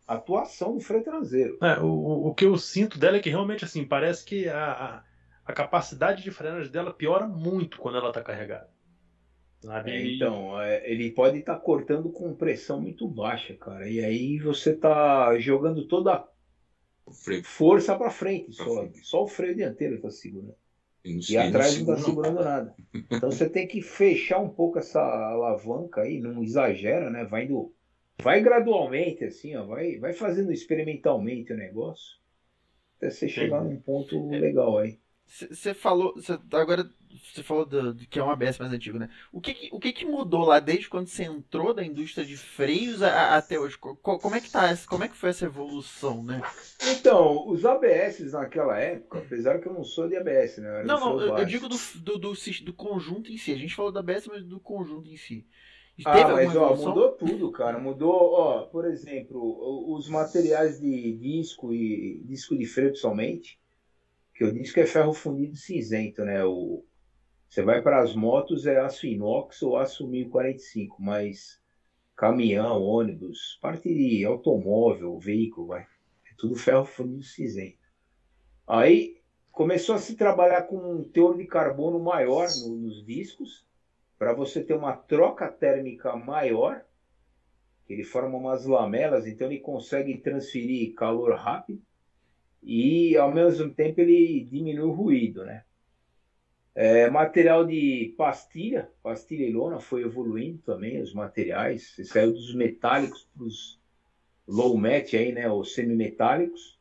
atuação 0.06 0.74
do 0.74 0.80
freio 0.80 1.02
traseiro. 1.02 1.58
É, 1.60 1.80
o, 1.80 2.28
o 2.28 2.34
que 2.34 2.44
eu 2.44 2.56
sinto 2.56 2.98
dela 2.98 3.16
é 3.16 3.20
que 3.20 3.30
realmente 3.30 3.64
assim, 3.64 3.84
parece 3.84 4.24
que 4.24 4.48
a, 4.48 4.72
a, 4.72 5.04
a 5.48 5.52
capacidade 5.54 6.22
de 6.22 6.30
frenagem 6.30 6.70
dela 6.70 6.92
piora 6.92 7.26
muito 7.26 7.78
quando 7.78 7.96
ela 7.96 8.12
tá 8.12 8.22
carregada. 8.22 8.68
Sabe? 9.60 9.90
É, 9.90 10.14
então, 10.14 10.60
é, 10.60 10.88
ele 10.88 11.10
pode 11.10 11.38
estar 11.38 11.56
cortando 11.56 12.10
com 12.10 12.36
pressão 12.36 12.80
muito 12.82 13.08
baixa, 13.08 13.54
cara. 13.54 13.88
E 13.88 14.04
aí 14.04 14.38
você 14.38 14.76
tá 14.76 15.38
jogando 15.38 15.88
toda 15.88 16.12
a 16.12 16.28
força 17.42 17.96
para 17.96 18.10
frente, 18.10 18.54
Pra 18.54 18.64
só, 18.66 18.80
frente. 18.82 19.06
só 19.06 19.24
o 19.24 19.26
freio 19.26 19.56
dianteiro 19.56 20.00
tá 20.02 20.10
segurando. 20.10 20.54
E, 21.02 21.38
atrás 21.38 21.74
não 21.80 21.94
está 21.94 22.04
segurando 22.04 22.44
nada. 22.44 22.74
Então 23.10 23.30
você 23.30 23.48
tem 23.48 23.66
que 23.66 23.80
fechar 23.80 24.40
um 24.40 24.50
pouco 24.50 24.78
essa 24.78 25.00
alavanca 25.00 26.02
aí, 26.02 26.20
não 26.20 26.42
exagera, 26.42 27.08
né? 27.08 27.24
Vai 27.24 27.46
indo, 27.46 27.74
vai 28.22 28.42
gradualmente 28.42 29.24
assim, 29.24 29.56
ó, 29.56 29.64
vai, 29.64 29.98
vai 29.98 30.12
fazendo 30.12 30.52
experimentalmente 30.52 31.54
o 31.54 31.56
negócio, 31.56 32.18
até 32.98 33.08
você 33.08 33.26
chegar 33.26 33.64
num 33.64 33.80
ponto 33.80 34.28
legal 34.28 34.76
aí. 34.76 35.00
Você 35.28 35.74
falou. 35.74 36.18
Cê, 36.22 36.38
agora 36.52 36.90
você 37.32 37.42
falou 37.42 37.66
do, 37.66 37.92
do, 37.92 38.06
que 38.06 38.18
é 38.18 38.22
um 38.22 38.30
ABS 38.30 38.58
mais 38.58 38.72
antigo, 38.72 38.98
né? 38.98 39.10
O 39.30 39.40
que, 39.40 39.68
o 39.70 39.78
que, 39.78 39.92
que 39.92 40.06
mudou 40.06 40.44
lá 40.44 40.58
desde 40.58 40.88
quando 40.88 41.06
você 41.06 41.24
entrou 41.24 41.74
da 41.74 41.84
indústria 41.84 42.24
de 42.24 42.36
freios 42.36 43.02
a, 43.02 43.08
a, 43.08 43.36
até 43.36 43.58
hoje? 43.58 43.76
Co, 43.76 43.94
como 43.96 44.34
é 44.34 44.40
que 44.40 44.50
tá 44.50 44.74
como 44.88 45.04
é 45.04 45.08
que 45.08 45.16
foi 45.16 45.30
essa 45.30 45.44
evolução, 45.44 46.22
né? 46.22 46.42
Então, 46.90 47.46
os 47.46 47.64
ABS 47.66 48.32
naquela 48.32 48.78
época, 48.78 49.18
apesar 49.18 49.60
que 49.60 49.68
eu 49.68 49.74
não 49.74 49.84
sou 49.84 50.08
de 50.08 50.16
ABS, 50.16 50.58
né? 50.58 50.80
Eu 50.80 50.86
não, 50.86 51.00
não, 51.00 51.20
eu, 51.20 51.38
eu, 51.38 51.44
digo 51.44 51.68
do, 51.68 51.76
do, 51.96 52.18
do, 52.18 52.32
do, 52.64 52.72
conjunto 52.72 53.30
em 53.30 53.36
si. 53.36 53.52
A 53.52 53.58
gente 53.58 53.74
falou 53.74 53.92
da 53.92 54.00
ABS, 54.00 54.26
mas 54.26 54.44
do 54.44 54.58
conjunto 54.58 55.10
em 55.10 55.16
si. 55.16 55.46
ah, 56.06 56.28
mas 56.28 56.56
ó, 56.56 56.74
mudou 56.74 57.12
tudo, 57.12 57.52
cara. 57.52 57.78
Mudou, 57.78 58.32
ó, 58.32 58.62
por 58.62 58.86
exemplo, 58.86 59.94
os 59.94 60.08
materiais 60.08 60.80
de 60.80 61.12
disco 61.18 61.72
e 61.74 62.22
disco 62.24 62.56
de 62.56 62.64
freio 62.64 62.96
somente 62.96 63.58
que 64.38 64.44
o 64.44 64.52
disco 64.52 64.78
é 64.78 64.86
ferro 64.86 65.12
fundido 65.12 65.56
cinzento, 65.56 66.24
né? 66.24 66.44
O, 66.44 66.84
você 67.48 67.60
vai 67.60 67.82
para 67.82 68.00
as 68.00 68.14
motos 68.14 68.66
é 68.66 68.78
aço 68.78 69.04
inox 69.04 69.60
ou 69.62 69.76
aço 69.76 70.06
1045, 70.06 71.02
mas 71.02 71.60
caminhão, 72.14 72.80
ônibus, 72.80 73.58
parte 73.60 73.92
de 73.92 74.24
automóvel, 74.24 75.18
veículo, 75.18 75.66
vai. 75.66 75.82
É 75.82 76.34
tudo 76.38 76.54
ferro 76.54 76.84
fundido 76.84 77.24
cinzento. 77.24 77.80
Aí 78.64 79.20
começou 79.50 79.96
a 79.96 79.98
se 79.98 80.14
trabalhar 80.14 80.62
com 80.68 80.76
um 80.76 81.02
teor 81.02 81.36
de 81.36 81.44
carbono 81.44 81.98
maior 81.98 82.46
no, 82.60 82.76
nos 82.76 83.04
discos, 83.04 83.66
para 84.16 84.32
você 84.32 84.62
ter 84.62 84.74
uma 84.74 84.96
troca 84.96 85.48
térmica 85.48 86.14
maior. 86.14 86.84
Ele 87.88 88.04
forma 88.04 88.38
umas 88.38 88.66
lamelas, 88.66 89.26
então 89.26 89.48
ele 89.48 89.58
consegue 89.58 90.16
transferir 90.18 90.94
calor 90.94 91.34
rápido 91.34 91.82
e 92.68 93.16
ao 93.16 93.32
mesmo 93.32 93.70
tempo 93.70 93.98
ele 93.98 94.44
diminui 94.44 94.84
o 94.84 94.92
ruído, 94.92 95.42
né? 95.42 95.64
É, 96.74 97.08
material 97.08 97.64
de 97.64 98.14
pastilha, 98.16 98.92
pastilha 99.02 99.46
e 99.46 99.52
lona 99.52 99.80
foi 99.80 100.02
evoluindo 100.02 100.58
também 100.58 101.00
os 101.00 101.14
materiais, 101.14 101.94
Você 101.94 102.04
saiu 102.04 102.30
dos 102.30 102.54
metálicos 102.54 103.26
para 103.34 103.44
os 103.44 103.80
low 104.46 104.76
mat 104.76 105.14
aí, 105.14 105.32
né, 105.32 105.50
os 105.50 105.74
semimetálicos. 105.74 106.78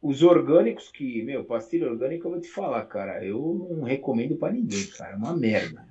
Os 0.00 0.22
orgânicos 0.22 0.90
que, 0.90 1.22
meu, 1.22 1.42
pastilha 1.42 1.90
orgânica 1.90 2.26
eu 2.26 2.30
vou 2.30 2.40
te 2.40 2.48
falar, 2.48 2.84
cara, 2.84 3.24
eu 3.24 3.66
não 3.70 3.84
recomendo 3.84 4.36
para 4.36 4.52
ninguém, 4.52 4.86
cara, 4.88 5.14
é 5.14 5.16
uma 5.16 5.34
merda. 5.34 5.88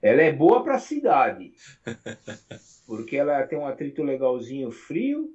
Ela 0.00 0.22
é 0.22 0.32
boa 0.32 0.62
para 0.62 0.78
cidade, 0.78 1.52
porque 2.86 3.16
ela 3.16 3.42
tem 3.42 3.58
um 3.58 3.66
atrito 3.66 4.04
legalzinho 4.04 4.70
frio, 4.70 5.34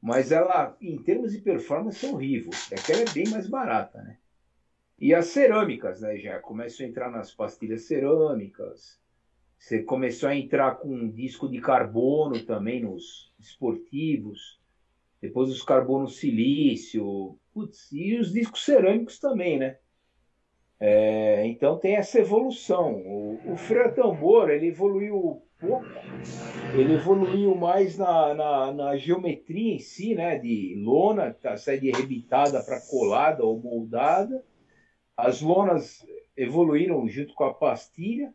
mas 0.00 0.30
ela, 0.30 0.76
em 0.80 0.96
termos 1.02 1.32
de 1.32 1.40
performance, 1.40 2.04
é 2.04 2.10
horrível. 2.10 2.50
Aquela 2.72 3.02
é 3.02 3.12
bem 3.12 3.28
mais 3.28 3.48
barata, 3.48 4.02
né? 4.02 4.18
E 4.98 5.14
as 5.14 5.26
cerâmicas, 5.26 6.00
né? 6.00 6.18
Já 6.18 6.38
começou 6.38 6.84
a 6.84 6.88
entrar 6.88 7.10
nas 7.10 7.32
pastilhas 7.34 7.82
cerâmicas. 7.82 9.00
Você 9.58 9.82
começou 9.82 10.28
a 10.28 10.36
entrar 10.36 10.76
com 10.76 10.88
um 10.88 11.10
disco 11.10 11.48
de 11.48 11.60
carbono 11.60 12.40
também 12.44 12.82
nos 12.82 13.32
esportivos. 13.38 14.60
Depois 15.20 15.50
os 15.50 15.62
carbono 15.62 16.08
silício. 16.08 17.38
Putz, 17.52 17.90
e 17.92 18.18
os 18.18 18.32
discos 18.32 18.64
cerâmicos 18.64 19.18
também, 19.18 19.58
né? 19.58 19.78
É, 20.78 21.46
então 21.46 21.78
tem 21.78 21.96
essa 21.96 22.18
evolução. 22.18 22.94
O, 22.94 23.52
o 23.52 23.56
freio 23.56 23.94
tambor 23.94 24.50
ele 24.50 24.68
evoluiu 24.68 25.42
pouco, 25.58 25.86
ele 26.74 26.94
evoluiu 26.94 27.54
mais 27.54 27.96
na, 27.96 28.34
na, 28.34 28.72
na, 28.72 28.96
geometria 28.96 29.74
em 29.74 29.78
si, 29.78 30.14
né? 30.14 30.38
De 30.38 30.74
lona, 30.78 31.32
tá, 31.32 31.56
sai 31.56 31.78
rebitada 31.78 32.62
para 32.62 32.80
colada 32.80 33.44
ou 33.44 33.60
moldada. 33.60 34.44
As 35.16 35.40
lonas 35.40 36.06
evoluíram 36.36 37.08
junto 37.08 37.34
com 37.34 37.44
a 37.44 37.54
pastilha, 37.54 38.32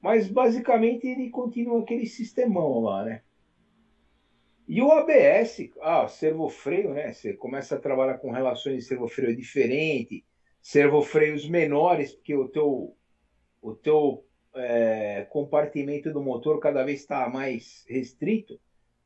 mas 0.00 0.28
basicamente 0.28 1.06
ele 1.06 1.30
continua 1.30 1.82
aquele 1.82 2.06
sistemão 2.06 2.80
lá, 2.80 3.04
né? 3.04 3.22
E 4.66 4.80
o 4.80 4.90
ABS, 4.90 5.70
ah, 5.82 6.08
servofreio, 6.08 6.94
né? 6.94 7.12
Você 7.12 7.34
começa 7.34 7.76
a 7.76 7.80
trabalhar 7.80 8.18
com 8.18 8.30
relações 8.30 8.76
de 8.76 8.82
servofreio 8.82 9.36
diferente, 9.36 10.24
servofreios 10.62 11.46
menores, 11.48 12.12
porque 12.12 12.34
o 12.34 12.48
teu, 12.48 12.96
o 13.60 13.74
teu 13.74 14.24
é, 14.54 15.26
compartimento 15.30 16.12
do 16.12 16.22
motor 16.22 16.58
cada 16.60 16.84
vez 16.84 17.00
está 17.00 17.28
mais 17.28 17.84
restrito. 17.88 18.60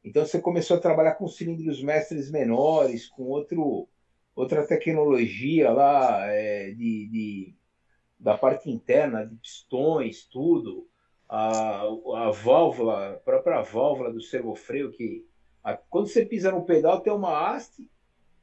Então 0.05 0.25
você 0.25 0.41
começou 0.41 0.77
a 0.77 0.81
trabalhar 0.81 1.15
com 1.15 1.27
cilindros 1.27 1.83
mestres 1.83 2.31
menores, 2.31 3.09
com 3.09 3.25
outro, 3.25 3.89
outra 4.35 4.67
tecnologia 4.67 5.71
lá 5.71 6.27
é, 6.27 6.71
de, 6.71 7.09
de, 7.09 7.55
da 8.19 8.37
parte 8.37 8.71
interna, 8.71 9.27
de 9.27 9.35
pistões, 9.37 10.25
tudo. 10.25 10.89
A, 11.29 11.81
a 11.81 12.31
válvula, 12.31 13.15
a 13.15 13.17
própria 13.17 13.61
válvula 13.61 14.13
do 14.13 14.21
servofreio, 14.21 14.93
que 14.93 15.27
a, 15.63 15.77
quando 15.77 16.07
você 16.07 16.25
pisa 16.25 16.53
no 16.53 16.65
pedal 16.65 17.01
tem 17.01 17.13
uma 17.13 17.51
haste, 17.51 17.91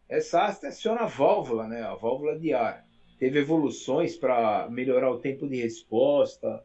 essa 0.10 0.44
haste 0.44 0.66
aciona 0.66 1.02
a 1.02 1.06
válvula, 1.06 1.66
né, 1.66 1.82
a 1.82 1.96
válvula 1.96 2.38
de 2.38 2.54
ar. 2.54 2.86
Teve 3.18 3.40
evoluções 3.40 4.18
para 4.18 4.70
melhorar 4.70 5.10
o 5.10 5.20
tempo 5.20 5.48
de 5.48 5.62
resposta, 5.62 6.62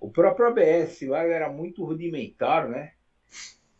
o 0.00 0.10
próprio 0.10 0.46
ABS 0.46 1.02
lá 1.02 1.22
era 1.22 1.52
muito 1.52 1.84
rudimentar, 1.84 2.68
né? 2.68 2.92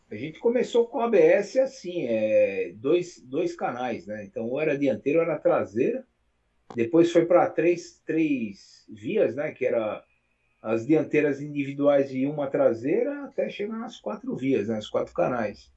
A 0.09 0.15
gente 0.15 0.39
começou 0.39 0.87
com 0.87 0.99
ABS 0.99 1.57
assim, 1.57 2.05
é, 2.05 2.73
dois, 2.75 3.19
dois 3.21 3.55
canais, 3.55 4.05
né? 4.05 4.23
Então, 4.23 4.47
ou 4.47 4.61
era 4.61 4.77
dianteiro 4.77 5.19
ou 5.19 5.25
era 5.25 5.39
traseira. 5.39 6.05
Depois 6.75 7.11
foi 7.11 7.25
para 7.25 7.49
três, 7.49 8.01
três 8.05 8.85
vias, 8.89 9.35
né? 9.35 9.51
Que 9.51 9.65
era 9.65 10.03
as 10.61 10.85
dianteiras 10.85 11.41
individuais 11.41 12.13
e 12.13 12.25
uma 12.25 12.47
traseira, 12.47 13.23
até 13.23 13.49
chegar 13.49 13.77
nas 13.77 13.99
quatro 13.99 14.35
vias, 14.35 14.67
né? 14.67 14.77
Os 14.77 14.89
quatro 14.89 15.13
canais. 15.13 15.71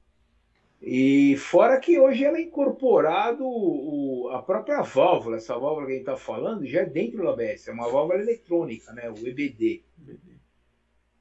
E 0.81 1.35
fora 1.37 1.79
que 1.79 1.97
hoje 1.97 2.23
ela 2.23 2.37
é 2.37 2.41
incorporado 2.41 3.43
o, 3.43 4.29
a 4.31 4.43
própria 4.43 4.81
válvula, 4.81 5.37
essa 5.37 5.57
válvula 5.57 5.87
que 5.87 5.93
a 5.93 5.95
gente 5.95 6.07
está 6.07 6.17
falando, 6.17 6.65
já 6.65 6.81
é 6.81 6.85
dentro 6.85 7.23
do 7.23 7.29
ABS, 7.29 7.67
é 7.67 7.71
uma 7.71 7.89
válvula 7.89 8.19
eletrônica, 8.19 8.93
né? 8.93 9.09
O 9.09 9.27
EBD. 9.27 9.83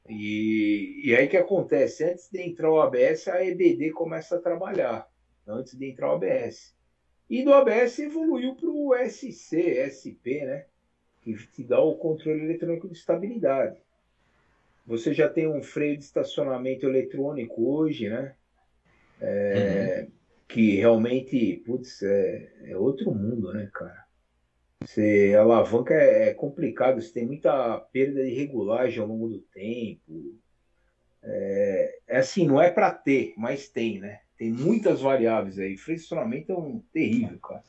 E, 0.09 1.03
e 1.05 1.17
aí 1.17 1.29
que 1.29 1.37
acontece? 1.37 2.05
Antes 2.05 2.29
de 2.31 2.41
entrar 2.41 2.71
o 2.71 2.81
ABS, 2.81 3.29
a 3.29 3.45
EBD 3.45 3.91
começa 3.91 4.37
a 4.37 4.41
trabalhar, 4.41 5.09
antes 5.47 5.77
de 5.79 5.87
entrar 5.87 6.11
o 6.11 6.17
ABS. 6.17 6.75
E 7.29 7.43
do 7.43 7.55
ABS 7.55 7.99
evoluiu 8.01 8.55
para 8.55 8.69
o 8.69 8.95
SC, 8.95 9.81
SP, 9.89 10.45
né? 10.45 10.67
Que 11.23 11.35
te 11.35 11.65
dá 11.65 11.81
o 11.81 11.97
controle 11.97 12.45
eletrônico 12.45 12.87
de 12.87 12.99
estabilidade. 12.99 13.81
Você 14.87 15.15
já 15.15 15.29
tem 15.29 15.49
um 15.49 15.63
freio 15.63 15.97
de 15.97 16.05
estacionamento 16.05 16.87
eletrônico 16.87 17.67
hoje, 17.67 18.11
né? 18.11 18.35
É, 19.21 20.03
uhum. 20.03 20.13
Que 20.47 20.77
realmente, 20.77 21.63
putz, 21.65 22.03
é, 22.03 22.53
é 22.67 22.77
outro 22.77 23.11
mundo, 23.11 23.55
né, 23.55 23.71
cara? 23.73 24.04
Você 24.87 25.35
alavanca 25.39 25.95
é, 25.95 26.29
é 26.29 26.35
complicado, 26.35 27.01
você 27.01 27.13
tem 27.13 27.27
muita 27.27 27.79
perda 27.93 28.23
de 28.23 28.35
regulagem 28.35 29.01
ao 29.01 29.09
longo 29.09 29.29
do 29.29 29.39
tempo. 29.41 30.39
É, 31.23 31.99
é 32.07 32.19
assim, 32.19 32.47
não 32.47 32.61
é 32.61 32.71
para 32.71 32.91
ter, 32.93 33.33
mas 33.37 33.69
tem, 33.69 33.99
né? 33.99 34.21
Tem 34.37 34.53
muitas 34.53 35.01
variáveis 35.01 35.59
aí. 35.59 35.77
Fressionamento 35.77 36.53
é 36.53 36.57
um 36.57 36.81
terrível, 36.93 37.39
cara. 37.39 37.65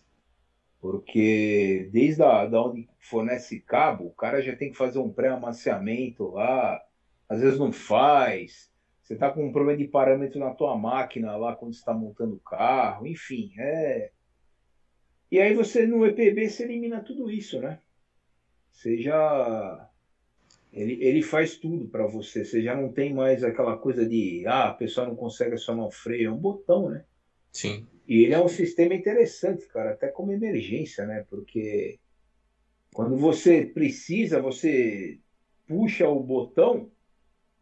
Porque 0.82 1.90
desde 1.92 2.22
a, 2.22 2.46
da 2.46 2.62
onde 2.62 2.88
fornece 3.00 3.60
cabo, 3.62 4.08
o 4.08 4.14
cara 4.14 4.42
já 4.42 4.56
tem 4.56 4.72
que 4.72 4.78
fazer 4.78 5.00
um 5.00 5.12
pré-amaciamento 5.12 6.32
lá, 6.32 6.82
às 7.30 7.40
vezes 7.40 7.58
não 7.58 7.72
faz. 7.72 8.70
Você 9.02 9.14
está 9.14 9.32
com 9.32 9.46
um 9.46 9.52
problema 9.52 9.78
de 9.78 9.88
parâmetro 9.88 10.40
na 10.40 10.54
tua 10.54 10.76
máquina 10.78 11.36
lá 11.38 11.56
quando 11.56 11.74
está 11.74 11.94
montando 11.94 12.36
o 12.36 12.40
carro, 12.40 13.08
enfim, 13.08 13.54
é 13.58 14.12
e 15.36 15.42
aí 15.42 15.54
você 15.54 15.86
no 15.86 16.06
EPB 16.06 16.50
você 16.50 16.64
elimina 16.64 17.02
tudo 17.02 17.30
isso, 17.30 17.60
né? 17.60 17.80
Você 18.72 19.02
já 19.02 19.90
ele, 20.72 20.98
ele 21.04 21.22
faz 21.22 21.58
tudo 21.58 21.90
para 21.90 22.08
você. 22.08 22.46
Você 22.46 22.62
já 22.62 22.74
não 22.74 22.90
tem 22.94 23.14
mais 23.14 23.44
aquela 23.44 23.78
coisa 23.78 24.08
de 24.08 24.46
ah, 24.48 24.70
a 24.70 24.74
pessoa 24.74 25.06
não 25.06 25.16
consegue 25.16 25.56
acionar 25.56 25.88
o 25.88 25.92
freio, 25.92 26.30
é 26.30 26.32
um 26.32 26.38
botão, 26.38 26.90
né? 26.90 27.04
Sim. 27.52 27.86
E 28.08 28.24
ele 28.24 28.34
é 28.34 28.40
um 28.40 28.48
sistema 28.48 28.94
interessante, 28.94 29.68
cara, 29.68 29.92
até 29.92 30.08
como 30.08 30.32
emergência, 30.32 31.06
né? 31.06 31.26
Porque 31.30 32.00
quando 32.94 33.18
você 33.18 33.66
precisa, 33.66 34.42
você 34.42 35.20
puxa 35.68 36.08
o 36.08 36.24
botão, 36.24 36.90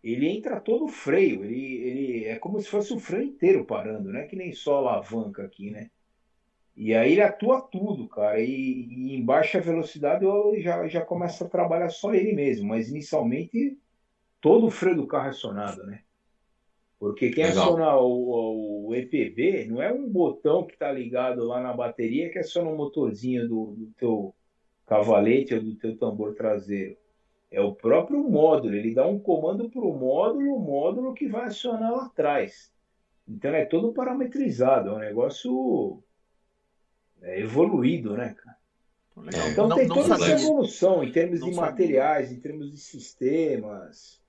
ele 0.03 0.27
entra 0.27 0.59
todo 0.59 0.85
o 0.85 0.89
freio. 0.89 1.43
Ele, 1.43 1.75
ele 1.77 2.25
é 2.25 2.37
como 2.37 2.61
se 2.61 2.67
fosse 2.67 2.93
o 2.93 2.99
freio 2.99 3.23
inteiro 3.23 3.65
parando, 3.65 4.11
não 4.11 4.19
é 4.19 4.27
que 4.27 4.35
nem 4.35 4.53
só 4.53 4.77
alavanca 4.77 5.43
aqui, 5.43 5.71
né? 5.71 5.89
E 6.75 6.93
aí 6.93 7.13
ele 7.13 7.21
atua 7.21 7.61
tudo, 7.61 8.07
cara. 8.07 8.39
E, 8.39 8.47
e, 8.49 9.15
em 9.15 9.23
baixa 9.23 9.61
velocidade 9.61 10.25
eu 10.25 10.55
já, 10.59 10.87
já 10.87 11.01
começa 11.01 11.45
a 11.45 11.49
trabalhar 11.49 11.89
só 11.89 12.13
ele 12.13 12.33
mesmo. 12.33 12.67
Mas 12.67 12.89
inicialmente 12.89 13.77
todo 14.41 14.67
o 14.67 14.71
freio 14.71 14.97
do 14.97 15.07
carro 15.07 15.27
é 15.27 15.29
acionado, 15.29 15.85
né? 15.85 16.01
Porque 16.99 17.31
quem 17.31 17.45
Legal. 17.45 17.63
aciona 17.63 17.97
o, 17.97 18.87
o, 18.87 18.95
EPB 18.95 19.65
não 19.69 19.81
é 19.81 19.91
um 19.91 20.09
botão 20.09 20.63
que 20.65 20.73
está 20.73 20.91
ligado 20.91 21.43
lá 21.43 21.61
na 21.61 21.73
bateria 21.73 22.29
que 22.29 22.39
aciona 22.39 22.69
o 22.69 22.77
motorzinho 22.77 23.47
do, 23.47 23.65
do 23.77 23.87
teu 23.97 24.33
cavalete 24.87 25.53
ou 25.53 25.61
do 25.61 25.75
teu 25.75 25.97
tambor 25.97 26.33
traseiro. 26.33 26.95
É 27.51 27.61
o 27.61 27.75
próprio 27.75 28.23
módulo, 28.23 28.73
ele 28.73 28.95
dá 28.95 29.05
um 29.05 29.19
comando 29.19 29.69
para 29.69 29.81
o 29.81 29.93
módulo, 29.93 30.55
o 30.55 30.59
módulo 30.59 31.13
que 31.13 31.27
vai 31.27 31.47
acionar 31.47 31.91
lá 31.91 32.05
atrás. 32.05 32.71
Então 33.27 33.51
é 33.51 33.65
todo 33.65 33.93
parametrizado, 33.93 34.89
é 34.89 34.93
um 34.93 34.99
negócio 34.99 36.01
é, 37.23 37.41
evoluído, 37.41 38.15
né, 38.15 38.35
cara? 38.35 38.57
Legal. 39.15 39.49
Então 39.49 39.67
não, 39.67 39.77
tem 39.77 39.87
não 39.87 39.95
toda 39.95 40.15
essa 40.15 40.31
evolução 40.31 41.03
em 41.03 41.11
termos 41.11 41.39
não 41.39 41.49
de 41.49 41.55
materiais, 41.55 42.31
em 42.31 42.39
termos 42.39 42.71
de 42.71 42.77
sistemas. 42.77 44.21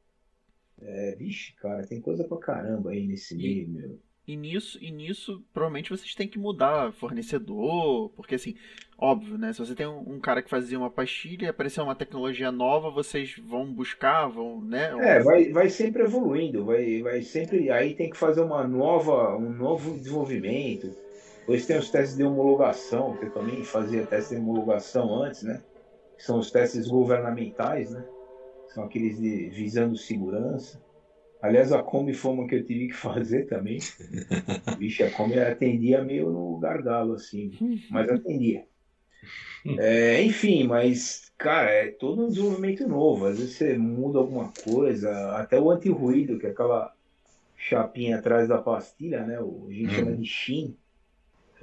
É, 0.80 1.14
vixe, 1.16 1.54
cara, 1.54 1.86
tem 1.86 2.00
coisa 2.00 2.24
pra 2.24 2.36
caramba 2.38 2.90
aí 2.90 3.06
nesse 3.06 3.34
meio, 3.34 3.68
meu. 3.68 3.98
E 4.26 4.36
nisso, 4.36 4.78
e 4.80 4.90
nisso, 4.90 5.44
provavelmente 5.52 5.90
vocês 5.90 6.14
têm 6.14 6.26
que 6.26 6.38
mudar 6.38 6.92
fornecedor, 6.94 8.08
porque 8.10 8.36
assim, 8.36 8.54
óbvio, 8.96 9.36
né? 9.36 9.52
Se 9.52 9.58
você 9.58 9.74
tem 9.74 9.86
um, 9.86 10.14
um 10.14 10.20
cara 10.20 10.42
que 10.42 10.48
fazia 10.48 10.78
uma 10.78 10.90
pastilha 10.90 11.44
e 11.44 11.48
apareceu 11.48 11.84
uma 11.84 11.94
tecnologia 11.94 12.50
nova, 12.50 12.90
vocês 12.90 13.36
vão 13.38 13.70
buscar, 13.70 14.26
vão, 14.28 14.62
né? 14.62 14.94
É, 14.98 15.22
vai, 15.22 15.50
vai 15.50 15.68
sempre 15.68 16.02
evoluindo, 16.02 16.64
vai, 16.64 17.02
vai 17.02 17.20
sempre. 17.20 17.70
Aí 17.70 17.94
tem 17.94 18.08
que 18.08 18.16
fazer 18.16 18.40
uma 18.40 18.66
nova, 18.66 19.36
um 19.36 19.50
novo 19.50 19.94
desenvolvimento. 19.94 21.03
Depois 21.44 21.66
tem 21.66 21.76
os 21.76 21.90
testes 21.90 22.16
de 22.16 22.24
homologação, 22.24 23.18
que 23.18 23.26
eu 23.26 23.30
também 23.30 23.62
fazia 23.62 24.06
testes 24.06 24.30
de 24.30 24.42
homologação 24.42 25.14
antes, 25.22 25.42
né? 25.42 25.62
São 26.16 26.38
os 26.38 26.50
testes 26.50 26.88
governamentais, 26.88 27.90
né? 27.90 28.02
São 28.68 28.84
aqueles 28.84 29.20
de, 29.20 29.50
visando 29.50 29.94
segurança. 29.94 30.82
Aliás, 31.42 31.70
a 31.70 31.82
Kombi 31.82 32.14
foi 32.14 32.32
uma 32.32 32.48
que 32.48 32.54
eu 32.54 32.64
tive 32.64 32.88
que 32.88 32.94
fazer 32.94 33.44
também. 33.44 33.78
Vixe, 34.78 35.02
a 35.02 35.10
Kombi 35.10 35.38
atendia 35.38 36.02
meio 36.02 36.30
no 36.30 36.56
gargalo, 36.58 37.12
assim, 37.12 37.52
mas 37.90 38.08
atendia. 38.08 38.64
É, 39.78 40.22
enfim, 40.22 40.64
mas, 40.64 41.32
cara, 41.38 41.70
é 41.70 41.86
todo 41.86 42.26
um 42.26 42.28
desenvolvimento 42.28 42.86
novo. 42.86 43.24
Às 43.24 43.38
vezes 43.38 43.54
você 43.54 43.78
muda 43.78 44.18
alguma 44.18 44.52
coisa, 44.62 45.10
até 45.38 45.58
o 45.58 45.70
anti-ruído, 45.70 46.38
que 46.38 46.46
é 46.46 46.50
aquela 46.50 46.94
chapinha 47.56 48.18
atrás 48.18 48.46
da 48.46 48.58
pastilha, 48.58 49.24
né? 49.24 49.40
O, 49.40 49.66
a 49.70 49.72
gente 49.72 49.94
chama 49.94 50.12
de 50.14 50.26
SHIN, 50.26 50.76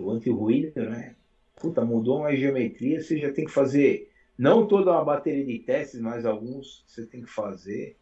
o 0.02 0.12
anti-ruído, 0.12 0.82
né? 0.90 1.16
Puta, 1.56 1.86
mudou 1.86 2.20
uma 2.20 2.36
geometria, 2.36 3.02
você 3.02 3.18
já 3.18 3.32
tem 3.32 3.46
que 3.46 3.52
fazer, 3.52 4.12
não 4.38 4.66
toda 4.68 4.92
uma 4.92 5.06
bateria 5.06 5.46
de 5.46 5.60
testes, 5.60 6.02
mas 6.02 6.26
alguns 6.26 6.84
você 6.88 7.06
tem 7.06 7.22
que 7.22 7.30
fazer. 7.30 7.98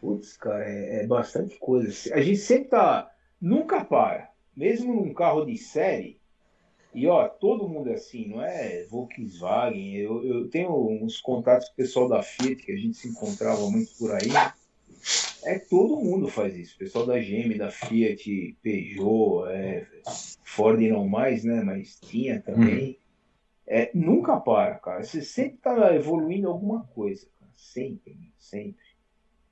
Putz, 0.00 0.36
cara, 0.36 0.62
é, 0.62 1.02
é, 1.02 1.06
bastante 1.06 1.56
coisa. 1.58 2.14
A 2.14 2.20
gente 2.20 2.36
sempre 2.36 2.68
tá. 2.68 3.10
Nunca 3.40 3.82
para. 3.82 4.30
Mesmo 4.54 4.94
num 4.94 5.14
carro 5.14 5.46
de 5.46 5.56
série. 5.56 6.20
E 6.94 7.06
ó, 7.06 7.26
todo 7.28 7.68
mundo 7.68 7.88
é 7.88 7.94
assim, 7.94 8.28
não 8.28 8.42
é 8.42 8.84
Volkswagen. 8.84 9.96
Eu, 9.96 10.24
eu 10.24 10.48
tenho 10.48 10.70
uns 11.02 11.20
contatos 11.20 11.68
com 11.68 11.72
o 11.72 11.76
pessoal 11.76 12.08
da 12.08 12.22
Fiat, 12.22 12.56
que 12.56 12.72
a 12.72 12.76
gente 12.76 12.98
se 12.98 13.08
encontrava 13.08 13.68
muito 13.70 13.90
por 13.98 14.12
aí. 14.12 14.28
É 15.44 15.58
todo 15.58 16.00
mundo 16.00 16.28
faz 16.28 16.56
isso. 16.56 16.74
O 16.74 16.78
pessoal 16.78 17.06
da 17.06 17.18
GM, 17.18 17.56
da 17.56 17.70
Fiat, 17.70 18.56
Peugeot, 18.62 19.48
é, 19.50 19.86
Ford 20.42 20.80
não 20.80 21.06
mais, 21.06 21.44
né? 21.44 21.62
Mas 21.62 21.98
tinha 22.00 22.40
também. 22.40 22.88
Uhum. 22.88 22.96
É, 23.66 23.90
nunca 23.94 24.38
para, 24.40 24.74
cara. 24.76 25.02
Você 25.02 25.22
sempre 25.22 25.58
tá 25.58 25.94
evoluindo 25.94 26.48
alguma 26.48 26.84
coisa, 26.88 27.26
cara. 27.38 27.52
Sempre, 27.54 28.16
sempre. 28.38 28.84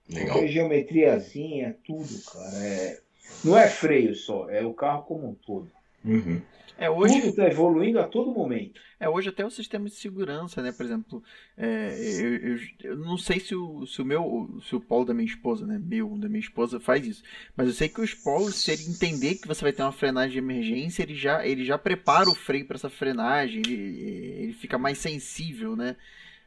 Legal. 0.09 0.33
Qualquer 0.33 0.49
geometriazinha, 0.49 1.79
tudo, 1.85 2.23
cara. 2.31 2.59
É... 2.65 3.01
Não 3.45 3.57
é 3.57 3.69
freio 3.69 4.15
só, 4.15 4.51
é 4.51 4.65
o 4.65 4.75
carro 4.75 5.05
como 5.05 5.29
um 5.29 5.35
todo. 5.35 5.71
Uhum. 6.05 6.41
É, 6.79 6.91
hoje... 6.91 7.15
Tudo 7.21 7.29
está 7.29 7.47
evoluindo 7.47 8.01
a 8.01 8.05
todo 8.05 8.33
momento. 8.33 8.81
É, 8.99 9.09
hoje 9.09 9.29
até 9.29 9.45
o 9.45 9.51
sistema 9.51 9.87
de 9.89 9.95
segurança, 9.95 10.63
né? 10.63 10.73
Por 10.73 10.87
exemplo, 10.87 11.23
é, 11.57 11.89
eu, 12.21 12.37
eu, 12.37 12.59
eu, 12.85 12.97
não 12.97 13.19
sei 13.19 13.41
se 13.41 13.55
o, 13.55 13.87
se 13.87 14.01
o 14.01 14.05
meu, 14.05 14.61
se 14.69 14.75
o 14.75 14.81
polo 14.81 15.05
da 15.05 15.13
minha 15.13 15.27
esposa, 15.27 15.67
né? 15.67 15.81
Meu, 15.85 16.17
da 16.19 16.29
minha 16.29 16.41
esposa 16.41 16.81
faz 16.81 17.07
isso. 17.07 17.23
Mas 17.57 17.69
eu 17.69 17.75
sei 17.75 17.89
que 17.89 18.01
os 18.01 18.15
polos, 18.15 18.55
se 18.57 18.71
ele 18.71 18.85
entender 18.85 19.37
que 19.37 19.49
você 19.49 19.63
vai 19.63 19.73
ter 19.73 19.83
uma 19.83 19.93
frenagem 19.93 20.33
de 20.33 20.39
emergência, 20.39 21.03
ele 21.03 21.15
já, 21.15 21.47
ele 21.47 21.65
já 21.65 21.77
prepara 21.77 22.31
o 22.31 22.35
freio 22.35 22.67
para 22.67 22.77
essa 22.77 22.89
frenagem, 22.89 23.63
ele, 23.67 23.75
ele 23.75 24.53
fica 24.53 24.79
mais 24.79 24.99
sensível, 24.99 25.77
né? 25.77 25.97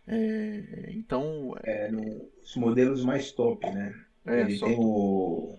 É, 0.08 0.92
então. 0.94 1.56
É, 1.64 1.92
nos 1.92 2.56
modelos 2.56 3.04
mais 3.04 3.32
top, 3.32 3.66
né? 3.70 3.94
É, 4.26 4.42
ele 4.42 4.60
tem 4.60 4.76
o, 4.80 5.58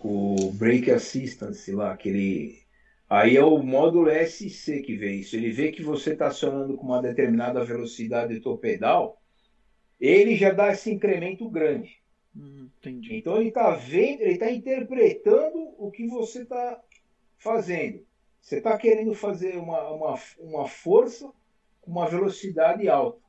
o 0.00 0.52
Brake 0.52 0.90
Assistance 0.90 1.70
lá, 1.72 1.92
aquele. 1.92 2.64
Aí 3.08 3.36
é 3.36 3.44
o 3.44 3.58
módulo 3.58 4.10
SC 4.10 4.82
que 4.82 4.96
vê 4.96 5.12
isso. 5.12 5.36
Ele 5.36 5.52
vê 5.52 5.70
que 5.70 5.82
você 5.82 6.12
está 6.12 6.26
acionando 6.26 6.76
com 6.76 6.86
uma 6.86 7.00
determinada 7.00 7.64
velocidade 7.64 8.40
do 8.40 8.58
pedal, 8.58 9.20
ele 10.00 10.34
já 10.36 10.50
dá 10.50 10.72
esse 10.72 10.90
incremento 10.90 11.48
grande. 11.48 12.00
Hum, 12.36 12.68
entendi. 12.78 13.16
Então 13.16 13.36
ele 13.36 13.48
está 13.48 13.70
vendo, 13.70 14.22
ele 14.22 14.32
está 14.32 14.50
interpretando 14.50 15.74
o 15.78 15.90
que 15.90 16.06
você 16.08 16.42
está 16.42 16.80
fazendo. 17.38 18.04
Você 18.40 18.58
está 18.58 18.76
querendo 18.76 19.14
fazer 19.14 19.56
uma, 19.56 19.88
uma, 19.90 20.20
uma 20.38 20.68
força 20.68 21.32
com 21.80 21.90
uma 21.90 22.08
velocidade 22.08 22.88
alta. 22.88 23.20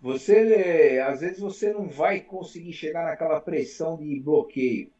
Você, 0.00 1.02
às 1.06 1.20
vezes, 1.20 1.40
você 1.40 1.72
não 1.72 1.88
vai 1.88 2.20
conseguir 2.20 2.72
chegar 2.74 3.06
naquela 3.06 3.40
pressão 3.40 3.96
de 3.96 4.20
bloqueio. 4.20 4.92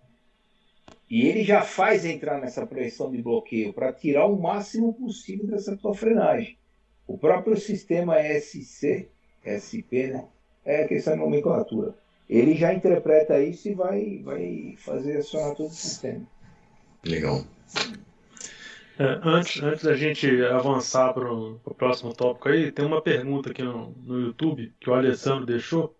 E 1.08 1.28
ele 1.28 1.44
já 1.44 1.62
faz 1.62 2.04
entrar 2.04 2.40
nessa 2.40 2.66
pressão 2.66 3.10
de 3.10 3.22
bloqueio 3.22 3.72
para 3.72 3.92
tirar 3.92 4.26
o 4.26 4.40
máximo 4.40 4.92
possível 4.94 5.46
dessa 5.46 5.76
tua 5.76 5.94
frenagem. 5.94 6.56
O 7.06 7.18
próprio 7.18 7.56
sistema 7.56 8.16
SC, 8.22 9.08
SP, 9.44 10.08
né? 10.08 10.24
É 10.64 10.86
questão 10.88 11.14
de 11.14 11.20
nomenclatura. 11.20 11.94
Ele 12.28 12.54
já 12.54 12.72
interpreta 12.72 13.38
isso 13.38 13.68
e 13.68 13.74
vai, 13.74 14.20
vai 14.24 14.74
fazer 14.78 15.18
acionar 15.18 15.54
todo 15.54 15.68
o 15.68 15.74
sistema. 15.74 16.26
Legal. 17.04 17.44
É, 18.98 19.20
antes, 19.24 19.62
antes 19.62 19.84
da 19.84 19.94
gente 19.94 20.42
avançar 20.46 21.12
para 21.12 21.30
o 21.30 21.58
próximo 21.76 22.14
tópico 22.14 22.48
aí, 22.48 22.72
tem 22.72 22.84
uma 22.84 23.02
pergunta 23.02 23.50
aqui 23.50 23.62
no, 23.62 23.90
no 23.90 24.20
YouTube 24.20 24.72
que 24.80 24.88
o 24.88 24.94
Alessandro 24.94 25.44
deixou. 25.44 25.94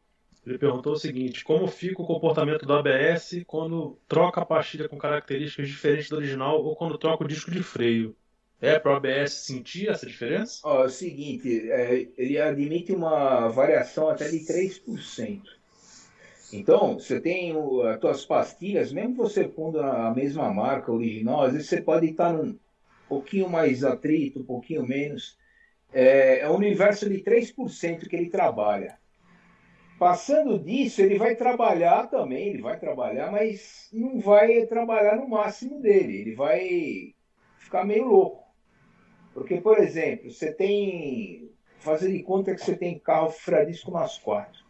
Ele 0.47 0.59
perguntou 0.59 0.93
o 0.93 0.99
seguinte: 0.99 1.45
como 1.45 1.66
fica 1.66 2.03
o 2.03 2.07
comportamento 2.07 2.66
do 2.66 2.73
ABS 2.73 3.43
quando 3.47 3.99
troca 4.07 4.41
a 4.41 4.47
pastilha 4.47 4.89
com 4.89 4.99
características 4.99 5.69
diferentes 5.69 6.09
do 6.09 6.16
original 6.16 6.62
ou 6.62 6.77
quando 6.77 6.99
troca 6.99 7.25
o 7.25 7.29
disco 7.29 7.51
de 7.51 7.62
freio? 7.62 8.16
É 8.61 8.79
para 8.79 8.93
o 8.93 8.97
ABS 8.97 9.33
sentir 9.33 9.89
essa 9.89 10.07
diferença? 10.07 10.66
É 10.66 10.69
o 10.69 10.89
seguinte, 10.89 11.71
é, 11.71 12.09
ele 12.16 12.41
admite 12.41 12.93
uma 12.93 13.49
variação 13.49 14.09
até 14.09 14.29
de 14.31 14.41
3%. 14.47 15.43
Então, 16.53 16.99
você 16.99 17.21
tem 17.21 17.55
o, 17.55 17.83
as 17.83 18.01
suas 18.01 18.25
pastilhas, 18.25 18.93
mesmo 18.93 19.16
você 19.16 19.45
pondo 19.45 19.81
a 19.81 20.15
mesma 20.15 20.53
marca 20.53 20.93
original, 20.93 21.43
às 21.43 21.53
vezes 21.53 21.69
você 21.69 21.83
pode 21.83 22.07
estar 22.07 22.33
num, 22.33 22.57
pouquinho 23.09 23.49
mais 23.49 23.85
atrito, 23.85 24.41
um 24.41 24.45
pouquinho 24.45 24.87
menos. 24.87 25.39
É, 25.93 26.41
é 26.41 26.51
um 26.51 26.57
universo 26.57 27.09
de 27.09 27.23
3% 27.23 28.09
que 28.09 28.16
ele 28.16 28.31
trabalha. 28.31 28.99
Passando 30.05 30.59
disso, 30.59 31.01
ele 31.01 31.16
vai 31.16 31.35
trabalhar 31.35 32.09
também, 32.09 32.48
ele 32.48 32.62
vai 32.62 32.78
trabalhar, 32.78 33.32
mas 33.32 33.89
não 33.93 34.20
vai 34.20 34.66
trabalhar 34.66 35.16
no 35.16 35.28
máximo 35.28 35.81
dele, 35.81 36.20
ele 36.20 36.35
vai 36.35 37.14
ficar 37.59 37.85
meio 37.85 38.06
louco. 38.06 38.44
Porque, 39.32 39.60
por 39.60 39.78
exemplo, 39.78 40.31
você 40.31 40.52
tem. 40.52 41.51
Fazer 41.78 42.10
de 42.10 42.22
conta 42.22 42.55
que 42.55 42.60
você 42.60 42.76
tem 42.76 42.98
carro 42.98 43.31
fradisco 43.31 43.90
nas 43.90 44.18
quatro. 44.18 44.64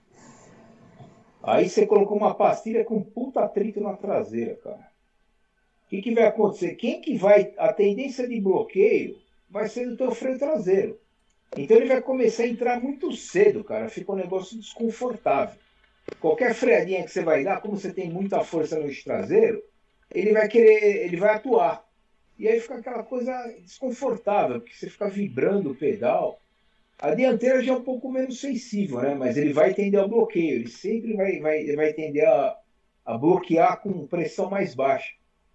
Aí 1.43 1.69
você 1.69 1.86
colocou 1.86 2.16
uma 2.16 2.35
pastilha 2.35 2.85
com 2.85 3.02
puta 3.02 3.44
atrito 3.44 3.81
na 3.81 3.94
traseira, 3.94 4.56
cara 4.56 4.94
que, 5.94 6.02
que 6.02 6.15
vai 6.15 6.24
acontecer? 6.24 6.74
Quem 6.74 7.01
que 7.01 7.16
vai. 7.16 7.52
A 7.59 7.73
tendência 7.73 8.27
de 8.27 8.40
bloqueio 8.40 9.19
vai 9.48 9.69
ser 9.69 9.89
do 9.89 9.97
teu 9.97 10.11
freio 10.11 10.39
traseiro. 10.39 10.98
Então 11.57 11.77
ele 11.77 11.87
vai 11.87 12.01
começar 12.01 12.45
a 12.45 12.49
entrar 12.49 12.81
muito 12.81 13.13
cedo, 13.13 13.63
cara. 13.63 13.89
Fica 13.89 14.13
um 14.13 14.17
negócio 14.17 14.59
desconfortável. 14.59 15.59
Qualquer 16.21 16.55
freadinha 16.55 17.03
que 17.05 17.11
você 17.11 17.23
vai 17.23 17.45
dar, 17.45 17.61
como 17.61 17.77
você 17.77 17.93
tem 17.93 18.11
muita 18.11 18.45
força 18.45 18.79
no 18.79 18.91
traseiro, 19.03 19.63
ele 20.13 20.33
vai 20.33 20.49
querer, 20.49 21.07
ele 21.07 21.17
vai 21.17 21.35
atuar. 21.35 21.85
E 22.39 22.49
aí 22.49 22.61
fica 22.61 22.77
aquela 22.77 23.03
coisa 23.03 23.33
desconfortável, 23.61 24.61
porque 24.61 24.77
você 24.77 24.91
fica 24.91 25.09
vibrando 25.09 25.71
o 25.71 25.75
pedal. 25.75 26.41
A 26.99 27.15
dianteira 27.15 27.63
já 27.63 27.73
é 27.73 27.77
um 27.77 27.83
pouco 27.83 28.11
menos 28.11 28.41
sensível, 28.41 29.01
né? 29.01 29.15
Mas 29.15 29.37
ele 29.37 29.53
vai 29.53 29.73
tender 29.73 30.01
ao 30.01 30.09
bloqueio. 30.09 30.57
Ele 30.57 30.69
sempre 30.69 31.15
vai, 31.15 31.39
vai, 31.41 31.67
vai 31.75 31.93
tender 31.93 32.27
a, 32.29 32.57
a 33.07 33.17
bloquear 33.17 33.81
com 33.81 34.07
pressão 34.07 34.51
mais 34.51 34.75
baixa 34.75 35.15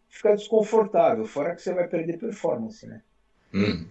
fica 0.09 0.35
desconfortável, 0.35 1.25
fora 1.25 1.55
que 1.55 1.61
você 1.61 1.73
vai 1.73 1.87
perder 1.87 2.17
performance, 2.17 2.85
né? 2.85 3.01
Hum. 3.53 3.85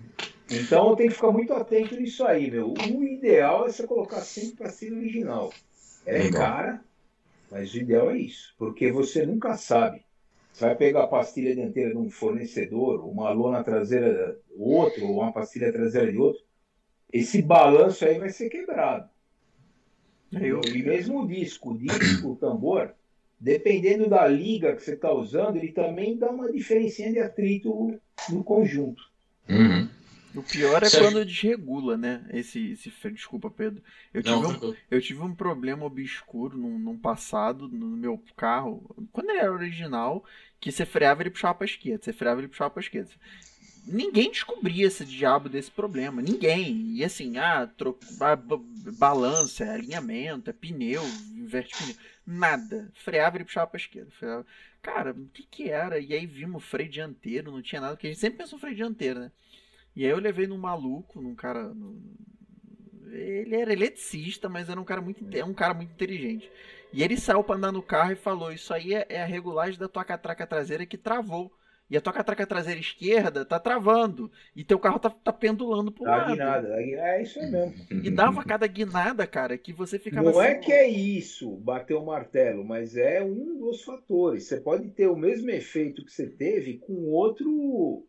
Então 0.50 0.96
tem 0.96 1.08
que 1.08 1.14
ficar 1.14 1.30
muito 1.32 1.52
atento 1.52 1.96
nisso 1.96 2.24
aí, 2.24 2.50
meu. 2.50 2.72
O 2.72 3.04
ideal 3.04 3.66
é 3.66 3.72
você 3.72 3.86
colocar 3.86 4.22
sempre 4.24 4.56
para 4.56 4.70
ser 4.70 4.92
original. 4.92 5.52
É 6.04 6.18
Legal. 6.18 6.40
cara, 6.42 6.84
mas 7.50 7.72
o 7.74 7.78
ideal 7.78 8.10
é 8.10 8.18
isso, 8.18 8.54
porque 8.58 8.90
você 8.92 9.26
nunca 9.26 9.56
sabe. 9.56 10.04
Você 10.52 10.64
vai 10.64 10.76
pegar 10.76 11.04
a 11.04 11.08
pastilha 11.08 11.54
dianteira 11.54 11.90
de 11.90 11.96
um 11.98 12.10
fornecedor, 12.10 13.06
uma 13.08 13.30
lona 13.30 13.62
traseira 13.62 14.38
do 14.48 14.62
outro, 14.62 15.06
ou 15.06 15.20
uma 15.20 15.32
pastilha 15.32 15.72
traseira 15.72 16.10
de 16.10 16.18
outro. 16.18 16.42
esse 17.12 17.42
balanço 17.42 18.04
aí 18.06 18.18
vai 18.18 18.30
ser 18.30 18.50
quebrado. 18.50 19.10
Eu, 20.40 20.74
E 20.74 20.82
mesmo 20.82 21.20
o 21.22 21.26
disco, 21.26 21.72
o 21.72 21.78
disco, 21.78 22.32
o 22.32 22.36
tambor, 22.36 22.94
dependendo 23.38 24.08
da 24.08 24.26
liga 24.26 24.74
que 24.74 24.82
você 24.82 24.94
está 24.94 25.12
usando, 25.12 25.56
ele 25.56 25.72
também 25.72 26.16
dá 26.18 26.30
uma 26.30 26.50
diferencinha 26.52 27.12
de 27.12 27.18
atrito 27.20 28.00
no 28.28 28.44
conjunto. 28.44 29.02
Uhum. 29.48 29.88
O 30.34 30.42
pior 30.42 30.82
é 30.82 30.90
quando 30.90 31.24
desregula, 31.24 31.96
né? 31.96 32.24
Esse, 32.32 32.72
esse 32.72 32.90
freio. 32.90 33.16
Desculpa, 33.16 33.50
Pedro. 33.50 33.82
Eu 34.12 34.22
tive, 34.22 34.34
Não, 34.36 34.50
um, 34.70 34.74
eu 34.90 35.00
tive 35.00 35.20
um 35.20 35.34
problema 35.34 35.84
obscuro 35.84 36.56
num, 36.56 36.78
num 36.78 36.98
passado 36.98 37.68
no 37.68 37.86
meu 37.96 38.22
carro, 38.36 38.94
quando 39.12 39.30
ele 39.30 39.38
era 39.40 39.52
original, 39.52 40.24
que 40.60 40.70
você 40.70 40.84
freava 40.86 41.22
ele 41.22 41.30
puxava 41.30 41.54
pra 41.54 41.64
esquerda, 41.66 42.04
você 42.04 42.12
freava 42.12 42.40
ele 42.40 42.48
puxava 42.48 42.70
pra 42.70 42.82
esquerda. 42.82 43.10
Ninguém 43.86 44.30
descobria 44.30 44.86
esse 44.86 45.02
diabo 45.04 45.48
desse 45.48 45.70
problema, 45.70 46.20
ninguém. 46.20 46.92
E 46.96 47.02
assim, 47.02 47.38
ah, 47.38 47.66
tro... 47.66 47.98
ba- 48.18 48.36
ba- 48.36 48.60
balança, 48.98 49.64
é 49.64 49.70
alinhamento, 49.70 50.50
é 50.50 50.52
pneu, 50.52 51.02
inverte 51.34 51.74
pneu. 51.74 51.96
Nada. 52.26 52.90
Freava 52.94 53.38
ele 53.38 53.44
puxava 53.44 53.66
pra 53.66 53.80
esquerda. 53.80 54.10
freava- 54.10 54.44
Cara, 54.82 55.12
o 55.12 55.26
que 55.32 55.42
que 55.42 55.70
era? 55.70 55.98
E 55.98 56.12
aí 56.12 56.26
vimos 56.26 56.62
freio 56.64 56.90
dianteiro, 56.90 57.50
não 57.50 57.62
tinha 57.62 57.80
nada, 57.80 57.94
porque 57.94 58.08
a 58.08 58.10
gente 58.10 58.20
sempre 58.20 58.38
pensou 58.38 58.58
freio 58.58 58.76
dianteiro, 58.76 59.20
né? 59.20 59.32
E 59.98 60.04
aí 60.04 60.10
eu 60.12 60.20
levei 60.20 60.46
num 60.46 60.56
maluco, 60.56 61.20
num 61.20 61.34
cara. 61.34 61.74
num- 61.74 62.00
Ele 63.10 63.56
era 63.56 63.72
eletricista, 63.72 64.48
mas 64.48 64.68
era 64.68 64.80
um 64.80 64.84
cara 64.84 65.00
muito, 65.00 65.24
inte- 65.24 65.42
um 65.42 65.52
cara 65.52 65.74
muito 65.74 65.90
inteligente. 65.92 66.48
E 66.92 67.02
ele 67.02 67.16
saiu 67.16 67.42
pra 67.42 67.56
andar 67.56 67.72
no 67.72 67.82
carro 67.82 68.12
e 68.12 68.16
falou: 68.16 68.52
Isso 68.52 68.72
aí 68.72 68.94
é, 68.94 69.04
é 69.08 69.20
a 69.22 69.26
regulagem 69.26 69.76
da 69.76 69.88
tua 69.88 70.04
catraca 70.04 70.46
traseira 70.46 70.86
que 70.86 70.96
travou. 70.96 71.50
E 71.90 71.96
a 71.96 72.00
tua 72.00 72.12
catraca 72.12 72.46
traseira 72.46 72.78
esquerda 72.78 73.44
tá 73.44 73.58
travando. 73.58 74.30
E 74.54 74.62
teu 74.62 74.78
carro 74.78 75.00
tá, 75.00 75.10
tá 75.10 75.32
pendulando 75.32 75.90
pro 75.90 76.04
Dá 76.04 76.16
lado. 76.18 76.30
guinada, 76.32 76.76
guinada. 76.82 77.08
É 77.08 77.22
isso 77.22 77.40
aí 77.40 77.50
mesmo. 77.50 77.74
E 78.04 78.08
dava 78.10 78.44
cada 78.44 78.66
guinada, 78.68 79.26
cara, 79.26 79.58
que 79.58 79.72
você 79.72 79.98
ficava 79.98 80.30
Não 80.30 80.40
é 80.40 80.52
assim, 80.52 80.60
que 80.60 80.72
é 80.72 80.86
isso, 80.88 81.56
bater 81.56 81.94
o 81.94 82.04
martelo, 82.04 82.62
mas 82.64 82.94
é 82.96 83.20
um 83.24 83.58
dos 83.58 83.82
fatores. 83.82 84.44
Você 84.44 84.60
pode 84.60 84.90
ter 84.90 85.08
o 85.08 85.16
mesmo 85.16 85.50
efeito 85.50 86.04
que 86.04 86.12
você 86.12 86.28
teve 86.28 86.76
com 86.78 87.06
outro, 87.10 88.06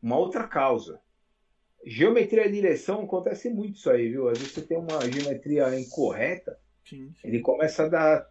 uma 0.00 0.16
outra 0.16 0.46
causa. 0.46 1.00
Geometria 1.88 2.44
de 2.46 2.52
direção 2.52 3.02
acontece 3.02 3.48
muito 3.50 3.76
isso 3.76 3.90
aí, 3.90 4.08
viu? 4.10 4.28
Às 4.28 4.38
vezes 4.38 4.54
você 4.54 4.62
tem 4.62 4.78
uma 4.78 5.08
geometria 5.08 5.78
incorreta, 5.78 6.58
Sim, 6.84 7.12
sim. 7.20 7.28
ele 7.28 7.40
começa 7.40 7.84
a 7.84 7.88
dar 7.88 8.30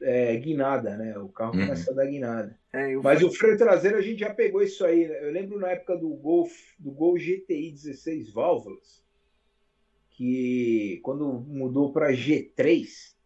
é, 0.00 0.36
guinada, 0.36 0.96
né? 0.96 1.16
O 1.18 1.28
carro 1.28 1.54
Uhum. 1.54 1.66
começa 1.66 1.90
a 1.90 1.94
dar 1.94 2.06
guinada. 2.06 2.58
É, 2.72 2.94
Mas 2.96 3.20
fui- 3.20 3.28
o 3.28 3.32
freio 3.32 3.56
traseiro 3.56 3.96
a 3.98 4.02
gente 4.02 4.20
já 4.20 4.34
pegou 4.34 4.62
isso 4.62 4.84
aí. 4.84 5.06
né? 5.08 5.24
Eu 5.24 5.30
lembro 5.30 5.58
na 5.58 5.70
época 5.70 5.96
do 5.96 6.08
Gol, 6.10 6.48
do 6.78 6.90
Gol 6.90 7.16
GTI 7.18 7.70
16 7.72 8.30
válvulas, 8.32 9.02
que 10.10 11.00
quando 11.02 11.32
mudou 11.32 11.92
para 11.92 12.12
G3, 12.12 13.16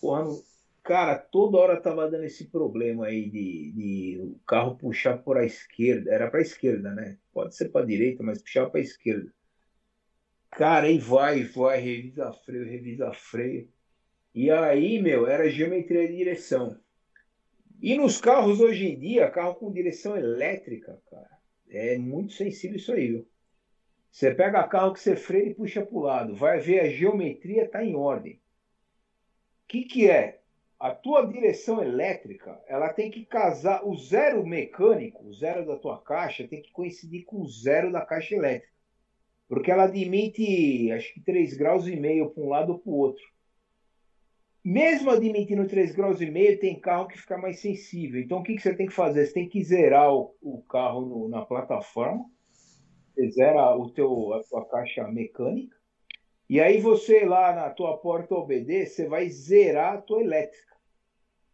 porra, 0.00 0.24
no- 0.24 0.42
cara, 0.82 1.16
toda 1.16 1.58
hora 1.58 1.80
tava 1.80 2.10
dando 2.10 2.24
esse 2.24 2.48
problema 2.48 3.06
aí 3.06 3.30
de, 3.30 3.72
de 3.72 4.18
o 4.20 4.38
carro 4.46 4.76
puxar 4.76 5.18
por 5.18 5.38
a 5.38 5.44
esquerda. 5.44 6.12
Era 6.12 6.30
para 6.30 6.40
esquerda, 6.40 6.92
né? 6.94 7.18
Pode 7.32 7.54
ser 7.54 7.68
para 7.70 7.86
direita, 7.86 8.22
mas 8.22 8.42
puxar 8.42 8.68
para 8.70 8.80
esquerda. 8.80 9.32
Cara, 10.50 10.86
aí 10.86 10.98
vai, 10.98 11.44
vai, 11.44 11.80
revisa 11.80 12.32
freio, 12.32 12.64
revisa 12.64 13.12
freio. 13.12 13.68
E 14.34 14.50
aí, 14.50 15.00
meu, 15.00 15.26
era 15.26 15.48
geometria 15.48 16.06
de 16.06 16.16
direção. 16.16 16.78
E 17.80 17.96
nos 17.96 18.20
carros 18.20 18.60
hoje 18.60 18.86
em 18.86 18.98
dia, 18.98 19.30
carro 19.30 19.54
com 19.56 19.72
direção 19.72 20.16
elétrica, 20.16 21.00
cara, 21.10 21.38
é 21.68 21.98
muito 21.98 22.32
sensível 22.32 22.76
isso 22.76 22.92
aí, 22.92 23.08
viu? 23.08 23.28
Você 24.10 24.34
pega 24.34 24.68
carro 24.68 24.92
que 24.92 25.00
você 25.00 25.16
freia 25.16 25.48
e 25.48 25.54
puxa 25.54 25.84
para 25.84 25.96
o 25.96 26.00
lado, 26.02 26.36
vai 26.36 26.60
ver 26.60 26.80
a 26.80 26.88
geometria 26.88 27.68
tá 27.68 27.82
em 27.82 27.96
ordem. 27.96 28.34
O 28.34 29.68
que 29.68 29.84
que 29.84 30.08
é? 30.08 30.41
A 30.82 30.90
tua 30.90 31.24
direção 31.24 31.80
elétrica, 31.80 32.60
ela 32.66 32.92
tem 32.92 33.08
que 33.08 33.24
casar 33.24 33.86
o 33.86 33.94
zero 33.96 34.44
mecânico, 34.44 35.24
o 35.24 35.32
zero 35.32 35.64
da 35.64 35.76
tua 35.76 36.02
caixa, 36.02 36.48
tem 36.48 36.60
que 36.60 36.72
coincidir 36.72 37.24
com 37.24 37.40
o 37.40 37.46
zero 37.46 37.92
da 37.92 38.04
caixa 38.04 38.34
elétrica. 38.34 38.74
Porque 39.48 39.70
ela 39.70 39.84
admite, 39.84 40.90
acho 40.90 41.14
que 41.14 41.20
3 41.20 41.56
graus 41.56 41.86
e 41.86 41.94
meio 41.94 42.30
para 42.30 42.42
um 42.42 42.48
lado 42.48 42.72
ou 42.72 42.78
para 42.80 42.90
o 42.90 42.96
outro. 42.96 43.22
Mesmo 44.64 45.12
admitindo 45.12 45.68
3 45.68 45.94
graus 45.94 46.20
e 46.20 46.28
meio, 46.28 46.58
tem 46.58 46.80
carro 46.80 47.06
que 47.06 47.16
fica 47.16 47.38
mais 47.38 47.60
sensível. 47.60 48.20
Então, 48.20 48.40
o 48.40 48.42
que, 48.42 48.56
que 48.56 48.62
você 48.62 48.74
tem 48.74 48.86
que 48.88 48.92
fazer? 48.92 49.24
Você 49.24 49.34
tem 49.34 49.48
que 49.48 49.62
zerar 49.62 50.12
o, 50.12 50.34
o 50.42 50.62
carro 50.62 51.02
no- 51.02 51.28
na 51.28 51.46
plataforma, 51.46 52.28
você 53.14 53.30
zera 53.30 53.76
o 53.76 53.88
teu, 53.88 54.32
a 54.34 54.42
tua 54.42 54.64
caixa 54.64 55.06
mecânica, 55.06 55.76
e 56.50 56.60
aí 56.60 56.80
você 56.80 57.24
lá 57.24 57.54
na 57.54 57.70
tua 57.70 57.98
porta 57.98 58.34
OBD, 58.34 58.86
você 58.86 59.06
vai 59.06 59.28
zerar 59.28 59.94
a 59.94 60.02
tua 60.02 60.20
elétrica. 60.20 60.71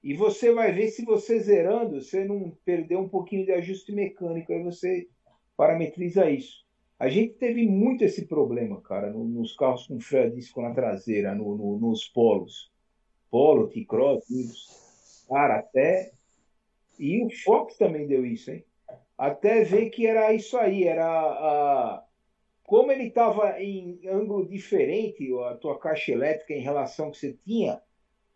E 0.02 0.14
você 0.14 0.52
vai 0.52 0.72
ver 0.72 0.88
se 0.88 1.04
você 1.04 1.40
zerando, 1.40 2.00
você 2.00 2.24
não 2.24 2.56
perdeu 2.64 3.00
um 3.00 3.08
pouquinho 3.08 3.44
de 3.44 3.52
ajuste 3.52 3.92
mecânico, 3.92 4.52
aí 4.52 4.62
você 4.62 5.08
parametriza 5.56 6.30
isso. 6.30 6.64
A 6.98 7.08
gente 7.08 7.34
teve 7.34 7.66
muito 7.66 8.04
esse 8.04 8.26
problema, 8.26 8.80
cara, 8.82 9.10
no- 9.10 9.24
nos 9.24 9.54
carros 9.56 9.86
com 9.86 10.00
freio 10.00 10.26
a 10.26 10.30
disco 10.30 10.60
na 10.62 10.72
traseira, 10.74 11.34
no- 11.34 11.56
no- 11.56 11.78
nos 11.78 12.08
polos. 12.08 12.70
Polo, 13.30 13.68
T-Cross. 13.68 15.26
Cara, 15.28 15.58
até. 15.60 16.12
E 16.98 17.24
o 17.24 17.28
Fox 17.44 17.76
também 17.76 18.06
deu 18.06 18.24
isso, 18.26 18.50
hein? 18.50 18.64
Até 19.16 19.64
ver 19.64 19.90
que 19.90 20.06
era 20.06 20.32
isso 20.32 20.56
aí, 20.58 20.84
era 20.84 21.06
a. 21.06 22.04
Como 22.64 22.92
ele 22.92 23.04
estava 23.08 23.60
em 23.60 24.00
ângulo 24.06 24.46
diferente, 24.48 25.28
a 25.44 25.56
tua 25.56 25.78
caixa 25.78 26.12
elétrica 26.12 26.52
em 26.54 26.60
relação 26.60 27.10
que 27.10 27.18
você 27.18 27.34
tinha, 27.44 27.80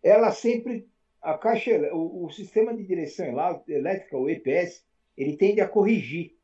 ela 0.03 0.33
sempre. 0.33 0.89
A 1.23 1.39
caixa, 1.39 1.71
o, 1.95 2.27
o 2.27 2.31
sistema 2.31 2.75
de 2.75 2.85
direção 2.85 3.27
elétrica, 3.69 4.19
o 4.19 4.29
EPS, 4.29 4.85
ele 5.17 5.37
tende 5.37 5.61
a 5.61 5.69
corrigir. 5.69 6.37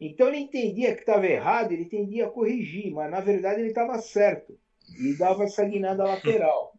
Então 0.00 0.28
ele 0.28 0.38
entendia 0.38 0.94
que 0.94 1.00
estava 1.00 1.26
errado, 1.26 1.72
ele 1.72 1.86
tendia 1.86 2.26
a 2.26 2.30
corrigir, 2.30 2.92
mas 2.92 3.10
na 3.10 3.20
verdade 3.20 3.60
ele 3.60 3.68
estava 3.68 3.98
certo. 3.98 4.58
E 5.00 5.16
dava 5.16 5.44
essa 5.44 5.64
guinada 5.64 6.04
lateral. 6.04 6.74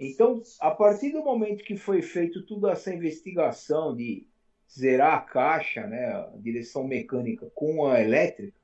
Então, 0.00 0.42
a 0.60 0.70
partir 0.70 1.10
do 1.10 1.22
momento 1.22 1.62
que 1.62 1.76
foi 1.76 2.02
feito 2.02 2.44
toda 2.46 2.72
essa 2.72 2.92
investigação 2.92 3.94
de 3.94 4.26
zerar 4.68 5.18
a 5.18 5.20
caixa, 5.20 5.86
né, 5.86 6.06
a 6.06 6.32
direção 6.38 6.82
mecânica 6.84 7.48
com 7.54 7.86
a 7.86 8.00
elétrica, 8.00 8.58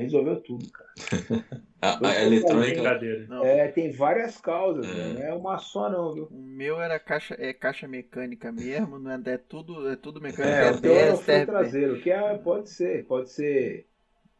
resolveu 0.00 0.40
tudo, 0.40 0.68
cara. 0.70 0.90
A, 1.84 2.10
a 2.10 2.22
eletrônica. 2.22 2.80
É, 3.42 3.66
tem 3.66 3.90
várias 3.90 4.36
causas, 4.38 4.86
É. 4.86 4.94
né? 4.94 5.14
não 5.14 5.22
é 5.22 5.34
uma 5.34 5.58
só 5.58 5.90
não, 5.90 6.14
viu? 6.14 6.28
o 6.30 6.40
meu 6.40 6.80
era 6.80 6.96
caixa, 7.00 7.34
é 7.36 7.52
caixa 7.52 7.88
mecânica 7.88 8.52
mesmo, 8.52 9.00
não 9.00 9.10
é, 9.10 9.20
é 9.26 9.36
tudo, 9.36 9.88
é 9.90 9.96
tudo 9.96 10.20
mecânica. 10.20 10.54
É, 10.54 10.70
o 10.70 10.80
teu 10.80 10.92
é 10.94 11.12
o 11.12 11.16
freio 11.16 11.40
TRP. 11.40 11.46
traseiro, 11.52 12.00
que 12.00 12.08
é, 12.12 12.38
pode 12.38 12.70
ser, 12.70 13.04
pode 13.06 13.32
ser. 13.32 13.88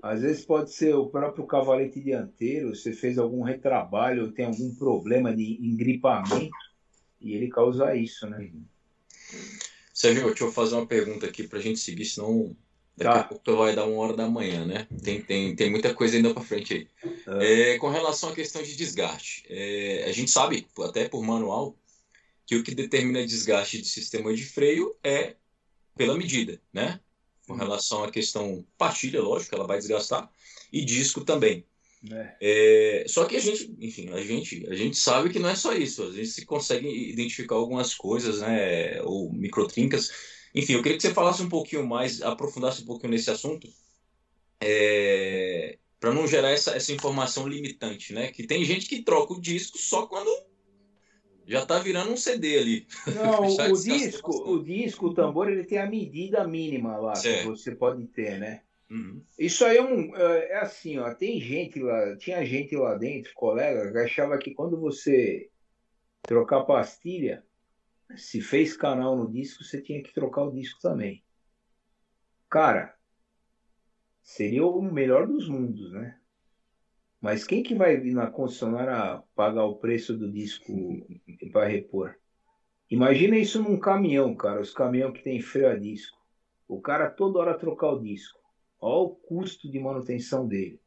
Às 0.00 0.22
vezes 0.22 0.44
pode 0.44 0.72
ser 0.72 0.94
o 0.94 1.08
próprio 1.08 1.44
cavalete 1.44 2.00
dianteiro, 2.00 2.76
você 2.76 2.92
fez 2.92 3.18
algum 3.18 3.42
retrabalho, 3.42 4.30
tem 4.30 4.46
algum 4.46 4.72
problema 4.76 5.34
de 5.34 5.58
engripamento, 5.60 6.50
e 7.20 7.34
ele 7.34 7.48
causa 7.48 7.92
isso, 7.96 8.24
né? 8.30 8.52
Sérgio, 9.92 10.26
deixa 10.26 10.44
eu 10.44 10.52
fazer 10.52 10.76
uma 10.76 10.86
pergunta 10.86 11.26
aqui 11.26 11.46
pra 11.46 11.58
gente 11.58 11.80
seguir, 11.80 12.04
senão 12.04 12.56
daqui 12.96 13.14
Tá. 13.14 13.20
a 13.20 13.24
pouco 13.24 13.56
vai 13.56 13.74
dar 13.74 13.86
uma 13.86 14.00
hora 14.02 14.16
da 14.16 14.28
manhã, 14.28 14.64
né? 14.64 14.86
Tem, 15.02 15.22
tem, 15.22 15.56
tem 15.56 15.70
muita 15.70 15.94
coisa 15.94 16.16
ainda 16.16 16.32
pra 16.32 16.42
frente 16.42 16.74
aí. 16.74 16.88
É. 17.40 17.72
É, 17.74 17.78
com 17.78 17.88
relação 17.88 18.30
à 18.30 18.34
questão 18.34 18.62
de 18.62 18.76
desgaste, 18.76 19.44
é, 19.48 20.04
a 20.06 20.12
gente 20.12 20.30
sabe, 20.30 20.66
até 20.80 21.08
por 21.08 21.22
manual, 21.22 21.76
que 22.46 22.56
o 22.56 22.62
que 22.62 22.74
determina 22.74 23.24
desgaste 23.24 23.80
de 23.80 23.88
sistema 23.88 24.34
de 24.34 24.44
freio 24.44 24.94
é 25.02 25.36
pela 25.96 26.16
medida, 26.16 26.60
né? 26.72 27.00
Com 27.46 27.54
relação 27.54 28.04
à 28.04 28.10
questão 28.10 28.64
pastilha, 28.76 29.20
lógico, 29.22 29.54
ela 29.54 29.66
vai 29.66 29.78
desgastar, 29.78 30.30
e 30.72 30.84
disco 30.84 31.24
também. 31.24 31.64
É. 32.10 32.36
É, 32.40 33.04
só 33.06 33.24
que 33.26 33.36
a 33.36 33.40
gente, 33.40 33.74
enfim, 33.78 34.10
a 34.10 34.20
gente, 34.20 34.66
a 34.68 34.74
gente 34.74 34.96
sabe 34.96 35.30
que 35.30 35.38
não 35.38 35.48
é 35.48 35.54
só 35.54 35.72
isso. 35.72 36.02
A 36.02 36.12
gente 36.12 36.26
se 36.26 36.44
consegue 36.44 36.88
identificar 36.88 37.54
algumas 37.54 37.94
coisas, 37.94 38.40
né? 38.40 39.00
Ou 39.02 39.32
microtrincas. 39.32 40.10
Enfim, 40.54 40.74
eu 40.74 40.82
queria 40.82 40.98
que 40.98 41.02
você 41.02 41.14
falasse 41.14 41.42
um 41.42 41.48
pouquinho 41.48 41.86
mais, 41.86 42.20
aprofundasse 42.20 42.82
um 42.82 42.86
pouquinho 42.86 43.12
nesse 43.12 43.30
assunto, 43.30 43.68
para 45.98 46.12
não 46.12 46.26
gerar 46.26 46.50
essa, 46.50 46.74
essa 46.76 46.92
informação 46.92 47.48
limitante, 47.48 48.12
né? 48.12 48.28
Que 48.28 48.46
tem 48.46 48.64
gente 48.64 48.86
que 48.86 49.02
troca 49.02 49.34
o 49.34 49.40
disco 49.40 49.78
só 49.78 50.06
quando 50.06 50.30
já 51.46 51.66
tá 51.66 51.78
virando 51.78 52.12
um 52.12 52.16
CD 52.16 52.58
ali. 52.58 52.86
Não, 53.14 53.46
o 53.72 53.82
disco, 53.82 54.50
o 54.50 54.62
disco, 54.62 55.06
o 55.08 55.14
tambor, 55.14 55.50
ele 55.50 55.64
tem 55.64 55.78
a 55.78 55.86
medida 55.86 56.46
mínima 56.46 56.96
lá 56.96 57.12
que 57.12 57.20
Certo. 57.20 57.48
você 57.48 57.74
pode 57.74 58.06
ter, 58.06 58.38
né? 58.38 58.62
Uhum. 58.90 59.22
Isso 59.38 59.64
aí 59.64 59.78
é, 59.78 59.82
um, 59.82 60.14
é 60.14 60.48
é 60.50 60.58
assim, 60.58 60.98
ó, 60.98 61.12
tem 61.14 61.40
gente 61.40 61.80
lá, 61.80 62.16
tinha 62.16 62.44
gente 62.44 62.76
lá 62.76 62.94
dentro, 62.94 63.32
colega, 63.34 63.90
que 63.90 63.98
achava 63.98 64.36
que 64.38 64.52
quando 64.52 64.78
você 64.78 65.48
trocar 66.22 66.62
pastilha, 66.64 67.42
se 68.16 68.40
fez 68.40 68.76
canal 68.76 69.16
no 69.16 69.30
disco, 69.30 69.64
você 69.64 69.80
tinha 69.80 70.02
que 70.02 70.12
trocar 70.12 70.44
o 70.44 70.52
disco 70.52 70.80
também. 70.80 71.24
Cara, 72.50 72.94
seria 74.22 74.66
o 74.66 74.82
melhor 74.82 75.26
dos 75.26 75.48
mundos, 75.48 75.90
né? 75.92 76.18
Mas 77.20 77.44
quem 77.44 77.62
que 77.62 77.74
vai 77.74 77.96
vir 77.96 78.12
na 78.12 78.26
concessionária 78.26 79.22
pagar 79.34 79.64
o 79.64 79.76
preço 79.76 80.18
do 80.18 80.30
disco 80.30 80.72
para 81.52 81.68
repor? 81.68 82.16
Imagina 82.90 83.38
isso 83.38 83.62
num 83.62 83.78
caminhão, 83.78 84.34
cara. 84.34 84.60
Os 84.60 84.72
caminhões 84.72 85.14
que 85.14 85.22
tem 85.22 85.40
freio 85.40 85.70
a 85.70 85.78
disco. 85.78 86.18
O 86.66 86.80
cara 86.80 87.08
toda 87.08 87.38
hora 87.38 87.56
trocar 87.56 87.92
o 87.92 88.02
disco. 88.02 88.40
Olha 88.80 89.04
o 89.04 89.14
custo 89.14 89.70
de 89.70 89.78
manutenção 89.78 90.48
dele. 90.48 90.81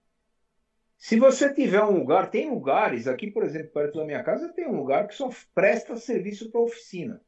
Se 0.97 1.19
você 1.19 1.53
tiver 1.53 1.84
um 1.84 1.91
lugar, 1.91 2.31
tem 2.31 2.49
lugares, 2.49 3.07
aqui 3.07 3.30
por 3.30 3.43
exemplo, 3.43 3.72
perto 3.72 3.99
da 3.99 4.05
minha 4.05 4.23
casa, 4.23 4.53
tem 4.53 4.67
um 4.67 4.77
lugar 4.77 5.07
que 5.07 5.15
só 5.15 5.30
presta 5.53 5.97
serviço 5.97 6.49
para 6.49 6.61
oficina. 6.61 7.22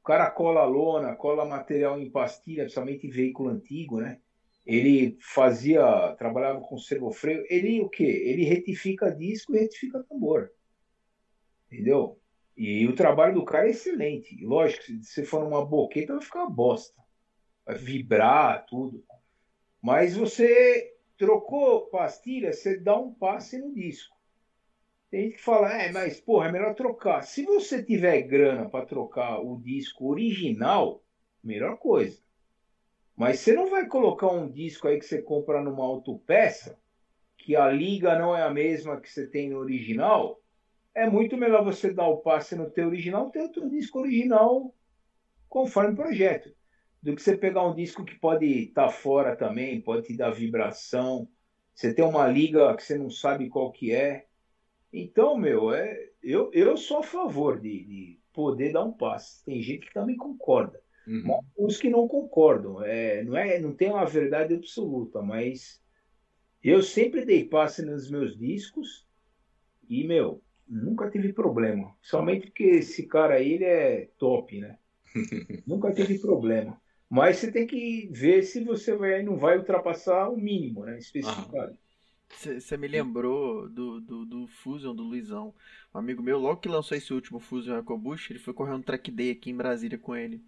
O 0.00 0.04
cara 0.04 0.30
cola 0.30 0.64
lona, 0.64 1.14
cola 1.14 1.44
material 1.44 2.00
em 2.00 2.10
pastilha, 2.10 2.64
principalmente 2.64 3.06
em 3.06 3.10
veículo 3.10 3.50
antigo, 3.50 4.00
né? 4.00 4.18
Ele 4.66 5.16
fazia, 5.20 6.14
trabalhava 6.18 6.60
com 6.60 6.76
servofreio. 6.76 7.44
Ele 7.48 7.80
o 7.80 7.88
quê? 7.88 8.04
Ele 8.04 8.44
retifica 8.44 9.14
disco 9.14 9.54
e 9.54 9.60
retifica 9.60 10.02
tambor. 10.08 10.50
Entendeu? 11.70 12.20
E 12.56 12.86
o 12.86 12.94
trabalho 12.94 13.34
do 13.34 13.44
cara 13.44 13.66
é 13.66 13.70
excelente. 13.70 14.44
Lógico, 14.44 14.82
se 14.84 15.04
você 15.04 15.24
for 15.24 15.42
numa 15.42 15.64
boqueta, 15.64 16.14
vai 16.14 16.22
ficar 16.22 16.40
uma 16.40 16.50
bosta. 16.50 17.00
Vai 17.64 17.76
vibrar, 17.76 18.66
tudo. 18.66 19.04
Mas 19.80 20.16
você 20.16 20.91
trocou 21.16 21.86
pastilha, 21.86 22.52
você 22.52 22.78
dá 22.78 22.96
um 22.96 23.12
passe 23.12 23.58
no 23.58 23.72
disco. 23.72 24.16
Tem 25.10 25.24
gente 25.24 25.36
que 25.36 25.42
fala, 25.42 25.72
é, 25.72 25.92
mas 25.92 26.20
porra, 26.20 26.48
é 26.48 26.52
melhor 26.52 26.74
trocar. 26.74 27.22
Se 27.22 27.44
você 27.44 27.82
tiver 27.82 28.22
grana 28.22 28.68
para 28.68 28.86
trocar 28.86 29.40
o 29.40 29.60
disco 29.60 30.08
original, 30.08 31.02
melhor 31.44 31.76
coisa. 31.76 32.18
Mas 33.14 33.40
você 33.40 33.52
não 33.52 33.68
vai 33.68 33.86
colocar 33.86 34.28
um 34.28 34.50
disco 34.50 34.88
aí 34.88 34.98
que 34.98 35.04
você 35.04 35.20
compra 35.20 35.60
numa 35.60 35.84
autopeça, 35.84 36.78
que 37.36 37.54
a 37.54 37.68
liga 37.68 38.18
não 38.18 38.34
é 38.34 38.42
a 38.42 38.50
mesma 38.50 39.00
que 39.00 39.10
você 39.10 39.26
tem 39.26 39.50
no 39.50 39.58
original. 39.58 40.40
É 40.94 41.08
muito 41.08 41.36
melhor 41.36 41.62
você 41.62 41.92
dar 41.92 42.06
o 42.08 42.18
passe 42.18 42.56
no 42.56 42.70
teu 42.70 42.86
original, 42.86 43.30
ter 43.30 43.42
outro 43.42 43.68
disco 43.68 43.98
original 43.98 44.74
conforme 45.48 45.92
o 45.92 45.96
projeto 45.96 46.54
do 47.02 47.14
que 47.14 47.22
você 47.22 47.36
pegar 47.36 47.66
um 47.66 47.74
disco 47.74 48.04
que 48.04 48.14
pode 48.14 48.46
estar 48.46 48.86
tá 48.86 48.90
fora 48.90 49.34
também, 49.34 49.80
pode 49.80 50.06
te 50.06 50.16
dar 50.16 50.30
vibração. 50.30 51.28
Você 51.74 51.92
tem 51.92 52.04
uma 52.04 52.26
liga 52.28 52.74
que 52.76 52.82
você 52.82 52.96
não 52.96 53.10
sabe 53.10 53.48
qual 53.48 53.72
que 53.72 53.92
é. 53.92 54.26
Então, 54.92 55.36
meu, 55.36 55.72
é, 55.72 56.10
eu, 56.22 56.50
eu 56.52 56.76
sou 56.76 56.98
a 56.98 57.02
favor 57.02 57.58
de, 57.58 57.84
de 57.84 58.20
poder 58.32 58.72
dar 58.72 58.84
um 58.84 58.92
passe. 58.92 59.44
Tem 59.44 59.60
gente 59.60 59.86
que 59.86 59.94
também 59.94 60.16
concorda. 60.16 60.80
Uhum. 61.06 61.40
Os 61.56 61.78
que 61.78 61.90
não 61.90 62.06
concordam. 62.06 62.82
É, 62.84 63.24
não, 63.24 63.36
é, 63.36 63.58
não 63.58 63.74
tem 63.74 63.90
uma 63.90 64.04
verdade 64.04 64.54
absoluta, 64.54 65.20
mas 65.20 65.82
eu 66.62 66.82
sempre 66.82 67.24
dei 67.24 67.44
passe 67.44 67.82
nos 67.84 68.08
meus 68.08 68.38
discos 68.38 69.06
e, 69.88 70.04
meu, 70.04 70.40
nunca 70.68 71.10
tive 71.10 71.32
problema. 71.32 71.96
Somente 72.00 72.46
porque 72.46 72.64
esse 72.64 73.06
cara 73.06 73.34
aí, 73.34 73.54
ele 73.54 73.64
é 73.64 74.10
top, 74.18 74.60
né? 74.60 74.78
nunca 75.66 75.92
teve 75.92 76.18
problema. 76.18 76.81
Mas 77.12 77.36
você 77.36 77.52
tem 77.52 77.66
que 77.66 78.08
ver 78.10 78.42
se 78.42 78.64
você 78.64 78.96
vai, 78.96 79.22
não 79.22 79.36
vai 79.36 79.58
ultrapassar 79.58 80.30
o 80.30 80.36
mínimo, 80.36 80.86
né? 80.86 80.96
Especificado. 80.96 81.76
Você 82.30 82.74
me 82.78 82.88
lembrou 82.88 83.68
do, 83.68 84.00
do, 84.00 84.24
do, 84.24 84.46
Fusion 84.46 84.94
do 84.94 85.02
Luizão. 85.02 85.52
Um 85.94 85.98
amigo 85.98 86.22
meu, 86.22 86.38
logo 86.38 86.62
que 86.62 86.70
lançou 86.70 86.96
esse 86.96 87.12
último 87.12 87.38
Fusion 87.38 87.76
EcoBoost, 87.76 88.32
ele 88.32 88.38
foi 88.38 88.54
correr 88.54 88.72
um 88.72 88.80
track 88.80 89.10
day 89.10 89.30
aqui 89.30 89.50
em 89.50 89.54
Brasília 89.54 89.98
com 89.98 90.16
ele. 90.16 90.40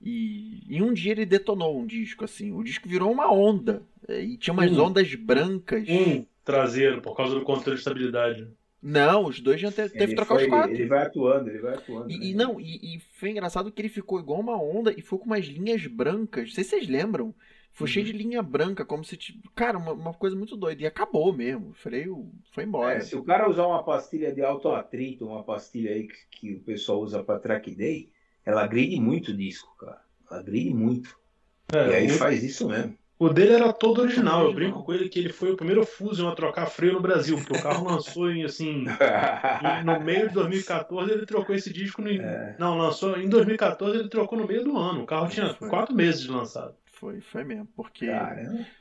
E 0.00 0.64
em 0.70 0.80
um 0.80 0.94
dia 0.94 1.12
ele 1.12 1.26
detonou 1.26 1.78
um 1.78 1.84
disco, 1.86 2.24
assim. 2.24 2.50
O 2.50 2.64
disco 2.64 2.88
virou 2.88 3.12
uma 3.12 3.30
onda. 3.30 3.82
E 4.08 4.38
tinha 4.38 4.54
umas 4.54 4.72
um, 4.72 4.82
ondas 4.82 5.14
brancas. 5.14 5.86
Um 5.86 6.24
traseiro, 6.42 7.02
por 7.02 7.14
causa 7.14 7.34
do 7.34 7.42
controle 7.42 7.76
de 7.76 7.80
estabilidade. 7.80 8.48
Não, 8.82 9.26
os 9.26 9.40
dois 9.40 9.60
já 9.60 9.70
teve, 9.70 9.90
teve 9.90 10.06
que 10.08 10.14
trocar 10.14 10.36
foi, 10.36 10.44
os 10.44 10.48
quatro. 10.48 10.72
Ele 10.72 10.86
vai 10.86 11.02
atuando, 11.02 11.50
ele 11.50 11.58
vai 11.58 11.74
atuando. 11.74 12.10
E, 12.10 12.18
né? 12.18 12.26
e 12.26 12.34
não, 12.34 12.58
e, 12.58 12.96
e, 12.96 13.00
foi 13.18 13.30
engraçado 13.30 13.70
que 13.70 13.82
ele 13.82 13.90
ficou 13.90 14.18
igual 14.18 14.40
uma 14.40 14.60
onda 14.60 14.92
e 14.96 15.02
foi 15.02 15.18
com 15.18 15.26
umas 15.26 15.44
linhas 15.44 15.86
brancas. 15.86 16.48
Não 16.48 16.54
sei 16.54 16.64
se 16.64 16.70
vocês 16.70 16.88
lembram. 16.88 17.34
Foi 17.72 17.86
uhum. 17.86 17.92
cheio 17.92 18.06
de 18.06 18.12
linha 18.12 18.42
branca, 18.42 18.84
como 18.84 19.04
se. 19.04 19.16
Tipo, 19.16 19.48
cara, 19.54 19.78
uma, 19.78 19.92
uma, 19.92 20.14
coisa 20.14 20.34
muito 20.34 20.56
doida. 20.56 20.82
E 20.82 20.86
acabou 20.86 21.32
mesmo. 21.32 21.68
O 21.68 21.74
freio 21.74 22.32
foi 22.52 22.64
embora. 22.64 22.96
É, 22.96 23.00
se 23.00 23.14
o 23.14 23.22
cara 23.22 23.48
usar 23.48 23.66
uma 23.66 23.82
pastilha 23.82 24.32
de 24.32 24.42
alto 24.42 24.70
atrito, 24.70 25.26
uma 25.26 25.44
pastilha 25.44 25.92
aí 25.92 26.08
que, 26.08 26.16
que 26.30 26.54
o 26.54 26.60
pessoal 26.60 27.00
usa 27.00 27.22
pra 27.22 27.38
track 27.38 27.70
day, 27.74 28.10
ela 28.44 28.66
gride 28.66 28.98
muito 29.00 29.30
o 29.30 29.36
disco, 29.36 29.76
cara. 29.76 30.02
Ela 30.28 30.42
gride 30.42 30.74
muito. 30.74 31.16
É, 31.72 31.90
e 31.90 31.94
aí 31.94 32.08
faz 32.08 32.42
isso 32.42 32.68
mesmo. 32.68 32.98
O 33.20 33.28
dele 33.28 33.52
era 33.52 33.70
todo 33.70 34.00
original. 34.00 34.46
Eu 34.46 34.54
brinco 34.54 34.82
com 34.82 34.94
ele 34.94 35.06
que 35.06 35.18
ele 35.18 35.30
foi 35.30 35.50
o 35.52 35.56
primeiro 35.56 35.84
Fusion 35.84 36.26
a 36.26 36.34
trocar 36.34 36.64
freio 36.64 36.94
no 36.94 37.02
Brasil, 37.02 37.36
porque 37.36 37.52
o 37.52 37.62
carro 37.62 37.84
lançou 37.86 38.30
em 38.30 38.44
assim. 38.44 38.86
no 39.84 40.00
meio 40.00 40.28
de 40.28 40.34
2014 40.34 41.12
ele 41.12 41.26
trocou 41.26 41.54
esse 41.54 41.70
disco. 41.70 42.00
No, 42.00 42.08
é. 42.08 42.56
Não, 42.58 42.78
lançou 42.78 43.18
em 43.18 43.28
2014 43.28 43.98
ele 43.98 44.08
trocou 44.08 44.38
no 44.38 44.46
meio 44.46 44.64
do 44.64 44.74
ano. 44.74 45.02
O 45.02 45.06
carro 45.06 45.28
tinha 45.28 45.52
quatro 45.68 45.94
meses 45.94 46.22
de 46.22 46.30
lançado. 46.30 46.74
Foi, 47.00 47.18
foi 47.22 47.44
mesmo. 47.44 47.66
Porque, 47.74 48.06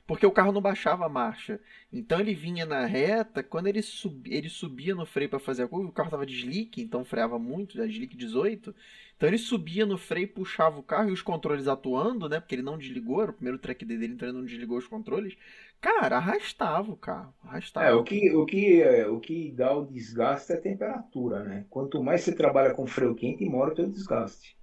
porque 0.05 0.25
o 0.25 0.31
carro 0.31 0.51
não 0.51 0.59
baixava 0.59 1.05
a 1.05 1.09
marcha. 1.09 1.57
Então 1.91 2.19
ele 2.19 2.35
vinha 2.35 2.65
na 2.65 2.85
reta, 2.85 3.41
quando 3.41 3.67
ele, 3.67 3.81
sub, 3.81 4.29
ele 4.29 4.49
subia 4.49 4.93
no 4.93 5.05
freio 5.05 5.29
para 5.29 5.39
fazer 5.39 5.63
a 5.63 5.67
curva, 5.69 5.87
o 5.87 5.93
carro 5.93 6.11
tava 6.11 6.25
de 6.25 6.35
slick, 6.35 6.81
então 6.81 7.05
freava 7.05 7.39
muito, 7.39 7.81
slick 7.81 8.17
18. 8.17 8.75
Então 9.15 9.29
ele 9.29 9.37
subia 9.37 9.85
no 9.85 9.97
freio, 9.97 10.27
puxava 10.27 10.77
o 10.77 10.83
carro 10.83 11.09
e 11.09 11.13
os 11.13 11.21
controles 11.21 11.65
atuando, 11.69 12.27
né? 12.27 12.41
Porque 12.41 12.55
ele 12.55 12.61
não 12.61 12.77
desligou, 12.77 13.21
era 13.21 13.31
o 13.31 13.33
primeiro 13.33 13.57
track 13.57 13.85
dele, 13.85 14.07
então 14.07 14.27
ele 14.27 14.37
não 14.37 14.43
desligou 14.43 14.77
os 14.77 14.87
controles. 14.87 15.37
Cara, 15.79 16.17
arrastava 16.17 16.91
o 16.91 16.97
carro. 16.97 17.33
Arrastava. 17.41 17.85
É, 17.85 17.93
o 17.93 18.03
que, 18.03 18.35
o 18.35 18.45
que, 18.45 18.81
é, 18.81 19.07
o 19.07 19.17
que 19.21 19.49
dá 19.51 19.73
o 19.73 19.85
desgaste 19.85 20.51
é 20.51 20.55
a 20.55 20.61
temperatura, 20.61 21.41
né? 21.41 21.65
Quanto 21.69 22.03
mais 22.03 22.19
você 22.19 22.35
trabalha 22.35 22.73
com 22.73 22.85
freio 22.85 23.15
quente, 23.15 23.45
mora 23.45 23.71
o 23.71 23.75
teu 23.75 23.89
desgaste. 23.89 24.57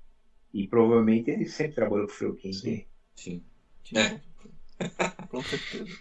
E 0.53 0.69
provavelmente 0.69 1.31
ele 1.31 1.47
sempre 1.47 1.77
trabalhou 1.77 2.07
com 2.07 2.13
freio 2.13 2.37
quente. 2.37 2.59
Sim. 2.59 2.85
Sim. 3.17 3.43
Sim. 3.85 3.97
É. 3.99 4.21
Com 5.29 5.43
certeza. 5.43 5.99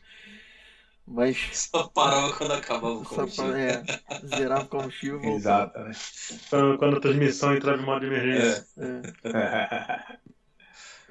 Mas. 1.07 1.37
Só 1.71 1.87
parava 1.87 2.33
quando 2.35 2.53
acabava 2.53 2.99
o 2.99 3.03
combustível. 3.03 3.55
É, 3.55 3.83
zerava 4.25 4.63
o 4.63 4.67
combustível. 4.67 5.23
Exato, 5.23 5.79
né? 5.79 5.91
Quando, 6.49 6.77
quando 6.77 6.97
a 6.97 6.99
transmissão 6.99 7.55
entrava 7.55 7.81
em 7.81 7.85
modo 7.85 7.99
de 8.01 8.07
emergência. 8.07 8.65
É. 8.77 9.29
é. 9.29 10.17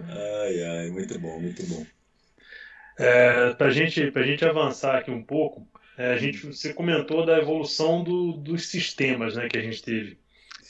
ai, 0.02 0.62
ai, 0.62 0.90
muito 0.90 1.18
bom, 1.18 1.40
muito 1.40 1.64
bom. 1.66 1.86
É, 2.98 3.52
pra, 3.54 3.70
gente, 3.70 4.10
pra 4.10 4.22
gente 4.22 4.44
avançar 4.44 4.98
aqui 4.98 5.10
um 5.10 5.22
pouco, 5.22 5.66
é, 5.96 6.12
a 6.12 6.16
gente, 6.16 6.46
você 6.46 6.72
comentou 6.72 7.24
da 7.24 7.38
evolução 7.38 8.02
do, 8.02 8.32
dos 8.32 8.66
sistemas 8.66 9.36
né, 9.36 9.48
que 9.48 9.58
a 9.58 9.62
gente 9.62 9.82
teve 9.82 10.18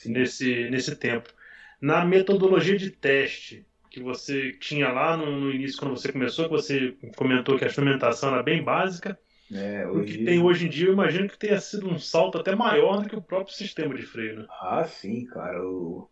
nesse, 0.04 0.68
nesse 0.70 0.94
tempo. 0.96 1.32
Na 1.80 2.04
metodologia 2.04 2.76
de 2.76 2.90
teste, 2.90 3.66
que 3.94 4.02
você 4.02 4.52
tinha 4.54 4.90
lá 4.90 5.16
no, 5.16 5.40
no, 5.40 5.50
início, 5.52 5.78
quando 5.78 5.96
você 5.96 6.10
começou, 6.10 6.46
que 6.46 6.50
você 6.50 6.96
comentou 7.14 7.56
que 7.56 7.62
a 7.62 7.68
instrumentação 7.68 8.30
era 8.34 8.42
bem 8.42 8.60
básica. 8.60 9.16
É, 9.52 9.86
hoje... 9.86 10.00
O 10.00 10.04
que 10.04 10.24
tem 10.24 10.42
hoje 10.42 10.66
em 10.66 10.68
dia, 10.68 10.88
eu 10.88 10.92
imagino 10.92 11.28
que 11.28 11.38
tenha 11.38 11.60
sido 11.60 11.88
um 11.88 11.96
salto 11.96 12.38
até 12.38 12.56
maior 12.56 13.00
do 13.00 13.08
que 13.08 13.14
o 13.14 13.22
próprio 13.22 13.54
sistema 13.54 13.94
de 13.94 14.02
freio. 14.02 14.40
Né? 14.40 14.46
Ah, 14.60 14.82
sim, 14.84 15.24
cara. 15.26 15.64
O... 15.64 16.10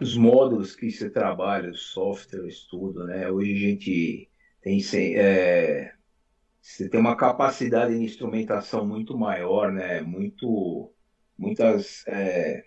Os 0.00 0.16
módulos 0.16 0.74
que 0.74 0.90
você 0.90 1.08
trabalha, 1.08 1.70
os 1.70 1.90
softwares, 1.90 2.64
tudo, 2.64 3.04
né? 3.04 3.30
Hoje 3.30 3.52
a 3.52 3.56
gente 3.56 4.30
tem. 4.60 4.80
É... 5.16 5.92
Você 6.60 6.88
tem 6.88 6.98
uma 6.98 7.16
capacidade 7.16 7.96
de 7.96 8.04
instrumentação 8.04 8.84
muito 8.84 9.16
maior, 9.16 9.70
né? 9.70 10.00
Muito, 10.00 10.92
muitas 11.38 12.04
é 12.08 12.64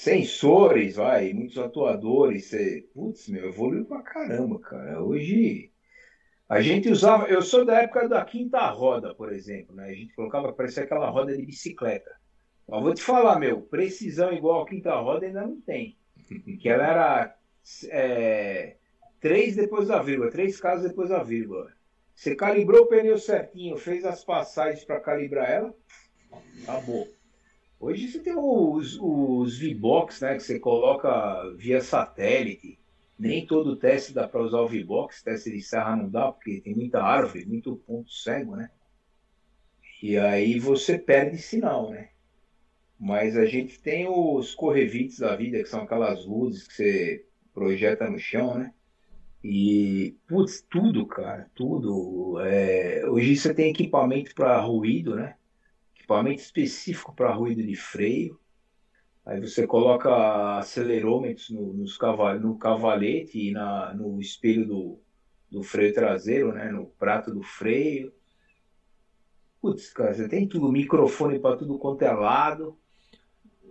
sensores, 0.00 0.96
vai, 0.96 1.32
muitos 1.34 1.58
atuadores. 1.58 2.46
Você, 2.46 2.88
putz, 2.94 3.28
meu, 3.28 3.48
evoluiu 3.48 3.84
pra 3.84 4.02
caramba, 4.02 4.58
cara. 4.58 5.02
Hoje 5.02 5.70
a 6.48 6.60
gente 6.62 6.88
usava, 6.88 7.26
eu 7.26 7.42
sou 7.42 7.66
da 7.66 7.82
época 7.82 8.08
da 8.08 8.24
quinta 8.24 8.66
roda, 8.70 9.14
por 9.14 9.30
exemplo, 9.30 9.74
né? 9.76 9.90
A 9.90 9.92
gente 9.92 10.14
colocava, 10.14 10.52
parecia 10.54 10.84
aquela 10.84 11.10
roda 11.10 11.36
de 11.36 11.44
bicicleta. 11.44 12.10
Mas 12.66 12.82
vou 12.82 12.94
te 12.94 13.02
falar, 13.02 13.38
meu, 13.38 13.60
precisão 13.60 14.32
igual 14.32 14.62
a 14.62 14.66
quinta 14.66 14.94
roda 14.94 15.26
ainda 15.26 15.42
não 15.42 15.60
tem. 15.60 15.98
Que 16.60 16.68
ela 16.68 16.86
era 16.86 17.36
é, 17.90 18.76
três 19.20 19.56
depois 19.56 19.88
da 19.88 20.00
vírgula, 20.00 20.30
três 20.30 20.58
casos 20.58 20.88
depois 20.88 21.10
da 21.10 21.22
vírgula. 21.22 21.70
Você 22.14 22.34
calibrou 22.34 22.84
o 22.84 22.86
pneu 22.86 23.18
certinho, 23.18 23.76
fez 23.76 24.04
as 24.04 24.24
passagens 24.24 24.84
para 24.84 25.00
calibrar 25.00 25.50
ela, 25.50 25.74
acabou. 26.62 27.06
Hoje 27.80 28.08
você 28.08 28.18
tem 28.20 28.34
os, 28.36 28.98
os 29.00 29.58
V-Box, 29.58 30.22
né, 30.22 30.34
que 30.34 30.42
você 30.42 30.60
coloca 30.60 31.50
via 31.56 31.80
satélite. 31.80 32.78
Nem 33.18 33.46
todo 33.46 33.74
teste 33.74 34.12
dá 34.12 34.28
para 34.28 34.42
usar 34.42 34.60
o 34.60 34.68
V-Box, 34.68 35.22
teste 35.22 35.50
de 35.50 35.62
serra 35.62 35.96
não 35.96 36.08
dá, 36.08 36.30
porque 36.30 36.60
tem 36.60 36.74
muita 36.74 37.02
árvore, 37.02 37.46
muito 37.46 37.76
ponto 37.86 38.12
cego, 38.12 38.54
né? 38.54 38.70
E 40.02 40.18
aí 40.18 40.58
você 40.58 40.98
perde 40.98 41.38
sinal, 41.38 41.90
né? 41.90 42.10
Mas 42.98 43.34
a 43.36 43.46
gente 43.46 43.80
tem 43.80 44.06
os 44.06 44.54
correvites 44.54 45.18
da 45.18 45.34
vida, 45.34 45.62
que 45.62 45.68
são 45.68 45.82
aquelas 45.82 46.26
luzes 46.26 46.68
que 46.68 46.74
você 46.74 47.26
projeta 47.54 48.10
no 48.10 48.18
chão, 48.18 48.58
né? 48.58 48.74
E, 49.42 50.16
putz, 50.28 50.62
tudo, 50.68 51.06
cara, 51.06 51.50
tudo. 51.54 52.38
É, 52.40 53.08
hoje 53.08 53.36
você 53.36 53.54
tem 53.54 53.70
equipamento 53.70 54.34
para 54.34 54.60
ruído, 54.60 55.16
né? 55.16 55.36
Equipamento 56.10 56.42
específico 56.42 57.14
para 57.14 57.32
ruído 57.32 57.62
de 57.62 57.76
freio. 57.76 58.36
Aí 59.24 59.40
você 59.40 59.64
coloca 59.64 60.58
acelerômetros 60.58 61.50
no, 61.50 61.72
nos 61.72 61.96
caval 61.96 62.40
no 62.40 62.58
cavalete 62.58 63.38
e 63.38 63.52
na, 63.52 63.94
no 63.94 64.20
espelho 64.20 64.66
do, 64.66 65.00
do 65.48 65.62
freio 65.62 65.94
traseiro, 65.94 66.52
né? 66.52 66.68
No 66.72 66.86
prato 66.86 67.32
do 67.32 67.44
freio. 67.44 68.12
Putz, 69.62 69.92
cara, 69.92 70.12
você 70.12 70.28
tem 70.28 70.48
tudo, 70.48 70.72
microfone 70.72 71.38
para 71.38 71.56
tudo 71.56 71.78
quanto 71.78 72.02
é 72.02 72.10
lado. 72.10 72.76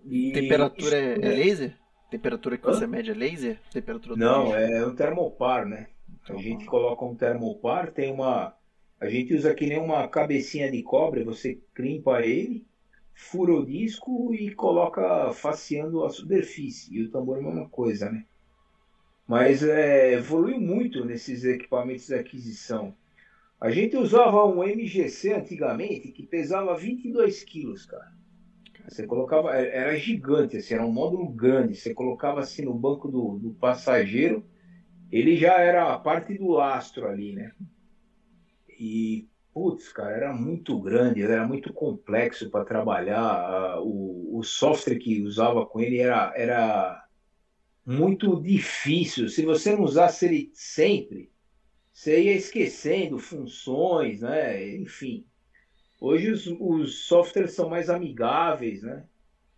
E... 0.06 0.32
Temperatura 0.32 0.95
é, 0.95 1.14
é 1.16 1.30
laser? 1.36 1.78
Temperatura 2.10 2.57
que 2.57 2.66
você 2.66 2.88
mede 2.88 3.11
é 3.11 3.14
laser? 3.14 3.60
Temperatura 3.70 4.16
Não, 4.16 4.56
é 4.56 4.86
um 4.86 4.95
termopar, 4.95 5.66
né? 5.66 5.90
A 6.30 6.38
gente 6.38 6.66
coloca 6.66 7.03
um 7.03 7.16
termopar, 7.16 7.91
tem 7.91 8.14
uma. 8.14 8.56
A 9.00 9.08
gente 9.08 9.34
usa 9.34 9.54
que 9.54 9.66
nem 9.66 9.80
uma 9.80 10.08
cabecinha 10.08 10.70
de 10.70 10.84
cobre, 10.84 11.24
você 11.24 11.60
crimpa 11.74 12.22
ele, 12.22 12.68
fura 13.14 13.54
o 13.54 13.66
disco 13.66 14.34
e 14.34 14.54
coloca 14.54 15.32
faceando 15.34 16.04
a 16.04 16.10
superfície. 16.10 16.94
E 16.94 17.04
o 17.04 17.10
tambor 17.10 17.38
é 17.38 17.42
a 17.42 17.44
mesma 17.44 17.70
coisa, 17.70 18.12
né? 18.12 18.26
Mas 19.28 19.64
é, 19.64 20.14
evoluiu 20.14 20.60
muito 20.60 21.06
nesses 21.06 21.44
equipamentos 21.44 22.08
de 22.08 22.16
aquisição. 22.16 22.96
A 23.62 23.70
gente 23.70 23.96
usava 23.96 24.46
um 24.46 24.64
MGC 24.64 25.34
antigamente 25.34 26.12
que 26.12 26.26
pesava 26.26 26.78
22 26.78 27.44
quilos, 27.44 27.86
cara. 27.86 28.12
Você 28.88 29.06
colocava, 29.06 29.56
é, 29.56 29.78
era 29.78 29.98
gigante, 29.98 30.58
assim, 30.58 30.74
era 30.74 30.86
um 30.86 30.92
módulo 30.92 31.30
grande. 31.30 31.76
Você 31.76 31.94
colocava 31.94 32.40
assim 32.40 32.64
no 32.64 32.74
banco 32.74 33.08
do, 33.08 33.38
do 33.38 33.52
passageiro, 33.52 34.44
ele 35.12 35.38
já 35.38 35.60
era 35.60 35.94
a 35.94 36.00
parte 36.00 36.38
do 36.38 36.48
lastro 36.48 37.08
ali, 37.08 37.34
né? 37.34 37.52
E, 38.80 39.28
putz, 39.54 39.92
cara, 39.92 40.12
era 40.12 40.34
muito 40.34 40.80
grande, 40.80 41.22
era 41.22 41.46
muito 41.46 41.74
complexo 41.74 42.50
para 42.50 42.64
trabalhar. 42.64 43.82
O, 43.82 44.38
o 44.40 44.44
software 44.44 44.98
que 44.98 45.22
usava 45.22 45.66
com 45.66 45.82
ele 45.82 46.00
era, 46.00 46.34
era 46.34 47.06
muito 47.86 48.42
difícil. 48.42 49.28
Se 49.28 49.44
você 49.44 49.76
não 49.76 49.84
usasse 49.84 50.26
ele 50.26 50.50
sempre, 50.54 51.30
você 51.92 52.22
ia 52.24 52.34
esquecendo 52.34 53.20
funções, 53.20 54.22
né? 54.22 54.66
Enfim. 54.78 55.26
Hoje 56.00 56.32
os, 56.32 56.48
os 56.48 57.06
softwares 57.08 57.52
são 57.52 57.70
mais 57.70 57.90
amigáveis, 57.90 58.82
né? 58.82 59.04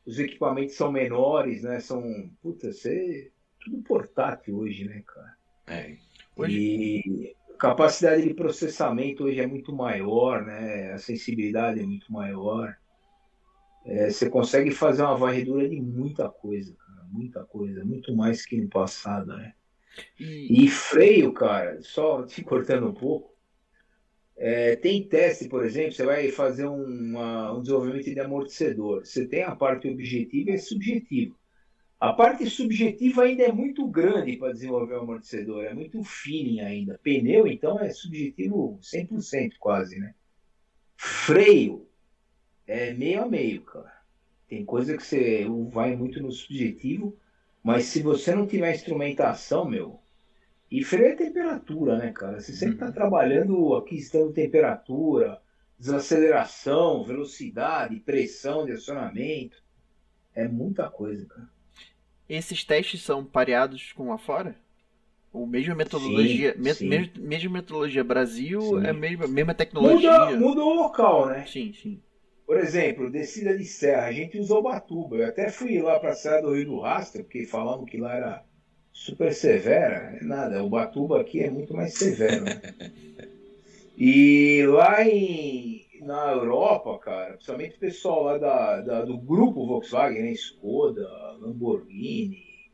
Os 0.04 0.18
equipamentos 0.18 0.76
são 0.76 0.92
menores, 0.92 1.62
né? 1.62 1.80
São, 1.80 2.32
puta, 2.42 2.74
você 2.74 3.32
tudo 3.60 3.84
portátil 3.84 4.58
hoje, 4.58 4.86
né, 4.86 5.04
cara? 5.06 5.38
É. 5.68 5.96
Hoje... 6.36 6.58
E 6.58 7.36
capacidade 7.62 8.24
de 8.24 8.34
processamento 8.34 9.26
hoje 9.26 9.40
é 9.40 9.46
muito 9.46 9.72
maior, 9.72 10.44
né? 10.44 10.94
A 10.94 10.98
sensibilidade 10.98 11.80
é 11.80 11.86
muito 11.86 12.12
maior. 12.12 12.76
É, 13.86 14.10
você 14.10 14.28
consegue 14.28 14.72
fazer 14.72 15.04
uma 15.04 15.16
varredura 15.16 15.70
de 15.70 15.80
muita 15.80 16.28
coisa, 16.28 16.76
cara, 16.76 17.08
muita 17.12 17.44
coisa, 17.46 17.86
muito 17.86 18.16
mais 18.16 18.44
que 18.44 18.60
no 18.60 18.68
passado, 18.68 19.28
né? 19.28 19.54
E, 20.20 20.66
e 20.66 20.68
freio, 20.70 21.32
cara, 21.34 21.80
só 21.84 22.24
te 22.24 22.42
cortando 22.44 22.88
um 22.88 22.94
pouco, 22.94 23.32
é, 24.36 24.76
tem 24.76 25.08
teste, 25.08 25.48
por 25.48 25.64
exemplo, 25.64 25.92
você 25.92 26.04
vai 26.04 26.30
fazer 26.30 26.66
uma, 26.66 27.54
um 27.54 27.62
desenvolvimento 27.62 28.12
de 28.12 28.20
amortecedor. 28.20 29.06
Você 29.06 29.28
tem 29.28 29.44
a 29.44 29.56
parte 29.56 29.88
objetiva 29.88 30.50
e 30.50 30.58
subjetiva. 30.58 31.36
A 32.02 32.14
parte 32.14 32.50
subjetiva 32.50 33.22
ainda 33.22 33.44
é 33.44 33.52
muito 33.52 33.88
grande 33.88 34.36
para 34.36 34.52
desenvolver 34.52 34.96
o 34.96 35.02
amortecedor, 35.02 35.64
é 35.66 35.72
muito 35.72 36.04
feeling 36.04 36.60
ainda. 36.60 37.00
Pneu, 37.04 37.46
então, 37.46 37.80
é 37.80 37.92
subjetivo 37.92 38.80
100% 38.82 39.52
quase, 39.60 40.00
né? 40.00 40.16
Freio 40.98 41.88
é 42.66 42.92
meio 42.92 43.22
a 43.22 43.28
meio, 43.28 43.62
cara. 43.62 44.02
Tem 44.48 44.66
coisa 44.66 44.98
que 44.98 45.04
você 45.06 45.46
vai 45.70 45.96
muito 45.96 46.20
no 46.20 46.32
subjetivo, 46.32 47.16
mas 47.64 47.86
se 47.86 48.02
você 48.02 48.34
não 48.34 48.48
tiver 48.48 48.74
instrumentação, 48.74 49.70
meu, 49.70 50.00
e 50.72 50.84
freio 50.84 51.12
é 51.12 51.16
temperatura, 51.16 52.00
né, 52.00 52.12
cara? 52.12 52.42
Você 52.42 52.52
sempre 52.54 52.78
está 52.78 52.88
uhum. 52.88 52.94
trabalhando 52.94 53.76
aquisição 53.76 54.34
temperatura, 54.34 55.40
desaceleração, 55.78 57.04
velocidade, 57.04 58.00
pressão 58.00 58.66
de 58.66 58.72
acionamento. 58.72 59.62
É 60.34 60.48
muita 60.48 60.90
coisa, 60.90 61.28
cara. 61.28 61.61
Esses 62.32 62.64
testes 62.64 63.02
são 63.02 63.26
pareados 63.26 63.92
com 63.92 64.08
lá 64.08 64.18
fora? 64.18 64.56
Ou 65.34 65.46
mesma 65.46 65.76
metodologia, 65.76 66.54
sim, 66.54 66.62
me, 66.62 66.74
sim. 66.74 67.12
Mesma 67.20 67.50
metodologia 67.50 68.06
Brasil, 68.06 68.62
sim. 68.62 68.86
é 68.86 68.92
a 68.92 68.94
mesma, 68.94 69.28
mesma 69.28 69.54
tecnologia? 69.54 70.18
Muda, 70.18 70.40
muda 70.40 70.62
o 70.62 70.74
local, 70.74 71.28
né? 71.28 71.46
Sim, 71.46 71.74
sim. 71.74 72.00
Por 72.46 72.58
exemplo, 72.58 73.12
descida 73.12 73.58
de 73.58 73.66
serra, 73.66 74.06
a 74.06 74.12
gente 74.14 74.38
usou 74.40 74.64
Batuba. 74.64 75.18
Eu 75.18 75.28
até 75.28 75.50
fui 75.50 75.82
lá 75.82 76.00
para 76.00 76.12
a 76.12 76.16
Serra 76.16 76.42
do 76.44 76.54
Rio 76.54 76.68
do 76.68 76.80
Rastro, 76.80 77.22
porque 77.24 77.46
falamos 77.46 77.90
que 77.90 77.98
lá 77.98 78.16
era 78.16 78.46
super 78.94 79.34
severa, 79.34 80.18
é 80.22 80.24
nada. 80.24 80.64
O 80.64 80.70
Batuba 80.70 81.20
aqui 81.20 81.42
é 81.42 81.50
muito 81.50 81.74
mais 81.74 81.94
severo. 81.96 82.46
Né? 82.46 82.62
E 84.04 84.66
lá 84.68 85.04
em, 85.04 85.81
na 86.02 86.32
Europa, 86.32 86.98
cara, 86.98 87.34
principalmente 87.34 87.78
o 87.78 87.80
pessoal 87.80 88.24
lá 88.24 88.38
da, 88.40 88.82
da, 88.82 89.06
do 89.06 89.20
grupo 89.20 89.68
Volkswagen, 89.68 90.24
né? 90.24 90.32
Skoda, 90.32 91.08
Lamborghini, 91.40 92.72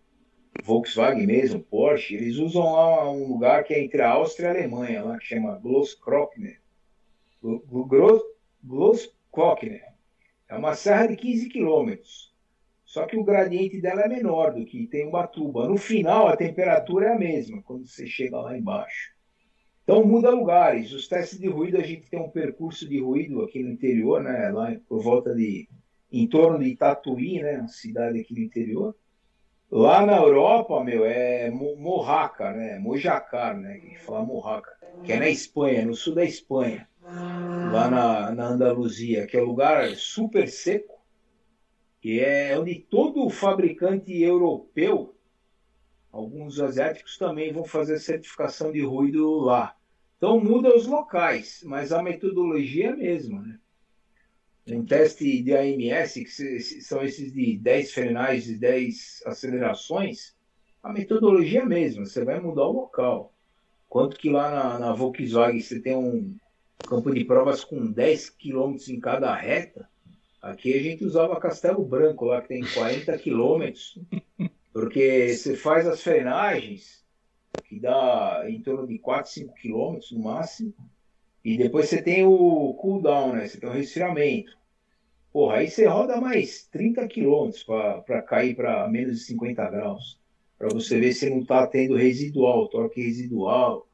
Volkswagen 0.64 1.28
mesmo, 1.28 1.60
Porsche, 1.60 2.16
eles 2.16 2.38
usam 2.38 2.64
lá 2.64 3.12
um 3.12 3.28
lugar 3.28 3.66
que 3.66 3.74
é 3.74 3.84
entre 3.84 4.02
a 4.02 4.12
Áustria 4.12 4.48
e 4.48 4.50
a 4.50 4.52
Alemanha, 4.52 5.04
lá 5.04 5.18
que 5.18 5.26
chama 5.26 5.60
Glosskrockner. 5.60 6.62
Glosskrockner. 8.64 9.84
É 10.50 10.56
uma 10.56 10.74
serra 10.74 11.08
de 11.08 11.18
15 11.18 11.50
quilômetros. 11.50 12.34
Só 12.86 13.06
que 13.06 13.18
o 13.18 13.24
gradiente 13.24 13.82
dela 13.82 14.04
é 14.04 14.08
menor 14.08 14.54
do 14.54 14.66
que 14.66 14.88
tem 14.88 15.06
Ubatuba. 15.06 15.68
No 15.68 15.76
final, 15.76 16.30
a 16.30 16.38
temperatura 16.38 17.08
é 17.08 17.14
a 17.14 17.20
mesma 17.20 17.62
quando 17.62 17.86
você 17.86 18.08
chega 18.08 18.40
lá 18.40 18.58
embaixo. 18.58 19.17
Então 19.88 20.06
muda 20.06 20.30
lugares. 20.30 20.92
Os 20.92 21.08
testes 21.08 21.40
de 21.40 21.48
ruído, 21.48 21.78
a 21.78 21.82
gente 21.82 22.10
tem 22.10 22.20
um 22.20 22.30
percurso 22.30 22.86
de 22.86 23.00
ruído 23.00 23.42
aqui 23.42 23.64
no 23.64 23.72
interior, 23.72 24.22
né? 24.22 24.50
Lá 24.50 24.76
por 24.86 25.02
volta 25.02 25.34
de. 25.34 25.70
em 26.12 26.28
torno 26.28 26.60
de 26.60 26.76
Tatuí, 26.76 27.42
né? 27.42 27.60
Uma 27.60 27.70
cidade 27.70 28.20
aqui 28.20 28.34
no 28.34 28.42
interior. 28.42 28.94
Lá 29.72 30.06
na 30.06 30.18
Europa, 30.18 30.84
meu, 30.84 31.06
é 31.06 31.50
Morraca, 31.50 32.52
né? 32.52 32.78
Mojacar, 32.80 33.58
né? 33.58 33.80
Gente 33.80 34.00
fala 34.00 34.26
Morraca, 34.26 34.72
que 35.06 35.14
é 35.14 35.20
na 35.20 35.30
Espanha, 35.30 35.86
no 35.86 35.94
sul 35.94 36.16
da 36.16 36.26
Espanha. 36.26 36.86
Lá 37.02 37.90
na, 37.90 38.32
na 38.32 38.48
Andaluzia, 38.48 39.26
que 39.26 39.38
é 39.38 39.42
um 39.42 39.46
lugar 39.46 39.96
super 39.96 40.50
seco 40.50 40.98
que 42.02 42.20
é 42.20 42.58
onde 42.60 42.76
todo 42.76 43.30
fabricante 43.30 44.22
europeu, 44.22 45.17
alguns 46.18 46.60
asiáticos 46.60 47.18
também 47.18 47.54
vão 47.54 47.64
fazer 47.64 48.00
certificação 48.00 48.72
de 48.72 48.82
ruído 48.82 49.40
lá. 49.40 49.76
Então 50.18 50.40
muda 50.40 50.76
os 50.76 50.88
locais, 50.88 51.62
mas 51.64 51.92
a 51.92 52.02
metodologia 52.02 52.88
é 52.88 52.94
a 52.94 52.96
mesma. 52.96 53.42
Né? 53.42 53.60
Um 54.70 54.84
teste 54.84 55.44
de 55.44 55.54
AMS, 55.54 56.14
que 56.14 56.60
são 56.82 57.04
esses 57.04 57.32
de 57.32 57.58
10 57.58 57.92
frenais 57.94 58.50
e 58.50 58.58
10 58.58 59.24
acelerações, 59.28 60.36
a 60.82 60.92
metodologia 60.92 61.60
é 61.60 61.64
a 61.64 61.68
mesma, 61.68 62.06
você 62.06 62.26
vai 62.26 62.40
mudar 62.40 62.64
o 62.64 62.74
local. 62.74 63.34
Quanto 63.88 64.18
que 64.18 64.30
lá 64.30 64.50
na, 64.50 64.80
na 64.80 64.94
Volkswagen 64.94 65.62
você 65.62 65.80
tem 65.80 65.96
um 65.96 66.36
campo 66.88 67.14
de 67.14 67.24
provas 67.24 67.64
com 67.64 67.92
10 67.92 68.32
km 68.32 68.76
em 68.90 69.00
cada 69.00 69.34
reta, 69.36 69.88
Aqui 70.42 70.74
a 70.74 70.82
gente 70.82 71.04
usava 71.04 71.40
Castelo 71.40 71.84
Branco, 71.84 72.26
lá 72.26 72.42
que 72.42 72.48
tem 72.50 72.64
40 72.64 73.18
quilômetros, 73.18 74.00
porque 74.80 75.30
você 75.30 75.56
faz 75.56 75.88
as 75.88 76.04
frenagens, 76.04 77.04
que 77.64 77.80
dá 77.80 78.44
em 78.48 78.62
torno 78.62 78.86
de 78.86 79.00
4, 79.00 79.32
5 79.32 79.56
quilômetros 79.56 80.12
no 80.12 80.20
máximo, 80.20 80.72
e 81.44 81.58
depois 81.58 81.90
você 81.90 82.00
tem 82.00 82.24
o 82.24 82.76
cool 82.76 83.02
down, 83.02 83.34
né? 83.34 83.48
Você 83.48 83.60
tem 83.60 83.68
o 83.68 83.74
resfriamento. 83.74 84.56
Porra, 85.34 85.56
aí 85.56 85.68
você 85.68 85.88
roda 85.88 86.22
mais 86.22 86.68
30 86.68 87.08
quilômetros 87.08 87.64
para 87.64 88.22
cair 88.22 88.56
para 88.56 88.88
menos 88.88 89.18
de 89.18 89.24
50 89.24 89.68
graus, 89.68 90.20
para 90.60 90.70
você 90.70 91.00
ver 91.00 91.14
se 91.14 91.28
não 91.28 91.40
está 91.40 91.66
tendo 91.66 91.96
residual, 91.96 92.68
torque 92.68 93.02
residual. 93.02 93.88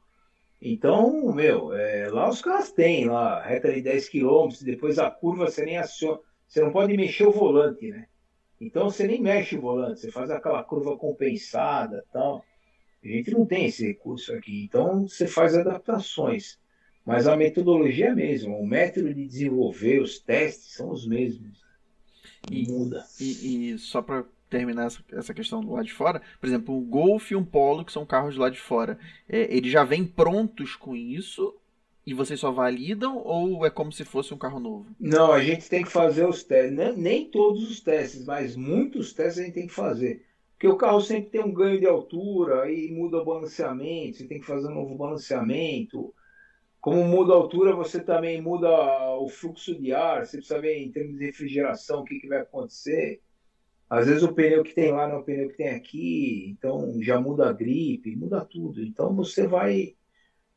Então, 0.60 1.32
meu, 1.32 1.72
é, 1.72 2.08
lá 2.10 2.28
os 2.28 2.42
caras 2.42 2.72
têm 2.72 3.06
lá, 3.06 3.42
reta 3.42 3.72
de 3.72 3.80
10 3.80 4.10
km, 4.10 4.48
depois 4.62 4.98
a 4.98 5.10
curva 5.10 5.46
você 5.46 5.64
nem 5.64 5.78
aciona, 5.78 6.20
você 6.46 6.60
não 6.60 6.70
pode 6.70 6.94
mexer 6.94 7.26
o 7.26 7.32
volante, 7.32 7.88
né? 7.88 8.06
Então 8.64 8.88
você 8.90 9.06
nem 9.06 9.20
mexe 9.20 9.56
o 9.56 9.60
volante, 9.60 10.00
você 10.00 10.10
faz 10.10 10.30
aquela 10.30 10.62
curva 10.64 10.96
compensada 10.96 12.02
tal. 12.10 12.42
A 13.02 13.06
gente 13.06 13.30
não 13.30 13.44
tem 13.44 13.66
esse 13.66 13.86
recurso 13.86 14.32
aqui, 14.32 14.64
então 14.64 15.06
você 15.06 15.26
faz 15.26 15.54
adaptações. 15.54 16.58
Mas 17.04 17.26
a 17.26 17.36
metodologia 17.36 18.06
é 18.06 18.10
a 18.10 18.14
mesma, 18.14 18.56
o 18.56 18.66
método 18.66 19.12
de 19.12 19.26
desenvolver 19.26 20.00
os 20.00 20.18
testes 20.18 20.72
são 20.72 20.90
os 20.90 21.06
mesmos. 21.06 21.62
E 22.50 22.66
muda. 22.66 23.04
E, 23.20 23.72
e 23.72 23.78
só 23.78 24.00
para 24.00 24.24
terminar 24.48 24.86
essa, 24.86 25.04
essa 25.12 25.34
questão 25.34 25.60
do 25.60 25.72
lado 25.72 25.84
de 25.84 25.92
fora, 25.92 26.22
por 26.40 26.46
exemplo, 26.46 26.74
um 26.74 26.82
Golf 26.82 27.30
e 27.30 27.36
um 27.36 27.44
Polo, 27.44 27.84
que 27.84 27.92
são 27.92 28.06
carros 28.06 28.36
do 28.36 28.40
lado 28.40 28.54
de 28.54 28.60
fora, 28.60 28.98
é, 29.28 29.54
eles 29.54 29.70
já 29.70 29.84
vêm 29.84 30.06
prontos 30.06 30.74
com 30.74 30.96
isso 30.96 31.54
e 32.06 32.12
vocês 32.12 32.38
só 32.38 32.50
validam 32.50 33.16
ou 33.18 33.64
é 33.64 33.70
como 33.70 33.90
se 33.90 34.04
fosse 34.04 34.34
um 34.34 34.38
carro 34.38 34.60
novo? 34.60 34.86
Não, 35.00 35.32
a 35.32 35.42
gente 35.42 35.68
tem 35.68 35.82
que 35.82 35.90
fazer 35.90 36.26
os 36.26 36.42
testes. 36.42 36.76
Nem, 36.76 36.96
nem 36.96 37.30
todos 37.30 37.70
os 37.70 37.80
testes, 37.80 38.24
mas 38.24 38.54
muitos 38.54 39.12
testes 39.12 39.38
a 39.38 39.44
gente 39.44 39.54
tem 39.54 39.66
que 39.66 39.72
fazer. 39.72 40.24
Porque 40.52 40.68
o 40.68 40.76
carro 40.76 41.00
sempre 41.00 41.30
tem 41.30 41.42
um 41.42 41.52
ganho 41.52 41.80
de 41.80 41.86
altura, 41.86 42.62
aí 42.62 42.90
muda 42.92 43.18
o 43.18 43.24
balanceamento, 43.24 44.18
você 44.18 44.26
tem 44.26 44.40
que 44.40 44.46
fazer 44.46 44.68
um 44.68 44.74
novo 44.74 44.94
balanceamento. 44.94 46.14
Como 46.80 47.02
muda 47.04 47.32
a 47.32 47.36
altura, 47.36 47.74
você 47.74 47.98
também 47.98 48.40
muda 48.40 48.68
o 49.16 49.28
fluxo 49.28 49.74
de 49.74 49.92
ar, 49.94 50.26
você 50.26 50.36
precisa 50.36 50.60
ver 50.60 50.76
em 50.76 50.92
termos 50.92 51.18
de 51.18 51.24
refrigeração 51.24 52.00
o 52.00 52.04
que, 52.04 52.20
que 52.20 52.28
vai 52.28 52.40
acontecer. 52.40 53.22
Às 53.88 54.06
vezes 54.06 54.22
o 54.22 54.32
pneu 54.32 54.62
que 54.62 54.74
tem 54.74 54.92
lá 54.92 55.08
não 55.08 55.16
é 55.16 55.18
o 55.20 55.22
pneu 55.22 55.48
que 55.48 55.56
tem 55.56 55.70
aqui, 55.70 56.48
então 56.50 56.98
já 57.00 57.18
muda 57.18 57.48
a 57.48 57.52
gripe, 57.52 58.14
muda 58.14 58.44
tudo. 58.44 58.82
Então 58.82 59.14
você 59.14 59.46
vai 59.46 59.94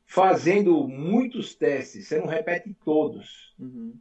fazendo 0.08 0.88
muitos 0.88 1.54
testes, 1.54 2.08
você 2.08 2.18
não 2.18 2.26
repete 2.26 2.74
todos. 2.84 3.54
Uhum. 3.60 3.94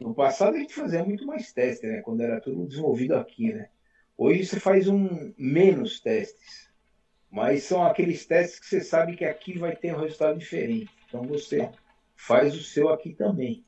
No 0.00 0.14
passado 0.14 0.54
a 0.54 0.58
gente 0.58 0.74
fazia 0.74 1.02
muito 1.02 1.26
mais 1.26 1.52
testes, 1.52 1.88
né? 1.88 2.02
Quando 2.02 2.20
era 2.20 2.40
tudo 2.40 2.66
desenvolvido 2.66 3.14
aqui, 3.16 3.52
né? 3.52 3.70
Hoje 4.16 4.44
você 4.44 4.60
faz 4.60 4.86
um 4.86 5.32
menos 5.36 6.00
testes, 6.00 6.70
mas 7.30 7.64
são 7.64 7.82
aqueles 7.82 8.26
testes 8.26 8.60
que 8.60 8.66
você 8.66 8.80
sabe 8.80 9.16
que 9.16 9.24
aqui 9.24 9.58
vai 9.58 9.74
ter 9.74 9.94
um 9.94 10.00
resultado 10.00 10.38
diferente. 10.38 10.90
Então 11.08 11.22
você 11.22 11.70
faz 12.14 12.54
o 12.54 12.62
seu 12.62 12.90
aqui 12.90 13.14
também. 13.14 13.64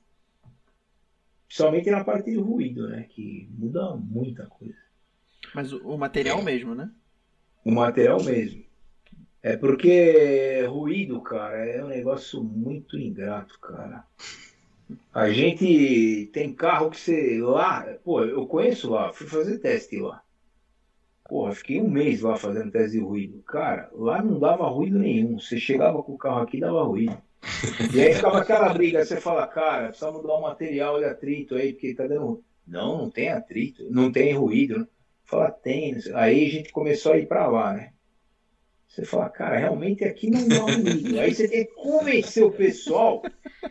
Principalmente 1.47 1.91
na 1.91 2.05
parte 2.05 2.31
de 2.31 2.37
ruído, 2.37 2.89
né? 2.89 3.05
Que 3.09 3.49
muda 3.51 3.97
muita 3.97 4.47
coisa. 4.47 4.77
Mas 5.55 5.73
o 5.73 5.97
material 5.97 6.43
mesmo, 6.43 6.75
né? 6.75 6.91
O 7.65 7.71
material 7.71 8.23
mesmo. 8.23 8.66
É 9.43 9.57
porque 9.57 10.65
ruído, 10.69 11.21
cara, 11.21 11.65
é 11.65 11.85
um 11.85 11.89
negócio 11.89 12.43
muito 12.43 12.99
ingrato, 12.99 13.59
cara. 13.61 14.05
A 15.13 15.31
gente 15.31 16.31
tem 16.33 16.53
carro 16.53 16.91
que 16.91 16.99
você 16.99 17.41
lá, 17.41 17.83
pô, 18.05 18.25
eu 18.25 18.47
conheço 18.47 18.91
lá, 18.91 19.13
fui 19.13 19.27
fazer 19.27 19.59
teste 19.59 19.99
lá. 19.99 20.23
Porra, 21.29 21.53
fiquei 21.55 21.81
um 21.81 21.89
mês 21.89 22.21
lá 22.23 22.37
fazendo 22.37 22.71
teste 22.71 22.99
de 22.99 23.01
ruído. 23.01 23.43
Cara, 23.43 23.91
lá 23.93 24.23
não 24.23 24.39
dava 24.39 24.69
ruído 24.69 24.99
nenhum. 24.99 25.41
Você 25.41 25.59
chegava 25.59 26.03
com 26.03 26.13
o 26.13 26.19
carro 26.19 26.43
aqui 26.43 26.61
dava 26.61 26.85
ruído. 26.85 27.17
E 27.93 28.01
aí 28.01 28.15
ficava 28.15 28.39
aquela 28.39 28.73
briga, 28.73 29.05
você 29.05 29.21
fala, 29.21 29.47
cara, 29.47 29.89
precisa 29.89 30.11
mudar 30.11 30.35
o 30.35 30.43
material 30.43 30.99
de 30.99 31.05
atrito 31.05 31.55
aí, 31.55 31.73
porque 31.73 31.95
tá 31.95 32.07
dando. 32.07 32.43
Não, 32.67 32.99
não 32.99 33.11
tem 33.11 33.31
atrito, 33.31 33.87
não 33.91 34.11
tem 34.11 34.35
ruído. 34.35 34.89
Fala, 35.25 35.51
tem. 35.51 35.97
Aí 36.15 36.47
a 36.47 36.51
gente 36.51 36.73
começou 36.73 37.13
a 37.13 37.19
ir 37.19 37.27
pra 37.27 37.47
lá, 37.47 37.75
né? 37.75 37.93
Você 38.97 39.05
fala, 39.05 39.29
cara, 39.29 39.59
realmente 39.59 40.05
aqui 40.05 40.31
não 40.31 40.49
dá 40.49 40.63
ruído. 40.73 41.21
Aí 41.21 41.35
você 41.35 41.47
tem 41.47 41.67
que 41.67 41.75
convencer 41.75 42.43
o 42.43 42.51
pessoal 42.51 43.23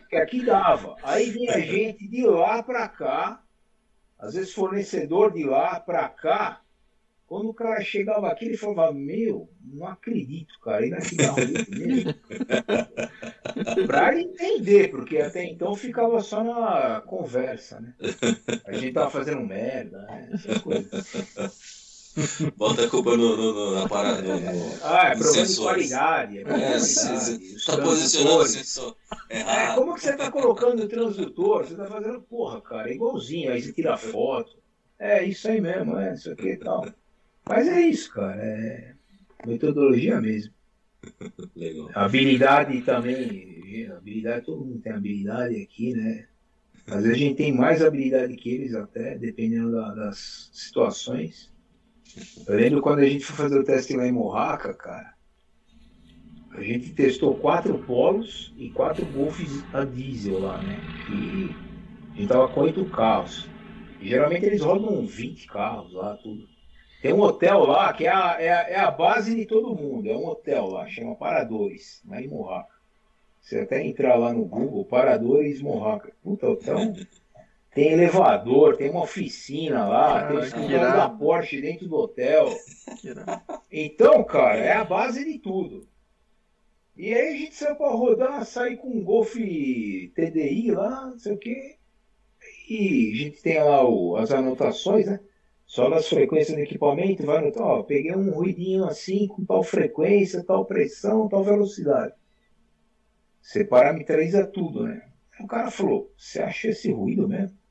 que 0.08 0.14
aqui 0.14 0.44
dava. 0.44 0.94
Aí 1.02 1.32
vinha 1.32 1.60
gente 1.60 2.06
de 2.06 2.24
lá 2.24 2.62
para 2.62 2.86
cá, 2.86 3.42
às 4.16 4.34
vezes 4.34 4.52
fornecedor 4.54 5.32
de 5.32 5.42
lá 5.42 5.80
para 5.80 6.08
cá. 6.08 6.60
Quando 7.26 7.48
o 7.48 7.54
cara 7.54 7.82
chegava 7.82 8.28
aqui, 8.28 8.44
ele 8.44 8.56
falava, 8.56 8.92
meu, 8.92 9.50
não 9.60 9.88
acredito, 9.88 10.60
cara, 10.60 10.84
ainda 10.84 10.98
aqui 10.98 11.16
dá 11.16 11.34
mesmo. 11.76 12.14
para 13.84 14.20
entender, 14.20 14.92
porque 14.92 15.18
até 15.18 15.44
então 15.44 15.74
ficava 15.74 16.20
só 16.20 16.44
na 16.44 17.00
conversa, 17.00 17.80
né? 17.80 17.96
A 18.64 18.72
gente 18.74 18.92
tava 18.92 19.10
fazendo 19.10 19.40
merda, 19.40 20.02
né? 20.02 20.28
essas 20.34 20.62
coisas. 20.62 21.75
Bota 22.56 22.84
a 22.84 22.90
culpa 22.90 23.16
no, 23.16 23.36
no, 23.36 23.52
no 23.52 23.74
na 23.74 23.88
parada. 23.88 24.22
No, 24.22 24.74
ah, 24.82 25.08
é 25.08 25.16
problema 25.16 25.46
de 25.46 25.56
qualidade. 25.56 26.38
É, 26.38 26.42
é 26.42 26.76
está 26.76 27.78
posicionando 27.78 28.42
o 28.42 28.46
sensor 28.46 28.96
É, 29.28 29.74
como 29.74 29.94
que 29.94 30.00
você 30.00 30.10
está 30.10 30.30
colocando 30.30 30.82
o 30.82 30.88
transdutor? 30.88 31.64
Você 31.64 31.72
está 31.72 31.86
fazendo, 31.86 32.20
porra, 32.22 32.60
cara, 32.60 32.92
igualzinho. 32.92 33.52
Aí 33.52 33.60
você 33.60 33.72
tira 33.72 33.96
foto. 33.96 34.56
É 34.98 35.22
isso 35.24 35.46
aí 35.48 35.60
mesmo, 35.60 35.98
é 35.98 36.14
isso 36.14 36.30
aqui 36.30 36.48
e 36.48 36.56
tal. 36.56 36.86
Mas 37.46 37.68
é 37.68 37.80
isso, 37.82 38.10
cara. 38.12 38.42
É 38.42 38.94
metodologia 39.46 40.20
mesmo. 40.20 40.52
Legal. 41.54 41.90
Habilidade 41.94 42.80
também. 42.82 43.86
Habilidade, 43.94 44.46
todo 44.46 44.64
mundo 44.64 44.80
tem 44.80 44.92
habilidade 44.92 45.60
aqui, 45.60 45.92
né? 45.92 46.26
Às 46.86 47.02
vezes 47.02 47.10
a 47.10 47.18
gente 47.18 47.36
tem 47.36 47.52
mais 47.52 47.82
habilidade 47.82 48.34
que 48.36 48.48
eles 48.48 48.74
até, 48.74 49.18
dependendo 49.18 49.72
da, 49.72 49.92
das 49.92 50.50
situações. 50.52 51.52
Eu 52.46 52.56
lembro 52.56 52.80
quando 52.80 53.00
a 53.00 53.08
gente 53.08 53.24
foi 53.24 53.36
fazer 53.36 53.58
o 53.58 53.64
teste 53.64 53.96
lá 53.96 54.06
em 54.06 54.12
Morraca, 54.12 54.72
cara. 54.72 55.14
A 56.52 56.62
gente 56.62 56.94
testou 56.94 57.34
quatro 57.34 57.78
polos 57.80 58.54
e 58.56 58.70
quatro 58.70 59.04
golfes 59.06 59.62
a 59.74 59.84
diesel 59.84 60.38
lá, 60.38 60.56
né? 60.62 60.80
E 61.10 61.54
a 62.12 62.16
gente 62.16 62.28
tava 62.28 62.48
com 62.48 62.60
oito 62.60 62.84
carros. 62.86 63.46
Geralmente 64.00 64.46
eles 64.46 64.62
rodam 64.62 65.06
20 65.06 65.46
carros 65.46 65.92
lá, 65.92 66.16
tudo. 66.16 66.48
Tem 67.02 67.12
um 67.12 67.20
hotel 67.20 67.64
lá 67.64 67.92
que 67.92 68.06
é 68.06 68.10
a, 68.10 68.36
é 68.40 68.48
a, 68.48 68.68
é 68.70 68.80
a 68.80 68.90
base 68.90 69.34
de 69.34 69.44
todo 69.44 69.74
mundo. 69.74 70.08
É 70.08 70.16
um 70.16 70.26
hotel 70.26 70.66
lá, 70.68 70.88
chama 70.88 71.14
Paradores, 71.14 72.02
lá 72.08 72.22
em. 72.22 72.30
Você 73.40 73.60
até 73.60 73.84
entrar 73.84 74.16
lá 74.16 74.32
no 74.32 74.44
Google, 74.44 74.84
Paradores 74.84 75.60
Morraca. 75.60 76.10
Puta, 76.22 76.48
hotel 76.48 76.94
tem 77.76 77.92
elevador, 77.92 78.74
tem 78.74 78.88
uma 78.88 79.02
oficina 79.02 79.86
lá, 79.86 80.20
ah, 80.20 80.28
tem 80.28 80.38
escritório 80.38 80.80
da 80.80 81.10
Porsche 81.10 81.60
dentro 81.60 81.86
do 81.86 81.96
hotel. 81.96 82.48
Então, 83.70 84.24
cara, 84.24 84.58
é 84.60 84.72
a 84.72 84.84
base 84.84 85.22
de 85.22 85.38
tudo. 85.38 85.86
E 86.96 87.12
aí 87.12 87.34
a 87.34 87.36
gente 87.36 87.54
saiu 87.54 87.76
pra 87.76 87.90
rodar, 87.90 88.46
sair 88.46 88.78
com 88.78 88.88
um 88.88 89.04
Golf 89.04 89.34
TDI 89.34 90.70
lá, 90.70 91.08
não 91.08 91.18
sei 91.18 91.34
o 91.34 91.38
quê. 91.38 91.76
E 92.70 93.12
a 93.12 93.16
gente 93.16 93.42
tem 93.42 93.62
lá 93.62 93.86
o, 93.86 94.16
as 94.16 94.30
anotações, 94.30 95.06
né? 95.06 95.20
Só 95.66 95.90
das 95.90 96.08
frequências 96.08 96.56
do 96.56 96.62
equipamento, 96.62 97.26
vai 97.26 97.38
anotar, 97.38 97.66
ó, 97.66 97.82
peguei 97.82 98.14
um 98.14 98.30
ruidinho 98.30 98.84
assim, 98.84 99.26
com 99.26 99.44
tal 99.44 99.62
frequência, 99.62 100.42
tal 100.42 100.64
pressão, 100.64 101.28
tal 101.28 101.44
velocidade. 101.44 102.14
Você 103.42 103.64
parametriza 103.64 104.46
tudo, 104.46 104.84
né? 104.84 105.02
Aí 105.38 105.44
o 105.44 105.48
cara 105.48 105.70
falou, 105.70 106.10
você 106.16 106.40
acha 106.40 106.68
esse 106.68 106.90
ruído 106.90 107.28
mesmo? 107.28 107.65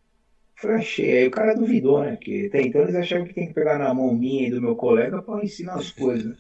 Achei. 0.64 1.18
Aí 1.18 1.28
o 1.28 1.32
cara 1.32 1.54
duvidou, 1.54 2.02
né? 2.02 2.14
Até 2.14 2.62
então 2.62 2.82
eles 2.82 2.96
achavam 2.96 3.26
que 3.26 3.34
tem 3.34 3.48
que 3.48 3.54
pegar 3.54 3.78
na 3.78 3.94
mão 3.94 4.14
minha 4.14 4.48
e 4.48 4.52
do 4.52 4.62
meu 4.62 4.76
colega 4.76 5.22
para 5.22 5.44
ensinar 5.44 5.76
as 5.76 5.92
coisas. 5.92 6.38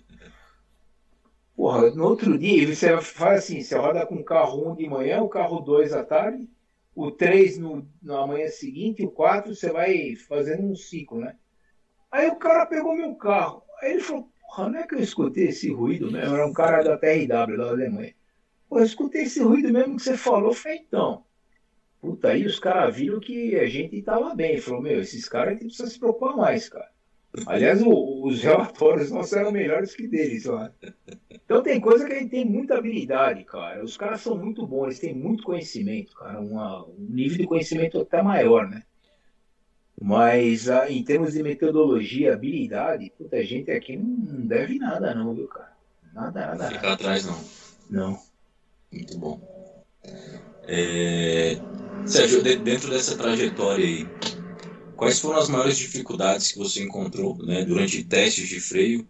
Porra, 1.56 1.90
no 1.92 2.06
outro 2.06 2.38
dia, 2.38 2.68
você 2.68 2.98
faz 3.02 3.44
assim, 3.44 3.62
você 3.62 3.78
roda 3.78 4.06
com 4.06 4.16
o 4.16 4.24
carro 4.24 4.72
1 4.72 4.76
de 4.76 4.90
manhã, 4.90 5.22
o 5.22 5.30
carro 5.30 5.62
2 5.62 5.94
à 5.94 6.04
tarde, 6.04 6.50
o 6.94 7.12
3 7.12 7.58
no, 7.58 7.88
na 8.02 8.26
manhã 8.28 8.48
seguinte, 8.50 9.06
o 9.06 9.12
4 9.12 9.56
você 9.56 9.72
vai 9.72 10.16
fazendo 10.16 10.64
um 10.64 10.76
ciclo, 10.76 11.20
né? 11.20 11.36
Aí 12.12 12.28
o 12.30 12.36
cara 12.36 12.66
pegou 12.66 12.96
meu 12.96 13.16
carro. 13.16 13.64
Aí 13.82 13.92
ele 13.92 14.02
falou, 14.02 14.30
porra, 14.42 14.70
não 14.70 14.80
é 14.80 14.88
que 14.88 14.96
eu 14.96 15.00
escutei 15.00 15.48
esse 15.48 15.72
ruído 15.72 16.12
mesmo? 16.12 16.36
Era 16.36 16.46
um 16.46 16.54
cara 16.54 16.82
da 16.82 16.98
TRW, 16.98 17.58
da 17.58 17.70
Alemanha. 17.70 18.16
Pô, 18.70 18.80
eu 18.80 18.86
escutei 18.86 19.24
esse 19.24 19.42
ruído 19.42 19.72
mesmo 19.72 19.98
que 19.98 20.04
você 20.04 20.18
falou. 20.18 20.56
Então, 20.66 21.25
Puta, 22.06 22.28
aí 22.30 22.46
os 22.46 22.60
caras 22.60 22.96
viram 22.96 23.20
que 23.20 23.56
a 23.56 23.66
gente 23.66 24.00
tava 24.04 24.36
bem. 24.36 24.60
Falou, 24.60 24.80
meu, 24.80 25.02
esses 25.02 25.28
caras 25.28 25.50
a 25.50 25.52
gente 25.54 25.66
precisa 25.66 25.90
se 25.90 25.98
preocupar 25.98 26.38
mais, 26.38 26.70
cara. 26.70 26.88
Aliás, 27.48 27.82
o, 27.82 28.28
os 28.28 28.42
relatórios 28.46 29.10
nossos 29.10 29.34
eram 29.34 29.52
melhores 29.52 29.96
que 29.96 30.08
deles 30.08 30.46
lá. 30.46 30.72
Então 31.32 31.64
tem 31.64 31.82
coisa 31.82 32.06
que 32.06 32.14
a 32.14 32.20
gente 32.20 32.30
tem 32.30 32.46
muita 32.46 32.78
habilidade, 32.78 33.44
cara. 33.44 33.84
Os 33.84 33.98
caras 33.98 34.22
são 34.22 34.38
muito 34.38 34.68
bons, 34.68 34.86
eles 34.86 35.00
têm 35.00 35.16
muito 35.16 35.44
conhecimento, 35.44 36.14
cara. 36.16 36.40
Uma, 36.40 36.86
um 36.86 37.08
nível 37.10 37.40
de 37.40 37.48
conhecimento 37.48 38.00
até 38.00 38.22
maior, 38.22 38.70
né? 38.70 38.84
Mas 40.00 40.70
a, 40.70 40.84
ah, 40.84 40.92
em 40.92 41.04
termos 41.04 41.34
de 41.34 41.42
metodologia, 41.42 42.36
habilidade, 42.36 43.12
puta, 43.18 43.38
a 43.38 43.44
gente 43.44 43.72
aqui 43.72 43.98
não 43.98 44.46
deve 44.46 44.78
nada, 44.78 45.16
não, 45.16 45.34
viu, 45.34 45.48
cara? 45.48 45.74
Nada, 46.14 46.48
nada. 46.48 46.70
Ficar 46.70 46.94
atrás, 46.94 47.26
não. 47.26 47.40
Não. 47.90 48.20
Muito 48.92 49.18
bom. 49.18 49.42
É... 50.68 51.58
Sérgio, 52.06 52.42
dentro 52.42 52.90
dessa 52.90 53.18
trajetória 53.18 53.86
aí, 53.86 54.08
quais 54.96 55.20
foram 55.20 55.40
as 55.40 55.50
maiores 55.50 55.78
dificuldades 55.78 56.52
que 56.52 56.60
você 56.60 56.84
encontrou 56.84 57.38
né, 57.46 57.66
durante 57.66 58.04
testes 58.04 58.48
de 58.48 58.60
freio 58.60 59.08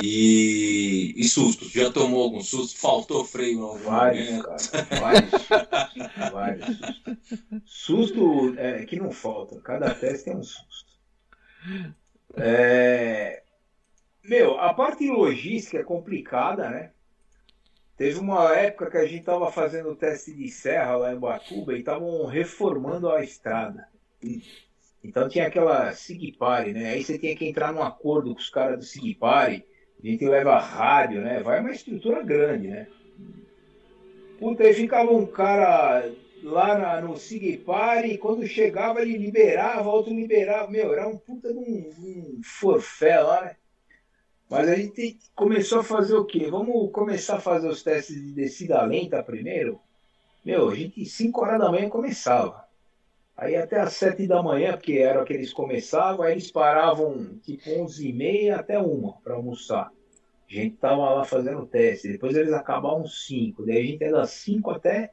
e, 0.00 1.12
e 1.16 1.24
sustos? 1.28 1.72
Já 1.72 1.90
tomou 1.90 2.22
algum 2.22 2.40
susto? 2.40 2.78
Faltou 2.78 3.24
freio 3.24 3.58
em 3.58 3.62
algum 3.62 3.78
vários, 3.78 4.28
momento? 4.28 4.44
Cara, 4.44 5.00
vários, 5.00 5.30
vários 6.30 6.66
sustos. 6.66 7.20
Susto 7.66 8.54
é, 8.58 8.84
que 8.84 8.96
não 8.96 9.10
falta, 9.10 9.60
cada 9.60 9.92
teste 9.92 10.26
tem 10.26 10.36
um 10.36 10.42
susto. 10.42 10.90
É... 12.36 13.42
Meu, 14.22 14.58
a 14.60 14.72
parte 14.72 15.08
logística 15.08 15.78
é 15.78 15.82
complicada, 15.82 16.70
né? 16.70 16.92
Teve 18.00 18.18
uma 18.18 18.56
época 18.56 18.90
que 18.90 18.96
a 18.96 19.04
gente 19.04 19.20
estava 19.20 19.52
fazendo 19.52 19.94
teste 19.94 20.32
de 20.32 20.48
serra 20.48 20.96
lá 20.96 21.12
em 21.12 21.18
Batuba 21.18 21.74
e 21.74 21.80
estavam 21.80 22.24
reformando 22.24 23.10
a 23.10 23.22
estrada. 23.22 23.86
Então 25.04 25.28
tinha 25.28 25.46
aquela 25.46 25.92
Sigpare, 25.92 26.72
né? 26.72 26.92
Aí 26.92 27.04
você 27.04 27.18
tinha 27.18 27.36
que 27.36 27.46
entrar 27.46 27.74
num 27.74 27.82
acordo 27.82 28.32
com 28.32 28.40
os 28.40 28.48
caras 28.48 28.78
do 28.78 28.84
Sigpare, 28.86 29.66
a 30.02 30.06
gente 30.06 30.26
leva 30.26 30.58
rádio, 30.58 31.20
né? 31.20 31.42
Vai 31.42 31.60
uma 31.60 31.72
estrutura 31.72 32.22
grande, 32.22 32.68
né? 32.68 32.86
Puta, 34.38 34.62
aí 34.62 34.72
ficava 34.72 35.12
um 35.12 35.26
cara 35.26 36.10
lá 36.42 36.78
na, 36.78 37.00
no 37.02 37.18
Sigpare 37.18 38.14
e 38.14 38.16
quando 38.16 38.46
chegava 38.46 39.02
ele 39.02 39.18
liberava, 39.18 39.90
outro 39.90 40.14
liberava. 40.14 40.70
Meu, 40.70 40.94
era 40.94 41.06
um 41.06 41.18
puta 41.18 41.52
de 41.52 41.58
um, 41.58 41.90
um 41.98 42.40
forfé 42.42 43.20
lá, 43.20 43.44
né? 43.44 43.56
Mas 44.50 44.68
a 44.68 44.74
gente 44.74 45.16
começou 45.32 45.78
a 45.78 45.84
fazer 45.84 46.16
o 46.16 46.24
quê? 46.24 46.48
Vamos 46.50 46.90
começar 46.90 47.36
a 47.36 47.40
fazer 47.40 47.68
os 47.68 47.84
testes 47.84 48.20
de 48.20 48.32
descida 48.32 48.82
lenta 48.82 49.22
primeiro? 49.22 49.80
Meu, 50.44 50.68
a 50.70 50.74
gente 50.74 51.04
5 51.04 51.40
horas 51.40 51.60
da 51.60 51.70
manhã 51.70 51.88
começava. 51.88 52.64
Aí 53.36 53.54
até 53.54 53.78
às 53.78 53.92
7 53.92 54.26
da 54.26 54.42
manhã, 54.42 54.72
porque 54.72 54.94
era 54.94 55.24
que 55.24 55.32
eles 55.32 55.52
começavam, 55.52 56.24
aí 56.24 56.32
eles 56.32 56.50
paravam 56.50 57.38
tipo 57.44 57.70
11 57.70 58.08
e 58.08 58.12
meia 58.12 58.56
até 58.56 58.76
uma 58.76 59.12
para 59.22 59.34
almoçar. 59.34 59.92
A 60.50 60.52
gente 60.52 60.74
tava 60.78 61.08
lá 61.08 61.24
fazendo 61.24 61.64
teste. 61.64 62.08
Depois 62.08 62.36
eles 62.36 62.52
acabavam 62.52 63.06
5. 63.06 63.64
Daí 63.64 63.78
a 63.78 63.84
gente 63.84 64.02
ia 64.02 64.10
das 64.10 64.30
5 64.30 64.68
até. 64.72 65.12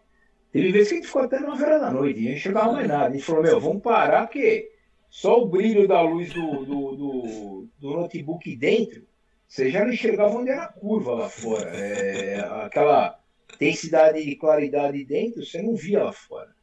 Teve 0.51 0.71
vezes 0.71 0.89
que 0.89 0.95
a 0.95 0.97
gente 0.97 1.07
ficou 1.07 1.21
até 1.21 1.39
9 1.39 1.63
horas 1.63 1.81
da 1.81 1.91
noite. 1.91 2.19
E 2.19 2.27
a 2.27 2.31
gente 2.31 2.41
chegava 2.41 2.71
mais 2.71 2.87
nada. 2.87 3.09
A 3.09 3.11
gente 3.11 3.23
falou, 3.23 3.43
meu, 3.43 3.59
vamos 3.59 3.83
parar, 3.83 4.25
porque 4.25 4.71
só 5.11 5.39
o 5.39 5.45
brilho 5.45 5.87
da 5.87 6.01
luz 6.01 6.33
do, 6.33 6.65
do, 6.65 6.95
do, 6.95 7.67
do 7.79 7.89
notebook 7.91 8.55
dentro 8.55 9.06
você 9.47 9.69
já 9.69 9.83
não 9.85 9.93
enxergava 9.93 10.35
onde 10.35 10.49
era 10.49 10.63
a 10.63 10.73
curva 10.73 11.13
lá 11.13 11.29
fora. 11.29 11.69
É, 11.69 12.39
aquela 12.65 13.19
densidade 13.57 14.19
e 14.19 14.35
claridade 14.35 15.03
dentro, 15.05 15.45
você 15.45 15.61
não 15.61 15.75
via 15.75 16.03
lá 16.03 16.11
fora. 16.11 16.53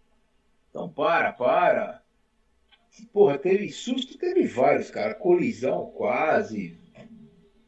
Então, 0.68 0.88
para, 0.88 1.32
para. 1.32 2.02
Porra, 3.12 3.38
teve 3.38 3.70
susto, 3.70 4.18
teve 4.18 4.46
vários, 4.46 4.90
cara. 4.90 5.14
Colisão 5.14 5.90
quase, 5.96 6.78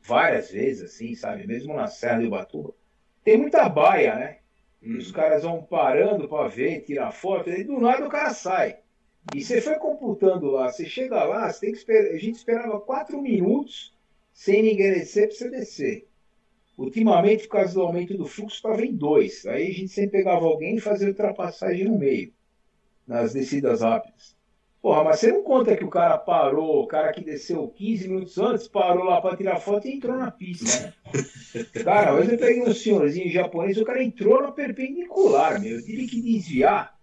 várias 0.03 0.51
vezes, 0.51 0.83
assim, 0.83 1.15
sabe? 1.15 1.47
Mesmo 1.47 1.75
na 1.75 1.87
Serra 1.87 2.21
do 2.21 2.27
Ubatuba. 2.27 2.75
Tem 3.25 3.39
muita 3.39 3.69
baia, 3.69 4.15
né? 4.15 4.39
Hum. 4.83 4.99
Os 4.99 5.11
caras 5.11 5.43
vão 5.43 5.63
parando 5.63 6.29
para 6.29 6.49
ver, 6.49 6.83
tirar 6.83 7.11
foto, 7.11 7.51
e 7.51 7.65
do 7.65 7.81
nada 7.81 8.07
o 8.07 8.11
cara 8.11 8.33
sai. 8.35 8.79
E 9.35 9.43
você 9.43 9.61
foi 9.61 9.75
computando 9.77 10.51
lá, 10.51 10.71
você 10.71 10.85
chega 10.85 11.25
lá, 11.25 11.51
você 11.51 11.61
tem 11.61 11.73
que 11.73 11.79
esperar. 11.79 12.15
A 12.15 12.19
gente 12.19 12.37
esperava 12.37 12.79
quatro 12.81 13.21
minutos 13.21 13.96
sem 14.37 14.63
ninguém 14.63 14.93
descer, 14.93 15.29
para 15.29 15.37
você 15.37 15.51
descer. 15.51 16.09
Ultimamente, 16.77 17.45
por 17.45 17.57
causa 17.57 17.73
do 17.73 17.81
aumento 17.81 18.15
do 18.19 18.27
fluxo, 18.27 18.57
estava 18.57 18.85
em 18.85 18.95
dois. 18.95 19.47
Aí 19.47 19.71
a 19.71 19.73
gente 19.73 19.89
sempre 19.89 20.19
pegava 20.19 20.45
alguém 20.45 20.77
e 20.77 20.81
fazia 20.81 21.09
ultrapassagem 21.09 21.87
no 21.87 21.99
meio, 21.99 22.35
nas 23.07 23.33
descidas 23.33 23.81
rápidas. 23.81 24.37
Porra, 24.83 25.05
mas 25.05 25.21
você 25.21 25.33
não 25.33 25.43
conta 25.43 25.75
que 25.75 25.85
o 25.85 25.89
cara 25.89 26.19
parou, 26.19 26.83
o 26.83 26.87
cara 26.87 27.15
que 27.15 27.25
desceu 27.25 27.67
15 27.67 28.09
minutos 28.09 28.37
antes, 28.37 28.69
parou 28.69 29.05
lá 29.05 29.23
para 29.23 29.39
tirar 29.39 29.59
foto 29.59 29.89
e 29.89 29.95
entrou 29.97 30.19
na 30.19 30.31
pista, 30.31 30.81
né? 30.83 30.93
Cara, 31.83 32.15
hoje 32.15 32.33
eu 32.33 32.39
peguei 32.39 32.63
um 32.63 32.75
senhorzinho 32.75 33.33
japonês, 33.33 33.79
o 33.79 33.85
cara 33.85 34.05
entrou 34.05 34.43
na 34.43 34.53
perpendicular, 34.53 35.59
meu. 35.59 35.77
Eu 35.77 35.83
tive 35.83 36.07
que 36.07 36.21
desviar. 36.21 36.95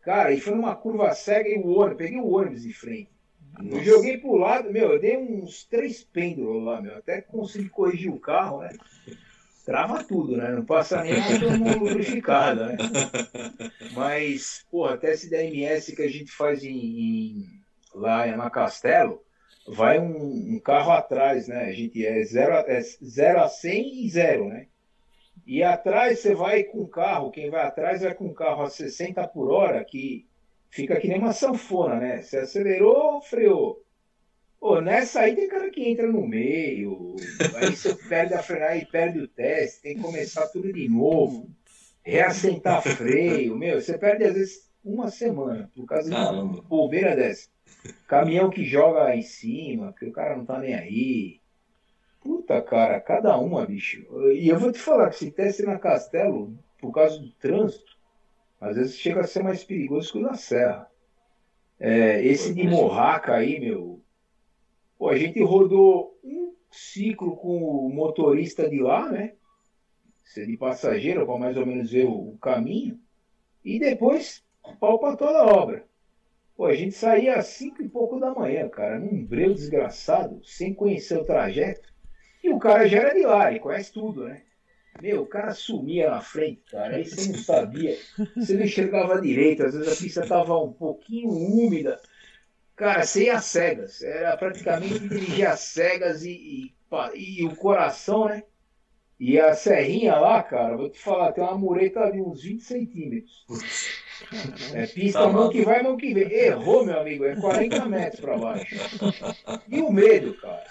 Cara, 0.00 0.32
e 0.32 0.40
foi 0.40 0.54
numa 0.54 0.76
curva 0.76 1.12
cega 1.12 1.48
e 1.48 1.58
o 1.58 1.66
ônibus, 1.66 1.98
peguei 1.98 2.18
o 2.18 2.32
ônibus 2.32 2.64
em 2.64 2.72
frente. 2.72 3.17
Eu 3.64 3.82
joguei 3.82 4.18
pro 4.18 4.36
lado, 4.36 4.72
meu, 4.72 4.92
eu 4.92 5.00
dei 5.00 5.16
uns 5.16 5.64
três 5.64 6.02
pêndulos 6.04 6.64
lá, 6.64 6.80
meu, 6.80 6.96
até 6.96 7.20
consegui 7.20 7.68
corrigir 7.68 8.10
o 8.10 8.20
carro, 8.20 8.60
né? 8.60 8.70
Trava 9.64 10.02
tudo, 10.02 10.36
né? 10.36 10.50
Não 10.50 10.64
passa 10.64 11.02
nem 11.02 11.14
uma 11.56 11.74
lubrificada, 11.74 12.68
né? 12.68 12.76
Mas, 13.92 14.64
pô, 14.70 14.86
até 14.86 15.12
esse 15.12 15.28
DMS 15.28 15.94
que 15.94 16.02
a 16.02 16.08
gente 16.08 16.32
faz 16.32 16.62
em, 16.62 16.70
em 16.70 17.58
lá 17.94 18.26
na 18.36 18.48
Castelo, 18.48 19.22
vai 19.66 19.98
um, 19.98 20.54
um, 20.54 20.60
carro 20.60 20.92
atrás, 20.92 21.48
né? 21.48 21.64
A 21.64 21.72
gente 21.72 22.04
é 22.04 22.22
0 22.22 22.52
é 22.66 22.80
zero 22.80 23.40
a 23.40 23.48
100 23.48 24.06
e 24.06 24.10
0, 24.10 24.48
né? 24.48 24.66
E 25.46 25.62
atrás 25.62 26.20
você 26.20 26.34
vai 26.34 26.62
com 26.64 26.82
o 26.82 26.88
carro, 26.88 27.30
quem 27.30 27.50
vai 27.50 27.62
atrás 27.62 28.02
vai 28.02 28.14
com 28.14 28.26
o 28.26 28.34
carro 28.34 28.62
a 28.62 28.70
60 28.70 29.26
por 29.28 29.50
hora, 29.50 29.84
que 29.84 30.27
fica 30.70 31.00
que 31.00 31.08
nem 31.08 31.18
uma 31.18 31.32
sanfona, 31.32 31.96
né? 31.96 32.22
Você 32.22 32.38
acelerou, 32.38 33.20
freou. 33.22 33.84
Pô, 34.60 34.80
nessa 34.80 35.20
aí 35.20 35.36
tem 35.36 35.48
cara 35.48 35.70
que 35.70 35.88
entra 35.88 36.06
no 36.06 36.26
meio, 36.26 37.14
aí 37.54 37.76
você 37.76 37.94
perde 38.08 38.34
a 38.34 38.42
frenagem 38.42 38.82
e 38.82 38.86
perde 38.86 39.20
o 39.20 39.28
teste, 39.28 39.82
tem 39.82 39.94
que 39.94 40.02
começar 40.02 40.48
tudo 40.48 40.72
de 40.72 40.88
novo, 40.88 41.48
reassentar 42.02 42.82
freio, 42.96 43.56
meu, 43.56 43.80
você 43.80 43.96
perde 43.96 44.24
às 44.24 44.34
vezes 44.34 44.68
uma 44.84 45.10
semana 45.10 45.70
por 45.76 45.86
causa 45.86 46.10
de 46.10 46.16
uma 46.16 46.62
bobeira 46.62 47.14
dessa. 47.14 47.48
Caminhão 48.08 48.50
que 48.50 48.64
joga 48.64 49.14
em 49.14 49.22
cima, 49.22 49.92
porque 49.92 50.06
o 50.06 50.12
cara 50.12 50.36
não 50.36 50.44
tá 50.44 50.58
nem 50.58 50.74
aí. 50.74 51.40
Puta, 52.20 52.60
cara, 52.60 53.00
cada 53.00 53.36
uma, 53.38 53.64
bicho. 53.64 54.04
E 54.32 54.48
eu 54.48 54.58
vou 54.58 54.72
te 54.72 54.78
falar 54.78 55.10
que 55.10 55.16
esse 55.16 55.30
teste 55.30 55.62
na 55.62 55.78
Castelo, 55.78 56.58
por 56.80 56.92
causa 56.92 57.18
do 57.18 57.30
trânsito, 57.32 57.97
às 58.60 58.76
vezes 58.76 58.96
chega 58.96 59.20
a 59.20 59.26
ser 59.26 59.42
mais 59.42 59.62
perigoso 59.62 60.12
que 60.12 60.18
o 60.18 60.22
da 60.22 60.34
Serra. 60.34 60.90
É, 61.78 62.24
esse 62.24 62.52
de 62.52 62.66
Morraca 62.66 63.34
aí, 63.34 63.60
meu. 63.60 64.00
Pô, 64.98 65.08
a 65.10 65.16
gente 65.16 65.40
rodou 65.40 66.18
um 66.24 66.52
ciclo 66.70 67.36
com 67.36 67.86
o 67.86 67.88
motorista 67.88 68.68
de 68.68 68.80
lá, 68.80 69.08
né? 69.10 69.34
Ser 70.24 70.46
de 70.46 70.56
passageiro, 70.56 71.24
para 71.24 71.38
mais 71.38 71.56
ou 71.56 71.64
menos 71.64 71.90
ver 71.90 72.06
o, 72.06 72.36
caminho. 72.40 72.98
E 73.64 73.78
depois, 73.78 74.44
pau 74.80 74.98
para 74.98 75.16
toda 75.16 75.38
a 75.38 75.46
obra. 75.46 75.86
Pô, 76.56 76.66
a 76.66 76.74
gente 76.74 76.92
saía 76.92 77.36
às 77.36 77.46
cinco 77.46 77.80
e 77.80 77.88
pouco 77.88 78.18
da 78.18 78.34
manhã, 78.34 78.68
cara, 78.68 78.98
num 78.98 79.24
breu 79.24 79.54
desgraçado, 79.54 80.44
sem 80.44 80.74
conhecer 80.74 81.16
o 81.16 81.24
trajeto. 81.24 81.94
E 82.42 82.50
o 82.50 82.58
cara 82.58 82.88
já 82.88 82.98
era 82.98 83.14
de 83.14 83.22
lá, 83.22 83.50
ele 83.50 83.60
conhece 83.60 83.92
tudo, 83.92 84.24
né? 84.24 84.42
Meu, 85.00 85.22
o 85.22 85.26
cara 85.26 85.54
sumia 85.54 86.10
na 86.10 86.20
frente, 86.20 86.62
cara. 86.70 86.96
Aí 86.96 87.04
você 87.04 87.30
não 87.30 87.38
sabia. 87.38 87.96
Você 88.36 88.54
não 88.54 88.64
enxergava 88.64 89.20
direito. 89.20 89.64
Às 89.64 89.74
vezes 89.74 89.92
a 89.92 90.02
pista 90.02 90.22
estava 90.22 90.58
um 90.58 90.72
pouquinho 90.72 91.30
úmida. 91.30 92.00
Cara, 92.74 93.04
você 93.04 93.24
ia 93.24 93.40
cegas. 93.40 94.02
Era 94.02 94.36
praticamente 94.36 94.98
dirigir 95.00 95.46
às 95.46 95.60
cegas 95.60 96.24
e, 96.24 96.30
e, 96.30 96.74
e, 97.14 97.44
o 97.44 97.54
coração, 97.56 98.26
né? 98.26 98.42
E 99.20 99.38
a 99.38 99.52
serrinha 99.52 100.16
lá, 100.16 100.42
cara, 100.42 100.76
vou 100.76 100.88
te 100.88 100.98
falar, 100.98 101.32
tem 101.32 101.42
uma 101.42 101.58
mureta 101.58 102.08
de 102.10 102.20
uns 102.20 102.42
20 102.42 102.62
centímetros. 102.62 103.44
É 104.74 104.86
pista 104.86 105.20
tá 105.20 105.28
mão 105.28 105.48
que 105.48 105.62
vai, 105.62 105.82
mão 105.82 105.96
que 105.96 106.12
vem. 106.12 106.30
Errou, 106.32 106.84
meu 106.84 107.00
amigo, 107.00 107.24
é 107.24 107.36
40 107.36 107.86
metros 107.86 108.20
para 108.20 108.38
baixo. 108.38 108.76
E 109.68 109.80
o 109.80 109.90
medo, 109.92 110.34
cara. 110.34 110.64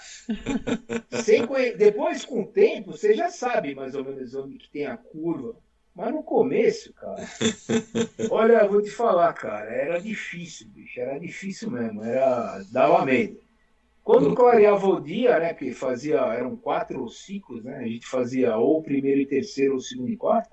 Sem 1.22 1.46
conhe... 1.46 1.72
Depois, 1.72 2.24
com 2.24 2.42
o 2.42 2.46
tempo, 2.46 2.92
você 2.92 3.14
já 3.14 3.30
sabe 3.30 3.74
mais 3.74 3.94
ou 3.94 4.04
menos 4.04 4.34
onde 4.34 4.58
que 4.58 4.70
tem 4.70 4.86
a 4.86 4.96
curva. 4.96 5.56
Mas 5.94 6.12
no 6.14 6.22
começo, 6.22 6.92
cara, 6.92 7.28
olha, 8.30 8.68
vou 8.68 8.80
te 8.80 8.88
falar, 8.88 9.32
cara, 9.32 9.68
era 9.68 10.00
difícil, 10.00 10.68
bicho, 10.68 11.00
era 11.00 11.18
difícil 11.18 11.72
mesmo, 11.72 12.04
era 12.04 12.62
dava 12.70 13.04
medo. 13.04 13.40
Quando 14.04 14.32
clareava 14.32 14.86
o 14.86 15.00
dia, 15.00 15.40
né, 15.40 15.52
que 15.52 15.72
fazia, 15.72 16.18
eram 16.18 16.56
quatro 16.56 17.08
ciclos, 17.08 17.64
né, 17.64 17.78
a 17.78 17.86
gente 17.88 18.06
fazia 18.06 18.56
ou 18.56 18.80
primeiro 18.80 19.20
e 19.20 19.26
terceiro, 19.26 19.74
ou 19.74 19.80
segundo 19.80 20.08
e 20.08 20.16
quarto, 20.16 20.48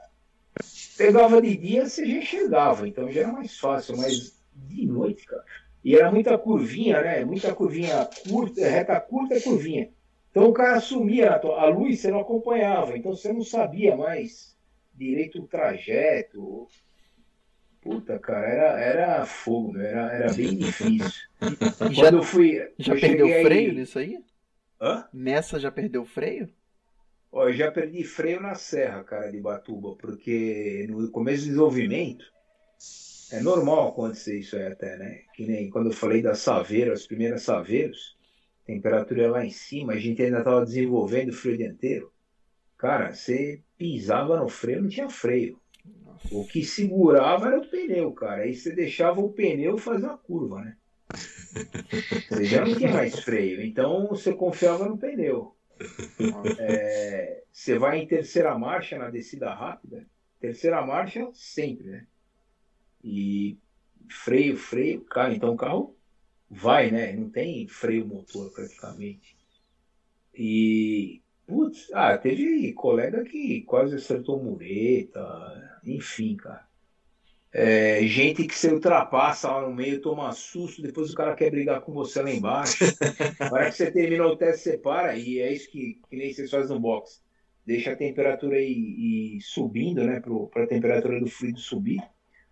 Pegava 0.97 1.41
de 1.41 1.57
dia, 1.57 1.88
você 1.88 2.05
já 2.05 2.17
enxergava, 2.17 2.88
então 2.88 3.11
já 3.11 3.22
era 3.22 3.31
mais 3.31 3.57
fácil, 3.57 3.97
mas 3.97 4.41
de 4.53 4.85
noite, 4.85 5.26
cara. 5.26 5.43
E 5.84 5.95
era 5.95 6.11
muita 6.11 6.38
curvinha, 6.38 7.01
né? 7.01 7.23
Muita 7.23 7.53
curvinha 7.53 8.09
curta, 8.27 8.61
reta 8.61 8.99
curta, 8.99 9.39
curvinha. 9.41 9.89
Então 10.31 10.49
o 10.49 10.53
cara 10.53 10.80
sumia, 10.80 11.31
a 11.35 11.65
luz 11.67 11.99
você 11.99 12.11
não 12.11 12.19
acompanhava, 12.19 12.97
então 12.97 13.15
você 13.15 13.31
não 13.31 13.43
sabia 13.43 13.95
mais 13.95 14.57
direito 14.93 15.41
o 15.41 15.47
trajeto. 15.47 16.67
Puta, 17.81 18.17
cara, 18.17 18.47
era, 18.47 18.80
era 18.81 19.26
fogo, 19.26 19.73
né? 19.73 19.91
era, 19.91 20.13
era 20.13 20.34
bem 20.34 20.55
difícil. 20.57 21.11
Quando 21.77 21.93
já, 21.93 22.09
eu 22.09 22.23
fui. 22.23 22.67
Já 22.80 22.95
eu 22.95 22.99
perdeu 22.99 23.27
freio 23.27 23.69
aí... 23.69 23.76
nisso 23.76 23.99
aí? 23.99 24.17
Hã? 24.81 25.07
Nessa 25.13 25.59
já 25.59 25.72
perdeu 25.72 26.03
freio? 26.03 26.49
Ó, 27.35 27.49
eu 27.49 27.53
já 27.53 27.69
perdi 27.69 28.01
freio 28.05 28.39
na 28.39 28.55
serra, 28.55 29.03
cara, 29.03 29.29
de 29.29 29.41
Batuba, 29.41 29.93
porque 29.97 30.87
no 30.87 31.11
começo 31.11 31.43
do 31.43 31.47
desenvolvimento 31.47 32.23
é 33.29 33.41
normal 33.41 33.89
acontecer 33.89 34.39
isso 34.39 34.55
aí 34.55 34.67
até, 34.67 34.95
né? 34.95 35.23
Que 35.35 35.45
nem 35.45 35.69
quando 35.69 35.87
eu 35.87 35.91
falei 35.91 36.21
das 36.21 36.39
saveiras, 36.39 37.01
as 37.01 37.07
primeiras 37.07 37.43
saveiros, 37.43 38.15
temperatura 38.65 39.29
lá 39.29 39.45
em 39.45 39.49
cima, 39.49 39.91
a 39.91 39.97
gente 39.97 40.21
ainda 40.21 40.37
estava 40.37 40.63
desenvolvendo 40.63 41.31
o 41.31 41.33
freio 41.33 41.57
dianteiro. 41.57 42.09
Cara, 42.77 43.13
você 43.13 43.61
pisava 43.77 44.39
no 44.39 44.47
freio, 44.47 44.83
não 44.83 44.89
tinha 44.89 45.09
freio. 45.09 45.59
O 46.31 46.47
que 46.47 46.63
segurava 46.63 47.47
era 47.47 47.59
o 47.59 47.67
pneu, 47.67 48.13
cara. 48.13 48.43
Aí 48.43 48.55
você 48.55 48.71
deixava 48.71 49.19
o 49.19 49.33
pneu 49.33 49.77
fazer 49.77 50.05
uma 50.05 50.17
curva, 50.17 50.61
né? 50.61 50.77
Você 52.29 52.45
já 52.45 52.65
não 52.65 52.73
tinha 52.73 52.93
mais 52.93 53.19
freio, 53.19 53.61
então 53.61 54.07
você 54.07 54.33
confiava 54.33 54.87
no 54.87 54.97
pneu. 54.97 55.55
É, 56.60 57.43
você 57.52 57.77
vai 57.77 57.99
em 57.99 58.07
terceira 58.07 58.57
marcha 58.57 58.97
na 58.97 59.10
descida 59.10 59.53
rápida, 59.53 60.06
terceira 60.39 60.85
marcha 60.85 61.30
sempre, 61.34 61.88
né? 61.88 62.07
E 63.03 63.57
freio, 64.10 64.57
freio, 64.57 65.02
carro. 65.02 65.34
Então 65.34 65.53
o 65.53 65.57
carro 65.57 65.95
vai, 66.49 66.91
né? 66.91 67.14
Não 67.14 67.30
tem 67.30 67.68
freio 67.68 68.06
motor 68.06 68.52
praticamente. 68.52 69.35
E, 70.34 71.22
putz, 71.47 71.91
ah, 71.93 72.18
teve 72.18 72.73
colega 72.73 73.23
que 73.23 73.61
quase 73.61 73.95
acertou 73.95 74.43
mureta, 74.43 75.80
enfim, 75.85 76.35
cara. 76.35 76.68
É, 77.57 78.06
gente 78.06 78.45
que 78.45 78.53
você 78.53 78.69
ultrapassa 78.69 79.49
lá 79.49 79.61
no 79.61 79.73
meio, 79.73 80.02
toma 80.02 80.34
susto, 80.34 80.82
depois 80.82 81.14
o 81.14 81.15
cara 81.15 81.34
quer 81.34 81.49
brigar 81.49 81.80
com 81.80 81.94
você 81.94 82.22
lá 82.22 82.30
embaixo. 82.30 82.84
Na 83.40 83.49
hora 83.49 83.72
que 83.72 83.77
você 83.77 83.90
termina 83.90 84.27
o 84.27 84.36
teste, 84.36 84.64
você 84.64 84.77
para, 84.77 85.15
e 85.15 85.40
é 85.40 85.53
isso 85.53 85.72
que, 85.72 86.02
que 86.10 86.18
nem 86.18 86.34
vocês 86.34 86.52
fazem 86.52 86.76
no 86.76 86.82
box. 86.82 87.23
Deixa 87.65 87.94
a 87.94 87.95
temperatura 87.95 88.60
ir 88.60 89.40
subindo, 89.40 90.03
né, 90.03 90.22
para 90.52 90.65
a 90.65 90.68
temperatura 90.68 91.18
do 91.18 91.30
fluido 91.30 91.57
subir. 91.57 92.03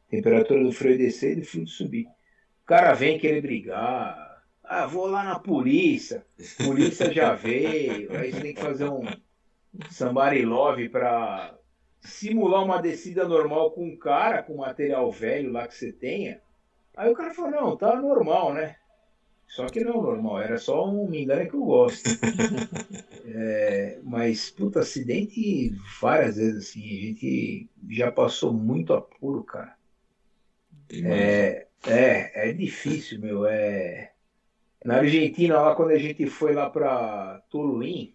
Temperatura 0.10 0.64
do 0.64 0.72
freio 0.72 0.98
descer 0.98 1.34
e 1.34 1.42
do 1.42 1.46
fluido 1.46 1.70
subir. 1.70 2.06
O 2.06 2.66
cara 2.66 2.94
vem 2.94 3.20
querer 3.20 3.42
brigar. 3.42 4.42
Ah, 4.64 4.86
vou 4.86 5.08
lá 5.08 5.26
na 5.26 5.38
polícia. 5.38 6.26
Polícia 6.64 7.12
já 7.12 7.34
veio. 7.36 8.10
Aí 8.16 8.32
você 8.32 8.40
tem 8.40 8.54
que 8.54 8.62
fazer 8.62 8.88
um 8.88 9.02
somebody 9.92 10.46
love 10.46 10.88
para 10.88 11.54
simular 12.04 12.64
uma 12.64 12.82
descida 12.82 13.28
normal 13.28 13.72
com 13.72 13.86
um 13.86 13.98
cara, 13.98 14.44
com 14.44 14.58
material 14.58 15.12
velho 15.12 15.52
lá 15.52 15.68
que 15.68 15.76
você 15.76 15.92
tenha. 15.92 16.42
Aí 16.96 17.10
o 17.10 17.16
cara 17.16 17.34
falou, 17.34 17.52
não, 17.52 17.78
tá 17.78 17.96
normal, 17.96 18.54
né? 18.54 18.76
Só 19.48 19.68
que 19.68 19.84
não 19.84 20.02
normal, 20.02 20.42
era 20.42 20.58
só 20.58 20.90
um 20.90 21.08
me 21.08 21.24
engano 21.24 21.48
que 21.48 21.56
eu 21.56 21.64
gosto. 21.64 22.10
é, 23.26 24.00
mas, 24.04 24.50
puta, 24.50 24.80
acidente 24.80 25.72
várias 26.02 26.38
vezes 26.38 26.70
assim, 26.70 26.82
a 26.82 27.02
gente 27.02 27.70
já 27.90 28.12
passou 28.12 28.52
muito 28.52 28.94
apuro, 28.94 29.44
cara. 29.44 29.76
É, 30.92 31.68
é, 31.88 32.50
é 32.50 32.54
difícil, 32.54 33.20
meu. 33.20 33.46
É... 33.46 34.12
Na 34.84 34.98
Argentina, 34.98 35.62
lá 35.62 35.76
quando 35.76 35.92
a 35.92 36.00
gente 36.00 36.26
foi 36.28 36.54
lá 36.54 36.70
para 36.70 37.42
Toluim, 37.50 38.14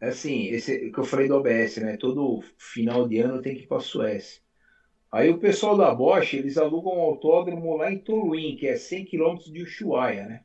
assim, 0.00 0.46
esse 0.48 0.90
que 0.90 0.98
eu 0.98 1.04
falei 1.04 1.28
do 1.28 1.36
OBS, 1.36 1.78
né? 1.78 1.96
Todo 1.96 2.42
final 2.56 3.08
de 3.08 3.18
ano 3.18 3.42
tem 3.42 3.54
que 3.54 3.62
ir 3.62 3.66
para 3.66 3.80
Suécia. 3.80 4.40
Aí 5.10 5.30
o 5.30 5.38
pessoal 5.38 5.76
da 5.76 5.94
Bosch, 5.94 6.34
eles 6.34 6.58
alugam 6.58 6.98
um 6.98 7.00
autódromo 7.00 7.76
lá 7.76 7.90
em 7.90 7.98
Toluim, 7.98 8.56
que 8.56 8.66
é 8.66 8.76
100 8.76 9.06
km 9.06 9.36
de 9.50 9.62
Ushuaia, 9.62 10.26
né? 10.26 10.44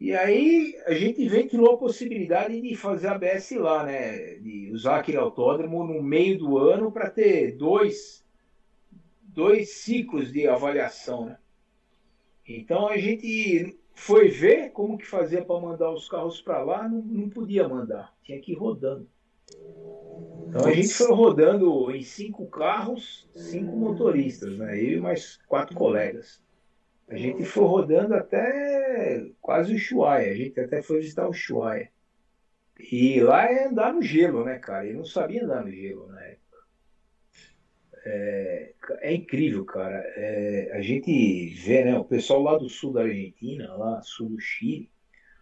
E 0.00 0.14
aí 0.14 0.76
a 0.86 0.94
gente 0.94 1.26
ventilou 1.28 1.74
a 1.74 1.78
possibilidade 1.78 2.60
de 2.60 2.76
fazer 2.76 3.08
a 3.08 3.12
ABS 3.12 3.50
lá, 3.52 3.84
né? 3.84 4.34
De 4.36 4.70
usar 4.72 4.98
aquele 4.98 5.16
autódromo 5.16 5.84
no 5.84 6.02
meio 6.02 6.38
do 6.38 6.58
ano 6.58 6.92
para 6.92 7.10
ter 7.10 7.56
dois 7.56 8.24
dois 9.22 9.70
ciclos 9.76 10.32
de 10.32 10.46
avaliação, 10.46 11.26
né? 11.26 11.38
Então 12.46 12.88
a 12.88 12.96
gente 12.96 13.78
foi 13.98 14.28
ver 14.28 14.70
como 14.70 14.96
que 14.96 15.06
fazia 15.06 15.44
para 15.44 15.60
mandar 15.60 15.90
os 15.90 16.08
carros 16.08 16.40
para 16.40 16.62
lá, 16.62 16.88
não, 16.88 17.02
não 17.02 17.28
podia 17.28 17.68
mandar, 17.68 18.14
tinha 18.22 18.40
que 18.40 18.52
ir 18.52 18.54
rodando. 18.54 19.08
Então 20.48 20.64
a 20.66 20.72
gente 20.72 20.94
foi 20.94 21.12
rodando 21.12 21.90
em 21.90 22.02
cinco 22.02 22.46
carros, 22.46 23.28
cinco 23.34 23.76
motoristas, 23.76 24.56
né? 24.56 24.78
Eu 24.78 24.98
e 24.98 25.00
mais 25.00 25.38
quatro 25.46 25.74
colegas. 25.74 26.40
A 27.08 27.16
gente 27.16 27.44
foi 27.44 27.64
rodando 27.64 28.14
até 28.14 29.26
quase 29.40 29.74
o 29.74 29.78
Chuaia. 29.78 30.30
A 30.30 30.34
gente 30.34 30.58
até 30.60 30.80
foi 30.80 31.00
visitar 31.00 31.28
o 31.28 31.32
Chuaia. 31.32 31.90
E 32.78 33.20
lá 33.20 33.44
é 33.44 33.66
andar 33.66 33.92
no 33.92 34.02
gelo, 34.02 34.44
né, 34.44 34.58
cara? 34.58 34.86
Eu 34.86 34.98
não 34.98 35.04
sabia 35.04 35.44
andar 35.44 35.64
no 35.64 35.70
gelo 35.70 36.08
época. 36.18 36.37
É, 38.04 38.72
é 39.00 39.14
incrível, 39.14 39.64
cara. 39.64 40.02
É, 40.16 40.70
a 40.74 40.80
gente 40.80 41.48
vê, 41.48 41.84
né, 41.84 41.98
o 41.98 42.04
pessoal 42.04 42.42
lá 42.42 42.56
do 42.56 42.68
sul 42.68 42.92
da 42.92 43.02
Argentina, 43.02 43.74
lá 43.74 44.00
sul 44.02 44.30
do 44.30 44.40
Chile, 44.40 44.90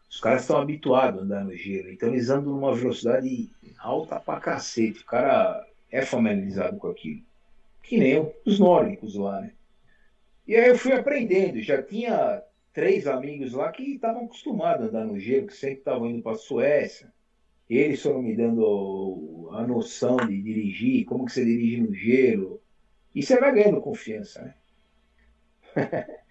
os 0.08 0.20
caras 0.20 0.42
estão 0.42 0.58
habituados 0.58 1.20
a 1.20 1.24
andar 1.24 1.44
no 1.44 1.54
gelo, 1.54 1.90
então 1.90 2.08
eles 2.08 2.30
andam 2.30 2.54
numa 2.54 2.74
velocidade 2.74 3.50
alta 3.78 4.20
pra 4.20 4.40
cacete. 4.40 5.02
O 5.02 5.06
cara 5.06 5.66
é 5.90 6.02
familiarizado 6.02 6.76
com 6.78 6.88
aquilo. 6.88 7.22
Que 7.82 7.98
nem 7.98 8.32
os 8.44 8.58
nórdicos 8.58 9.14
lá, 9.16 9.40
né? 9.40 9.52
E 10.46 10.54
aí 10.54 10.68
eu 10.68 10.78
fui 10.78 10.92
aprendendo, 10.92 11.60
já 11.60 11.82
tinha 11.82 12.42
três 12.72 13.06
amigos 13.06 13.52
lá 13.52 13.70
que 13.72 13.94
estavam 13.94 14.24
acostumados 14.24 14.86
a 14.86 14.88
andar 14.88 15.04
no 15.04 15.18
gelo, 15.18 15.48
que 15.48 15.54
sempre 15.54 15.78
estavam 15.78 16.08
indo 16.08 16.22
para 16.22 16.32
a 16.32 16.38
Suécia. 16.38 17.12
Eles 17.68 18.02
foram 18.02 18.22
me 18.22 18.36
dando 18.36 19.50
a 19.52 19.66
noção 19.66 20.16
de 20.16 20.40
dirigir, 20.40 21.04
como 21.04 21.24
que 21.24 21.32
você 21.32 21.44
dirige 21.44 21.80
no 21.80 21.94
gelo. 21.94 22.60
E 23.14 23.22
você 23.22 23.40
vai 23.40 23.52
ganhando 23.52 23.80
confiança, 23.80 24.42
né? 24.42 24.54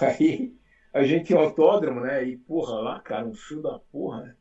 Aí 0.00 0.54
a 0.92 1.02
gente 1.04 1.34
um 1.34 1.38
autódromo, 1.38 2.00
né? 2.00 2.24
E 2.24 2.36
porra, 2.36 2.74
lá, 2.80 3.00
cara, 3.00 3.26
um 3.26 3.34
fio 3.34 3.62
da 3.62 3.78
porra, 3.78 4.22
né? 4.22 4.34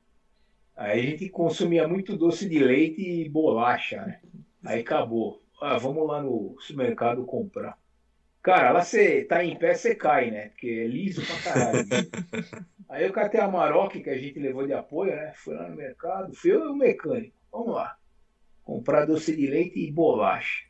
Aí 0.76 1.00
a 1.00 1.04
gente 1.04 1.30
consumia 1.30 1.88
muito 1.88 2.18
doce 2.18 2.50
de 2.50 2.60
leite 2.60 3.02
e 3.02 3.30
bolacha, 3.30 4.06
né? 4.06 4.20
Aí 4.64 4.82
acabou. 4.82 5.42
Ah, 5.62 5.78
vamos 5.78 6.06
lá 6.06 6.22
no 6.22 6.56
supermercado 6.60 7.26
comprar. 7.26 7.78
Cara, 8.46 8.70
lá 8.70 8.84
você 8.84 9.24
tá 9.24 9.44
em 9.44 9.58
pé, 9.58 9.74
você 9.74 9.96
cai, 9.96 10.30
né? 10.30 10.50
Porque 10.50 10.68
é 10.68 10.86
liso 10.86 11.20
pra 11.26 11.52
caralho. 11.52 11.80
Aí 12.88 13.04
eu 13.04 13.12
catei 13.12 13.42
a 13.42 13.48
Maroc 13.48 13.94
que 13.94 14.08
a 14.08 14.18
gente 14.20 14.38
levou 14.38 14.68
de 14.68 14.72
apoio, 14.72 15.16
né? 15.16 15.34
Fui 15.34 15.56
lá 15.56 15.68
no 15.68 15.76
mercado, 15.76 16.32
fui 16.36 16.52
eu 16.52 16.64
e 16.64 16.68
o 16.68 16.76
mecânico. 16.76 17.36
Vamos 17.52 17.74
lá. 17.74 17.98
Comprar 18.64 19.06
doce 19.06 19.36
de 19.36 19.48
leite 19.48 19.80
e 19.80 19.92
bolacha. 19.92 20.64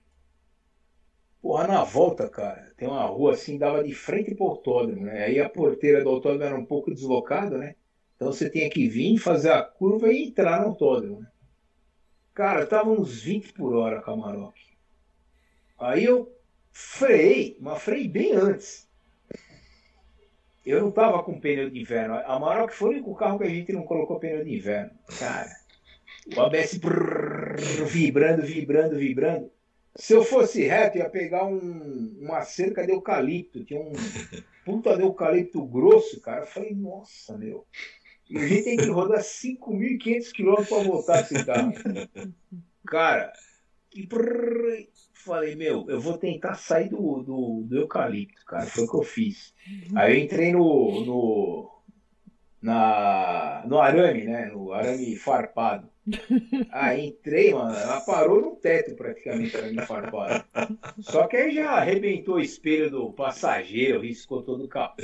Porra, 1.41 1.68
na 1.68 1.84
volta, 1.84 2.30
cara, 2.30 2.72
tem 2.77 2.88
uma 2.88 3.03
rua 3.07 3.34
assim, 3.34 3.57
dava 3.57 3.84
de 3.84 3.93
frente 3.93 4.34
pro 4.34 4.45
autódromo, 4.45 5.07
né? 5.07 5.26
Aí 5.26 5.41
a 5.41 5.49
porteira 5.49 6.02
do 6.02 6.11
autódromo 6.11 6.45
era 6.45 6.56
um 6.56 6.65
pouco 6.65 6.93
deslocada, 6.93 7.57
né? 7.57 7.76
Então 8.15 8.31
você 8.31 8.49
tinha 8.49 8.69
que 8.69 8.88
vir, 8.88 9.18
fazer 9.18 9.52
a 9.52 9.61
curva 9.61 10.14
e 10.14 10.30
entrar 10.30 10.61
no 10.61 10.68
autódromo. 10.68 11.19
Né? 11.19 11.27
Cara, 12.34 12.65
tava 12.65 12.89
uns 12.89 13.22
20 13.22 13.52
por 13.52 13.76
hora 13.76 14.02
com 14.02 14.11
a 14.11 14.15
Maroc. 14.15 14.56
Aí 15.77 16.06
eu 16.06 16.34
freiei, 16.77 17.57
mas 17.60 17.81
freiei 17.81 18.07
bem 18.07 18.34
antes 18.34 18.85
eu 20.65 20.81
não 20.81 20.91
tava 20.91 21.22
com 21.22 21.39
pneu 21.39 21.69
de 21.69 21.80
inverno. 21.80 22.15
A 22.15 22.39
Maroc 22.39 22.72
foi 22.72 22.89
o 22.89 22.91
único 22.93 23.15
carro 23.15 23.38
que 23.38 23.43
a 23.43 23.49
gente 23.49 23.72
não 23.72 23.84
colocou 23.84 24.19
pneu 24.19 24.43
de 24.43 24.56
inverno. 24.56 24.91
Cara, 25.19 25.56
o 26.35 26.41
ABS 26.41 26.77
brrr, 26.77 27.56
vibrando, 27.85 28.41
vibrando, 28.41 28.97
vibrando. 28.97 29.52
Se 29.95 30.14
eu 30.14 30.23
fosse 30.23 30.64
reto, 30.64 30.97
ia 30.97 31.10
pegar 31.10 31.45
um, 31.45 32.18
uma 32.19 32.41
cerca 32.41 32.84
de 32.84 32.91
eucalipto. 32.91 33.64
Tinha 33.64 33.80
um 33.80 33.93
puta 34.65 34.97
de 34.97 35.03
eucalipto 35.03 35.64
grosso, 35.65 36.19
cara. 36.19 36.41
Eu 36.41 36.47
falei, 36.47 36.73
nossa, 36.73 37.38
meu. 37.38 37.65
E 38.27 38.38
a 38.39 38.47
gente 38.47 38.64
tem 38.64 38.77
que 38.77 38.89
rodar 38.89 39.19
5.500 39.19 40.31
km 40.31 40.68
para 40.68 40.84
voltar 40.84 41.22
esse 41.22 41.45
carro. 41.45 41.72
Cara, 42.88 43.31
e 43.93 44.06
brrr, 44.06 44.88
falei, 45.26 45.56
meu, 45.56 45.85
eu 45.89 45.99
vou 45.99 46.18
tentar 46.18 46.56
sair 46.56 46.89
do, 46.89 47.23
do, 47.23 47.64
do 47.65 47.77
eucalipto, 47.77 48.45
cara. 48.45 48.65
Foi 48.65 48.84
o 48.84 48.89
que 48.89 48.97
eu 48.97 49.03
fiz. 49.03 49.53
Aí 49.95 50.14
eu 50.14 50.23
entrei 50.23 50.52
no, 50.52 51.06
no, 51.06 51.81
na, 52.61 53.64
no 53.68 53.80
arame, 53.80 54.23
né? 54.26 54.45
No 54.45 54.72
arame 54.72 55.15
farpado. 55.15 55.89
Aí 56.69 57.07
entrei, 57.07 57.52
mano, 57.52 57.76
ela 57.76 57.99
parou 58.02 58.39
no 58.39 58.56
teto 58.56 58.95
praticamente 58.95 59.57
arame 59.57 59.81
farpado. 59.81 60.45
Só 60.99 61.27
que 61.27 61.35
aí 61.35 61.53
já 61.53 61.72
arrebentou 61.72 62.35
o 62.35 62.39
espelho 62.39 62.91
do 62.91 63.11
passageiro, 63.11 64.02
riscou 64.02 64.43
todo 64.43 64.65
o 64.65 64.68
capô. 64.68 65.03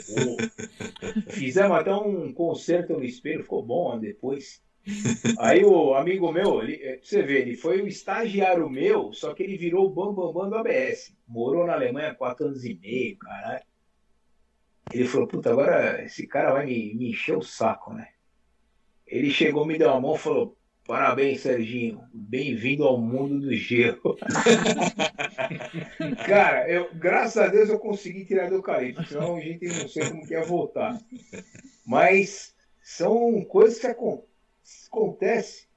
Fizemos 1.29 1.77
até 1.77 1.93
um 1.93 2.31
conserto 2.31 2.93
no 2.93 3.03
espelho, 3.03 3.43
ficou 3.43 3.63
bom 3.63 3.99
depois. 3.99 4.61
Aí 5.37 5.63
o 5.63 5.93
amigo 5.93 6.31
meu, 6.31 6.61
ele, 6.61 6.75
é, 6.81 6.99
você 7.01 7.21
vê, 7.21 7.41
ele 7.41 7.55
foi 7.55 7.81
o 7.81 7.87
estagiário 7.87 8.69
meu, 8.69 9.13
só 9.13 9.33
que 9.33 9.43
ele 9.43 9.57
virou 9.57 9.85
o 9.85 9.89
bambambam 9.89 10.33
bam, 10.33 10.49
bam 10.49 10.49
do 10.49 10.57
ABS. 10.57 11.15
Morou 11.27 11.65
na 11.65 11.73
Alemanha 11.73 12.15
quatro 12.15 12.47
anos 12.47 12.65
e 12.65 12.73
meio, 12.73 13.17
caralho. 13.17 13.63
Ele 14.91 15.07
falou, 15.07 15.27
puta, 15.27 15.51
agora 15.51 16.03
esse 16.03 16.27
cara 16.27 16.53
vai 16.53 16.65
me, 16.65 16.93
me 16.95 17.11
encher 17.11 17.37
o 17.37 17.41
saco, 17.41 17.93
né? 17.93 18.09
Ele 19.05 19.29
chegou, 19.29 19.65
me 19.65 19.77
deu 19.77 19.91
a 19.91 19.99
mão 19.99 20.15
e 20.15 20.19
falou, 20.19 20.57
parabéns, 20.85 21.41
Serginho, 21.41 22.01
bem-vindo 22.13 22.83
ao 22.83 22.97
mundo 22.97 23.39
do 23.39 23.53
gelo. 23.53 24.17
cara, 26.25 26.69
eu, 26.69 26.89
graças 26.95 27.37
a 27.37 27.47
Deus 27.47 27.69
eu 27.69 27.79
consegui 27.79 28.25
tirar 28.25 28.49
do 28.49 28.55
eucalipto, 28.55 29.05
senão 29.05 29.37
a 29.37 29.39
gente 29.39 29.67
não 29.67 29.87
sei 29.87 30.09
como 30.09 30.25
que 30.25 30.33
ia 30.33 30.43
voltar. 30.43 30.99
Mas 31.85 32.53
são 32.81 33.43
coisas 33.45 33.79
que 33.79 33.87
acontecem 33.87 34.30
acontece? 34.91 35.67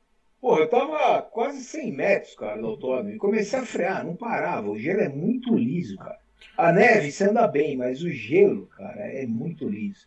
Pô, 0.40 0.59
eu 0.59 0.69
tava 0.69 1.23
quase 1.23 1.65
100 1.65 1.93
metros, 1.93 2.35
cara, 2.35 2.61
do 2.61 2.66
autódromo, 2.66 3.11
e 3.11 3.16
comecei 3.16 3.59
a 3.59 3.65
frear, 3.65 4.05
não 4.05 4.15
parava. 4.15 4.69
O 4.69 4.78
gelo 4.78 5.01
é 5.01 5.09
muito 5.09 5.55
liso, 5.56 5.97
cara. 5.97 6.19
A 6.56 6.70
neve 6.70 7.11
você 7.11 7.24
anda 7.24 7.47
bem, 7.47 7.77
mas 7.77 8.02
o 8.02 8.11
gelo, 8.11 8.66
cara, 8.66 9.01
é 9.01 9.27
muito 9.27 9.66
liso. 9.66 10.06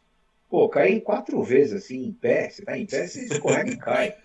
Pô, 0.50 0.60
pô, 0.60 0.70
caí 0.70 1.02
quatro 1.02 1.42
vezes 1.44 1.74
assim, 1.74 2.06
em 2.06 2.14
pé. 2.14 2.50
Você 2.50 2.64
tá 2.64 2.78
em 2.78 2.86
pé, 2.86 3.08
você 3.08 3.26
escorrega 3.26 3.72
e 3.72 3.78
cai. 3.78 4.16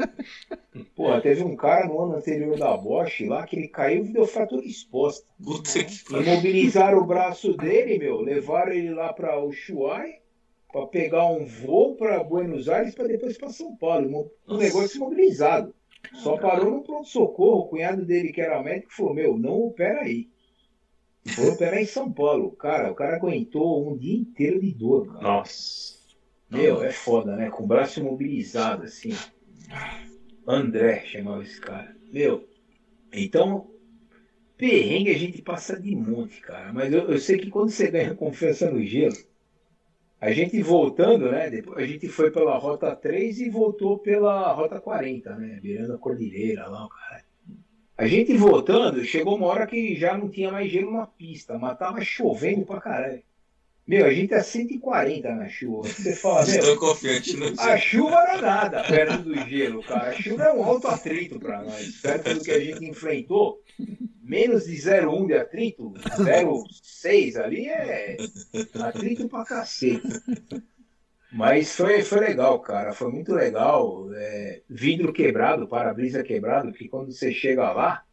Pô, 0.94 1.20
teve 1.20 1.42
um 1.42 1.56
cara 1.56 1.86
no 1.86 2.00
ano 2.00 2.16
anterior 2.16 2.58
da 2.58 2.76
Bosch 2.76 3.20
lá 3.26 3.46
que 3.46 3.56
ele 3.56 3.68
caiu 3.68 4.04
e 4.04 4.12
deu 4.12 4.26
fratura 4.26 4.64
exposta. 4.64 5.26
Puta 5.42 5.82
que 5.82 6.14
Imobilizaram 6.14 6.98
o 6.98 7.06
braço 7.06 7.56
dele, 7.56 7.98
meu, 7.98 8.20
levaram 8.20 8.72
ele 8.72 8.90
lá 8.90 9.12
pra 9.12 9.42
Ushuaia 9.42 10.21
para 10.72 10.86
pegar 10.86 11.26
um 11.26 11.44
voo 11.44 11.94
para 11.96 12.24
Buenos 12.24 12.68
Aires 12.68 12.94
para 12.94 13.06
depois 13.06 13.36
para 13.36 13.50
São 13.50 13.76
Paulo. 13.76 14.30
Um 14.48 14.56
negócio 14.56 14.96
imobilizado. 14.96 15.74
Só 16.14 16.36
parou 16.36 16.70
no 16.70 16.82
pronto-socorro. 16.82 17.60
O 17.60 17.68
cunhado 17.68 18.04
dele, 18.04 18.32
que 18.32 18.40
era 18.40 18.62
médico, 18.62 18.92
falou: 18.92 19.14
Meu, 19.14 19.38
não 19.38 19.66
opera 19.66 20.00
aí. 20.00 20.28
Foi 21.24 21.50
operar 21.50 21.80
em 21.80 21.86
São 21.86 22.10
Paulo. 22.10 22.50
Cara, 22.52 22.90
o 22.90 22.94
cara 22.94 23.16
aguentou 23.16 23.88
um 23.88 23.96
dia 23.96 24.16
inteiro 24.16 24.60
de 24.60 24.72
dor. 24.72 25.06
Cara. 25.12 25.22
Nossa. 25.22 26.02
Meu, 26.50 26.82
é 26.82 26.90
foda, 26.90 27.36
né? 27.36 27.48
Com 27.48 27.64
o 27.64 27.66
braço 27.66 28.00
imobilizado, 28.00 28.84
assim. 28.84 29.12
André 30.46 31.04
chamava 31.06 31.42
esse 31.42 31.60
cara. 31.60 31.94
Meu, 32.12 32.46
então, 33.12 33.70
perrengue 34.56 35.10
a 35.10 35.18
gente 35.18 35.40
passa 35.40 35.80
de 35.80 35.94
monte, 35.94 36.40
cara. 36.40 36.72
Mas 36.72 36.92
eu, 36.92 37.10
eu 37.10 37.18
sei 37.18 37.38
que 37.38 37.48
quando 37.48 37.70
você 37.70 37.90
ganha 37.90 38.14
confiança 38.14 38.70
no 38.70 38.84
gelo, 38.84 39.16
a 40.22 40.30
gente 40.30 40.62
voltando, 40.62 41.32
né? 41.32 41.50
Depois 41.50 41.78
a 41.78 41.84
gente 41.84 42.06
foi 42.06 42.30
pela 42.30 42.56
Rota 42.56 42.94
3 42.94 43.40
e 43.40 43.50
voltou 43.50 43.98
pela 43.98 44.52
Rota 44.52 44.80
40, 44.80 45.34
né? 45.34 45.58
Virando 45.60 45.94
a 45.94 45.98
cordilheira 45.98 46.68
lá, 46.68 46.88
cara. 46.88 47.24
A 47.98 48.06
gente 48.06 48.32
voltando, 48.36 49.04
chegou 49.04 49.36
uma 49.36 49.48
hora 49.48 49.66
que 49.66 49.96
já 49.96 50.16
não 50.16 50.28
tinha 50.28 50.52
mais 50.52 50.70
gelo 50.70 50.92
na 50.92 51.08
pista, 51.08 51.58
mas 51.58 51.76
tava 51.76 52.00
chovendo 52.02 52.64
pra 52.64 52.80
caralho. 52.80 53.20
Meu, 53.86 54.06
a 54.06 54.12
gente 54.12 54.32
é 54.32 54.42
140 54.42 55.34
na 55.34 55.48
chuva. 55.48 55.88
Você 55.88 56.14
fala, 56.14 56.46
meu, 56.46 56.76
confiante 56.78 57.36
no 57.36 57.60
a 57.60 57.76
chuva 57.76 58.14
era 58.14 58.40
nada 58.40 58.84
perto 58.84 59.22
do 59.22 59.34
gelo, 59.48 59.82
cara. 59.82 60.10
A 60.10 60.12
chuva 60.12 60.44
é 60.44 60.52
um 60.52 60.62
alto 60.62 60.86
atrito 60.86 61.40
para 61.40 61.62
nós. 61.62 62.00
Perto 62.00 62.34
do 62.34 62.44
que 62.44 62.52
a 62.52 62.60
gente 62.60 62.84
enfrentou, 62.84 63.60
menos 64.22 64.66
de 64.66 64.76
0,1 64.76 65.26
de 65.26 65.34
atrito, 65.34 65.92
0,6 65.94 67.36
ali 67.36 67.66
é 67.66 68.16
atrito 68.80 69.28
pra 69.28 69.44
cacete. 69.44 70.09
Mas 71.32 71.74
foi, 71.74 72.02
foi 72.02 72.20
legal, 72.20 72.60
cara. 72.60 72.92
Foi 72.92 73.10
muito 73.10 73.34
legal. 73.34 74.09
É, 74.14 74.60
vidro 74.68 75.12
quebrado, 75.12 75.66
para-brisa 75.66 76.22
quebrado, 76.22 76.70
porque 76.70 76.88
quando 76.88 77.10
você 77.10 77.32
chega 77.32 77.72
lá, 77.72 78.04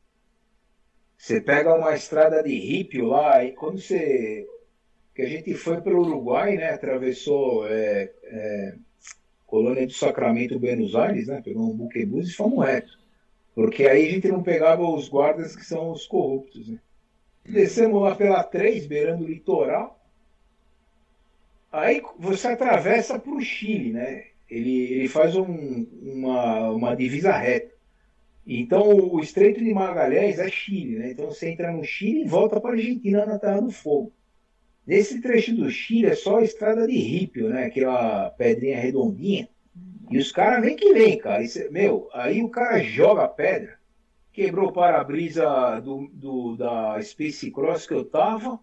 você 1.16 1.40
pega 1.40 1.76
uma 1.76 1.94
estrada 1.94 2.42
de 2.42 2.58
rípio 2.58 3.08
lá, 3.08 3.44
e 3.44 3.52
quando 3.52 3.80
você 3.80 4.48
que 5.20 5.26
a 5.26 5.28
gente 5.28 5.54
foi 5.54 5.82
para 5.82 5.94
o 5.94 6.00
Uruguai, 6.00 6.56
né? 6.56 6.70
Atravessou 6.70 7.68
é, 7.68 8.10
é, 8.24 8.76
Colônia 9.46 9.86
do 9.86 9.92
Sacramento, 9.92 10.58
Buenos 10.58 10.96
Aires, 10.96 11.28
né? 11.28 11.42
Pegou 11.44 11.70
um 11.70 11.76
buquebus 11.76 12.30
e 12.30 12.34
fomos 12.34 12.66
reto. 12.66 12.98
Porque 13.54 13.86
aí 13.86 14.08
a 14.08 14.12
gente 14.12 14.30
não 14.30 14.42
pegava 14.42 14.82
os 14.82 15.10
guardas 15.10 15.58
que 15.58 15.66
são 15.66 15.92
os 15.92 16.08
corruptos, 16.08 16.70
né? 16.70 16.80
Descemos 17.44 18.02
lá 18.02 18.16
pela 18.16 18.42
3, 18.44 18.88
beirando 18.88 19.26
o 19.26 19.28
litoral. 19.28 20.00
Aí 21.70 22.02
você 22.18 22.48
atravessa 22.48 23.20
para 23.20 23.34
o 23.34 23.42
Chile, 23.42 23.92
né? 23.92 24.28
Ele, 24.50 24.94
ele 24.94 25.08
faz 25.10 25.36
um, 25.36 25.86
uma, 26.02 26.70
uma 26.70 26.96
divisa 26.96 27.34
reta. 27.34 27.76
Então 28.48 28.88
o 28.88 29.20
Estreito 29.20 29.60
de 29.60 29.74
Magalhães 29.74 30.40
é 30.40 30.48
Chile, 30.48 30.98
né? 30.98 31.12
Então 31.12 31.26
você 31.26 31.50
entra 31.50 31.74
no 31.74 31.84
Chile 31.84 32.22
e 32.22 32.28
volta 32.28 32.62
para 32.62 32.70
a 32.70 32.74
Argentina 32.74 33.26
na 33.26 33.38
Terra 33.38 33.60
do 33.60 33.70
Fogo. 33.70 34.14
Nesse 34.90 35.22
trecho 35.22 35.56
do 35.56 35.70
Chile 35.70 36.08
é 36.08 36.16
só 36.16 36.38
a 36.38 36.42
estrada 36.42 36.88
de 36.88 36.98
rípio, 36.98 37.48
né? 37.48 37.66
Aquela 37.66 38.32
pedrinha 38.32 38.80
redondinha. 38.80 39.48
E 40.10 40.18
os 40.18 40.32
caras 40.32 40.64
vêm 40.64 40.76
que 40.76 40.92
vem, 40.94 41.16
cara. 41.16 41.44
Isso, 41.44 41.60
meu, 41.72 42.10
aí 42.12 42.42
o 42.42 42.50
cara 42.50 42.82
joga 42.82 43.26
a 43.26 43.28
pedra, 43.28 43.78
quebrou 44.34 44.70
o 44.70 44.74
para-brisa 44.74 45.80
do, 45.80 46.10
do, 46.12 46.56
da 46.56 47.00
Space 47.04 47.52
Cross 47.52 47.86
que 47.86 47.94
eu 47.94 48.04
tava 48.04 48.60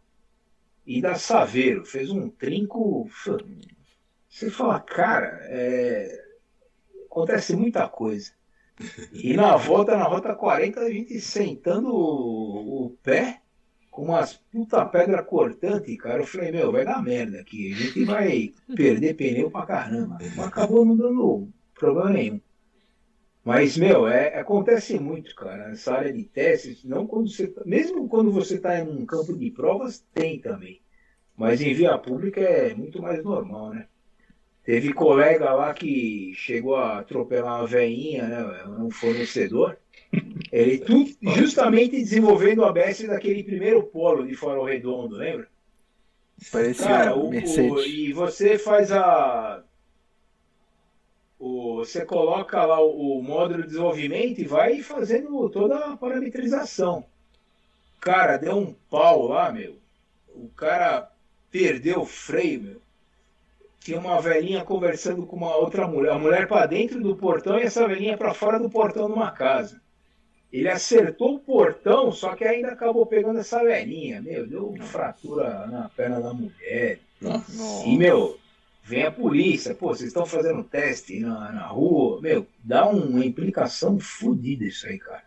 e 0.84 1.00
da 1.00 1.14
Saveiro. 1.14 1.84
Fez 1.84 2.10
um 2.10 2.28
trinco. 2.28 3.08
Você 4.28 4.50
fala, 4.50 4.80
cara, 4.80 5.38
é... 5.44 6.24
acontece 7.08 7.54
muita 7.54 7.86
coisa. 7.86 8.32
E 9.12 9.34
na 9.34 9.56
volta, 9.56 9.96
na 9.96 10.02
rota 10.02 10.34
40, 10.34 10.80
a 10.80 10.90
gente 10.90 11.20
sentando 11.20 11.94
o, 11.94 12.86
o 12.86 12.90
pé 13.00 13.42
com 13.96 14.02
umas 14.02 14.34
puta 14.52 14.84
pedra 14.84 15.22
cortante, 15.22 15.96
cara. 15.96 16.20
Eu 16.20 16.26
falei, 16.26 16.52
meu, 16.52 16.70
vai 16.70 16.84
dar 16.84 17.02
merda 17.02 17.40
aqui. 17.40 17.72
A 17.72 17.76
gente 17.76 18.04
vai 18.04 18.52
perder 18.76 19.14
pneu 19.14 19.50
pra 19.50 19.64
caramba. 19.64 20.18
Mas 20.20 20.38
acabou 20.38 20.84
não 20.84 20.94
dando 20.94 21.48
problema 21.74 22.10
nenhum. 22.10 22.38
Mas, 23.42 23.78
meu, 23.78 24.06
é, 24.06 24.38
acontece 24.38 24.98
muito, 24.98 25.34
cara. 25.34 25.70
Essa 25.70 25.94
área 25.94 26.12
de 26.12 26.24
testes, 26.24 26.84
não 26.84 27.06
quando 27.06 27.30
você. 27.30 27.46
Tá, 27.46 27.62
mesmo 27.64 28.06
quando 28.06 28.30
você 28.30 28.56
está 28.56 28.78
em 28.78 28.82
um 28.82 29.06
campo 29.06 29.34
de 29.34 29.50
provas, 29.50 30.04
tem 30.12 30.38
também. 30.40 30.82
Mas 31.34 31.62
em 31.62 31.72
via 31.72 31.96
pública 31.96 32.40
é 32.40 32.74
muito 32.74 33.00
mais 33.00 33.24
normal, 33.24 33.70
né? 33.70 33.86
Teve 34.62 34.92
colega 34.92 35.54
lá 35.54 35.72
que 35.72 36.34
chegou 36.34 36.76
a 36.76 36.98
atropelar 36.98 37.60
uma 37.60 37.66
veinha, 37.66 38.26
né? 38.26 38.64
Um 38.78 38.90
fornecedor. 38.90 39.78
Ele 40.52 40.78
tudo, 40.78 41.10
justamente 41.34 41.96
desenvolvendo 41.96 42.60
o 42.60 42.64
ABS 42.64 43.06
daquele 43.06 43.42
primeiro 43.42 43.82
polo 43.82 44.26
de 44.26 44.34
farol 44.34 44.64
redondo, 44.64 45.16
lembra? 45.16 45.48
Parecia 46.52 46.86
Cara, 46.86 47.16
o, 47.16 47.30
o, 47.30 47.82
e 47.82 48.12
você 48.12 48.58
faz 48.58 48.92
a. 48.92 49.62
O, 51.38 51.76
você 51.76 52.04
coloca 52.04 52.64
lá 52.64 52.80
o, 52.80 53.18
o 53.18 53.22
módulo 53.22 53.62
de 53.62 53.68
desenvolvimento 53.68 54.40
e 54.40 54.46
vai 54.46 54.82
fazendo 54.82 55.48
toda 55.50 55.76
a 55.76 55.96
parametrização. 55.96 57.04
Cara, 58.00 58.36
deu 58.36 58.56
um 58.56 58.74
pau 58.90 59.26
lá, 59.28 59.50
meu. 59.50 59.76
O 60.34 60.48
cara 60.48 61.10
perdeu 61.50 62.02
o 62.02 62.06
freio, 62.06 62.62
meu. 62.62 62.82
Tinha 63.80 63.98
uma 63.98 64.20
velhinha 64.20 64.64
conversando 64.64 65.26
com 65.26 65.36
uma 65.36 65.56
outra 65.56 65.86
mulher. 65.86 66.12
A 66.12 66.18
mulher 66.18 66.48
para 66.48 66.66
dentro 66.66 67.00
do 67.00 67.16
portão 67.16 67.58
e 67.58 67.62
essa 67.62 67.86
velhinha 67.86 68.16
para 68.16 68.34
fora 68.34 68.58
do 68.58 68.68
portão 68.68 69.06
de 69.06 69.12
uma 69.12 69.30
casa. 69.30 69.80
Ele 70.52 70.68
acertou 70.68 71.34
o 71.34 71.40
portão, 71.40 72.12
só 72.12 72.34
que 72.34 72.44
ainda 72.44 72.68
acabou 72.68 73.04
pegando 73.04 73.38
essa 73.38 73.62
velhinha. 73.62 74.22
Meu, 74.22 74.46
deu 74.46 74.74
fratura 74.80 75.66
na 75.66 75.88
perna 75.88 76.20
da 76.20 76.32
mulher. 76.32 77.00
Nossa. 77.20 77.86
E, 77.86 77.96
meu, 77.96 78.38
vem 78.82 79.02
a 79.02 79.10
polícia. 79.10 79.74
Pô, 79.74 79.88
vocês 79.88 80.08
estão 80.08 80.24
fazendo 80.24 80.62
teste 80.62 81.18
na, 81.20 81.52
na 81.52 81.66
rua. 81.66 82.20
Meu, 82.20 82.46
dá 82.62 82.88
uma 82.88 83.24
implicação 83.24 83.98
fodida 83.98 84.64
isso 84.64 84.86
aí, 84.86 84.98
cara. 84.98 85.24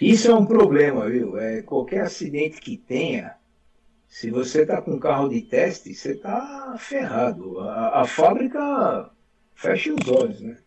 Isso 0.00 0.30
é 0.30 0.34
um 0.34 0.44
problema, 0.44 1.08
viu? 1.08 1.38
É, 1.38 1.62
qualquer 1.62 2.02
acidente 2.02 2.60
que 2.60 2.76
tenha, 2.76 3.36
se 4.08 4.30
você 4.30 4.66
tá 4.66 4.82
com 4.82 4.98
carro 4.98 5.28
de 5.28 5.40
teste, 5.40 5.94
você 5.94 6.14
tá 6.14 6.74
ferrado. 6.78 7.60
A, 7.60 8.02
a 8.02 8.06
fábrica 8.06 9.10
fecha 9.54 9.94
os 9.94 10.08
olhos, 10.08 10.40
né? 10.40 10.58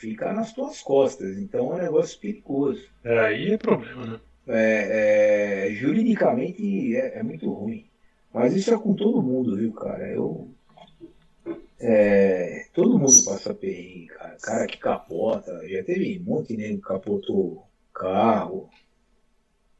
Fica 0.00 0.32
nas 0.32 0.52
tuas 0.52 0.80
costas. 0.80 1.38
Então 1.38 1.72
é 1.72 1.76
um 1.76 1.82
negócio 1.82 2.18
perigoso. 2.18 2.82
É, 3.04 3.18
aí 3.20 3.52
é 3.52 3.58
problema, 3.58 4.06
né? 4.06 4.20
É, 4.48 5.68
é, 5.68 5.74
juridicamente 5.74 6.96
é, 6.96 7.18
é, 7.18 7.22
muito 7.22 7.52
ruim. 7.52 7.86
Mas 8.32 8.56
isso 8.56 8.72
é 8.72 8.78
com 8.78 8.94
todo 8.94 9.22
mundo, 9.22 9.56
viu, 9.56 9.72
cara? 9.72 10.08
Eu. 10.08 10.48
É, 11.78 12.66
todo 12.72 12.98
mundo 12.98 13.24
passa 13.24 13.54
perrengue, 13.54 14.06
cara. 14.06 14.36
Cara 14.42 14.66
que 14.66 14.78
capota. 14.78 15.68
Já 15.68 15.84
teve 15.84 16.18
um 16.18 16.24
monte 16.24 16.56
de 16.56 16.68
que 16.68 16.78
capotou 16.78 17.66
carro. 17.92 18.68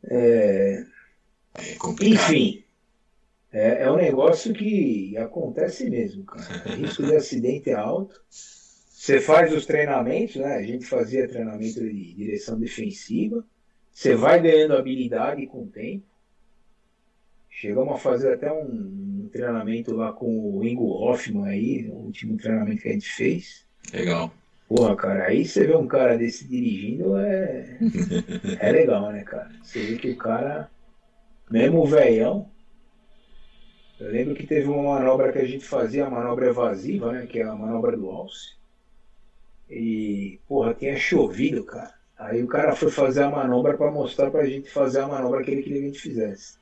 É, 0.04 0.84
é 1.54 1.76
enfim. 2.02 2.64
É, 3.52 3.82
é 3.82 3.90
um 3.90 3.96
negócio 3.96 4.52
que 4.52 5.16
acontece 5.16 5.88
mesmo, 5.90 6.24
cara. 6.24 6.44
O 6.66 6.76
risco 6.76 7.02
de 7.02 7.16
acidente 7.16 7.70
é 7.70 7.74
alto. 7.74 8.22
Você 9.00 9.18
faz 9.18 9.50
os 9.54 9.64
treinamentos, 9.64 10.36
né? 10.36 10.56
A 10.56 10.62
gente 10.62 10.84
fazia 10.84 11.26
treinamento 11.26 11.80
de 11.80 12.12
direção 12.12 12.60
defensiva. 12.60 13.42
Você 13.90 14.14
vai 14.14 14.42
ganhando 14.42 14.76
habilidade 14.76 15.46
com 15.46 15.62
o 15.62 15.66
tempo. 15.66 16.04
Chegamos 17.48 17.94
a 17.94 17.96
fazer 17.96 18.34
até 18.34 18.52
um, 18.52 19.26
treinamento 19.32 19.94
lá 19.94 20.12
com 20.12 20.54
o 20.54 20.62
Ingo 20.62 20.84
Hoffman 20.84 21.46
aí, 21.46 21.88
o 21.88 21.94
último 21.94 22.36
treinamento 22.36 22.82
que 22.82 22.90
a 22.90 22.92
gente 22.92 23.08
fez. 23.08 23.64
Legal. 23.90 24.30
Porra, 24.68 24.94
cara, 24.94 25.28
aí 25.28 25.46
você 25.46 25.66
vê 25.66 25.74
um 25.74 25.86
cara 25.86 26.18
desse 26.18 26.46
dirigindo, 26.46 27.16
é, 27.16 27.78
é 28.60 28.70
legal, 28.70 29.10
né, 29.12 29.24
cara? 29.24 29.50
Você 29.62 29.80
vê 29.80 29.96
que 29.96 30.10
o 30.10 30.16
cara, 30.18 30.70
mesmo 31.50 31.80
o 31.80 31.86
velhão, 31.86 32.50
eu 33.98 34.10
lembro 34.10 34.34
que 34.34 34.46
teve 34.46 34.68
uma 34.68 34.98
manobra 34.98 35.32
que 35.32 35.38
a 35.38 35.46
gente 35.46 35.64
fazia, 35.64 36.04
a 36.04 36.10
manobra 36.10 36.48
evasiva, 36.48 37.12
né, 37.12 37.26
que 37.26 37.38
é 37.38 37.44
a 37.44 37.54
manobra 37.54 37.96
do 37.96 38.10
alce. 38.10 38.59
E, 39.70 40.40
porra, 40.48 40.74
tinha 40.74 40.96
chovido, 40.96 41.64
cara. 41.64 41.94
Aí 42.18 42.42
o 42.42 42.48
cara 42.48 42.74
foi 42.74 42.90
fazer 42.90 43.22
a 43.22 43.30
manobra 43.30 43.76
para 43.76 43.90
mostrar 43.90 44.30
pra 44.30 44.44
gente 44.44 44.68
fazer 44.68 45.00
a 45.00 45.08
manobra 45.08 45.42
que 45.42 45.50
ele 45.50 45.62
queria 45.62 45.78
que 45.78 45.84
a 45.84 45.88
gente 45.88 46.00
fizesse. 46.00 46.58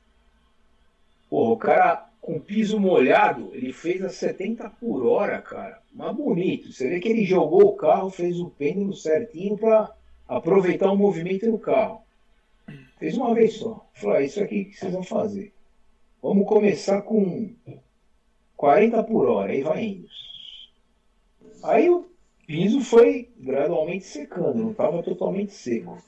Porra, 1.29 1.51
o 1.51 1.57
cara 1.57 2.09
com 2.21 2.39
piso 2.39 2.79
molhado, 2.79 3.49
ele 3.53 3.73
fez 3.73 4.03
a 4.03 4.09
70 4.09 4.69
por 4.79 5.05
hora, 5.05 5.41
cara. 5.41 5.81
Mas 5.93 6.15
bonito. 6.15 6.71
Você 6.71 6.87
vê 6.87 6.99
que 6.99 7.09
ele 7.09 7.25
jogou 7.25 7.65
o 7.65 7.75
carro, 7.75 8.09
fez 8.09 8.39
o 8.39 8.49
pêndulo 8.49 8.93
certinho 8.93 9.57
para 9.57 9.91
aproveitar 10.27 10.91
o 10.91 10.97
movimento 10.97 11.49
do 11.49 11.57
carro. 11.57 12.01
Fez 12.99 13.17
uma 13.17 13.33
vez 13.33 13.53
só. 13.53 13.85
Falou, 13.93 14.17
é 14.17 14.25
isso 14.25 14.41
aqui 14.43 14.65
que 14.65 14.77
vocês 14.77 14.93
vão 14.93 15.03
fazer. 15.03 15.51
Vamos 16.21 16.47
começar 16.47 17.01
com 17.01 17.49
40 18.55 19.03
por 19.03 19.27
hora, 19.27 19.51
aí 19.51 19.63
vai 19.63 19.83
indo. 19.83 20.07
Aí 21.63 21.89
o 21.89 22.08
piso 22.49 22.81
foi 22.81 23.29
gradualmente 23.37 24.05
secando, 24.05 24.55
não 24.55 24.71
estava 24.71 25.03
totalmente 25.03 25.53
seco. 25.53 26.01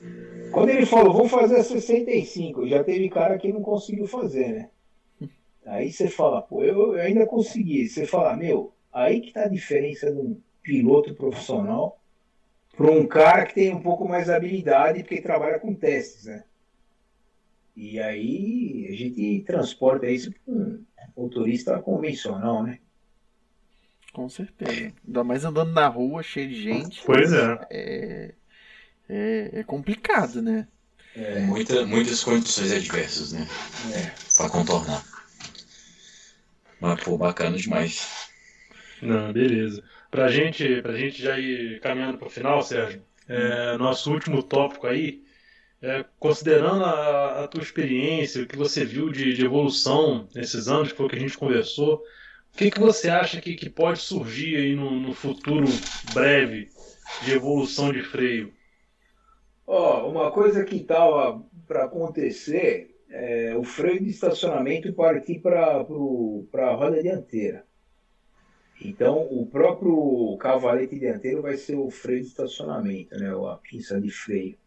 Quando 0.52 0.70
ele 0.70 0.88
falou, 0.88 1.14
vou 1.14 1.30
fazer 1.30 1.58
a 1.58 1.64
65, 1.64 2.68
já 2.68 2.84
teve 2.84 3.12
cara 3.12 3.38
que 3.38 3.54
não 3.54 3.62
conseguiu 3.62 4.08
fazer, 4.08 4.48
né? 4.48 4.70
Aí 5.64 5.92
você 5.92 6.08
fala, 6.08 6.42
pô, 6.42 6.64
eu, 6.64 6.96
eu 6.96 7.02
ainda 7.02 7.28
consegui. 7.28 7.88
Você 7.88 8.08
fala, 8.08 8.36
meu, 8.36 8.74
aí 8.92 9.22
que 9.22 9.32
tá 9.32 9.44
a 9.44 9.48
diferença 9.48 10.12
de 10.12 10.18
um 10.18 10.36
piloto 10.64 11.14
profissional 11.14 12.00
para 12.76 12.90
um 12.90 13.06
cara 13.06 13.46
que 13.46 13.54
tem 13.54 13.76
um 13.76 13.82
pouco 13.84 14.10
mais 14.10 14.28
habilidade 14.28 15.04
porque 15.04 15.22
trabalha 15.22 15.60
com 15.60 15.76
testes, 15.76 16.26
né? 16.26 16.44
E 17.76 18.00
aí 18.00 18.88
a 18.90 18.96
gente 18.96 19.44
transporta 19.46 20.10
isso 20.10 20.34
para 20.44 20.56
um 20.56 20.84
motorista 21.16 21.80
convencional, 21.80 22.64
né? 22.64 22.80
Com 24.14 24.28
certeza. 24.30 24.94
Ainda 25.06 25.24
mais 25.24 25.46
andando 25.46 25.72
na 25.72 25.88
rua, 25.88 26.22
cheio 26.22 26.50
de 26.50 26.62
gente. 26.62 27.02
Pois 27.06 27.32
é. 27.32 27.68
É, 27.70 28.34
é, 29.10 29.50
é 29.60 29.64
complicado, 29.64 30.42
né? 30.42 30.68
É. 31.16 31.40
Muita, 31.42 31.86
muitas 31.86 32.24
condições 32.24 32.72
adversas, 32.72 33.34
né? 33.34 33.48
É. 33.94 34.12
Pra 34.38 34.50
contornar. 34.50 35.04
Mas, 36.80 37.04
pô, 37.04 37.18
bacana 37.18 37.58
demais. 37.58 38.30
Não, 39.02 39.32
beleza. 39.32 39.84
Pra 40.10 40.30
gente, 40.30 40.82
pra 40.82 40.98
gente 40.98 41.22
já 41.22 41.40
ir 41.40 41.80
caminhando 41.80 42.18
pro 42.18 42.30
final, 42.30 42.62
Sérgio, 42.62 43.02
é, 43.28 43.78
nosso 43.78 44.12
último 44.12 44.44
tópico 44.44 44.88
aí, 44.88 45.24
é, 45.82 46.06
considerando 46.20 46.84
a, 46.84 47.44
a, 47.44 47.48
tua 47.48 47.64
experiência, 47.64 48.44
o 48.44 48.48
que 48.48 48.58
você 48.58 48.84
viu 48.84 49.10
de, 49.10 49.34
de, 49.34 49.46
evolução 49.46 50.28
nesses 50.36 50.68
anos, 50.68 50.92
que 50.92 50.98
foi 50.98 51.06
o 51.06 51.10
que 51.10 51.16
a 51.16 51.20
gente 51.20 51.38
conversou, 51.38 52.04
o 52.54 52.58
que, 52.58 52.72
que 52.72 52.80
você 52.80 53.10
acha 53.10 53.42
que, 53.42 53.56
que 53.56 53.70
pode 53.70 54.00
surgir 54.00 54.56
aí 54.58 54.76
no, 54.76 55.00
no 55.00 55.14
futuro 55.14 55.66
breve 56.14 56.70
de 57.24 57.34
evolução 57.34 57.92
de 57.92 58.04
freio? 58.04 58.54
Ó, 59.66 60.04
oh, 60.04 60.10
uma 60.10 60.32
coisa 60.32 60.64
que 60.64 60.76
estava 60.76 61.44
para 61.68 61.86
acontecer 61.86 62.96
é 63.10 63.56
o 63.56 63.64
freio 63.64 64.02
de 64.02 64.10
estacionamento 64.10 64.92
partir 64.94 65.40
para 65.40 65.78
a 65.78 66.76
roda 66.76 67.02
dianteira. 67.02 67.66
Então, 68.84 69.28
o 69.30 69.46
próprio 69.46 70.36
cavalete 70.38 70.98
dianteiro 70.98 71.42
vai 71.42 71.56
ser 71.56 71.76
o 71.76 71.92
freio 71.92 72.22
de 72.22 72.28
estacionamento, 72.28 73.16
né? 73.18 73.30
a 73.30 73.56
pinça 73.58 74.02
de 74.02 74.10
freio. 74.10 74.58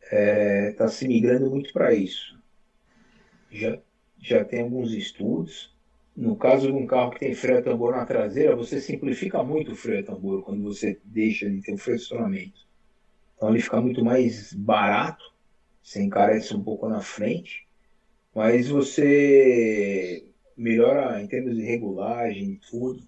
Está 0.00 0.16
é, 0.16 0.72
tá 0.72 0.88
se 0.88 1.08
migrando 1.08 1.50
muito 1.50 1.72
para 1.72 1.92
isso. 1.92 2.38
Já, 3.50 3.78
já 4.20 4.44
tem 4.44 4.62
alguns 4.62 4.92
estudos. 4.92 5.75
No 6.16 6.34
caso 6.34 6.68
de 6.68 6.72
um 6.72 6.86
carro 6.86 7.10
que 7.10 7.20
tem 7.20 7.34
freio 7.34 7.62
tambor 7.62 7.94
na 7.94 8.06
traseira, 8.06 8.56
você 8.56 8.80
simplifica 8.80 9.42
muito 9.42 9.72
o 9.72 9.76
freio 9.76 10.02
tambor 10.02 10.42
quando 10.42 10.62
você 10.62 10.98
deixa 11.04 11.48
de 11.50 11.60
ter 11.60 11.74
o 11.74 11.78
freio 11.78 11.98
de 11.98 12.04
estacionamento. 12.04 12.66
Então 13.36 13.50
ele 13.50 13.60
fica 13.60 13.78
muito 13.82 14.02
mais 14.02 14.54
barato, 14.54 15.22
você 15.82 16.02
encarece 16.02 16.54
um 16.54 16.62
pouco 16.62 16.88
na 16.88 17.02
frente, 17.02 17.66
mas 18.34 18.68
você 18.68 20.26
melhora 20.56 21.22
em 21.22 21.26
termos 21.26 21.54
de 21.54 21.62
regulagem 21.62 22.52
e 22.52 22.56
tudo. 22.70 23.06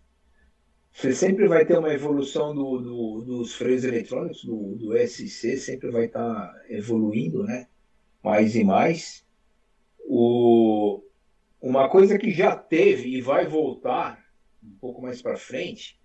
Você 0.92 1.14
sempre 1.14 1.48
vai 1.48 1.64
ter 1.64 1.78
uma 1.78 1.94
evolução 1.94 2.54
do, 2.54 2.78
do, 2.78 3.22
dos 3.22 3.54
freios 3.54 3.84
eletrônicos, 3.84 4.44
do, 4.44 4.74
do 4.74 4.96
SC, 4.96 5.56
sempre 5.56 5.90
vai 5.90 6.06
estar 6.06 6.20
tá 6.22 6.62
evoluindo, 6.68 7.42
né? 7.44 7.68
Mais 8.22 8.54
e 8.54 8.64
mais. 8.64 9.24
O, 10.04 11.00
uma 11.60 11.88
coisa 11.88 12.18
que 12.18 12.30
já 12.30 12.54
teve 12.56 13.16
e 13.16 13.20
vai 13.20 13.46
voltar 13.46 14.24
um 14.62 14.76
pouco 14.80 15.02
mais 15.02 15.20
para 15.20 15.36
frente 15.36 15.98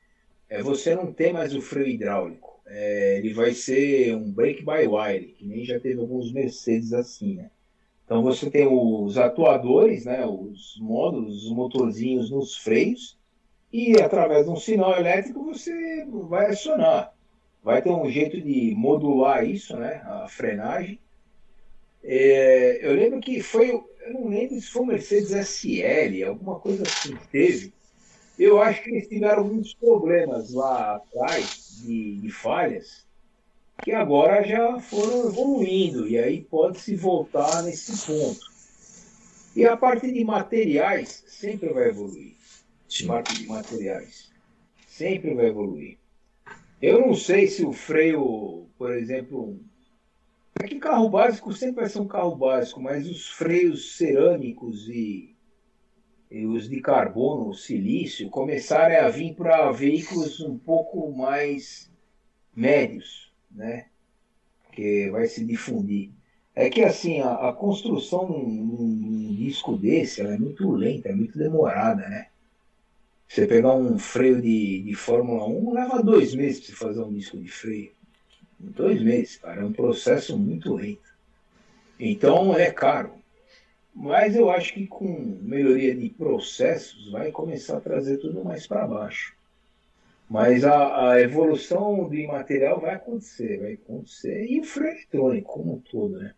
é 0.50 0.62
você 0.62 0.96
não 0.96 1.12
ter 1.12 1.34
mais 1.34 1.56
o 1.56 1.62
freio 1.62 1.88
hidráulico. 1.88 2.62
É, 2.66 3.18
ele 3.18 3.34
vai 3.34 3.54
ser 3.54 4.16
um 4.16 4.32
brake 4.32 4.64
by 4.64 4.88
wire, 4.88 5.34
que 5.38 5.46
nem 5.46 5.66
já 5.66 5.80
teve 5.80 6.00
alguns 6.00 6.32
Mercedes 6.32 6.94
assim, 6.94 7.36
né? 7.36 7.50
Então 8.06 8.22
você 8.22 8.50
tem 8.50 8.68
os 8.68 9.18
atuadores, 9.18 10.06
né? 10.06 10.26
Os 10.26 10.78
módulos, 10.80 11.46
os 11.46 11.52
motorzinhos 11.52 12.30
nos 12.30 12.58
freios 12.58 13.18
e 13.72 14.00
através 14.00 14.46
de 14.46 14.52
um 14.52 14.56
sinal 14.56 14.96
elétrico 14.96 15.44
você 15.44 16.06
vai 16.06 16.48
acionar. 16.52 17.14
Vai 17.64 17.82
ter 17.82 17.90
um 17.90 18.10
jeito 18.10 18.40
de 18.42 18.76
modular 18.76 19.48
isso, 19.48 19.76
né? 19.78 20.02
A 20.06 20.28
frenagem. 20.28 21.00
É, 22.04 22.86
eu 22.86 22.94
lembro 22.94 23.22
que 23.22 23.42
foi, 23.42 23.82
eu 24.06 24.14
não 24.14 24.28
lembro 24.28 24.60
se 24.60 24.68
foi 24.68 24.86
Mercedes 24.86 25.32
SL, 25.32 26.28
alguma 26.28 26.60
coisa 26.60 26.84
assim 26.84 27.16
que 27.16 27.28
teve. 27.28 27.74
Eu 28.38 28.62
acho 28.62 28.84
que 28.84 28.90
eles 28.90 29.08
tiveram 29.08 29.44
muitos 29.44 29.74
problemas 29.74 30.54
lá 30.54 30.96
atrás 30.96 31.82
de, 31.84 32.20
de 32.20 32.32
falhas, 32.32 33.06
que 33.84 33.92
agora 33.92 34.44
já 34.44 34.80
foram 34.80 35.28
evoluindo, 35.28 36.08
e 36.08 36.18
aí 36.18 36.42
pode-se 36.42 36.96
voltar 36.96 37.62
nesse 37.64 38.06
ponto. 38.06 38.54
E 39.56 39.66
a 39.66 39.78
parte 39.78 40.12
de 40.12 40.24
materiais 40.24 41.24
sempre 41.28 41.70
vai 41.70 41.90
evoluir. 41.90 42.34
Sim. 42.90 43.08
parte 43.08 43.36
de 43.36 43.48
materiais. 43.48 44.32
Sempre 44.88 45.34
vai 45.34 45.48
evoluir. 45.48 45.98
Eu 46.82 47.02
não 47.02 47.16
sei 47.16 47.48
se 47.48 47.64
o 47.64 47.72
freio, 47.72 48.68
por 48.78 48.92
exemplo, 48.92 49.60
é 50.60 50.68
que 50.68 50.80
carro 50.80 51.10
básico 51.10 51.52
sempre 51.54 51.82
vai 51.82 51.90
ser 51.90 52.00
um 52.00 52.08
carro 52.08 52.36
básico, 52.36 52.82
mas 52.82 53.08
os 53.08 53.28
freios 53.30 53.96
cerâmicos 53.98 54.88
e, 54.88 55.36
e 56.30 56.46
os 56.46 56.70
de 56.70 56.80
carbono, 56.80 57.54
silício, 57.54 58.30
começarem 58.30 58.98
a 58.98 59.10
vir 59.10 59.36
para 59.36 59.72
veículos 59.72 60.40
um 60.42 60.58
pouco 60.58 61.12
mais 61.12 61.92
médios, 62.56 63.32
né? 63.52 63.88
Que 64.72 65.10
vai 65.10 65.26
se 65.28 65.44
difundir. 65.44 66.12
É 66.56 66.70
que 66.70 66.84
assim, 66.84 67.20
a, 67.22 67.50
a 67.50 67.54
construção 67.54 68.28
num, 68.28 69.34
disco 69.34 69.76
desse 69.76 70.22
é 70.22 70.38
muito 70.38 70.72
lenta, 70.72 71.10
é 71.10 71.14
muito 71.14 71.38
demorada, 71.38 72.08
né? 72.08 72.28
Você 73.28 73.48
pegar 73.48 73.74
um 73.74 73.98
freio 73.98 74.42
de, 74.42 74.84
de 74.84 74.94
Fórmula 74.94 75.46
1, 75.46 75.74
leva 75.74 76.04
dois 76.04 76.34
meses 76.36 76.60
para 76.60 76.68
você 76.68 76.76
fazer 76.76 77.02
um 77.02 77.14
disco 77.14 77.38
de 77.38 77.48
freio. 77.50 77.92
Dois 78.72 79.02
meses, 79.02 79.38
cara. 79.38 79.61
É 79.61 79.65
um 79.65 79.73
processo 79.73 80.38
muito 80.38 80.73
lento. 80.73 81.14
Então 81.99 82.57
é 82.57 82.72
caro. 82.72 83.11
Mas 83.94 84.35
eu 84.35 84.49
acho 84.49 84.73
que 84.73 84.88
com 84.88 85.38
melhoria 85.41 85.94
de 85.94 86.10
processos 86.10 87.11
vai 87.11 87.31
começar 87.31 87.77
a 87.77 87.81
trazer 87.81 88.18
tudo 88.18 88.44
mais 88.44 88.65
para 88.65 88.88
baixo. 88.88 89.35
Mas 90.30 90.64
a, 90.64 91.11
a, 91.11 91.22
evolução 91.22 92.10
do 92.10 92.27
material 92.27 92.80
vai 92.80 92.95
acontecer, 92.95 93.60
vai 93.60 93.73
acontecer. 93.73 94.48
E 94.49 94.60
o 94.60 94.64
freio 94.64 94.94
eletrônico 94.94 95.53
como 95.53 95.73
um 95.76 95.80
todo, 95.80 96.18
né? 96.18 96.34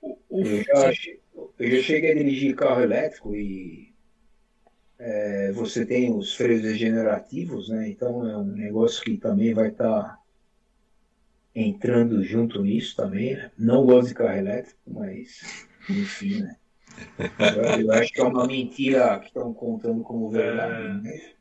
O, 0.00 0.16
o 0.30 0.46
eu, 0.46 0.62
já, 0.62 0.92
eu 1.58 1.70
já 1.70 1.82
cheguei 1.82 2.12
a 2.12 2.14
dirigir 2.14 2.54
carro 2.54 2.80
elétrico 2.80 3.34
e 3.34 3.92
é, 4.98 5.52
você 5.52 5.84
tem 5.84 6.16
os 6.16 6.34
freios 6.34 6.62
regenerativos, 6.62 7.68
né? 7.68 7.88
Então 7.88 8.26
é 8.26 8.38
um 8.38 8.44
negócio 8.44 9.02
que 9.02 9.18
também 9.18 9.52
vai 9.52 9.68
estar 9.68 10.02
tá 10.02 10.23
entrando 11.54 12.22
junto 12.22 12.62
nisso 12.62 12.96
também. 12.96 13.34
Né? 13.34 13.50
Não 13.56 13.84
gosto 13.84 14.08
de 14.08 14.14
carro 14.14 14.36
elétrico, 14.36 14.80
mas 14.86 15.66
enfim, 15.88 16.42
né? 16.42 16.56
Eu, 17.28 17.80
eu 17.82 17.92
acho 17.92 18.12
que 18.12 18.20
é 18.20 18.24
uma 18.24 18.46
mentira 18.46 19.18
que 19.18 19.26
estão 19.26 19.52
contando 19.52 20.02
como 20.02 20.30
verdade. 20.30 20.86
É. 20.86 20.92
Né? 20.92 21.34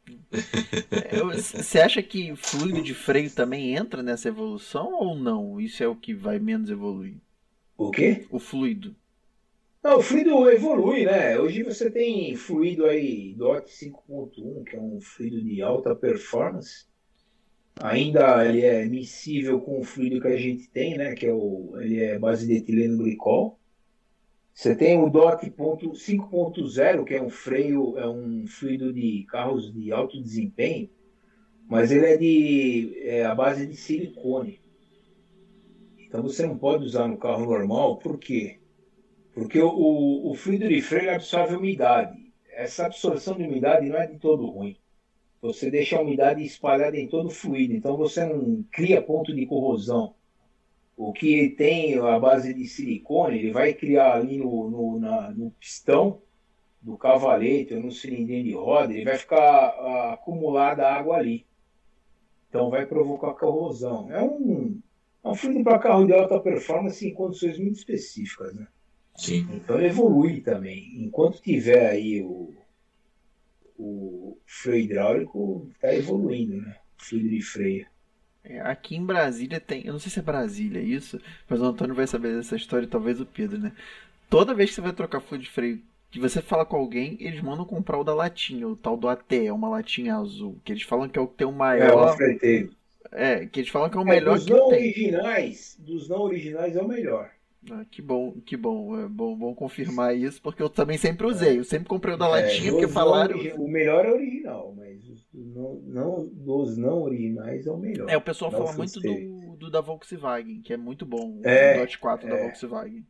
Você 1.42 1.80
acha 1.80 2.02
que 2.02 2.36
fluido 2.36 2.82
de 2.82 2.94
freio 2.94 3.30
também 3.30 3.76
entra 3.76 4.02
nessa 4.02 4.28
evolução 4.28 4.94
ou 4.94 5.16
não? 5.16 5.62
Isso 5.62 5.84
é 5.84 5.88
o 5.88 5.96
que 5.96 6.14
vai 6.14 6.40
menos 6.40 6.70
evoluir? 6.70 7.16
O 7.78 7.92
quê? 7.92 8.26
O 8.30 8.40
fluido. 8.40 8.96
Não, 9.84 9.98
o 9.98 10.02
fluido 10.02 10.50
evolui, 10.50 11.06
né? 11.06 11.38
Hoje 11.38 11.62
você 11.62 11.92
tem 11.92 12.36
fluido 12.36 12.86
aí 12.86 13.34
DOT 13.36 13.68
5.1, 13.68 14.64
que 14.64 14.76
é 14.76 14.80
um 14.80 15.00
fluido 15.02 15.42
de 15.42 15.62
alta 15.62 15.94
performance. 15.94 16.86
Ainda 17.82 18.48
ele 18.48 18.62
é 18.62 18.86
miscível 18.86 19.60
com 19.60 19.80
o 19.80 19.84
fluido 19.84 20.22
que 20.22 20.28
a 20.28 20.38
gente 20.38 20.70
tem, 20.70 20.98
né? 20.98 21.16
Que 21.16 21.28
é 21.28 21.34
o, 21.34 21.74
ele 21.80 22.02
é 22.02 22.20
base 22.20 22.48
de 22.48 22.54
etileno 22.54 22.98
glicol. 22.98 23.60
Você 24.54 24.76
tem 24.76 25.02
o 25.02 25.10
DOT 25.10 25.50
5.0, 25.50 27.04
que 27.04 27.16
é 27.16 27.22
um 27.22 27.30
freio, 27.30 27.98
é 27.98 28.08
um 28.08 28.46
fluido 28.46 28.94
de 28.94 29.26
carros 29.28 29.74
de 29.74 29.92
alto 29.92 30.22
desempenho, 30.22 30.90
mas 31.68 31.92
ele 31.92 32.06
é 32.06 32.18
de 32.18 33.00
é 33.02 33.26
a 33.26 33.34
base 33.34 33.66
de 33.66 33.76
silicone. 33.76 34.62
Então 35.98 36.22
você 36.22 36.46
não 36.46 36.56
pode 36.56 36.86
usar 36.86 37.08
no 37.08 37.18
carro 37.18 37.46
normal, 37.46 37.98
por 37.98 38.20
quê? 38.20 38.60
Porque 39.34 39.60
o, 39.60 40.30
o 40.30 40.36
fluido 40.36 40.68
de 40.68 40.80
freio 40.82 41.16
absorve 41.16 41.56
umidade. 41.56 42.32
essa 42.52 42.86
absorção 42.86 43.36
de 43.36 43.44
umidade 43.44 43.90
não 43.90 43.98
é 43.98 44.06
de 44.06 44.20
todo 44.20 44.46
ruim. 44.46 44.78
Você 45.44 45.70
deixa 45.70 45.98
a 45.98 46.02
umidade 46.02 46.42
espalhada 46.42 46.98
em 46.98 47.06
todo 47.06 47.28
o 47.28 47.30
fluido, 47.30 47.74
então 47.74 47.98
você 47.98 48.26
não 48.26 48.64
cria 48.72 49.02
ponto 49.02 49.36
de 49.36 49.46
corrosão. 49.46 50.16
O 50.96 51.12
que 51.12 51.50
tem 51.50 52.00
a 52.00 52.18
base 52.18 52.54
de 52.54 52.66
silicone, 52.66 53.40
ele 53.40 53.52
vai 53.52 53.74
criar 53.74 54.14
ali 54.14 54.38
no, 54.38 54.70
no, 54.70 55.00
na, 55.02 55.32
no 55.32 55.52
pistão 55.52 56.22
do 56.82 56.96
cavalete 56.96 57.74
ou 57.74 57.82
no 57.82 57.92
cilindrinho 57.92 58.46
de 58.46 58.54
roda, 58.54 58.94
ele 58.94 59.04
vai 59.04 59.18
ficar 59.18 59.38
ah, 59.38 60.14
acumulada 60.14 60.88
água 60.88 61.18
ali. 61.18 61.46
Então 62.48 62.70
vai 62.70 62.86
provocar 62.86 63.34
corrosão. 63.34 64.10
É 64.14 64.24
um, 64.24 64.80
é 65.26 65.28
um 65.28 65.36
fluido 65.36 65.62
para 65.62 65.78
carro 65.78 66.06
de 66.06 66.14
alta 66.14 66.40
performance 66.40 67.06
em 67.06 67.14
condições 67.14 67.60
muito 67.60 67.76
específicas, 67.76 68.54
né? 68.54 68.66
Sim. 69.18 69.46
Então 69.52 69.78
evolui 69.82 70.40
também. 70.40 71.04
Enquanto 71.04 71.42
tiver 71.42 71.90
aí 71.90 72.22
o, 72.22 72.54
o 73.84 74.40
freio 74.46 74.86
hidráulico, 74.86 75.70
está 75.74 75.94
evoluindo, 75.96 76.58
né? 76.62 76.78
O 77.00 77.04
fluido 77.06 77.30
de 77.30 77.42
freio. 77.42 77.88
É, 78.44 78.60
aqui 78.62 78.96
em 78.96 79.06
Brasília 79.06 79.60
tem. 79.60 79.86
Eu 79.86 79.94
não 79.94 80.00
sei 80.00 80.12
se 80.12 80.20
é 80.20 80.22
Brasília 80.22 80.82
isso, 80.82 81.20
mas 81.50 81.62
o 81.62 81.66
Antônio 81.66 81.96
vai 81.96 82.06
saber 82.08 82.36
dessa 82.36 82.56
história 82.56 82.88
talvez 82.88 83.20
o 83.22 83.26
Pedro, 83.26 83.58
né? 83.58 83.72
Toda 84.30 84.54
vez 84.56 84.70
que 84.72 84.76
você 84.78 84.82
vai 84.82 84.94
trocar 84.94 85.22
fluido 85.22 85.46
de 85.46 85.52
freio, 85.52 85.82
que 86.12 86.20
você 86.20 86.42
fala 86.42 86.66
com 86.66 86.78
alguém, 86.78 87.18
eles 87.22 87.42
mandam 87.42 87.66
comprar 87.66 88.00
o 88.00 88.04
da 88.04 88.14
latinha, 88.16 88.68
o 88.68 88.76
tal 88.76 88.98
do 88.98 89.10
AT, 89.10 89.48
é 89.48 89.54
uma 89.54 89.70
latinha 89.70 90.18
azul. 90.18 90.60
Que 90.66 90.74
eles 90.74 90.84
falam 90.84 91.10
que 91.10 91.20
é 91.20 91.22
o 91.22 91.28
que 91.28 91.36
tem 91.38 91.48
o 91.48 91.52
maior. 91.54 92.24
É, 92.42 92.66
o 92.66 92.70
É, 93.12 93.46
que 93.48 93.60
eles 93.62 93.70
falam 93.72 93.90
que 93.90 93.98
é 93.98 94.02
o 94.02 94.06
melhor 94.06 94.40
é, 94.40 94.40
dos 94.40 94.46
que 94.46 94.54
não 94.54 94.62
tem. 94.62 94.92
originais, 94.92 95.76
dos 95.80 96.08
não 96.10 96.22
originais 96.22 96.76
é 96.76 96.82
o 96.82 96.88
melhor. 96.88 97.32
Ah, 97.72 97.86
que 97.86 98.02
bom, 98.02 98.40
que 98.42 98.56
bom. 98.58 98.98
É 99.00 99.08
bom, 99.08 99.36
bom 99.38 99.56
confirmar 99.56 100.16
isso, 100.16 100.42
porque 100.42 100.62
eu 100.62 100.70
também 100.70 100.98
sempre 100.98 101.26
usei. 101.28 101.60
Eu 101.60 101.64
sempre 101.64 101.88
comprei 101.90 102.14
o 102.16 102.18
da 102.18 102.28
É, 102.28 102.28
latinha, 102.28 102.72
porque 102.72 102.86
dos 102.86 102.94
não 102.94 102.94
falaram. 102.94 103.38
O 103.58 103.68
melhor 103.68 104.06
é 104.06 104.10
o 104.12 104.16
original, 104.16 104.74
mas 104.76 105.08
os 105.08 105.28
não, 105.34 105.76
não- 105.84 106.28
dos 106.28 106.78
não 106.78 107.04
originais 107.04 107.66
é 107.68 107.72
o 107.72 107.78
melhor. 107.78 108.08
É, 108.08 108.16
o 108.18 108.22
pessoal 108.22 108.52
fala 108.52 108.72
muito 108.74 109.00
do, 109.02 109.56
do 109.58 109.70
da 109.70 109.82
Volkswagen, 109.82 110.62
que 110.62 110.74
é 110.74 110.78
muito 110.78 111.06
bom. 111.06 111.42
É, 111.44 111.52
o 111.66 111.70
Dot 111.70 111.98
4 112.00 112.28
da 112.30 112.36
é. 112.36 112.38
Volkswagen. 112.38 113.06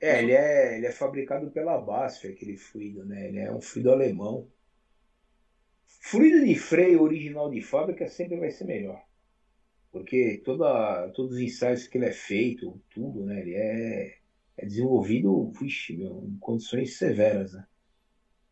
É, 0.00 0.18
ele 0.22 0.32
é, 0.32 0.76
ele 0.76 0.86
é 0.86 0.92
fabricado 0.92 1.50
pela 1.50 1.80
BASF, 1.80 2.28
aquele 2.28 2.58
fluido, 2.58 3.04
né? 3.06 3.28
Ele 3.28 3.38
é 3.38 3.50
um 3.52 3.60
fluido 3.62 3.90
alemão. 3.90 4.50
Fluido 6.02 6.44
de 6.44 6.54
freio 6.54 7.00
original 7.02 7.48
de 7.48 7.62
fábrica 7.62 8.06
sempre 8.06 8.36
vai 8.38 8.50
ser 8.50 8.64
melhor. 8.64 9.00
Porque 9.92 10.40
toda, 10.42 11.10
todos 11.10 11.36
os 11.36 11.40
ensaios 11.40 11.86
que 11.86 11.98
ele 11.98 12.06
é 12.06 12.12
feito, 12.12 12.80
tudo, 12.90 13.26
né? 13.26 13.40
Ele 13.40 13.54
é, 13.54 14.16
é 14.56 14.66
desenvolvido, 14.66 15.52
vixe, 15.52 15.94
meu, 15.94 16.24
em 16.24 16.38
condições 16.38 16.96
severas, 16.96 17.52
né? 17.52 17.66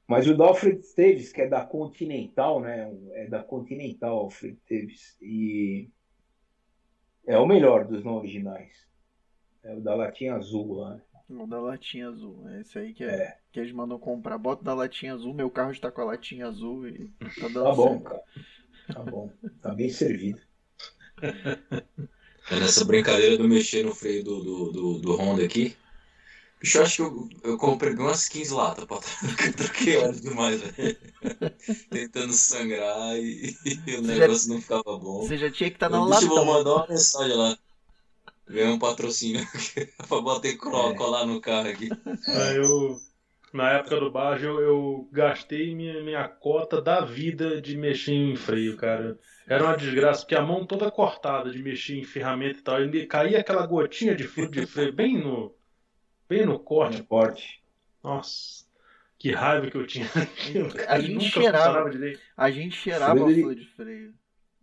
Mas 0.06 0.28
o 0.28 0.36
da 0.36 0.44
Alfred 0.44 0.82
Teves, 0.94 1.32
que 1.32 1.40
é 1.40 1.48
da 1.48 1.64
Continental, 1.64 2.60
né? 2.60 2.92
É 3.12 3.26
da 3.26 3.42
Continental 3.42 4.18
Alfred 4.18 4.58
Teves. 4.66 5.16
E 5.22 5.88
é 7.26 7.38
o 7.38 7.46
melhor 7.46 7.86
dos 7.86 8.04
não 8.04 8.16
originais. 8.16 8.72
É 9.62 9.74
o 9.74 9.80
da 9.80 9.94
latinha 9.94 10.34
azul 10.34 10.74
lá, 10.74 10.96
né? 10.96 11.02
O 11.30 11.46
da 11.46 11.60
latinha 11.60 12.08
azul. 12.08 12.48
É 12.48 12.60
esse 12.60 12.78
aí 12.78 12.92
que, 12.92 13.04
é, 13.04 13.38
que 13.52 13.60
eles 13.60 13.72
mandam 13.72 13.98
comprar. 13.98 14.36
Bota 14.36 14.64
da 14.64 14.74
latinha 14.74 15.14
azul, 15.14 15.32
meu 15.32 15.48
carro 15.48 15.70
está 15.70 15.90
com 15.90 16.00
a 16.00 16.04
latinha 16.04 16.48
azul 16.48 16.88
e 16.88 17.08
tá 17.38 17.46
dando 17.46 17.62
Tá 17.62 17.72
bom, 17.72 17.88
certo. 17.88 18.04
cara. 18.04 18.22
Tá 18.92 19.02
bom. 19.04 19.30
Tá 19.62 19.74
bem 19.74 19.88
servido. 19.88 20.49
É 22.50 22.56
nessa 22.58 22.84
brincadeira 22.84 23.36
do 23.36 23.48
mexer 23.48 23.84
no 23.84 23.94
freio 23.94 24.24
do, 24.24 24.42
do, 24.42 24.72
do, 24.72 24.98
do 24.98 25.16
Honda 25.16 25.44
aqui. 25.44 25.76
Bicho, 26.60 26.78
eu 26.78 26.82
acho 26.82 26.96
que 26.96 27.02
eu, 27.02 27.28
eu 27.52 27.56
comprei 27.58 27.94
umas 27.94 28.28
15 28.28 28.52
latas 28.52 28.84
pra. 28.84 28.98
Troquei 29.56 29.96
óleo 29.96 30.20
demais, 30.20 30.60
velho. 30.60 30.96
Tentando 31.90 32.32
sangrar 32.32 33.16
e, 33.16 33.56
e 33.86 33.96
o 33.96 34.02
Você 34.02 34.18
negócio 34.18 34.52
não 34.52 34.60
ficava 34.60 34.82
bom. 34.98 35.22
Você 35.22 35.38
já 35.38 35.50
tinha 35.50 35.70
que 35.70 35.76
estar 35.76 35.88
tá 35.88 35.96
na 35.96 36.02
Eu, 36.02 36.10
Deixa 36.10 36.24
eu 36.24 36.28
vou 36.28 36.38
latão. 36.38 36.54
mandar 36.54 36.74
uma 36.74 36.86
mensagem 36.88 37.36
lá. 37.36 37.56
Ganhar 38.46 38.72
um 38.72 38.78
patrocínio 38.78 39.46
pra 40.08 40.48
e 40.48 40.56
colar, 40.56 40.90
É. 40.90 40.94
colar 40.94 41.26
no 41.26 41.40
carro 41.40 41.68
aqui. 41.68 41.88
Aí 42.26 42.56
eu, 42.56 42.98
na 43.54 43.70
época 43.70 43.98
do 44.00 44.10
Bajo, 44.10 44.44
eu, 44.44 44.60
eu 44.60 45.08
gastei 45.12 45.74
minha, 45.74 46.02
minha 46.02 46.28
cota 46.28 46.82
da 46.82 47.00
vida 47.00 47.60
de 47.60 47.76
mexer 47.76 48.12
em 48.12 48.36
freio, 48.36 48.76
cara. 48.76 49.16
Era 49.50 49.64
uma 49.64 49.76
desgraça, 49.76 50.20
porque 50.20 50.36
a 50.36 50.42
mão 50.42 50.64
toda 50.64 50.90
cortada 50.92 51.50
de 51.50 51.60
mexer 51.60 51.98
em 51.98 52.04
ferramenta 52.04 52.60
e 52.60 52.62
tal. 52.62 52.84
E 52.84 53.06
caía 53.06 53.40
aquela 53.40 53.66
gotinha 53.66 54.14
de 54.14 54.22
fluido 54.22 54.52
de 54.60 54.64
freio 54.66 54.92
bem 54.92 55.18
no, 55.18 55.52
bem 56.28 56.46
no 56.46 56.56
corte. 56.58 57.02
Forte. 57.02 57.60
Nossa, 58.02 58.64
que 59.18 59.32
raiva 59.32 59.68
que 59.68 59.76
eu 59.76 59.86
tinha. 59.86 60.06
A 60.88 60.98
Ele 60.98 61.06
gente 61.14 61.30
cheirava. 61.30 61.90
A 62.36 62.50
gente 62.50 62.76
cheirava 62.76 63.24
o 63.24 63.26
de- 63.34 63.42
fluido 63.42 63.60
de 63.60 63.66
freio 63.66 64.14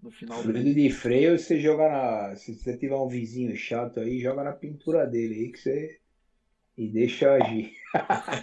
no 0.01 0.09
final 0.09 0.37
do 0.37 0.43
Fluido 0.43 0.73
de 0.73 0.89
freio, 0.89 1.37
você 1.37 1.59
joga 1.59 1.89
na. 1.89 2.35
Se 2.37 2.55
você 2.55 2.77
tiver 2.77 2.95
um 2.95 3.09
vizinho 3.09 3.55
chato 3.57 3.99
aí, 3.99 4.21
joga 4.21 4.43
na 4.43 4.53
pintura 4.53 5.05
dele 5.05 5.33
aí 5.35 5.51
que 5.51 5.59
você. 5.59 5.99
E 6.77 6.87
deixa 6.87 7.33
agir. 7.33 7.73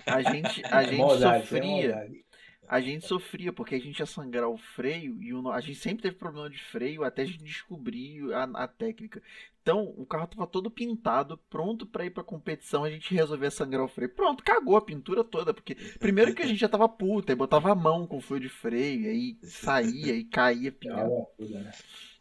A 0.06 0.20
gente, 0.20 0.62
a 0.66 0.82
gente 0.82 0.98
Maldade, 0.98 1.36
é 1.44 1.46
sofria. 1.46 1.88
maldade. 1.88 2.23
A 2.68 2.80
gente 2.80 3.06
sofria, 3.06 3.52
porque 3.52 3.74
a 3.74 3.80
gente 3.80 3.98
ia 4.00 4.06
sangrar 4.06 4.48
o 4.48 4.56
freio 4.56 5.22
e 5.22 5.32
o 5.34 5.50
a 5.50 5.60
gente 5.60 5.78
sempre 5.78 6.02
teve 6.02 6.16
problema 6.16 6.48
de 6.48 6.58
freio 6.62 7.04
até 7.04 7.22
a 7.22 7.24
gente 7.26 7.42
descobrir 7.44 8.32
a, 8.32 8.44
a 8.64 8.68
técnica. 8.68 9.22
Então, 9.62 9.94
o 9.96 10.04
carro 10.04 10.26
tava 10.26 10.46
todo 10.46 10.70
pintado, 10.70 11.38
pronto 11.48 11.86
pra 11.86 12.04
ir 12.04 12.10
pra 12.10 12.22
competição, 12.22 12.84
a 12.84 12.90
gente 12.90 13.14
resolvia 13.14 13.50
sangrar 13.50 13.82
o 13.84 13.88
freio. 13.88 14.10
Pronto, 14.10 14.42
cagou 14.44 14.76
a 14.76 14.82
pintura 14.82 15.24
toda, 15.24 15.54
porque 15.54 15.74
primeiro 15.98 16.34
que 16.34 16.42
a 16.42 16.46
gente 16.46 16.58
já 16.60 16.68
tava 16.68 16.88
puta, 16.88 17.32
aí 17.32 17.36
botava 17.36 17.72
a 17.72 17.74
mão 17.74 18.06
com 18.06 18.18
o 18.18 18.20
fluido 18.20 18.46
de 18.46 18.52
freio, 18.52 19.02
e 19.02 19.08
aí 19.08 19.38
saía 19.42 20.14
e 20.14 20.24
caía 20.24 20.70
pneu. 20.72 21.26
coisa, 21.36 21.60
né? 21.60 21.72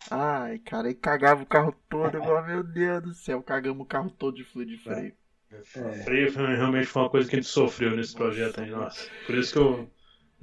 Ai, 0.10 0.60
cara, 0.60 0.88
aí 0.90 0.94
cagava 0.95 1.44
o 1.44 1.45
carro 1.45 1.74
todo. 1.90 2.15
Eu 2.15 2.24
falava, 2.24 2.48
meu 2.48 2.64
Deus 2.64 3.02
do 3.03 3.14
céu, 3.14 3.41
cagamos 3.41 3.82
o 3.84 3.88
carro 3.88 4.10
todo 4.10 4.36
de 4.36 4.44
fluido 4.44 4.72
de 4.72 4.78
freio. 4.78 5.14
É. 5.52 5.91
Freio 6.03 6.32
foi- 6.32 6.56
realmente 6.56 6.88
foi 6.88 7.02
uma 7.02 7.10
coisa 7.10 7.30
que 7.30 7.36
a 7.36 7.40
gente 7.40 7.49
sofreu 7.49 7.95
nesse 7.95 8.14
projeto 8.14 8.60
aí, 8.61 8.70
nossa. 8.70 9.07
Por 9.26 9.36
isso 9.36 9.53
que 9.53 9.60
eu 9.60 9.90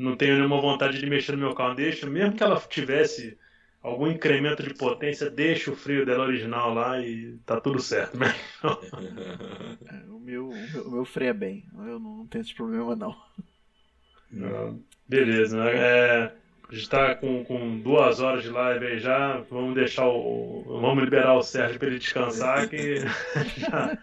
não 0.01 0.17
tenho 0.17 0.37
nenhuma 0.37 0.61
vontade 0.61 0.99
de 0.99 1.07
mexer 1.07 1.33
no 1.33 1.39
meu 1.39 1.55
carro. 1.55 1.75
Deixa, 1.75 2.09
mesmo 2.09 2.35
que 2.35 2.43
ela 2.43 2.61
tivesse 2.61 3.39
algum 3.83 4.07
incremento 4.07 4.63
de 4.63 4.75
potência, 4.75 5.31
deixa 5.31 5.71
o 5.71 5.77
freio 5.77 6.05
dela 6.05 6.25
original 6.25 6.75
lá 6.75 7.01
e 7.01 7.39
tá 7.47 7.61
tudo 7.61 7.81
certo. 7.81 8.19
né? 8.19 8.35
É, 9.89 10.11
o, 10.11 10.19
meu, 10.19 10.49
o, 10.49 10.55
meu, 10.55 10.83
o 10.87 10.91
meu 10.91 11.05
freia 11.05 11.35
bem, 11.35 11.65
eu 11.75 11.99
não, 11.99 12.19
não 12.19 12.27
tenho 12.27 12.43
esse 12.43 12.55
problema 12.55 12.95
não. 12.95 13.17
Ah, 14.43 14.75
Beleza, 15.09 15.57
né? 15.65 15.73
É, 15.75 16.33
a 16.69 16.75
gente 16.75 16.89
tá 16.89 17.17
com, 17.17 17.45
com 17.45 17.81
duas 17.81 18.21
horas 18.21 18.45
de 18.45 18.49
live 18.49 18.87
aí 18.87 18.99
já. 19.01 19.39
Vamos 19.51 19.75
deixar 19.75 20.07
o. 20.07 20.63
Vamos 20.81 21.03
liberar 21.03 21.35
o 21.35 21.43
Sérgio 21.43 21.81
para 21.81 21.89
ele 21.89 21.99
descansar 21.99 22.69
que 22.69 23.01
já. 23.59 23.99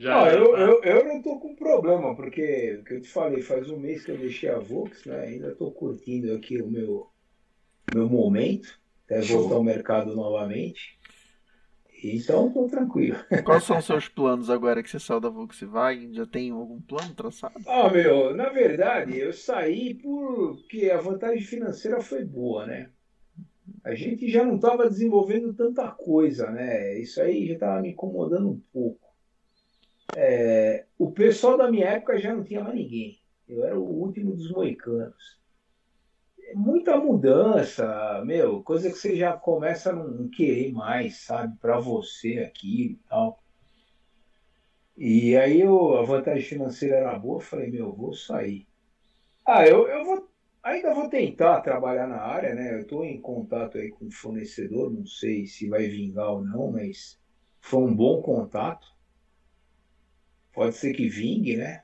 Já 0.00 0.14
Não, 0.14 0.26
eu, 0.28 0.56
eu, 0.56 0.82
eu 0.82 1.04
não 1.04 1.22
tô 1.22 1.38
com 1.38 1.54
problema, 1.54 2.14
porque 2.16 2.78
o 2.80 2.84
que 2.84 2.94
eu 2.94 3.00
te 3.00 3.08
falei, 3.08 3.42
faz 3.42 3.70
um 3.70 3.78
mês 3.78 4.04
que 4.04 4.10
eu 4.10 4.18
deixei 4.18 4.48
a 4.48 4.58
Vox, 4.58 5.04
né? 5.04 5.20
Ainda 5.20 5.54
tô 5.54 5.70
curtindo 5.72 6.34
aqui 6.34 6.60
o 6.60 6.68
meu, 6.70 7.08
meu 7.90 8.08
momento, 8.08 8.68
até 9.06 9.22
Show. 9.22 9.38
voltar 9.38 9.56
ao 9.56 9.64
mercado 9.64 10.14
novamente. 10.16 10.98
Então 12.02 12.52
tô 12.52 12.68
tranquilo. 12.68 13.16
Quais 13.44 13.64
são 13.64 13.78
os 13.78 13.84
seus 13.84 14.08
planos 14.08 14.48
agora 14.50 14.82
que 14.82 14.88
você 14.90 14.98
saiu 14.98 15.20
da 15.20 15.28
Volkswagen? 15.28 16.14
Já 16.14 16.26
tem 16.26 16.50
algum 16.50 16.80
plano 16.80 17.14
traçado? 17.14 17.64
Ah, 17.66 17.88
meu, 17.90 18.34
na 18.34 18.48
verdade, 18.50 19.18
eu 19.18 19.32
saí 19.32 19.94
porque 19.94 20.90
a 20.90 21.00
vantagem 21.00 21.42
financeira 21.44 22.00
foi 22.00 22.24
boa, 22.24 22.66
né? 22.66 22.90
A 23.84 23.94
gente 23.94 24.30
já 24.30 24.44
não 24.44 24.56
estava 24.56 24.88
desenvolvendo 24.88 25.54
tanta 25.54 25.90
coisa, 25.92 26.50
né? 26.50 26.98
Isso 27.00 27.20
aí 27.22 27.46
já 27.48 27.54
estava 27.54 27.82
me 27.82 27.90
incomodando 27.92 28.50
um 28.50 28.60
pouco. 28.72 29.09
É, 30.16 30.86
o 30.98 31.12
pessoal 31.12 31.56
da 31.56 31.70
minha 31.70 31.86
época 31.86 32.18
já 32.18 32.34
não 32.34 32.44
tinha 32.44 32.62
mais 32.62 32.74
ninguém. 32.74 33.18
Eu 33.48 33.64
era 33.64 33.78
o 33.78 33.82
último 33.82 34.34
dos 34.34 34.50
moicanos. 34.50 35.40
É 36.42 36.54
Muita 36.54 36.96
mudança, 36.96 38.22
meu, 38.24 38.62
coisa 38.62 38.90
que 38.90 38.96
você 38.96 39.16
já 39.16 39.32
começa 39.36 39.90
a 39.90 39.92
não 39.92 40.28
querer 40.28 40.72
mais, 40.72 41.18
sabe, 41.22 41.56
para 41.58 41.78
você 41.78 42.38
aquilo 42.38 42.92
e 42.94 43.00
tal. 43.08 43.40
E 44.96 45.36
aí 45.36 45.60
eu, 45.60 45.96
a 45.96 46.02
vantagem 46.02 46.42
financeira 46.42 46.96
era 46.96 47.18
boa, 47.18 47.36
eu 47.36 47.40
falei, 47.40 47.70
meu, 47.70 47.86
eu 47.86 47.92
vou 47.94 48.12
sair. 48.12 48.66
Ah, 49.46 49.66
eu, 49.66 49.88
eu 49.88 50.04
vou, 50.04 50.28
ainda 50.62 50.94
vou 50.94 51.08
tentar 51.08 51.60
trabalhar 51.62 52.06
na 52.06 52.20
área, 52.20 52.54
né? 52.54 52.74
Eu 52.74 52.80
estou 52.82 53.04
em 53.04 53.20
contato 53.20 53.78
aí 53.78 53.90
com 53.90 54.06
o 54.06 54.12
fornecedor, 54.12 54.92
não 54.92 55.06
sei 55.06 55.46
se 55.46 55.68
vai 55.68 55.88
vingar 55.88 56.30
ou 56.32 56.44
não, 56.44 56.70
mas 56.72 57.18
foi 57.60 57.80
um 57.80 57.94
bom 57.94 58.20
contato. 58.22 58.86
Pode 60.52 60.76
ser 60.76 60.92
que 60.92 61.08
vingue, 61.08 61.56
né? 61.56 61.82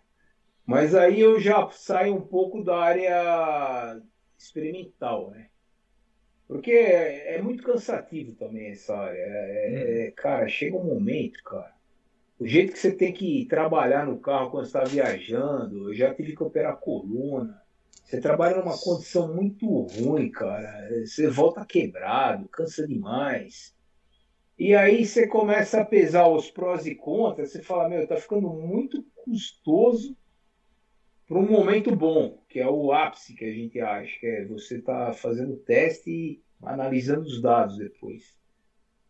Mas 0.66 0.94
aí 0.94 1.20
eu 1.20 1.38
já 1.40 1.68
saio 1.70 2.14
um 2.16 2.20
pouco 2.20 2.64
da 2.64 2.78
área 2.78 4.02
experimental, 4.38 5.30
né? 5.30 5.48
Porque 6.48 6.70
é, 6.72 7.36
é 7.36 7.42
muito 7.42 7.62
cansativo 7.62 8.34
também 8.34 8.70
essa 8.70 8.96
área. 8.96 9.18
É- 9.18 10.06
é- 10.08 10.10
cara, 10.12 10.48
chega 10.48 10.76
um 10.76 10.84
momento, 10.84 11.42
cara, 11.44 11.74
o 12.38 12.46
jeito 12.46 12.72
que 12.72 12.78
você 12.80 12.92
tem 12.92 13.12
que 13.12 13.46
trabalhar 13.46 14.06
no 14.06 14.20
carro 14.20 14.50
quando 14.50 14.66
está 14.66 14.84
viajando, 14.84 15.90
eu 15.90 15.94
já 15.94 16.14
tive 16.14 16.36
que 16.36 16.42
operar 16.42 16.74
a 16.74 16.76
coluna. 16.76 17.62
Você 18.04 18.20
trabalha 18.20 18.58
numa 18.58 18.78
condição 18.78 19.34
muito 19.34 19.66
ruim, 19.68 20.30
cara. 20.30 20.88
Você 21.04 21.28
volta 21.28 21.64
quebrado, 21.66 22.48
cansa 22.48 22.86
demais. 22.86 23.75
E 24.58 24.74
aí 24.74 25.04
você 25.04 25.26
começa 25.26 25.80
a 25.80 25.84
pesar 25.84 26.28
os 26.28 26.50
prós 26.50 26.86
e 26.86 26.94
contras, 26.94 27.52
você 27.52 27.62
fala, 27.62 27.88
meu, 27.88 28.06
tá 28.06 28.16
ficando 28.16 28.48
muito 28.48 29.04
custoso 29.16 30.16
para 31.28 31.38
um 31.38 31.50
momento 31.50 31.94
bom, 31.94 32.42
que 32.48 32.60
é 32.60 32.68
o 32.68 32.92
ápice 32.92 33.34
que 33.34 33.44
a 33.44 33.52
gente 33.52 33.78
acha, 33.80 34.18
que 34.18 34.26
é 34.26 34.44
você 34.46 34.80
tá 34.80 35.12
fazendo 35.12 35.56
teste 35.56 36.10
e 36.10 36.42
analisando 36.62 37.22
os 37.22 37.42
dados 37.42 37.76
depois. 37.76 38.34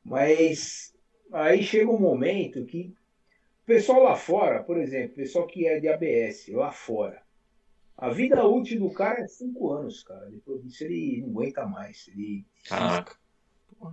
Mas 0.05 0.95
aí 1.33 1.63
chega 1.63 1.91
um 1.91 1.99
momento 1.99 2.65
que 2.65 2.95
o 3.63 3.67
pessoal 3.67 4.03
lá 4.03 4.17
fora, 4.17 4.63
por 4.63 4.79
exemplo, 4.79 5.13
o 5.13 5.17
pessoal 5.17 5.47
que 5.47 5.67
é 5.67 5.79
de 5.79 5.89
ABS 5.89 6.49
lá 6.49 6.73
fora, 6.73 7.23
a 7.97 8.11
vida 8.11 8.45
útil 8.45 8.81
do 8.81 8.91
cara 8.91 9.21
é 9.21 9.27
cinco 9.27 9.73
anos, 9.73 10.03
cara. 10.03 10.27
Depois 10.31 10.63
disso 10.63 10.85
ele 10.85 11.23
não 11.23 11.31
aguenta 11.31 11.67
mais. 11.67 12.09
Ele 12.09 12.45
Caraca. 12.69 13.17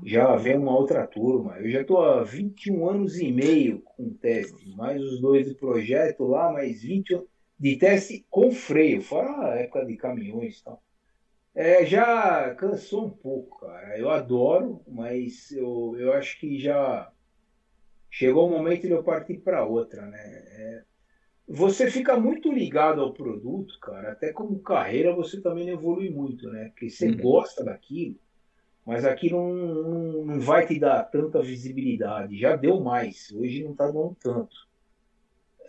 Já 0.04 0.36
vem 0.36 0.58
uma 0.58 0.78
outra 0.78 1.06
turma. 1.08 1.58
Eu 1.60 1.70
já 1.70 1.82
estou 1.82 2.04
há 2.04 2.24
21 2.24 2.90
anos 2.90 3.20
e 3.20 3.32
meio 3.32 3.82
com 3.82 4.14
teste, 4.14 4.70
mais 4.76 5.02
os 5.02 5.20
dois 5.20 5.48
de 5.48 5.56
projeto 5.56 6.26
lá, 6.26 6.52
mais 6.52 6.82
20 6.82 7.22
de 7.60 7.76
teste 7.78 8.26
com 8.30 8.52
freio, 8.52 9.02
fora 9.02 9.48
a 9.48 9.56
época 9.56 9.86
de 9.86 9.96
caminhões 9.96 10.60
e 10.60 10.64
tal. 10.64 10.84
É, 11.56 11.86
já 11.86 12.54
cansou 12.56 13.06
um 13.06 13.10
pouco, 13.10 13.60
cara. 13.60 13.98
Eu 13.98 14.10
adoro, 14.10 14.82
mas 14.88 15.52
eu, 15.52 15.96
eu 15.98 16.12
acho 16.14 16.40
que 16.40 16.60
já 16.60 17.12
chegou 18.10 18.48
o 18.48 18.52
momento 18.52 18.82
de 18.82 18.92
eu 18.92 19.04
partir 19.04 19.38
para 19.38 19.64
outra, 19.64 20.06
né? 20.06 20.20
É, 20.20 20.84
você 21.48 21.92
fica 21.92 22.18
muito 22.20 22.52
ligado 22.52 23.02
ao 23.02 23.14
produto, 23.14 23.78
cara. 23.80 24.14
Até 24.14 24.34
como 24.34 24.60
carreira 24.60 25.14
você 25.14 25.42
também 25.42 25.70
evolui 25.70 26.10
muito, 26.10 26.50
né? 26.50 26.70
Porque 26.70 26.90
você 26.90 27.10
uhum. 27.10 27.18
gosta 27.18 27.64
daquilo, 27.64 28.16
mas 28.86 29.06
aquilo 29.06 29.38
não, 29.38 29.84
não, 29.84 30.26
não, 30.26 30.40
vai 30.40 30.66
te 30.66 30.78
dar 30.78 31.04
tanta 31.04 31.42
visibilidade. 31.42 32.38
Já 32.38 32.56
deu 32.56 32.82
mais, 32.82 33.32
hoje 33.32 33.64
não 33.64 33.72
está 33.72 33.86
dando 33.86 34.16
tanto. 34.22 34.56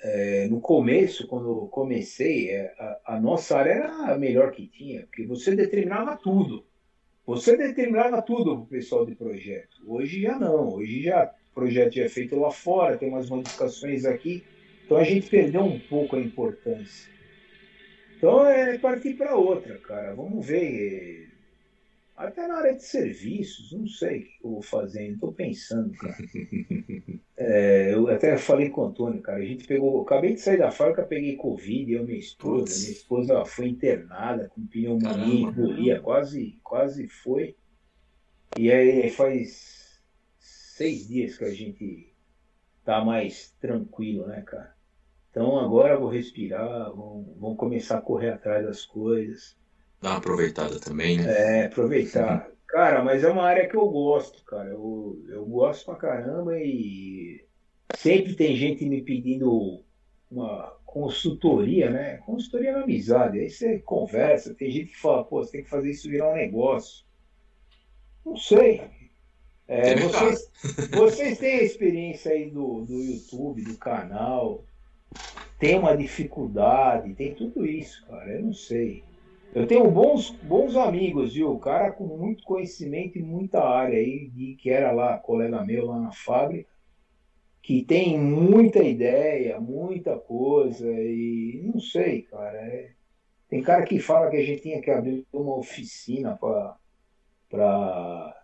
É, 0.03 0.49
no 0.49 0.61
começo, 0.61 1.27
quando 1.27 1.66
comecei, 1.69 2.51
é, 2.51 2.74
a, 2.78 3.15
a, 3.15 3.20
nossa 3.20 3.57
área 3.57 3.70
era 3.70 4.12
a 4.12 4.19
melhor 4.19 4.51
que 4.51 4.66
tinha, 4.66 5.03
porque 5.03 5.27
você 5.27 5.55
determinava 5.55 6.16
tudo. 6.16 6.65
Você 7.27 7.57
determinava 7.57 8.20
tudo 8.20 8.57
para 8.57 8.65
o 8.65 8.66
pessoal 8.66 9.07
de 9.07 9.15
projeto. 9.15 9.77
Hoje 9.86 10.20
já 10.20 10.39
não. 10.39 10.74
Hoje 10.74 11.03
já 11.03 11.32
o 11.53 11.55
projeto 11.55 11.95
já 11.95 12.05
é 12.05 12.09
feito 12.09 12.39
lá 12.39 12.51
fora, 12.51 12.99
tem 12.99 13.09
umas 13.09 13.31
modificações 13.31 14.05
aqui. 14.05 14.45
Então 14.85 14.99
a 14.99 15.05
gente 15.05 15.31
perdeu 15.31 15.62
um 15.62 15.78
pouco 15.78 16.16
a 16.16 16.20
importância. 16.20 17.11
Então 18.16 18.47
é 18.47 18.77
partir 18.77 19.15
para 19.15 19.36
outra, 19.36 19.78
cara. 19.78 20.15
Vamos 20.15 20.45
ver. 20.45 21.34
Até 22.16 22.47
na 22.47 22.59
área 22.59 22.74
de 22.74 22.85
serviços, 22.85 23.73
não 23.73 23.89
sei 23.89 24.20
o 24.20 24.23
que 24.23 24.39
eu 24.45 24.51
vou 24.51 24.62
fazer, 24.62 25.11
estou 25.11 25.32
pensando, 25.32 25.93
cara. 25.93 26.16
É, 27.36 27.93
eu 27.93 28.09
até 28.09 28.39
falei 28.39 28.70
com 28.70 28.82
o 28.82 28.85
Antônio, 28.85 29.20
cara. 29.20 29.39
A 29.39 29.45
gente 29.45 29.66
pegou. 29.66 30.01
Acabei 30.03 30.35
de 30.35 30.41
sair 30.41 30.59
da 30.59 30.70
fábrica, 30.70 31.03
peguei 31.03 31.35
Covid, 31.35 31.93
eu 31.93 32.03
e 32.03 32.07
minha 32.07 32.19
esposa. 32.19 32.59
Putz. 32.61 32.82
Minha 32.82 32.93
esposa 32.93 33.45
foi 33.45 33.66
internada 33.66 34.49
com 34.49 34.65
pneumonia, 34.65 35.49
engolia, 35.49 36.01
quase, 36.01 36.61
quase 36.62 37.09
foi. 37.09 37.57
E 38.57 38.70
aí 38.70 39.11
faz 39.11 40.01
seis 40.39 41.09
dias 41.09 41.36
que 41.36 41.45
a 41.45 41.53
gente 41.53 42.15
tá 42.85 43.05
mais 43.05 43.51
tranquilo, 43.61 44.28
né, 44.28 44.43
cara? 44.43 44.74
Então 45.31 45.59
agora 45.59 45.99
vou 45.99 46.09
respirar, 46.09 46.93
vamos, 46.95 47.57
começar 47.57 47.99
a 47.99 48.03
correr 48.03 48.31
atrás 48.31 48.65
das 48.65 48.86
coisas. 48.86 49.57
Dar 50.05 50.10
uma 50.10 50.18
aproveitada 50.18 50.78
também, 50.78 51.16
né? 51.16 51.62
É, 51.62 51.64
aproveitar. 51.64 52.47
Cara, 52.68 53.02
mas 53.02 53.24
é 53.24 53.31
uma 53.31 53.44
área 53.44 53.66
que 53.66 53.74
eu 53.74 53.89
gosto, 53.89 54.44
cara. 54.44 54.68
Eu, 54.68 55.18
eu 55.31 55.47
gosto 55.47 55.86
pra 55.86 55.94
caramba 55.94 56.59
e 56.59 57.43
sempre 57.97 58.35
tem 58.35 58.55
gente 58.55 58.85
me 58.85 59.01
pedindo 59.01 59.82
uma 60.31 60.76
consultoria, 60.85 61.89
né? 61.89 62.18
Consultoria 62.18 62.72
na 62.72 62.82
amizade. 62.82 63.40
Aí 63.40 63.48
você 63.48 63.78
conversa, 63.78 64.52
tem 64.52 64.70
gente 64.70 64.90
que 64.93 65.01
fala, 65.01 65.24
pô, 65.24 65.43
você 65.43 65.52
tem 65.52 65.64
que 65.64 65.70
fazer 65.70 65.89
isso 65.89 66.10
virar 66.10 66.32
um 66.32 66.36
negócio. 66.36 67.06
Não 68.26 68.36
sei. 68.36 68.82
É, 69.66 69.97
vocês, 69.97 70.51
vocês 70.93 71.39
têm 71.39 71.60
a 71.60 71.62
experiência 71.62 72.31
aí 72.31 72.51
do, 72.51 72.82
do 72.82 73.02
YouTube, 73.02 73.62
do 73.62 73.78
canal 73.78 74.66
tem 75.59 75.78
uma 75.78 75.97
dificuldade, 75.97 77.14
tem 77.14 77.35
tudo 77.35 77.64
isso, 77.64 78.05
cara. 78.06 78.31
Eu 78.32 78.43
não 78.43 78.52
sei. 78.52 79.02
Eu 79.55 79.68
tenho 79.68 79.89
bons, 79.89 80.31
bons 80.43 80.76
amigos, 80.76 81.35
viu? 81.35 81.56
Cara 81.60 81.93
com 81.93 82.05
muito 82.05 82.43
conhecimento 82.43 83.16
em 83.18 83.22
muita 83.22 83.62
área 83.62 83.97
aí, 83.98 84.28
de, 84.31 84.56
que 84.56 84.68
era 84.68 84.90
lá, 84.90 85.16
colega 85.16 85.64
meu 85.64 85.86
lá 85.86 86.01
na 86.01 86.10
fábrica, 86.10 86.68
que 87.62 87.82
tem 87.85 88.18
muita 88.18 88.82
ideia, 88.82 89.60
muita 89.60 90.18
coisa, 90.18 90.90
e 90.90 91.62
não 91.72 91.78
sei, 91.81 92.22
cara. 92.22 92.59
É... 92.59 92.90
Tem 93.48 93.62
cara 93.62 93.85
que 93.85 94.01
fala 94.01 94.28
que 94.28 94.36
a 94.36 94.44
gente 94.44 94.62
tinha 94.62 94.82
que 94.82 94.90
abrir 94.90 95.24
uma 95.32 95.56
oficina 95.56 96.36
para. 96.36 96.76
Pra... 97.48 98.36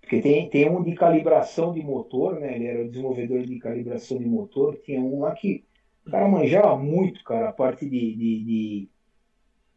Porque 0.00 0.22
tem, 0.22 0.48
tem 0.48 0.70
um 0.70 0.82
de 0.82 0.94
calibração 0.94 1.74
de 1.74 1.82
motor, 1.82 2.40
né? 2.40 2.56
Ele 2.56 2.66
era 2.66 2.82
o 2.82 2.88
desenvolvedor 2.88 3.42
de 3.42 3.58
calibração 3.58 4.16
de 4.18 4.24
motor. 4.24 4.78
Tinha 4.82 5.00
um 5.00 5.20
lá 5.20 5.34
que 5.34 5.66
o 6.06 6.10
cara 6.10 6.26
manjava 6.26 6.76
muito, 6.78 7.22
cara, 7.22 7.50
a 7.50 7.52
parte 7.52 7.84
de, 7.84 8.16
de, 8.16 8.44
de, 8.44 8.88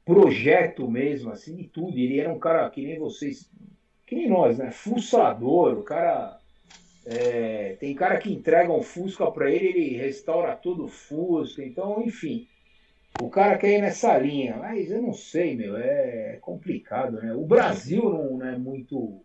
projeto 0.06 0.90
mesmo, 0.90 1.32
assim, 1.32 1.56
de 1.56 1.66
tudo. 1.66 1.98
Ele 1.98 2.20
era 2.20 2.32
um 2.32 2.40
cara 2.40 2.70
que 2.70 2.86
nem 2.86 3.00
vocês, 3.00 3.50
que 4.06 4.16
nem 4.16 4.30
nós, 4.30 4.58
né? 4.58 4.72
Fuçador, 4.72 5.78
o 5.78 5.84
cara. 5.84 6.40
É, 7.04 7.76
tem 7.80 7.96
cara 7.96 8.20
que 8.20 8.32
entrega 8.32 8.72
um 8.72 8.84
Fusca 8.84 9.32
para 9.32 9.50
ele, 9.50 9.70
ele 9.70 9.98
restaura 9.98 10.56
todo 10.56 10.86
o 10.86 10.88
Fusca. 10.88 11.64
Então, 11.64 12.04
enfim, 12.04 12.48
o 13.20 13.28
cara 13.28 13.58
quer 13.58 13.78
ir 13.78 13.82
nessa 13.82 14.16
linha. 14.18 14.58
Mas 14.58 14.92
eu 14.92 15.02
não 15.02 15.14
sei, 15.14 15.56
meu, 15.56 15.78
é 15.78 16.38
complicado, 16.42 17.20
né? 17.20 17.34
O 17.34 17.46
Brasil 17.46 18.04
não 18.04 18.46
é 18.46 18.56
muito 18.56 19.24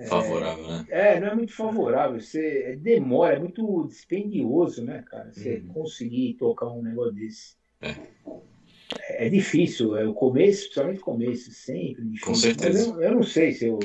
é, 0.00 0.06
favorável, 0.06 0.66
né? 0.66 0.86
É, 0.88 1.20
não 1.20 1.28
é 1.28 1.34
muito 1.34 1.54
favorável. 1.54 2.20
Você 2.20 2.64
é, 2.66 2.76
demora, 2.76 3.36
é 3.36 3.38
muito 3.38 3.86
dispendioso, 3.86 4.84
né, 4.84 5.04
cara? 5.06 5.30
Você 5.32 5.56
uhum. 5.56 5.68
conseguir 5.74 6.34
tocar 6.34 6.68
um 6.68 6.82
negócio 6.82 7.12
desse. 7.12 7.54
É. 7.82 7.94
É, 8.98 9.28
difícil, 9.28 9.96
é 9.96 10.06
o 10.06 10.14
começo, 10.14 10.64
principalmente 10.64 11.00
o 11.00 11.04
começo, 11.04 11.50
sempre 11.52 12.04
difícil. 12.04 12.26
Com 12.26 12.34
certeza. 12.34 12.90
Eu, 12.90 13.02
eu, 13.02 13.14
não 13.14 13.22
sei 13.22 13.52
se 13.52 13.66
eu 13.66 13.78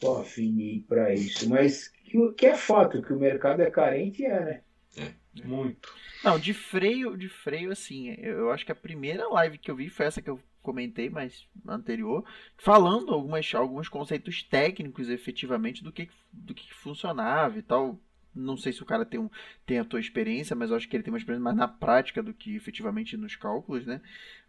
tô 0.00 0.16
afim 0.16 0.54
de 0.54 0.62
ir 0.62 0.80
para 0.88 1.12
isso, 1.12 1.48
mas 1.48 1.88
que, 1.88 2.32
que 2.32 2.46
é 2.46 2.54
fato 2.54 3.02
que 3.02 3.12
o 3.12 3.18
mercado 3.18 3.60
é 3.60 3.70
carente, 3.70 4.24
é, 4.24 4.40
né? 4.40 4.60
É. 4.96 5.12
Muito. 5.44 5.94
Não, 6.22 6.38
de 6.38 6.52
freio, 6.52 7.16
de 7.16 7.28
freio, 7.28 7.72
assim, 7.72 8.10
eu, 8.18 8.38
eu 8.38 8.50
acho 8.50 8.64
que 8.64 8.72
a 8.72 8.76
primeira 8.76 9.28
live 9.28 9.58
que 9.58 9.70
eu 9.70 9.76
vi 9.76 9.88
foi 9.88 10.06
essa 10.06 10.22
que 10.22 10.30
eu 10.30 10.38
comentei 10.62 11.10
mais 11.10 11.46
anterior, 11.66 12.24
falando 12.56 13.12
algumas, 13.12 13.52
alguns 13.54 13.88
conceitos 13.88 14.42
técnicos 14.42 15.08
efetivamente 15.08 15.82
do 15.82 15.90
que, 15.90 16.08
do 16.32 16.54
que 16.54 16.72
funcionava 16.72 17.58
e 17.58 17.62
tal. 17.62 17.98
Não 18.34 18.56
sei 18.56 18.72
se 18.72 18.82
o 18.82 18.86
cara 18.86 19.04
tem, 19.04 19.20
um, 19.20 19.28
tem 19.66 19.78
a 19.78 19.84
tua 19.84 20.00
experiência, 20.00 20.56
mas 20.56 20.70
eu 20.70 20.76
acho 20.76 20.88
que 20.88 20.96
ele 20.96 21.02
tem 21.02 21.12
uma 21.12 21.18
experiência 21.18 21.44
mais 21.44 21.56
na 21.56 21.68
prática 21.68 22.22
do 22.22 22.32
que 22.32 22.56
efetivamente 22.56 23.16
nos 23.16 23.36
cálculos, 23.36 23.84
né? 23.84 24.00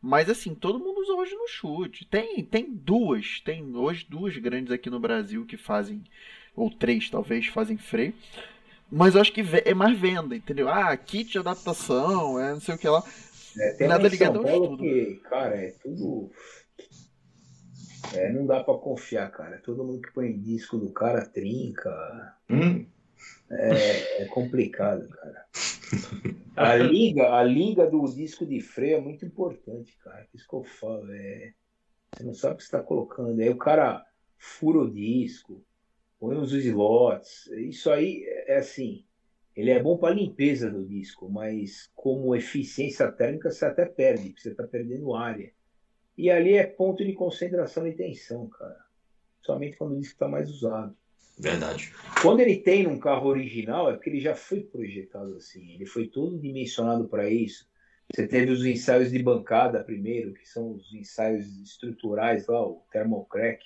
Mas 0.01 0.29
assim, 0.29 0.55
todo 0.55 0.79
mundo 0.79 1.01
usa 1.01 1.13
hoje 1.13 1.35
no 1.35 1.47
chute. 1.47 2.05
Tem, 2.05 2.43
tem 2.43 2.73
duas, 2.73 3.41
tem 3.41 3.75
hoje 3.75 4.05
duas 4.09 4.37
grandes 4.37 4.71
aqui 4.71 4.89
no 4.89 4.99
Brasil 4.99 5.45
que 5.45 5.57
fazem, 5.57 6.03
ou 6.55 6.69
três 6.69 7.09
talvez, 7.09 7.47
fazem 7.47 7.77
freio. 7.77 8.13
Mas 8.89 9.15
eu 9.15 9.21
acho 9.21 9.33
que 9.33 9.43
é 9.65 9.73
mais 9.73 9.97
venda, 9.97 10.35
entendeu? 10.35 10.69
Ah, 10.69 10.95
kit 10.95 11.31
de 11.31 11.39
adaptação, 11.39 12.39
é 12.39 12.51
não 12.51 12.61
sei 12.61 12.75
o 12.75 12.77
que 12.77 12.87
lá. 12.87 13.03
É, 13.57 13.73
tem 13.73 13.87
Nada 13.87 14.07
ligado 14.07 14.39
ao 14.39 14.45
estudo. 14.45 14.77
Que, 14.77 15.15
cara, 15.29 15.55
é 15.55 15.71
tudo. 15.71 16.31
É, 18.13 18.31
não 18.31 18.45
dá 18.45 18.63
para 18.63 18.77
confiar, 18.77 19.31
cara. 19.31 19.59
Todo 19.63 19.83
mundo 19.83 20.01
que 20.01 20.13
põe 20.13 20.37
disco 20.37 20.77
do 20.77 20.91
cara 20.91 21.25
trinca. 21.25 21.89
Hum. 22.49 22.85
É, 23.49 24.23
é, 24.23 24.25
complicado, 24.25 25.07
cara. 25.09 25.45
A 26.55 26.75
liga, 26.75 27.33
a 27.33 27.43
liga 27.43 27.89
do 27.89 28.03
disco 28.05 28.45
de 28.45 28.61
freio 28.61 28.97
é 28.97 29.01
muito 29.01 29.25
importante, 29.25 29.97
cara. 30.03 30.27
Isso 30.33 30.47
que 30.47 30.55
eu 30.55 30.63
falo. 30.63 31.11
É, 31.11 31.53
você 32.13 32.23
não 32.23 32.33
sabe 32.33 32.55
o 32.55 32.57
que 32.57 32.63
está 32.63 32.81
colocando. 32.81 33.39
Aí 33.39 33.49
o 33.49 33.57
cara 33.57 34.03
fura 34.37 34.79
o 34.79 34.91
disco, 34.91 35.63
põe 36.19 36.37
os 36.37 36.51
slots. 36.51 37.47
Isso 37.47 37.91
aí 37.91 38.23
é 38.47 38.57
assim. 38.57 39.05
Ele 39.55 39.69
é 39.69 39.81
bom 39.81 39.97
para 39.97 40.15
limpeza 40.15 40.69
do 40.69 40.85
disco, 40.85 41.29
mas 41.29 41.89
como 41.95 42.35
eficiência 42.35 43.11
térmica 43.11 43.51
você 43.51 43.65
até 43.65 43.85
perde, 43.85 44.29
porque 44.29 44.41
você 44.41 44.49
está 44.49 44.67
perdendo 44.67 45.13
área. 45.13 45.53
E 46.17 46.29
ali 46.29 46.55
é 46.55 46.65
ponto 46.65 47.03
de 47.05 47.13
concentração 47.13 47.87
e 47.87 47.95
tensão, 47.95 48.47
cara. 48.49 48.83
Somente 49.41 49.77
quando 49.77 49.93
o 49.93 49.99
disco 49.99 50.13
está 50.13 50.27
mais 50.27 50.49
usado. 50.49 50.95
Verdade. 51.37 51.91
Quando 52.21 52.39
ele 52.39 52.57
tem 52.57 52.83
num 52.83 52.99
carro 52.99 53.27
original, 53.27 53.89
é 53.89 53.93
porque 53.93 54.09
ele 54.09 54.19
já 54.19 54.35
foi 54.35 54.61
projetado 54.61 55.35
assim. 55.35 55.73
Ele 55.73 55.85
foi 55.85 56.07
todo 56.07 56.39
dimensionado 56.39 57.07
para 57.07 57.29
isso. 57.29 57.67
Você 58.13 58.27
teve 58.27 58.51
os 58.51 58.63
ensaios 58.65 59.11
de 59.11 59.19
bancada 59.21 59.83
primeiro, 59.83 60.33
que 60.33 60.47
são 60.47 60.73
os 60.73 60.93
ensaios 60.93 61.47
estruturais 61.61 62.47
lá, 62.47 62.61
o 62.61 62.85
thermocrack, 62.91 63.65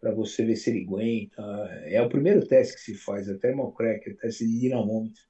para 0.00 0.12
você 0.12 0.44
ver 0.44 0.56
se 0.56 0.70
ele 0.70 0.84
aguenta. 0.84 1.42
É 1.84 2.00
o 2.00 2.08
primeiro 2.08 2.46
teste 2.46 2.74
que 2.74 2.80
se 2.80 2.94
faz, 2.94 3.28
é 3.28 3.32
o 3.32 3.38
thermocrack, 3.38 4.08
é 4.08 4.12
o 4.12 4.16
teste 4.16 4.46
de 4.46 4.60
dinamômetro. 4.60 5.22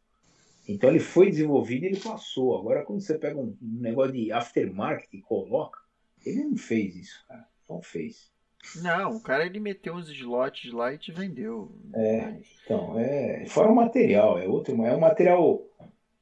Então 0.68 0.90
ele 0.90 1.00
foi 1.00 1.30
desenvolvido 1.30 1.84
e 1.84 1.88
ele 1.88 2.00
passou. 2.00 2.58
Agora, 2.58 2.84
quando 2.84 3.00
você 3.00 3.18
pega 3.18 3.38
um 3.38 3.56
negócio 3.60 4.12
de 4.12 4.32
aftermarket 4.32 5.12
e 5.12 5.20
coloca, 5.20 5.78
ele 6.24 6.44
não 6.44 6.56
fez 6.56 6.96
isso, 6.96 7.24
cara. 7.26 7.46
Não 7.68 7.80
fez. 7.80 8.33
Não, 8.76 9.16
o 9.16 9.20
cara 9.20 9.46
ele 9.46 9.60
meteu 9.60 9.94
uns 9.94 10.08
slots 10.08 10.72
lá 10.72 10.92
e 10.92 10.98
te 10.98 11.12
vendeu. 11.12 11.70
É, 11.94 12.34
então, 12.64 12.98
é. 12.98 13.44
Fora 13.46 13.70
o 13.70 13.74
material, 13.74 14.38
é 14.38 14.48
outro, 14.48 14.74
é 14.84 14.96
um 14.96 15.00
material. 15.00 15.62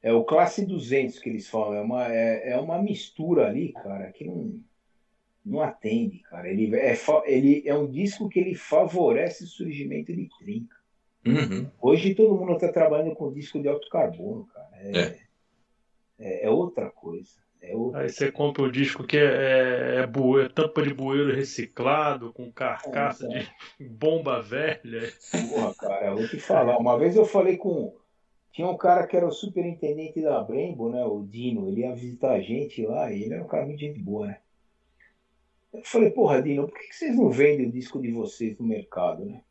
É 0.01 0.11
o 0.11 0.23
classe 0.23 0.65
200 0.65 1.17
que 1.19 1.29
eles 1.29 1.47
falam, 1.47 1.75
é 1.75 1.81
uma, 1.81 2.13
é, 2.13 2.51
é 2.51 2.59
uma 2.59 2.81
mistura 2.81 3.47
ali, 3.47 3.71
cara, 3.71 4.11
que 4.11 4.25
não, 4.25 4.59
não 5.45 5.61
atende, 5.61 6.19
cara. 6.19 6.49
Ele 6.49 6.75
é, 6.75 6.93
ele 7.25 7.63
é 7.65 7.73
um 7.73 7.89
disco 7.89 8.27
que 8.27 8.39
ele 8.39 8.53
favorece 8.53 9.45
o 9.45 9.47
surgimento 9.47 10.13
de 10.13 10.27
trinca. 10.37 10.75
Uhum. 11.25 11.69
Hoje 11.81 12.13
todo 12.15 12.35
mundo 12.35 12.53
está 12.53 12.67
trabalhando 12.67 13.15
com 13.15 13.31
disco 13.31 13.61
de 13.61 13.67
alto 13.69 13.87
carbono, 13.89 14.45
cara. 14.47 14.69
É, 14.73 14.97
É. 14.97 15.19
é, 16.19 16.45
é 16.45 16.49
outra 16.49 16.89
coisa. 16.89 17.42
É 17.63 17.73
outra 17.73 18.01
Aí 18.01 18.09
você 18.09 18.29
compra 18.29 18.63
o 18.63 18.71
disco 18.71 19.05
que 19.05 19.17
é, 19.17 20.01
é, 20.01 20.07
bueiro, 20.07 20.51
tampa 20.51 20.81
de 20.83 20.93
bueiro 20.93 21.33
reciclado, 21.33 22.33
com 22.33 22.51
carcaça 22.51 23.25
É, 23.31 23.47
de 23.79 23.87
bomba 23.87 24.41
velha. 24.41 25.13
Porra, 25.31 25.73
cara, 25.75 26.07
eu 26.07 26.17
vou 26.17 26.27
te 26.27 26.39
falar. 26.39 26.77
Uma 26.77 26.99
vez 26.99 27.15
eu 27.15 27.25
falei 27.25 27.55
com. 27.55 27.95
Tinha 28.51 28.67
um 28.67 28.77
cara 28.77 29.07
que 29.07 29.15
era 29.15 29.25
o 29.25 29.31
superintendente 29.31 30.21
da 30.21 30.41
Brembo, 30.41 30.89
né? 30.89 31.05
O 31.05 31.23
Dino. 31.23 31.69
Ele 31.69 31.81
ia 31.81 31.95
visitar 31.95 32.33
a 32.33 32.41
gente 32.41 32.85
lá 32.85 33.09
e 33.11 33.23
ele 33.23 33.33
era 33.33 33.43
um 33.43 33.47
cara 33.47 33.65
muito 33.65 33.79
gente 33.79 33.99
boa, 33.99 34.27
né? 34.27 34.39
Eu 35.73 35.83
falei, 35.85 36.11
porra, 36.11 36.41
Dino, 36.41 36.67
por 36.67 36.77
que 36.77 36.89
que 36.89 36.95
vocês 36.95 37.15
não 37.15 37.31
vendem 37.31 37.67
o 37.67 37.71
disco 37.71 38.01
de 38.01 38.11
vocês 38.11 38.59
no 38.59 38.67
mercado, 38.67 39.25
né? 39.25 39.41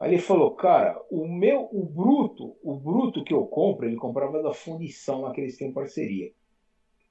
Aí 0.00 0.14
ele 0.14 0.22
falou, 0.22 0.52
cara, 0.52 1.00
o 1.10 1.28
meu, 1.28 1.68
o 1.70 1.84
bruto, 1.84 2.56
o 2.62 2.74
bruto 2.76 3.22
que 3.22 3.32
eu 3.32 3.46
compro, 3.46 3.86
ele 3.86 3.96
comprava 3.96 4.42
da 4.42 4.52
fundição 4.52 5.20
lá 5.20 5.32
que 5.32 5.40
eles 5.40 5.56
têm 5.56 5.70
parceria. 5.70 6.32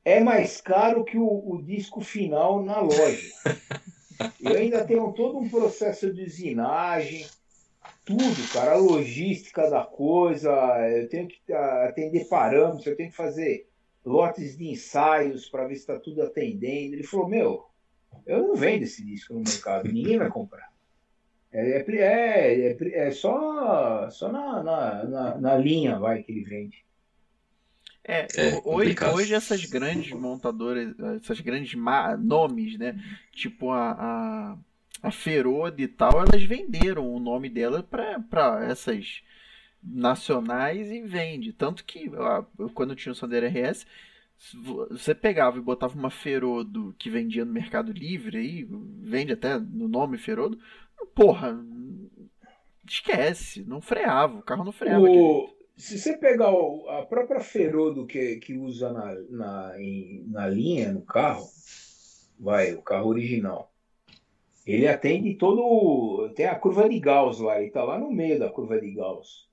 É 0.05 0.19
mais 0.19 0.59
caro 0.59 1.03
que 1.03 1.17
o, 1.17 1.51
o 1.51 1.61
disco 1.61 2.01
final 2.01 2.61
na 2.63 2.79
loja. 2.79 3.31
Eu 4.39 4.57
ainda 4.57 4.85
tenho 4.85 5.11
todo 5.13 5.39
um 5.39 5.49
processo 5.49 6.13
de 6.13 6.23
usinagem, 6.23 7.25
tudo, 8.05 8.51
cara, 8.51 8.73
a 8.73 8.77
logística 8.77 9.69
da 9.69 9.83
coisa, 9.83 10.51
eu 10.89 11.07
tenho 11.07 11.27
que 11.27 11.53
ah, 11.53 11.85
atender 11.87 12.27
parâmetros, 12.27 12.85
eu 12.85 12.95
tenho 12.95 13.09
que 13.09 13.15
fazer 13.15 13.67
lotes 14.05 14.57
de 14.57 14.69
ensaios 14.69 15.47
para 15.49 15.65
ver 15.65 15.75
se 15.75 15.81
está 15.81 15.97
tudo 15.97 16.21
atendendo. 16.21 16.95
Ele 16.95 17.03
falou, 17.03 17.29
meu, 17.29 17.65
eu 18.25 18.47
não 18.47 18.55
vendo 18.55 18.83
esse 18.83 19.03
disco 19.03 19.33
no 19.33 19.39
mercado, 19.39 19.91
ninguém 19.91 20.17
vai 20.17 20.29
comprar. 20.29 20.71
É, 21.51 21.77
é, 21.77 21.85
é, 21.87 22.71
é, 22.71 23.07
é 23.07 23.11
só, 23.11 24.09
só 24.09 24.31
na, 24.31 24.63
na, 24.63 25.03
na, 25.03 25.37
na 25.37 25.57
linha 25.57 25.97
vai 25.97 26.23
que 26.23 26.31
ele 26.31 26.43
vende. 26.43 26.83
É, 28.03 28.27
É 28.35 28.61
hoje, 28.65 28.95
hoje 29.13 29.33
essas 29.33 29.65
grandes 29.65 30.11
montadoras, 30.11 30.93
essas 31.21 31.39
grandes 31.39 31.79
nomes, 32.19 32.77
né? 32.77 33.01
Tipo 33.31 33.71
a, 33.71 33.91
a, 33.91 34.57
a 35.01 35.11
e 35.77 35.87
tal, 35.87 36.21
elas 36.21 36.43
venderam 36.43 37.13
o 37.13 37.19
nome 37.19 37.49
dela 37.49 37.81
para 37.81 38.65
essas 38.65 39.21
nacionais 39.81 40.91
e 40.91 41.01
vende. 41.01 41.53
Tanto 41.53 41.83
que 41.85 42.11
quando 42.73 42.95
tinha 42.95 43.11
o 43.11 43.15
Sandero 43.15 43.47
RS, 43.47 43.85
você 44.89 45.15
pegava 45.15 45.57
e 45.57 45.61
botava 45.61 45.97
uma 45.97 46.09
Ferodo 46.09 46.93
que 46.99 47.09
vendia 47.09 47.45
no 47.45 47.53
Mercado 47.53 47.91
Livre 47.91 48.37
aí, 48.37 48.67
vende 49.01 49.31
até 49.31 49.57
no 49.57 49.87
nome 49.87 50.17
Ferodo, 50.17 50.59
porra, 51.15 51.57
esquece, 52.87 53.63
não 53.63 53.79
freava, 53.79 54.39
o 54.39 54.43
carro 54.43 54.65
não 54.65 54.71
freava. 54.71 55.05
O, 55.05 55.49
se 55.75 55.97
você 55.97 56.17
pegar 56.17 56.49
a 56.49 57.05
própria 57.05 57.39
Ferodo 57.39 58.05
que, 58.05 58.37
que 58.37 58.57
usa 58.57 58.91
na, 58.91 59.13
na, 59.29 59.81
em- 59.81 60.23
na 60.27 60.47
linha, 60.47 60.91
no 60.91 61.01
carro, 61.01 61.45
vai, 62.39 62.73
o 62.73 62.81
carro 62.81 63.09
original, 63.09 63.71
ele 64.65 64.87
atende 64.87 65.35
todo. 65.35 66.29
Tem 66.35 66.45
a 66.45 66.57
curva 66.57 66.87
de 66.87 66.99
Gauss 66.99 67.39
lá, 67.39 67.57
ele 67.57 67.67
está 67.67 67.83
lá 67.83 67.97
no 67.97 68.11
meio 68.11 68.39
da 68.39 68.49
curva 68.49 68.79
de 68.79 68.91
Gauss. 68.91 69.49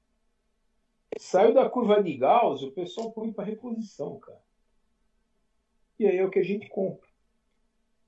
Saiu 1.19 1.53
da 1.53 1.69
curva 1.69 2.03
de 2.03 2.17
Gauss, 2.17 2.63
o 2.63 2.71
pessoal 2.71 3.11
põe 3.11 3.33
para 3.33 3.45
reposição, 3.45 4.19
cara. 4.21 4.41
E 5.99 6.07
aí 6.07 6.17
é 6.17 6.25
o 6.25 6.31
que 6.31 6.39
a 6.39 6.45
gente 6.45 6.69
compra. 6.69 7.09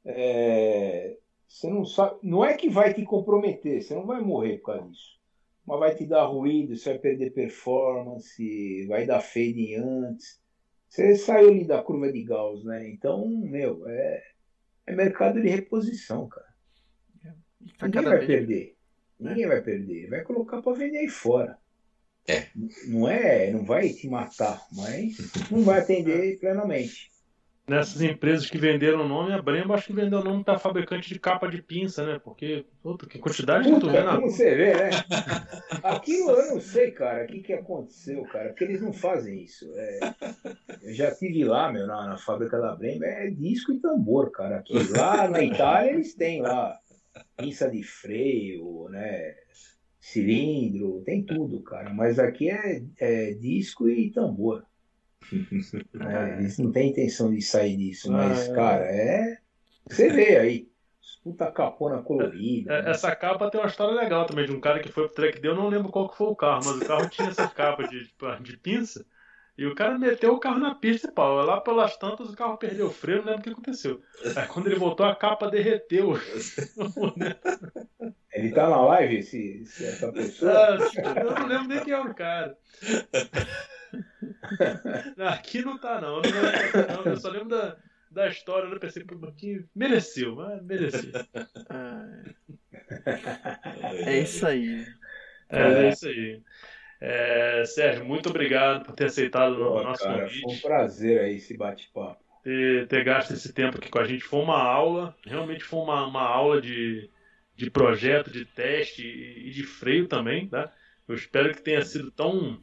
É, 0.04 1.18
você 1.46 1.68
não 1.68 1.84
sabe, 1.84 2.18
não 2.22 2.44
é 2.44 2.54
que 2.56 2.68
vai 2.68 2.94
te 2.94 3.04
comprometer, 3.04 3.82
você 3.82 3.94
não 3.94 4.06
vai 4.06 4.20
morrer 4.20 4.58
por 4.58 4.66
causa 4.66 4.88
disso. 4.88 5.20
Mas 5.66 5.78
vai 5.78 5.94
te 5.94 6.04
dar 6.06 6.24
ruído, 6.24 6.76
você 6.76 6.90
vai 6.90 6.98
perder 6.98 7.30
performance, 7.32 8.86
vai 8.88 9.06
dar 9.06 9.20
fade 9.20 9.76
antes. 9.76 10.40
Você 10.88 11.14
saiu 11.14 11.48
ali 11.50 11.64
da 11.64 11.82
curva 11.82 12.12
de 12.12 12.22
Gauss, 12.24 12.64
né? 12.64 12.88
Então, 12.90 13.28
meu, 13.28 13.88
é, 13.88 14.22
é 14.88 14.94
mercado 14.94 15.40
de 15.40 15.48
reposição, 15.48 16.28
cara. 16.28 16.52
Tá 17.78 17.86
Ninguém 17.86 18.02
vai 18.02 18.18
vez- 18.18 18.26
perder. 18.26 18.76
Ninguém 19.20 19.46
vai 19.46 19.62
perder. 19.62 20.10
Vai 20.10 20.22
colocar 20.24 20.60
para 20.60 20.72
vender 20.72 20.98
aí 20.98 21.08
fora. 21.08 21.56
É. 22.26 22.48
Não 22.88 23.08
é, 23.08 23.52
não 23.52 23.64
vai 23.64 23.88
te 23.90 24.08
matar, 24.08 24.60
mas 24.72 25.16
não 25.50 25.62
vai 25.62 25.78
atender 25.80 26.38
plenamente. 26.40 27.11
Nessas 27.68 28.02
empresas 28.02 28.50
que 28.50 28.58
venderam 28.58 29.04
o 29.04 29.08
nome, 29.08 29.32
a 29.32 29.40
Brembo 29.40 29.72
acho 29.72 29.86
que 29.86 29.92
vendeu 29.92 30.18
o 30.18 30.24
nome 30.24 30.42
para 30.42 30.58
fabricante 30.58 31.08
de 31.08 31.20
capa 31.20 31.46
de 31.48 31.62
pinça, 31.62 32.04
né? 32.04 32.18
Porque, 32.18 32.66
puta, 32.82 33.06
que 33.06 33.20
quantidade 33.20 33.72
que 33.72 33.78
tu 33.78 33.86
vê 33.86 33.98
Puta, 33.98 34.04
na 34.04 34.16
como 34.16 34.28
você 34.28 34.54
vê, 34.56 34.74
né? 34.74 34.90
Aquilo 35.84 36.30
eu 36.32 36.54
não 36.54 36.60
sei, 36.60 36.90
cara, 36.90 37.22
o 37.22 37.26
que, 37.28 37.40
que 37.40 37.52
aconteceu, 37.52 38.24
cara, 38.24 38.48
porque 38.48 38.64
eles 38.64 38.82
não 38.82 38.92
fazem 38.92 39.44
isso. 39.44 39.72
É, 39.76 40.00
eu 40.82 40.92
já 40.92 41.10
estive 41.10 41.44
lá, 41.44 41.70
meu, 41.70 41.86
na, 41.86 42.04
na 42.08 42.16
fábrica 42.16 42.60
da 42.60 42.74
Brembo, 42.74 43.04
é 43.04 43.30
disco 43.30 43.72
e 43.72 43.78
tambor, 43.78 44.32
cara. 44.32 44.56
Aqui, 44.56 44.74
lá 44.90 45.28
na 45.28 45.40
Itália 45.44 45.92
eles 45.92 46.16
têm 46.16 46.42
lá 46.42 46.76
pinça 47.36 47.70
de 47.70 47.84
freio, 47.84 48.88
né? 48.90 49.36
Cilindro, 50.00 51.00
tem 51.04 51.24
tudo, 51.24 51.62
cara. 51.62 51.94
Mas 51.94 52.18
aqui 52.18 52.50
é, 52.50 52.82
é 52.98 53.34
disco 53.34 53.88
e 53.88 54.10
tambor. 54.10 54.66
É, 56.00 56.38
eles 56.38 56.58
não 56.58 56.72
têm 56.72 56.90
intenção 56.90 57.32
de 57.32 57.40
sair 57.40 57.76
disso, 57.76 58.10
mas, 58.10 58.48
Ah, 58.48 58.52
é. 58.52 58.54
cara, 58.54 58.84
é. 58.84 59.38
Você 59.88 60.08
vê 60.10 60.36
aí. 60.36 60.72
Puta 61.22 61.50
capona 61.50 62.02
colorida. 62.02 62.72
É, 62.72 62.82
né? 62.82 62.90
Essa 62.90 63.14
capa 63.14 63.50
tem 63.50 63.60
uma 63.60 63.68
história 63.68 63.94
legal 63.94 64.26
também, 64.26 64.44
de 64.44 64.52
um 64.52 64.60
cara 64.60 64.80
que 64.80 64.88
foi 64.88 65.06
pro 65.06 65.14
track 65.14 65.40
day, 65.40 65.50
eu 65.50 65.54
não 65.54 65.68
lembro 65.68 65.90
qual 65.90 66.08
que 66.08 66.16
foi 66.16 66.26
o 66.26 66.34
carro, 66.34 66.62
mas 66.64 66.82
o 66.82 66.86
carro 66.86 67.08
tinha 67.08 67.28
essa 67.28 67.48
capa 67.48 67.86
de, 67.86 68.10
de 68.40 68.56
pinça, 68.56 69.06
e 69.62 69.66
o 69.66 69.76
cara 69.76 69.96
meteu 69.96 70.34
o 70.34 70.40
carro 70.40 70.58
na 70.58 70.74
pista 70.74 71.06
e 71.06 71.12
pau. 71.12 71.36
Lá 71.44 71.60
pelas 71.60 71.96
tantas 71.96 72.28
o 72.28 72.36
carro 72.36 72.56
perdeu 72.56 72.88
o 72.88 72.92
freio, 72.92 73.18
não 73.18 73.26
lembro 73.26 73.40
o 73.40 73.44
que 73.44 73.50
aconteceu. 73.50 74.02
Aí 74.34 74.46
quando 74.48 74.66
ele 74.66 74.74
voltou, 74.74 75.06
a 75.06 75.14
capa 75.14 75.48
derreteu. 75.48 76.14
Ele 78.32 78.50
tá 78.50 78.68
na 78.68 78.80
live, 78.80 79.18
esse, 79.18 79.62
essa 79.78 80.10
pessoa? 80.10 80.52
Ah, 80.52 81.20
eu 81.20 81.34
não 81.38 81.46
lembro 81.46 81.68
nem 81.68 81.84
quem 81.84 81.92
é 81.92 82.00
o 82.00 82.14
cara. 82.14 82.56
Não, 85.18 85.28
Aqui 85.28 85.62
não 85.62 85.78
tá, 85.78 86.00
não. 86.00 86.22
Eu, 86.22 86.22
não 86.22 86.40
lembro, 86.40 87.04
não. 87.04 87.12
Eu 87.12 87.16
só 87.18 87.28
lembro 87.28 87.50
da, 87.50 87.76
da 88.10 88.28
história, 88.28 88.66
eu 88.66 88.80
pensei, 88.80 89.04
pô, 89.04 89.30
que 89.32 89.66
mereceu, 89.76 90.34
mas 90.34 90.62
mereceu. 90.62 91.12
Ah, 91.68 92.08
é 94.06 94.20
isso 94.20 94.46
aí. 94.46 94.86
É, 95.50 95.60
é 95.60 95.88
isso 95.90 96.08
aí. 96.08 96.42
É, 97.04 97.64
Sérgio, 97.66 98.04
muito 98.04 98.28
obrigado 98.30 98.84
por 98.84 98.94
ter 98.94 99.06
aceitado 99.06 99.60
o 99.60 99.72
Pô, 99.72 99.82
nosso 99.82 100.04
cara, 100.04 100.28
foi 100.28 100.54
um 100.54 100.60
convite, 100.60 100.60
prazer 100.60 101.20
aí 101.20 101.34
esse 101.34 101.56
bate-papo. 101.56 102.22
ter, 102.44 102.86
ter 102.86 103.02
gasto 103.02 103.32
esse 103.32 103.52
tempo 103.52 103.76
aqui 103.78 103.90
com 103.90 103.98
a 103.98 104.04
gente. 104.04 104.22
Foi 104.22 104.40
uma 104.40 104.62
aula, 104.62 105.16
realmente 105.26 105.64
foi 105.64 105.80
uma, 105.80 106.06
uma 106.06 106.22
aula 106.22 106.60
de, 106.62 107.10
de 107.56 107.68
projeto, 107.72 108.30
de 108.30 108.44
teste 108.44 109.02
e, 109.04 109.48
e 109.48 109.50
de 109.50 109.64
freio 109.64 110.06
também, 110.06 110.48
tá? 110.48 110.72
Eu 111.08 111.16
espero 111.16 111.52
que 111.52 111.60
tenha 111.62 111.84
sido 111.84 112.12
tão, 112.12 112.62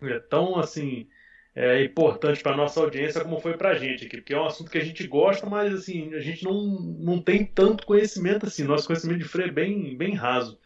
é, 0.00 0.20
tão 0.20 0.56
assim, 0.60 1.08
é, 1.52 1.82
importante 1.82 2.42
para 2.44 2.56
nossa 2.56 2.78
audiência 2.80 3.24
como 3.24 3.40
foi 3.40 3.56
para 3.56 3.70
a 3.70 3.74
gente 3.74 4.06
aqui, 4.06 4.18
porque 4.18 4.34
é 4.34 4.40
um 4.40 4.46
assunto 4.46 4.70
que 4.70 4.78
a 4.78 4.84
gente 4.84 5.04
gosta, 5.08 5.44
mas 5.46 5.74
assim, 5.74 6.14
a 6.14 6.20
gente 6.20 6.44
não, 6.44 6.62
não 6.80 7.20
tem 7.20 7.44
tanto 7.44 7.84
conhecimento 7.84 8.46
assim. 8.46 8.62
Nosso 8.62 8.86
conhecimento 8.86 9.18
de 9.18 9.28
freio 9.28 9.48
é 9.48 9.52
bem, 9.52 9.96
bem 9.96 10.14
raso. 10.14 10.56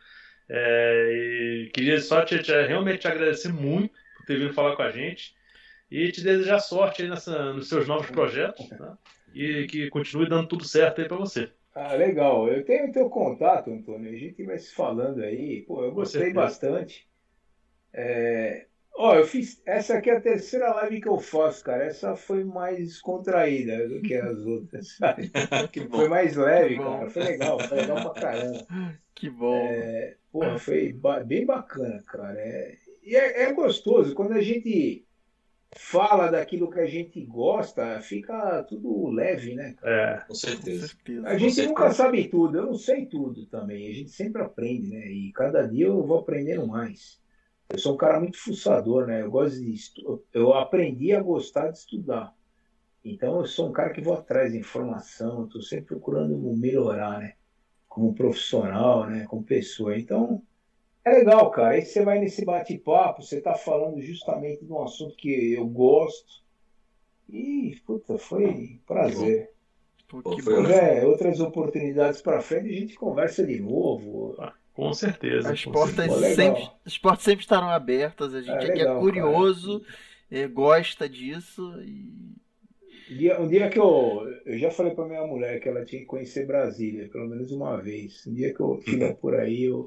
É, 0.53 1.13
e 1.13 1.71
queria 1.73 2.01
só 2.01 2.25
te, 2.25 2.43
te- 2.43 2.67
realmente 2.67 3.01
te 3.01 3.09
agradecer 3.09 3.53
muito 3.53 3.95
por 4.17 4.27
ter 4.27 4.39
vindo 4.39 4.53
falar 4.53 4.75
com 4.75 4.83
a 4.83 4.91
gente 4.91 5.35
e 5.91 6.11
te 6.11 6.23
desejar 6.23 6.59
sorte 6.59 7.03
aí 7.03 7.09
nessa, 7.09 7.53
nos 7.53 7.69
seus 7.69 7.87
novos 7.87 8.09
projetos, 8.11 8.69
tá? 8.69 8.99
E 9.33 9.67
que 9.69 9.89
continue 9.91 10.29
dando 10.29 10.49
tudo 10.49 10.65
certo 10.65 11.01
aí 11.01 11.09
para 11.09 11.17
você. 11.17 11.53
Ah, 11.73 11.95
legal. 11.95 12.49
Eu 12.49 12.65
tenho 12.65 12.93
teu 12.93 13.09
contato, 13.09 13.71
Antônio. 13.71 14.11
A 14.11 14.17
gente 14.17 14.43
vai 14.45 14.59
se 14.59 14.75
falando 14.75 15.23
aí. 15.23 15.63
Pô, 15.63 15.85
eu 15.85 15.93
gostei 15.93 16.33
bastante. 16.33 17.09
É... 17.93 18.67
Ó, 18.95 19.15
eu 19.15 19.25
fiz. 19.25 19.63
Essa 19.65 19.99
aqui 19.99 20.11
é 20.11 20.17
a 20.17 20.21
terceira 20.21 20.75
live 20.75 21.01
que 21.01 21.09
eu 21.09 21.19
faço, 21.19 21.65
cara. 21.65 21.85
Essa 21.85 22.17
foi 22.17 22.45
mais 22.45 23.01
contraída 23.01 23.89
do 23.89 24.03
que 24.03 24.15
as 24.15 24.39
outras, 24.45 24.97
sabe? 24.97 25.31
foi 25.91 26.09
mais 26.09 26.37
leve, 26.37 26.79
cara. 26.79 27.09
Foi 27.09 27.23
legal, 27.23 27.59
foi 27.61 27.79
legal 27.79 28.01
pra 28.03 28.21
caramba. 28.21 28.67
Que 29.15 29.29
bom. 29.29 29.55
É... 29.55 30.20
Porra, 30.33 30.59
foi 30.59 30.93
ba... 30.93 31.21
bem 31.21 31.45
bacana, 31.45 32.03
cara. 32.07 32.39
É... 32.39 32.77
E 33.03 33.17
é, 33.17 33.43
é 33.43 33.53
gostoso. 33.53 34.15
Quando 34.15 34.33
a 34.33 34.41
gente 34.41 35.05
fala 35.73 36.29
daquilo 36.29 36.71
que 36.71 36.81
a 36.81 36.87
gente 36.87 37.25
gosta, 37.25 38.01
fica 38.01 38.63
tudo 38.65 39.09
leve, 39.09 39.55
né? 39.55 39.77
É, 39.83 40.23
com 40.27 40.35
certeza. 40.35 40.93
A 41.25 41.39
gente 41.39 41.67
nunca 41.67 41.93
sabe 41.93 42.29
tudo, 42.29 42.59
eu 42.59 42.67
não 42.67 42.75
sei 42.75 43.07
tudo 43.07 43.47
também. 43.47 43.89
A 43.89 43.95
gente 43.95 44.11
sempre 44.11 44.43
aprende, 44.43 44.91
né? 44.91 45.07
E 45.07 45.33
cada 45.33 45.67
dia 45.67 45.87
eu 45.87 46.03
vou 46.03 46.19
aprendendo 46.19 46.67
mais. 46.67 47.21
Eu 47.69 47.79
sou 47.79 47.95
um 47.95 47.97
cara 47.97 48.19
muito 48.19 48.37
fuçador, 48.39 49.07
né? 49.07 49.23
Eu 49.23 49.31
gosto 49.31 49.61
de 49.61 49.73
estu... 49.73 50.25
eu 50.33 50.53
aprendi 50.55 51.15
a 51.15 51.23
gostar 51.23 51.69
de 51.69 51.79
estudar. 51.79 52.35
Então 53.05 53.39
eu 53.39 53.47
sou 53.47 53.69
um 53.69 53.73
cara 53.73 53.91
que 53.91 54.01
vou 54.01 54.15
atrás 54.15 54.53
de 54.53 54.59
informação, 54.59 55.45
estou 55.45 55.63
sempre 55.63 55.87
procurando 55.87 56.37
melhorar, 56.57 57.21
né? 57.21 57.35
Como 57.91 58.15
profissional, 58.15 59.05
né? 59.07 59.27
Como 59.29 59.43
pessoa. 59.43 59.99
Então 59.99 60.43
é 61.05 61.11
legal, 61.11 61.51
cara. 61.51 61.75
Aí 61.75 61.83
você 61.83 62.03
vai 62.03 62.19
nesse 62.19 62.45
bate-papo, 62.45 63.23
você 63.23 63.39
está 63.39 63.55
falando 63.55 64.01
justamente 64.01 64.65
de 64.65 64.73
um 64.73 64.83
assunto 64.83 65.17
que 65.17 65.53
eu 65.53 65.67
gosto. 65.67 66.41
E, 67.29 67.77
puta, 67.87 68.17
foi 68.17 68.81
prazer. 68.87 69.51
Pô, 70.09 70.23
Se 70.35 70.43
tiver 70.43 71.05
outras 71.07 71.41
oportunidades 71.41 72.21
para 72.21 72.41
frente, 72.41 72.69
a 72.69 72.81
gente 72.81 72.95
conversa 72.97 73.47
de 73.47 73.61
novo. 73.61 74.35
Ah, 74.39 74.53
com 74.75 74.93
certeza. 74.93 75.53
As 75.53 75.65
portas, 75.65 76.13
sempre, 76.35 76.71
as 76.85 76.99
portas 76.99 77.25
sempre 77.25 77.43
estarão 77.43 77.71
abertas. 77.71 78.35
A 78.35 78.41
gente 78.41 78.67
é, 78.67 78.71
aqui 78.71 78.81
é 78.81 78.95
curioso, 78.95 79.83
é, 80.31 80.47
gosta 80.49 81.09
disso. 81.09 81.81
E... 81.83 82.35
Um 83.11 83.17
dia, 83.17 83.41
um 83.41 83.49
dia 83.49 83.69
que 83.69 83.79
eu. 83.79 84.23
Eu 84.47 84.59
já 84.59 84.71
falei 84.71 84.95
para 84.95 85.07
minha 85.07 85.27
mulher 85.27 85.61
que 85.61 85.69
ela 85.69 85.85
tinha 85.85 86.01
que 86.01 86.07
conhecer 86.07 86.47
Brasília, 86.47 87.09
pelo 87.09 87.29
menos 87.29 87.51
uma 87.51 87.77
vez. 87.81 88.27
Um 88.27 88.35
dia 88.35 88.55
que 88.55 88.61
eu 88.61 88.79
estiver 88.79 89.15
por 89.15 89.35
aí, 89.35 89.65
eu 89.65 89.87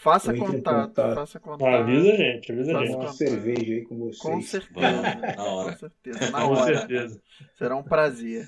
Faça 0.00 0.32
contato, 0.32 0.88
contato, 0.88 1.14
faça 1.14 1.38
contato. 1.38 1.68
Ah, 1.68 1.80
avisa 1.80 2.12
a 2.12 2.16
gente, 2.16 2.50
avisa 2.50 2.78
a 2.78 2.86
gente. 2.86 2.96
uma 2.96 3.12
cerveja 3.12 3.74
aí 3.74 3.82
com 3.82 3.98
vocês. 3.98 4.22
Com 4.22 4.40
certeza. 4.40 5.36
na 5.36 5.44
hora. 5.44 5.72
Com 5.72 5.78
certeza. 5.78 6.30
Na 6.30 6.48
hora. 6.48 6.72
Com 6.72 6.78
certeza. 6.78 7.22
Será 7.58 7.76
um 7.76 7.82
prazer. 7.82 8.46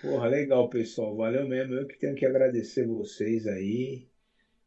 Porra, 0.00 0.28
legal, 0.28 0.70
pessoal. 0.70 1.14
Valeu 1.14 1.46
mesmo. 1.46 1.74
Eu 1.74 1.86
que 1.86 1.98
tenho 1.98 2.14
que 2.14 2.24
agradecer 2.24 2.86
vocês 2.86 3.46
aí. 3.46 4.06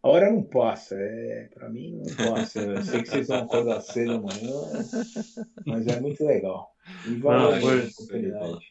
A 0.04 0.10
hora 0.10 0.32
não 0.32 0.44
passa, 0.44 0.96
é, 0.96 1.50
pra 1.54 1.70
mim 1.70 2.02
não 2.04 2.34
passa. 2.34 2.60
Eu 2.60 2.82
sei 2.82 3.04
que 3.04 3.10
vocês 3.10 3.28
vão 3.28 3.44
acordar 3.44 3.82
cedo 3.82 4.14
amanhã, 4.14 4.52
mas 5.66 5.86
é 5.88 6.00
muito 6.00 6.26
legal. 6.26 6.76
E 7.08 7.16
valeu, 7.16 7.52
não, 7.52 7.62
foi, 7.62 7.82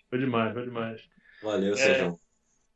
foi 0.09 0.19
demais, 0.19 0.53
foi 0.53 0.65
demais. 0.65 1.01
Valeu, 1.43 1.75
é, 1.75 1.77
Sérgio. 1.77 2.21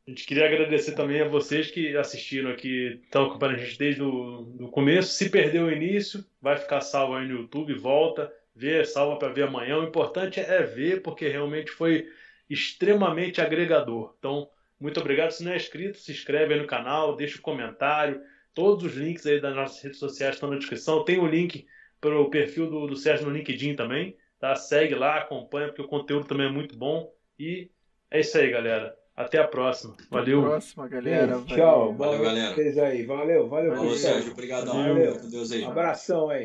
A 0.07 0.11
gente 0.11 0.25
queria 0.25 0.45
agradecer 0.45 0.93
também 0.93 1.19
a 1.19 1.27
vocês 1.27 1.71
que 1.71 1.97
assistiram 1.97 2.51
aqui, 2.51 3.01
estão 3.03 3.25
acompanhando 3.25 3.55
a 3.55 3.63
gente 3.63 3.77
desde 3.77 4.03
o 4.03 4.43
do 4.43 4.69
começo. 4.69 5.11
Se 5.13 5.29
perdeu 5.29 5.65
o 5.65 5.71
início, 5.71 6.23
vai 6.39 6.55
ficar 6.57 6.79
salvo 6.81 7.15
aí 7.15 7.27
no 7.27 7.39
YouTube, 7.41 7.73
volta, 7.73 8.31
vê, 8.55 8.85
salva 8.85 9.17
para 9.17 9.33
ver 9.33 9.47
amanhã. 9.47 9.79
O 9.79 9.83
importante 9.83 10.39
é 10.39 10.61
ver, 10.61 11.01
porque 11.01 11.27
realmente 11.27 11.71
foi 11.71 12.07
extremamente 12.47 13.41
agregador. 13.41 14.13
Então, 14.19 14.47
muito 14.79 14.99
obrigado. 14.99 15.31
Se 15.31 15.43
não 15.43 15.51
é 15.51 15.57
inscrito, 15.57 15.97
se 15.97 16.11
inscreve 16.11 16.53
aí 16.53 16.59
no 16.59 16.67
canal, 16.67 17.15
deixa 17.15 17.39
um 17.39 17.41
comentário. 17.41 18.21
Todos 18.55 18.85
os 18.85 18.95
links 18.95 19.25
aí 19.27 19.39
das 19.39 19.55
nossas 19.55 19.83
redes 19.83 19.99
sociais 19.99 20.35
estão 20.35 20.49
na 20.49 20.57
descrição. 20.57 21.03
Tem 21.03 21.19
o 21.19 21.27
link 21.27 21.67
para 22.01 22.19
o 22.19 22.29
perfil 22.29 22.69
do, 22.69 22.87
do 22.87 22.95
Sérgio 22.95 23.27
no 23.27 23.33
LinkedIn 23.35 23.75
também. 23.75 24.17
Tá? 24.39 24.55
Segue 24.55 24.95
lá, 24.95 25.17
acompanha, 25.17 25.67
porque 25.67 25.81
o 25.81 25.87
conteúdo 25.87 26.25
também 26.25 26.47
é 26.47 26.51
muito 26.51 26.77
bom. 26.77 27.13
E 27.37 27.69
é 28.09 28.21
isso 28.21 28.37
aí, 28.37 28.49
galera. 28.49 28.95
Até 29.15 29.37
a 29.37 29.47
próxima. 29.47 29.95
Valeu. 30.09 30.39
Até 30.39 30.47
a 30.47 30.49
próxima, 30.49 30.87
galera. 30.87 31.41
Tchau. 31.47 31.93
Valeu, 31.93 31.97
valeu 31.97 32.21
galera. 32.23 32.55
Vocês 32.55 32.77
aí. 32.77 33.05
Valeu, 33.05 33.47
valeu. 33.47 33.75
Valeu, 33.75 33.91
Sérgio. 33.91 34.31
Obrigadão. 34.31 34.73
Valeu. 34.73 35.19
Com 35.19 35.29
Deus 35.29 35.51
aí. 35.51 35.63
Abração 35.63 36.29
aí. 36.29 36.43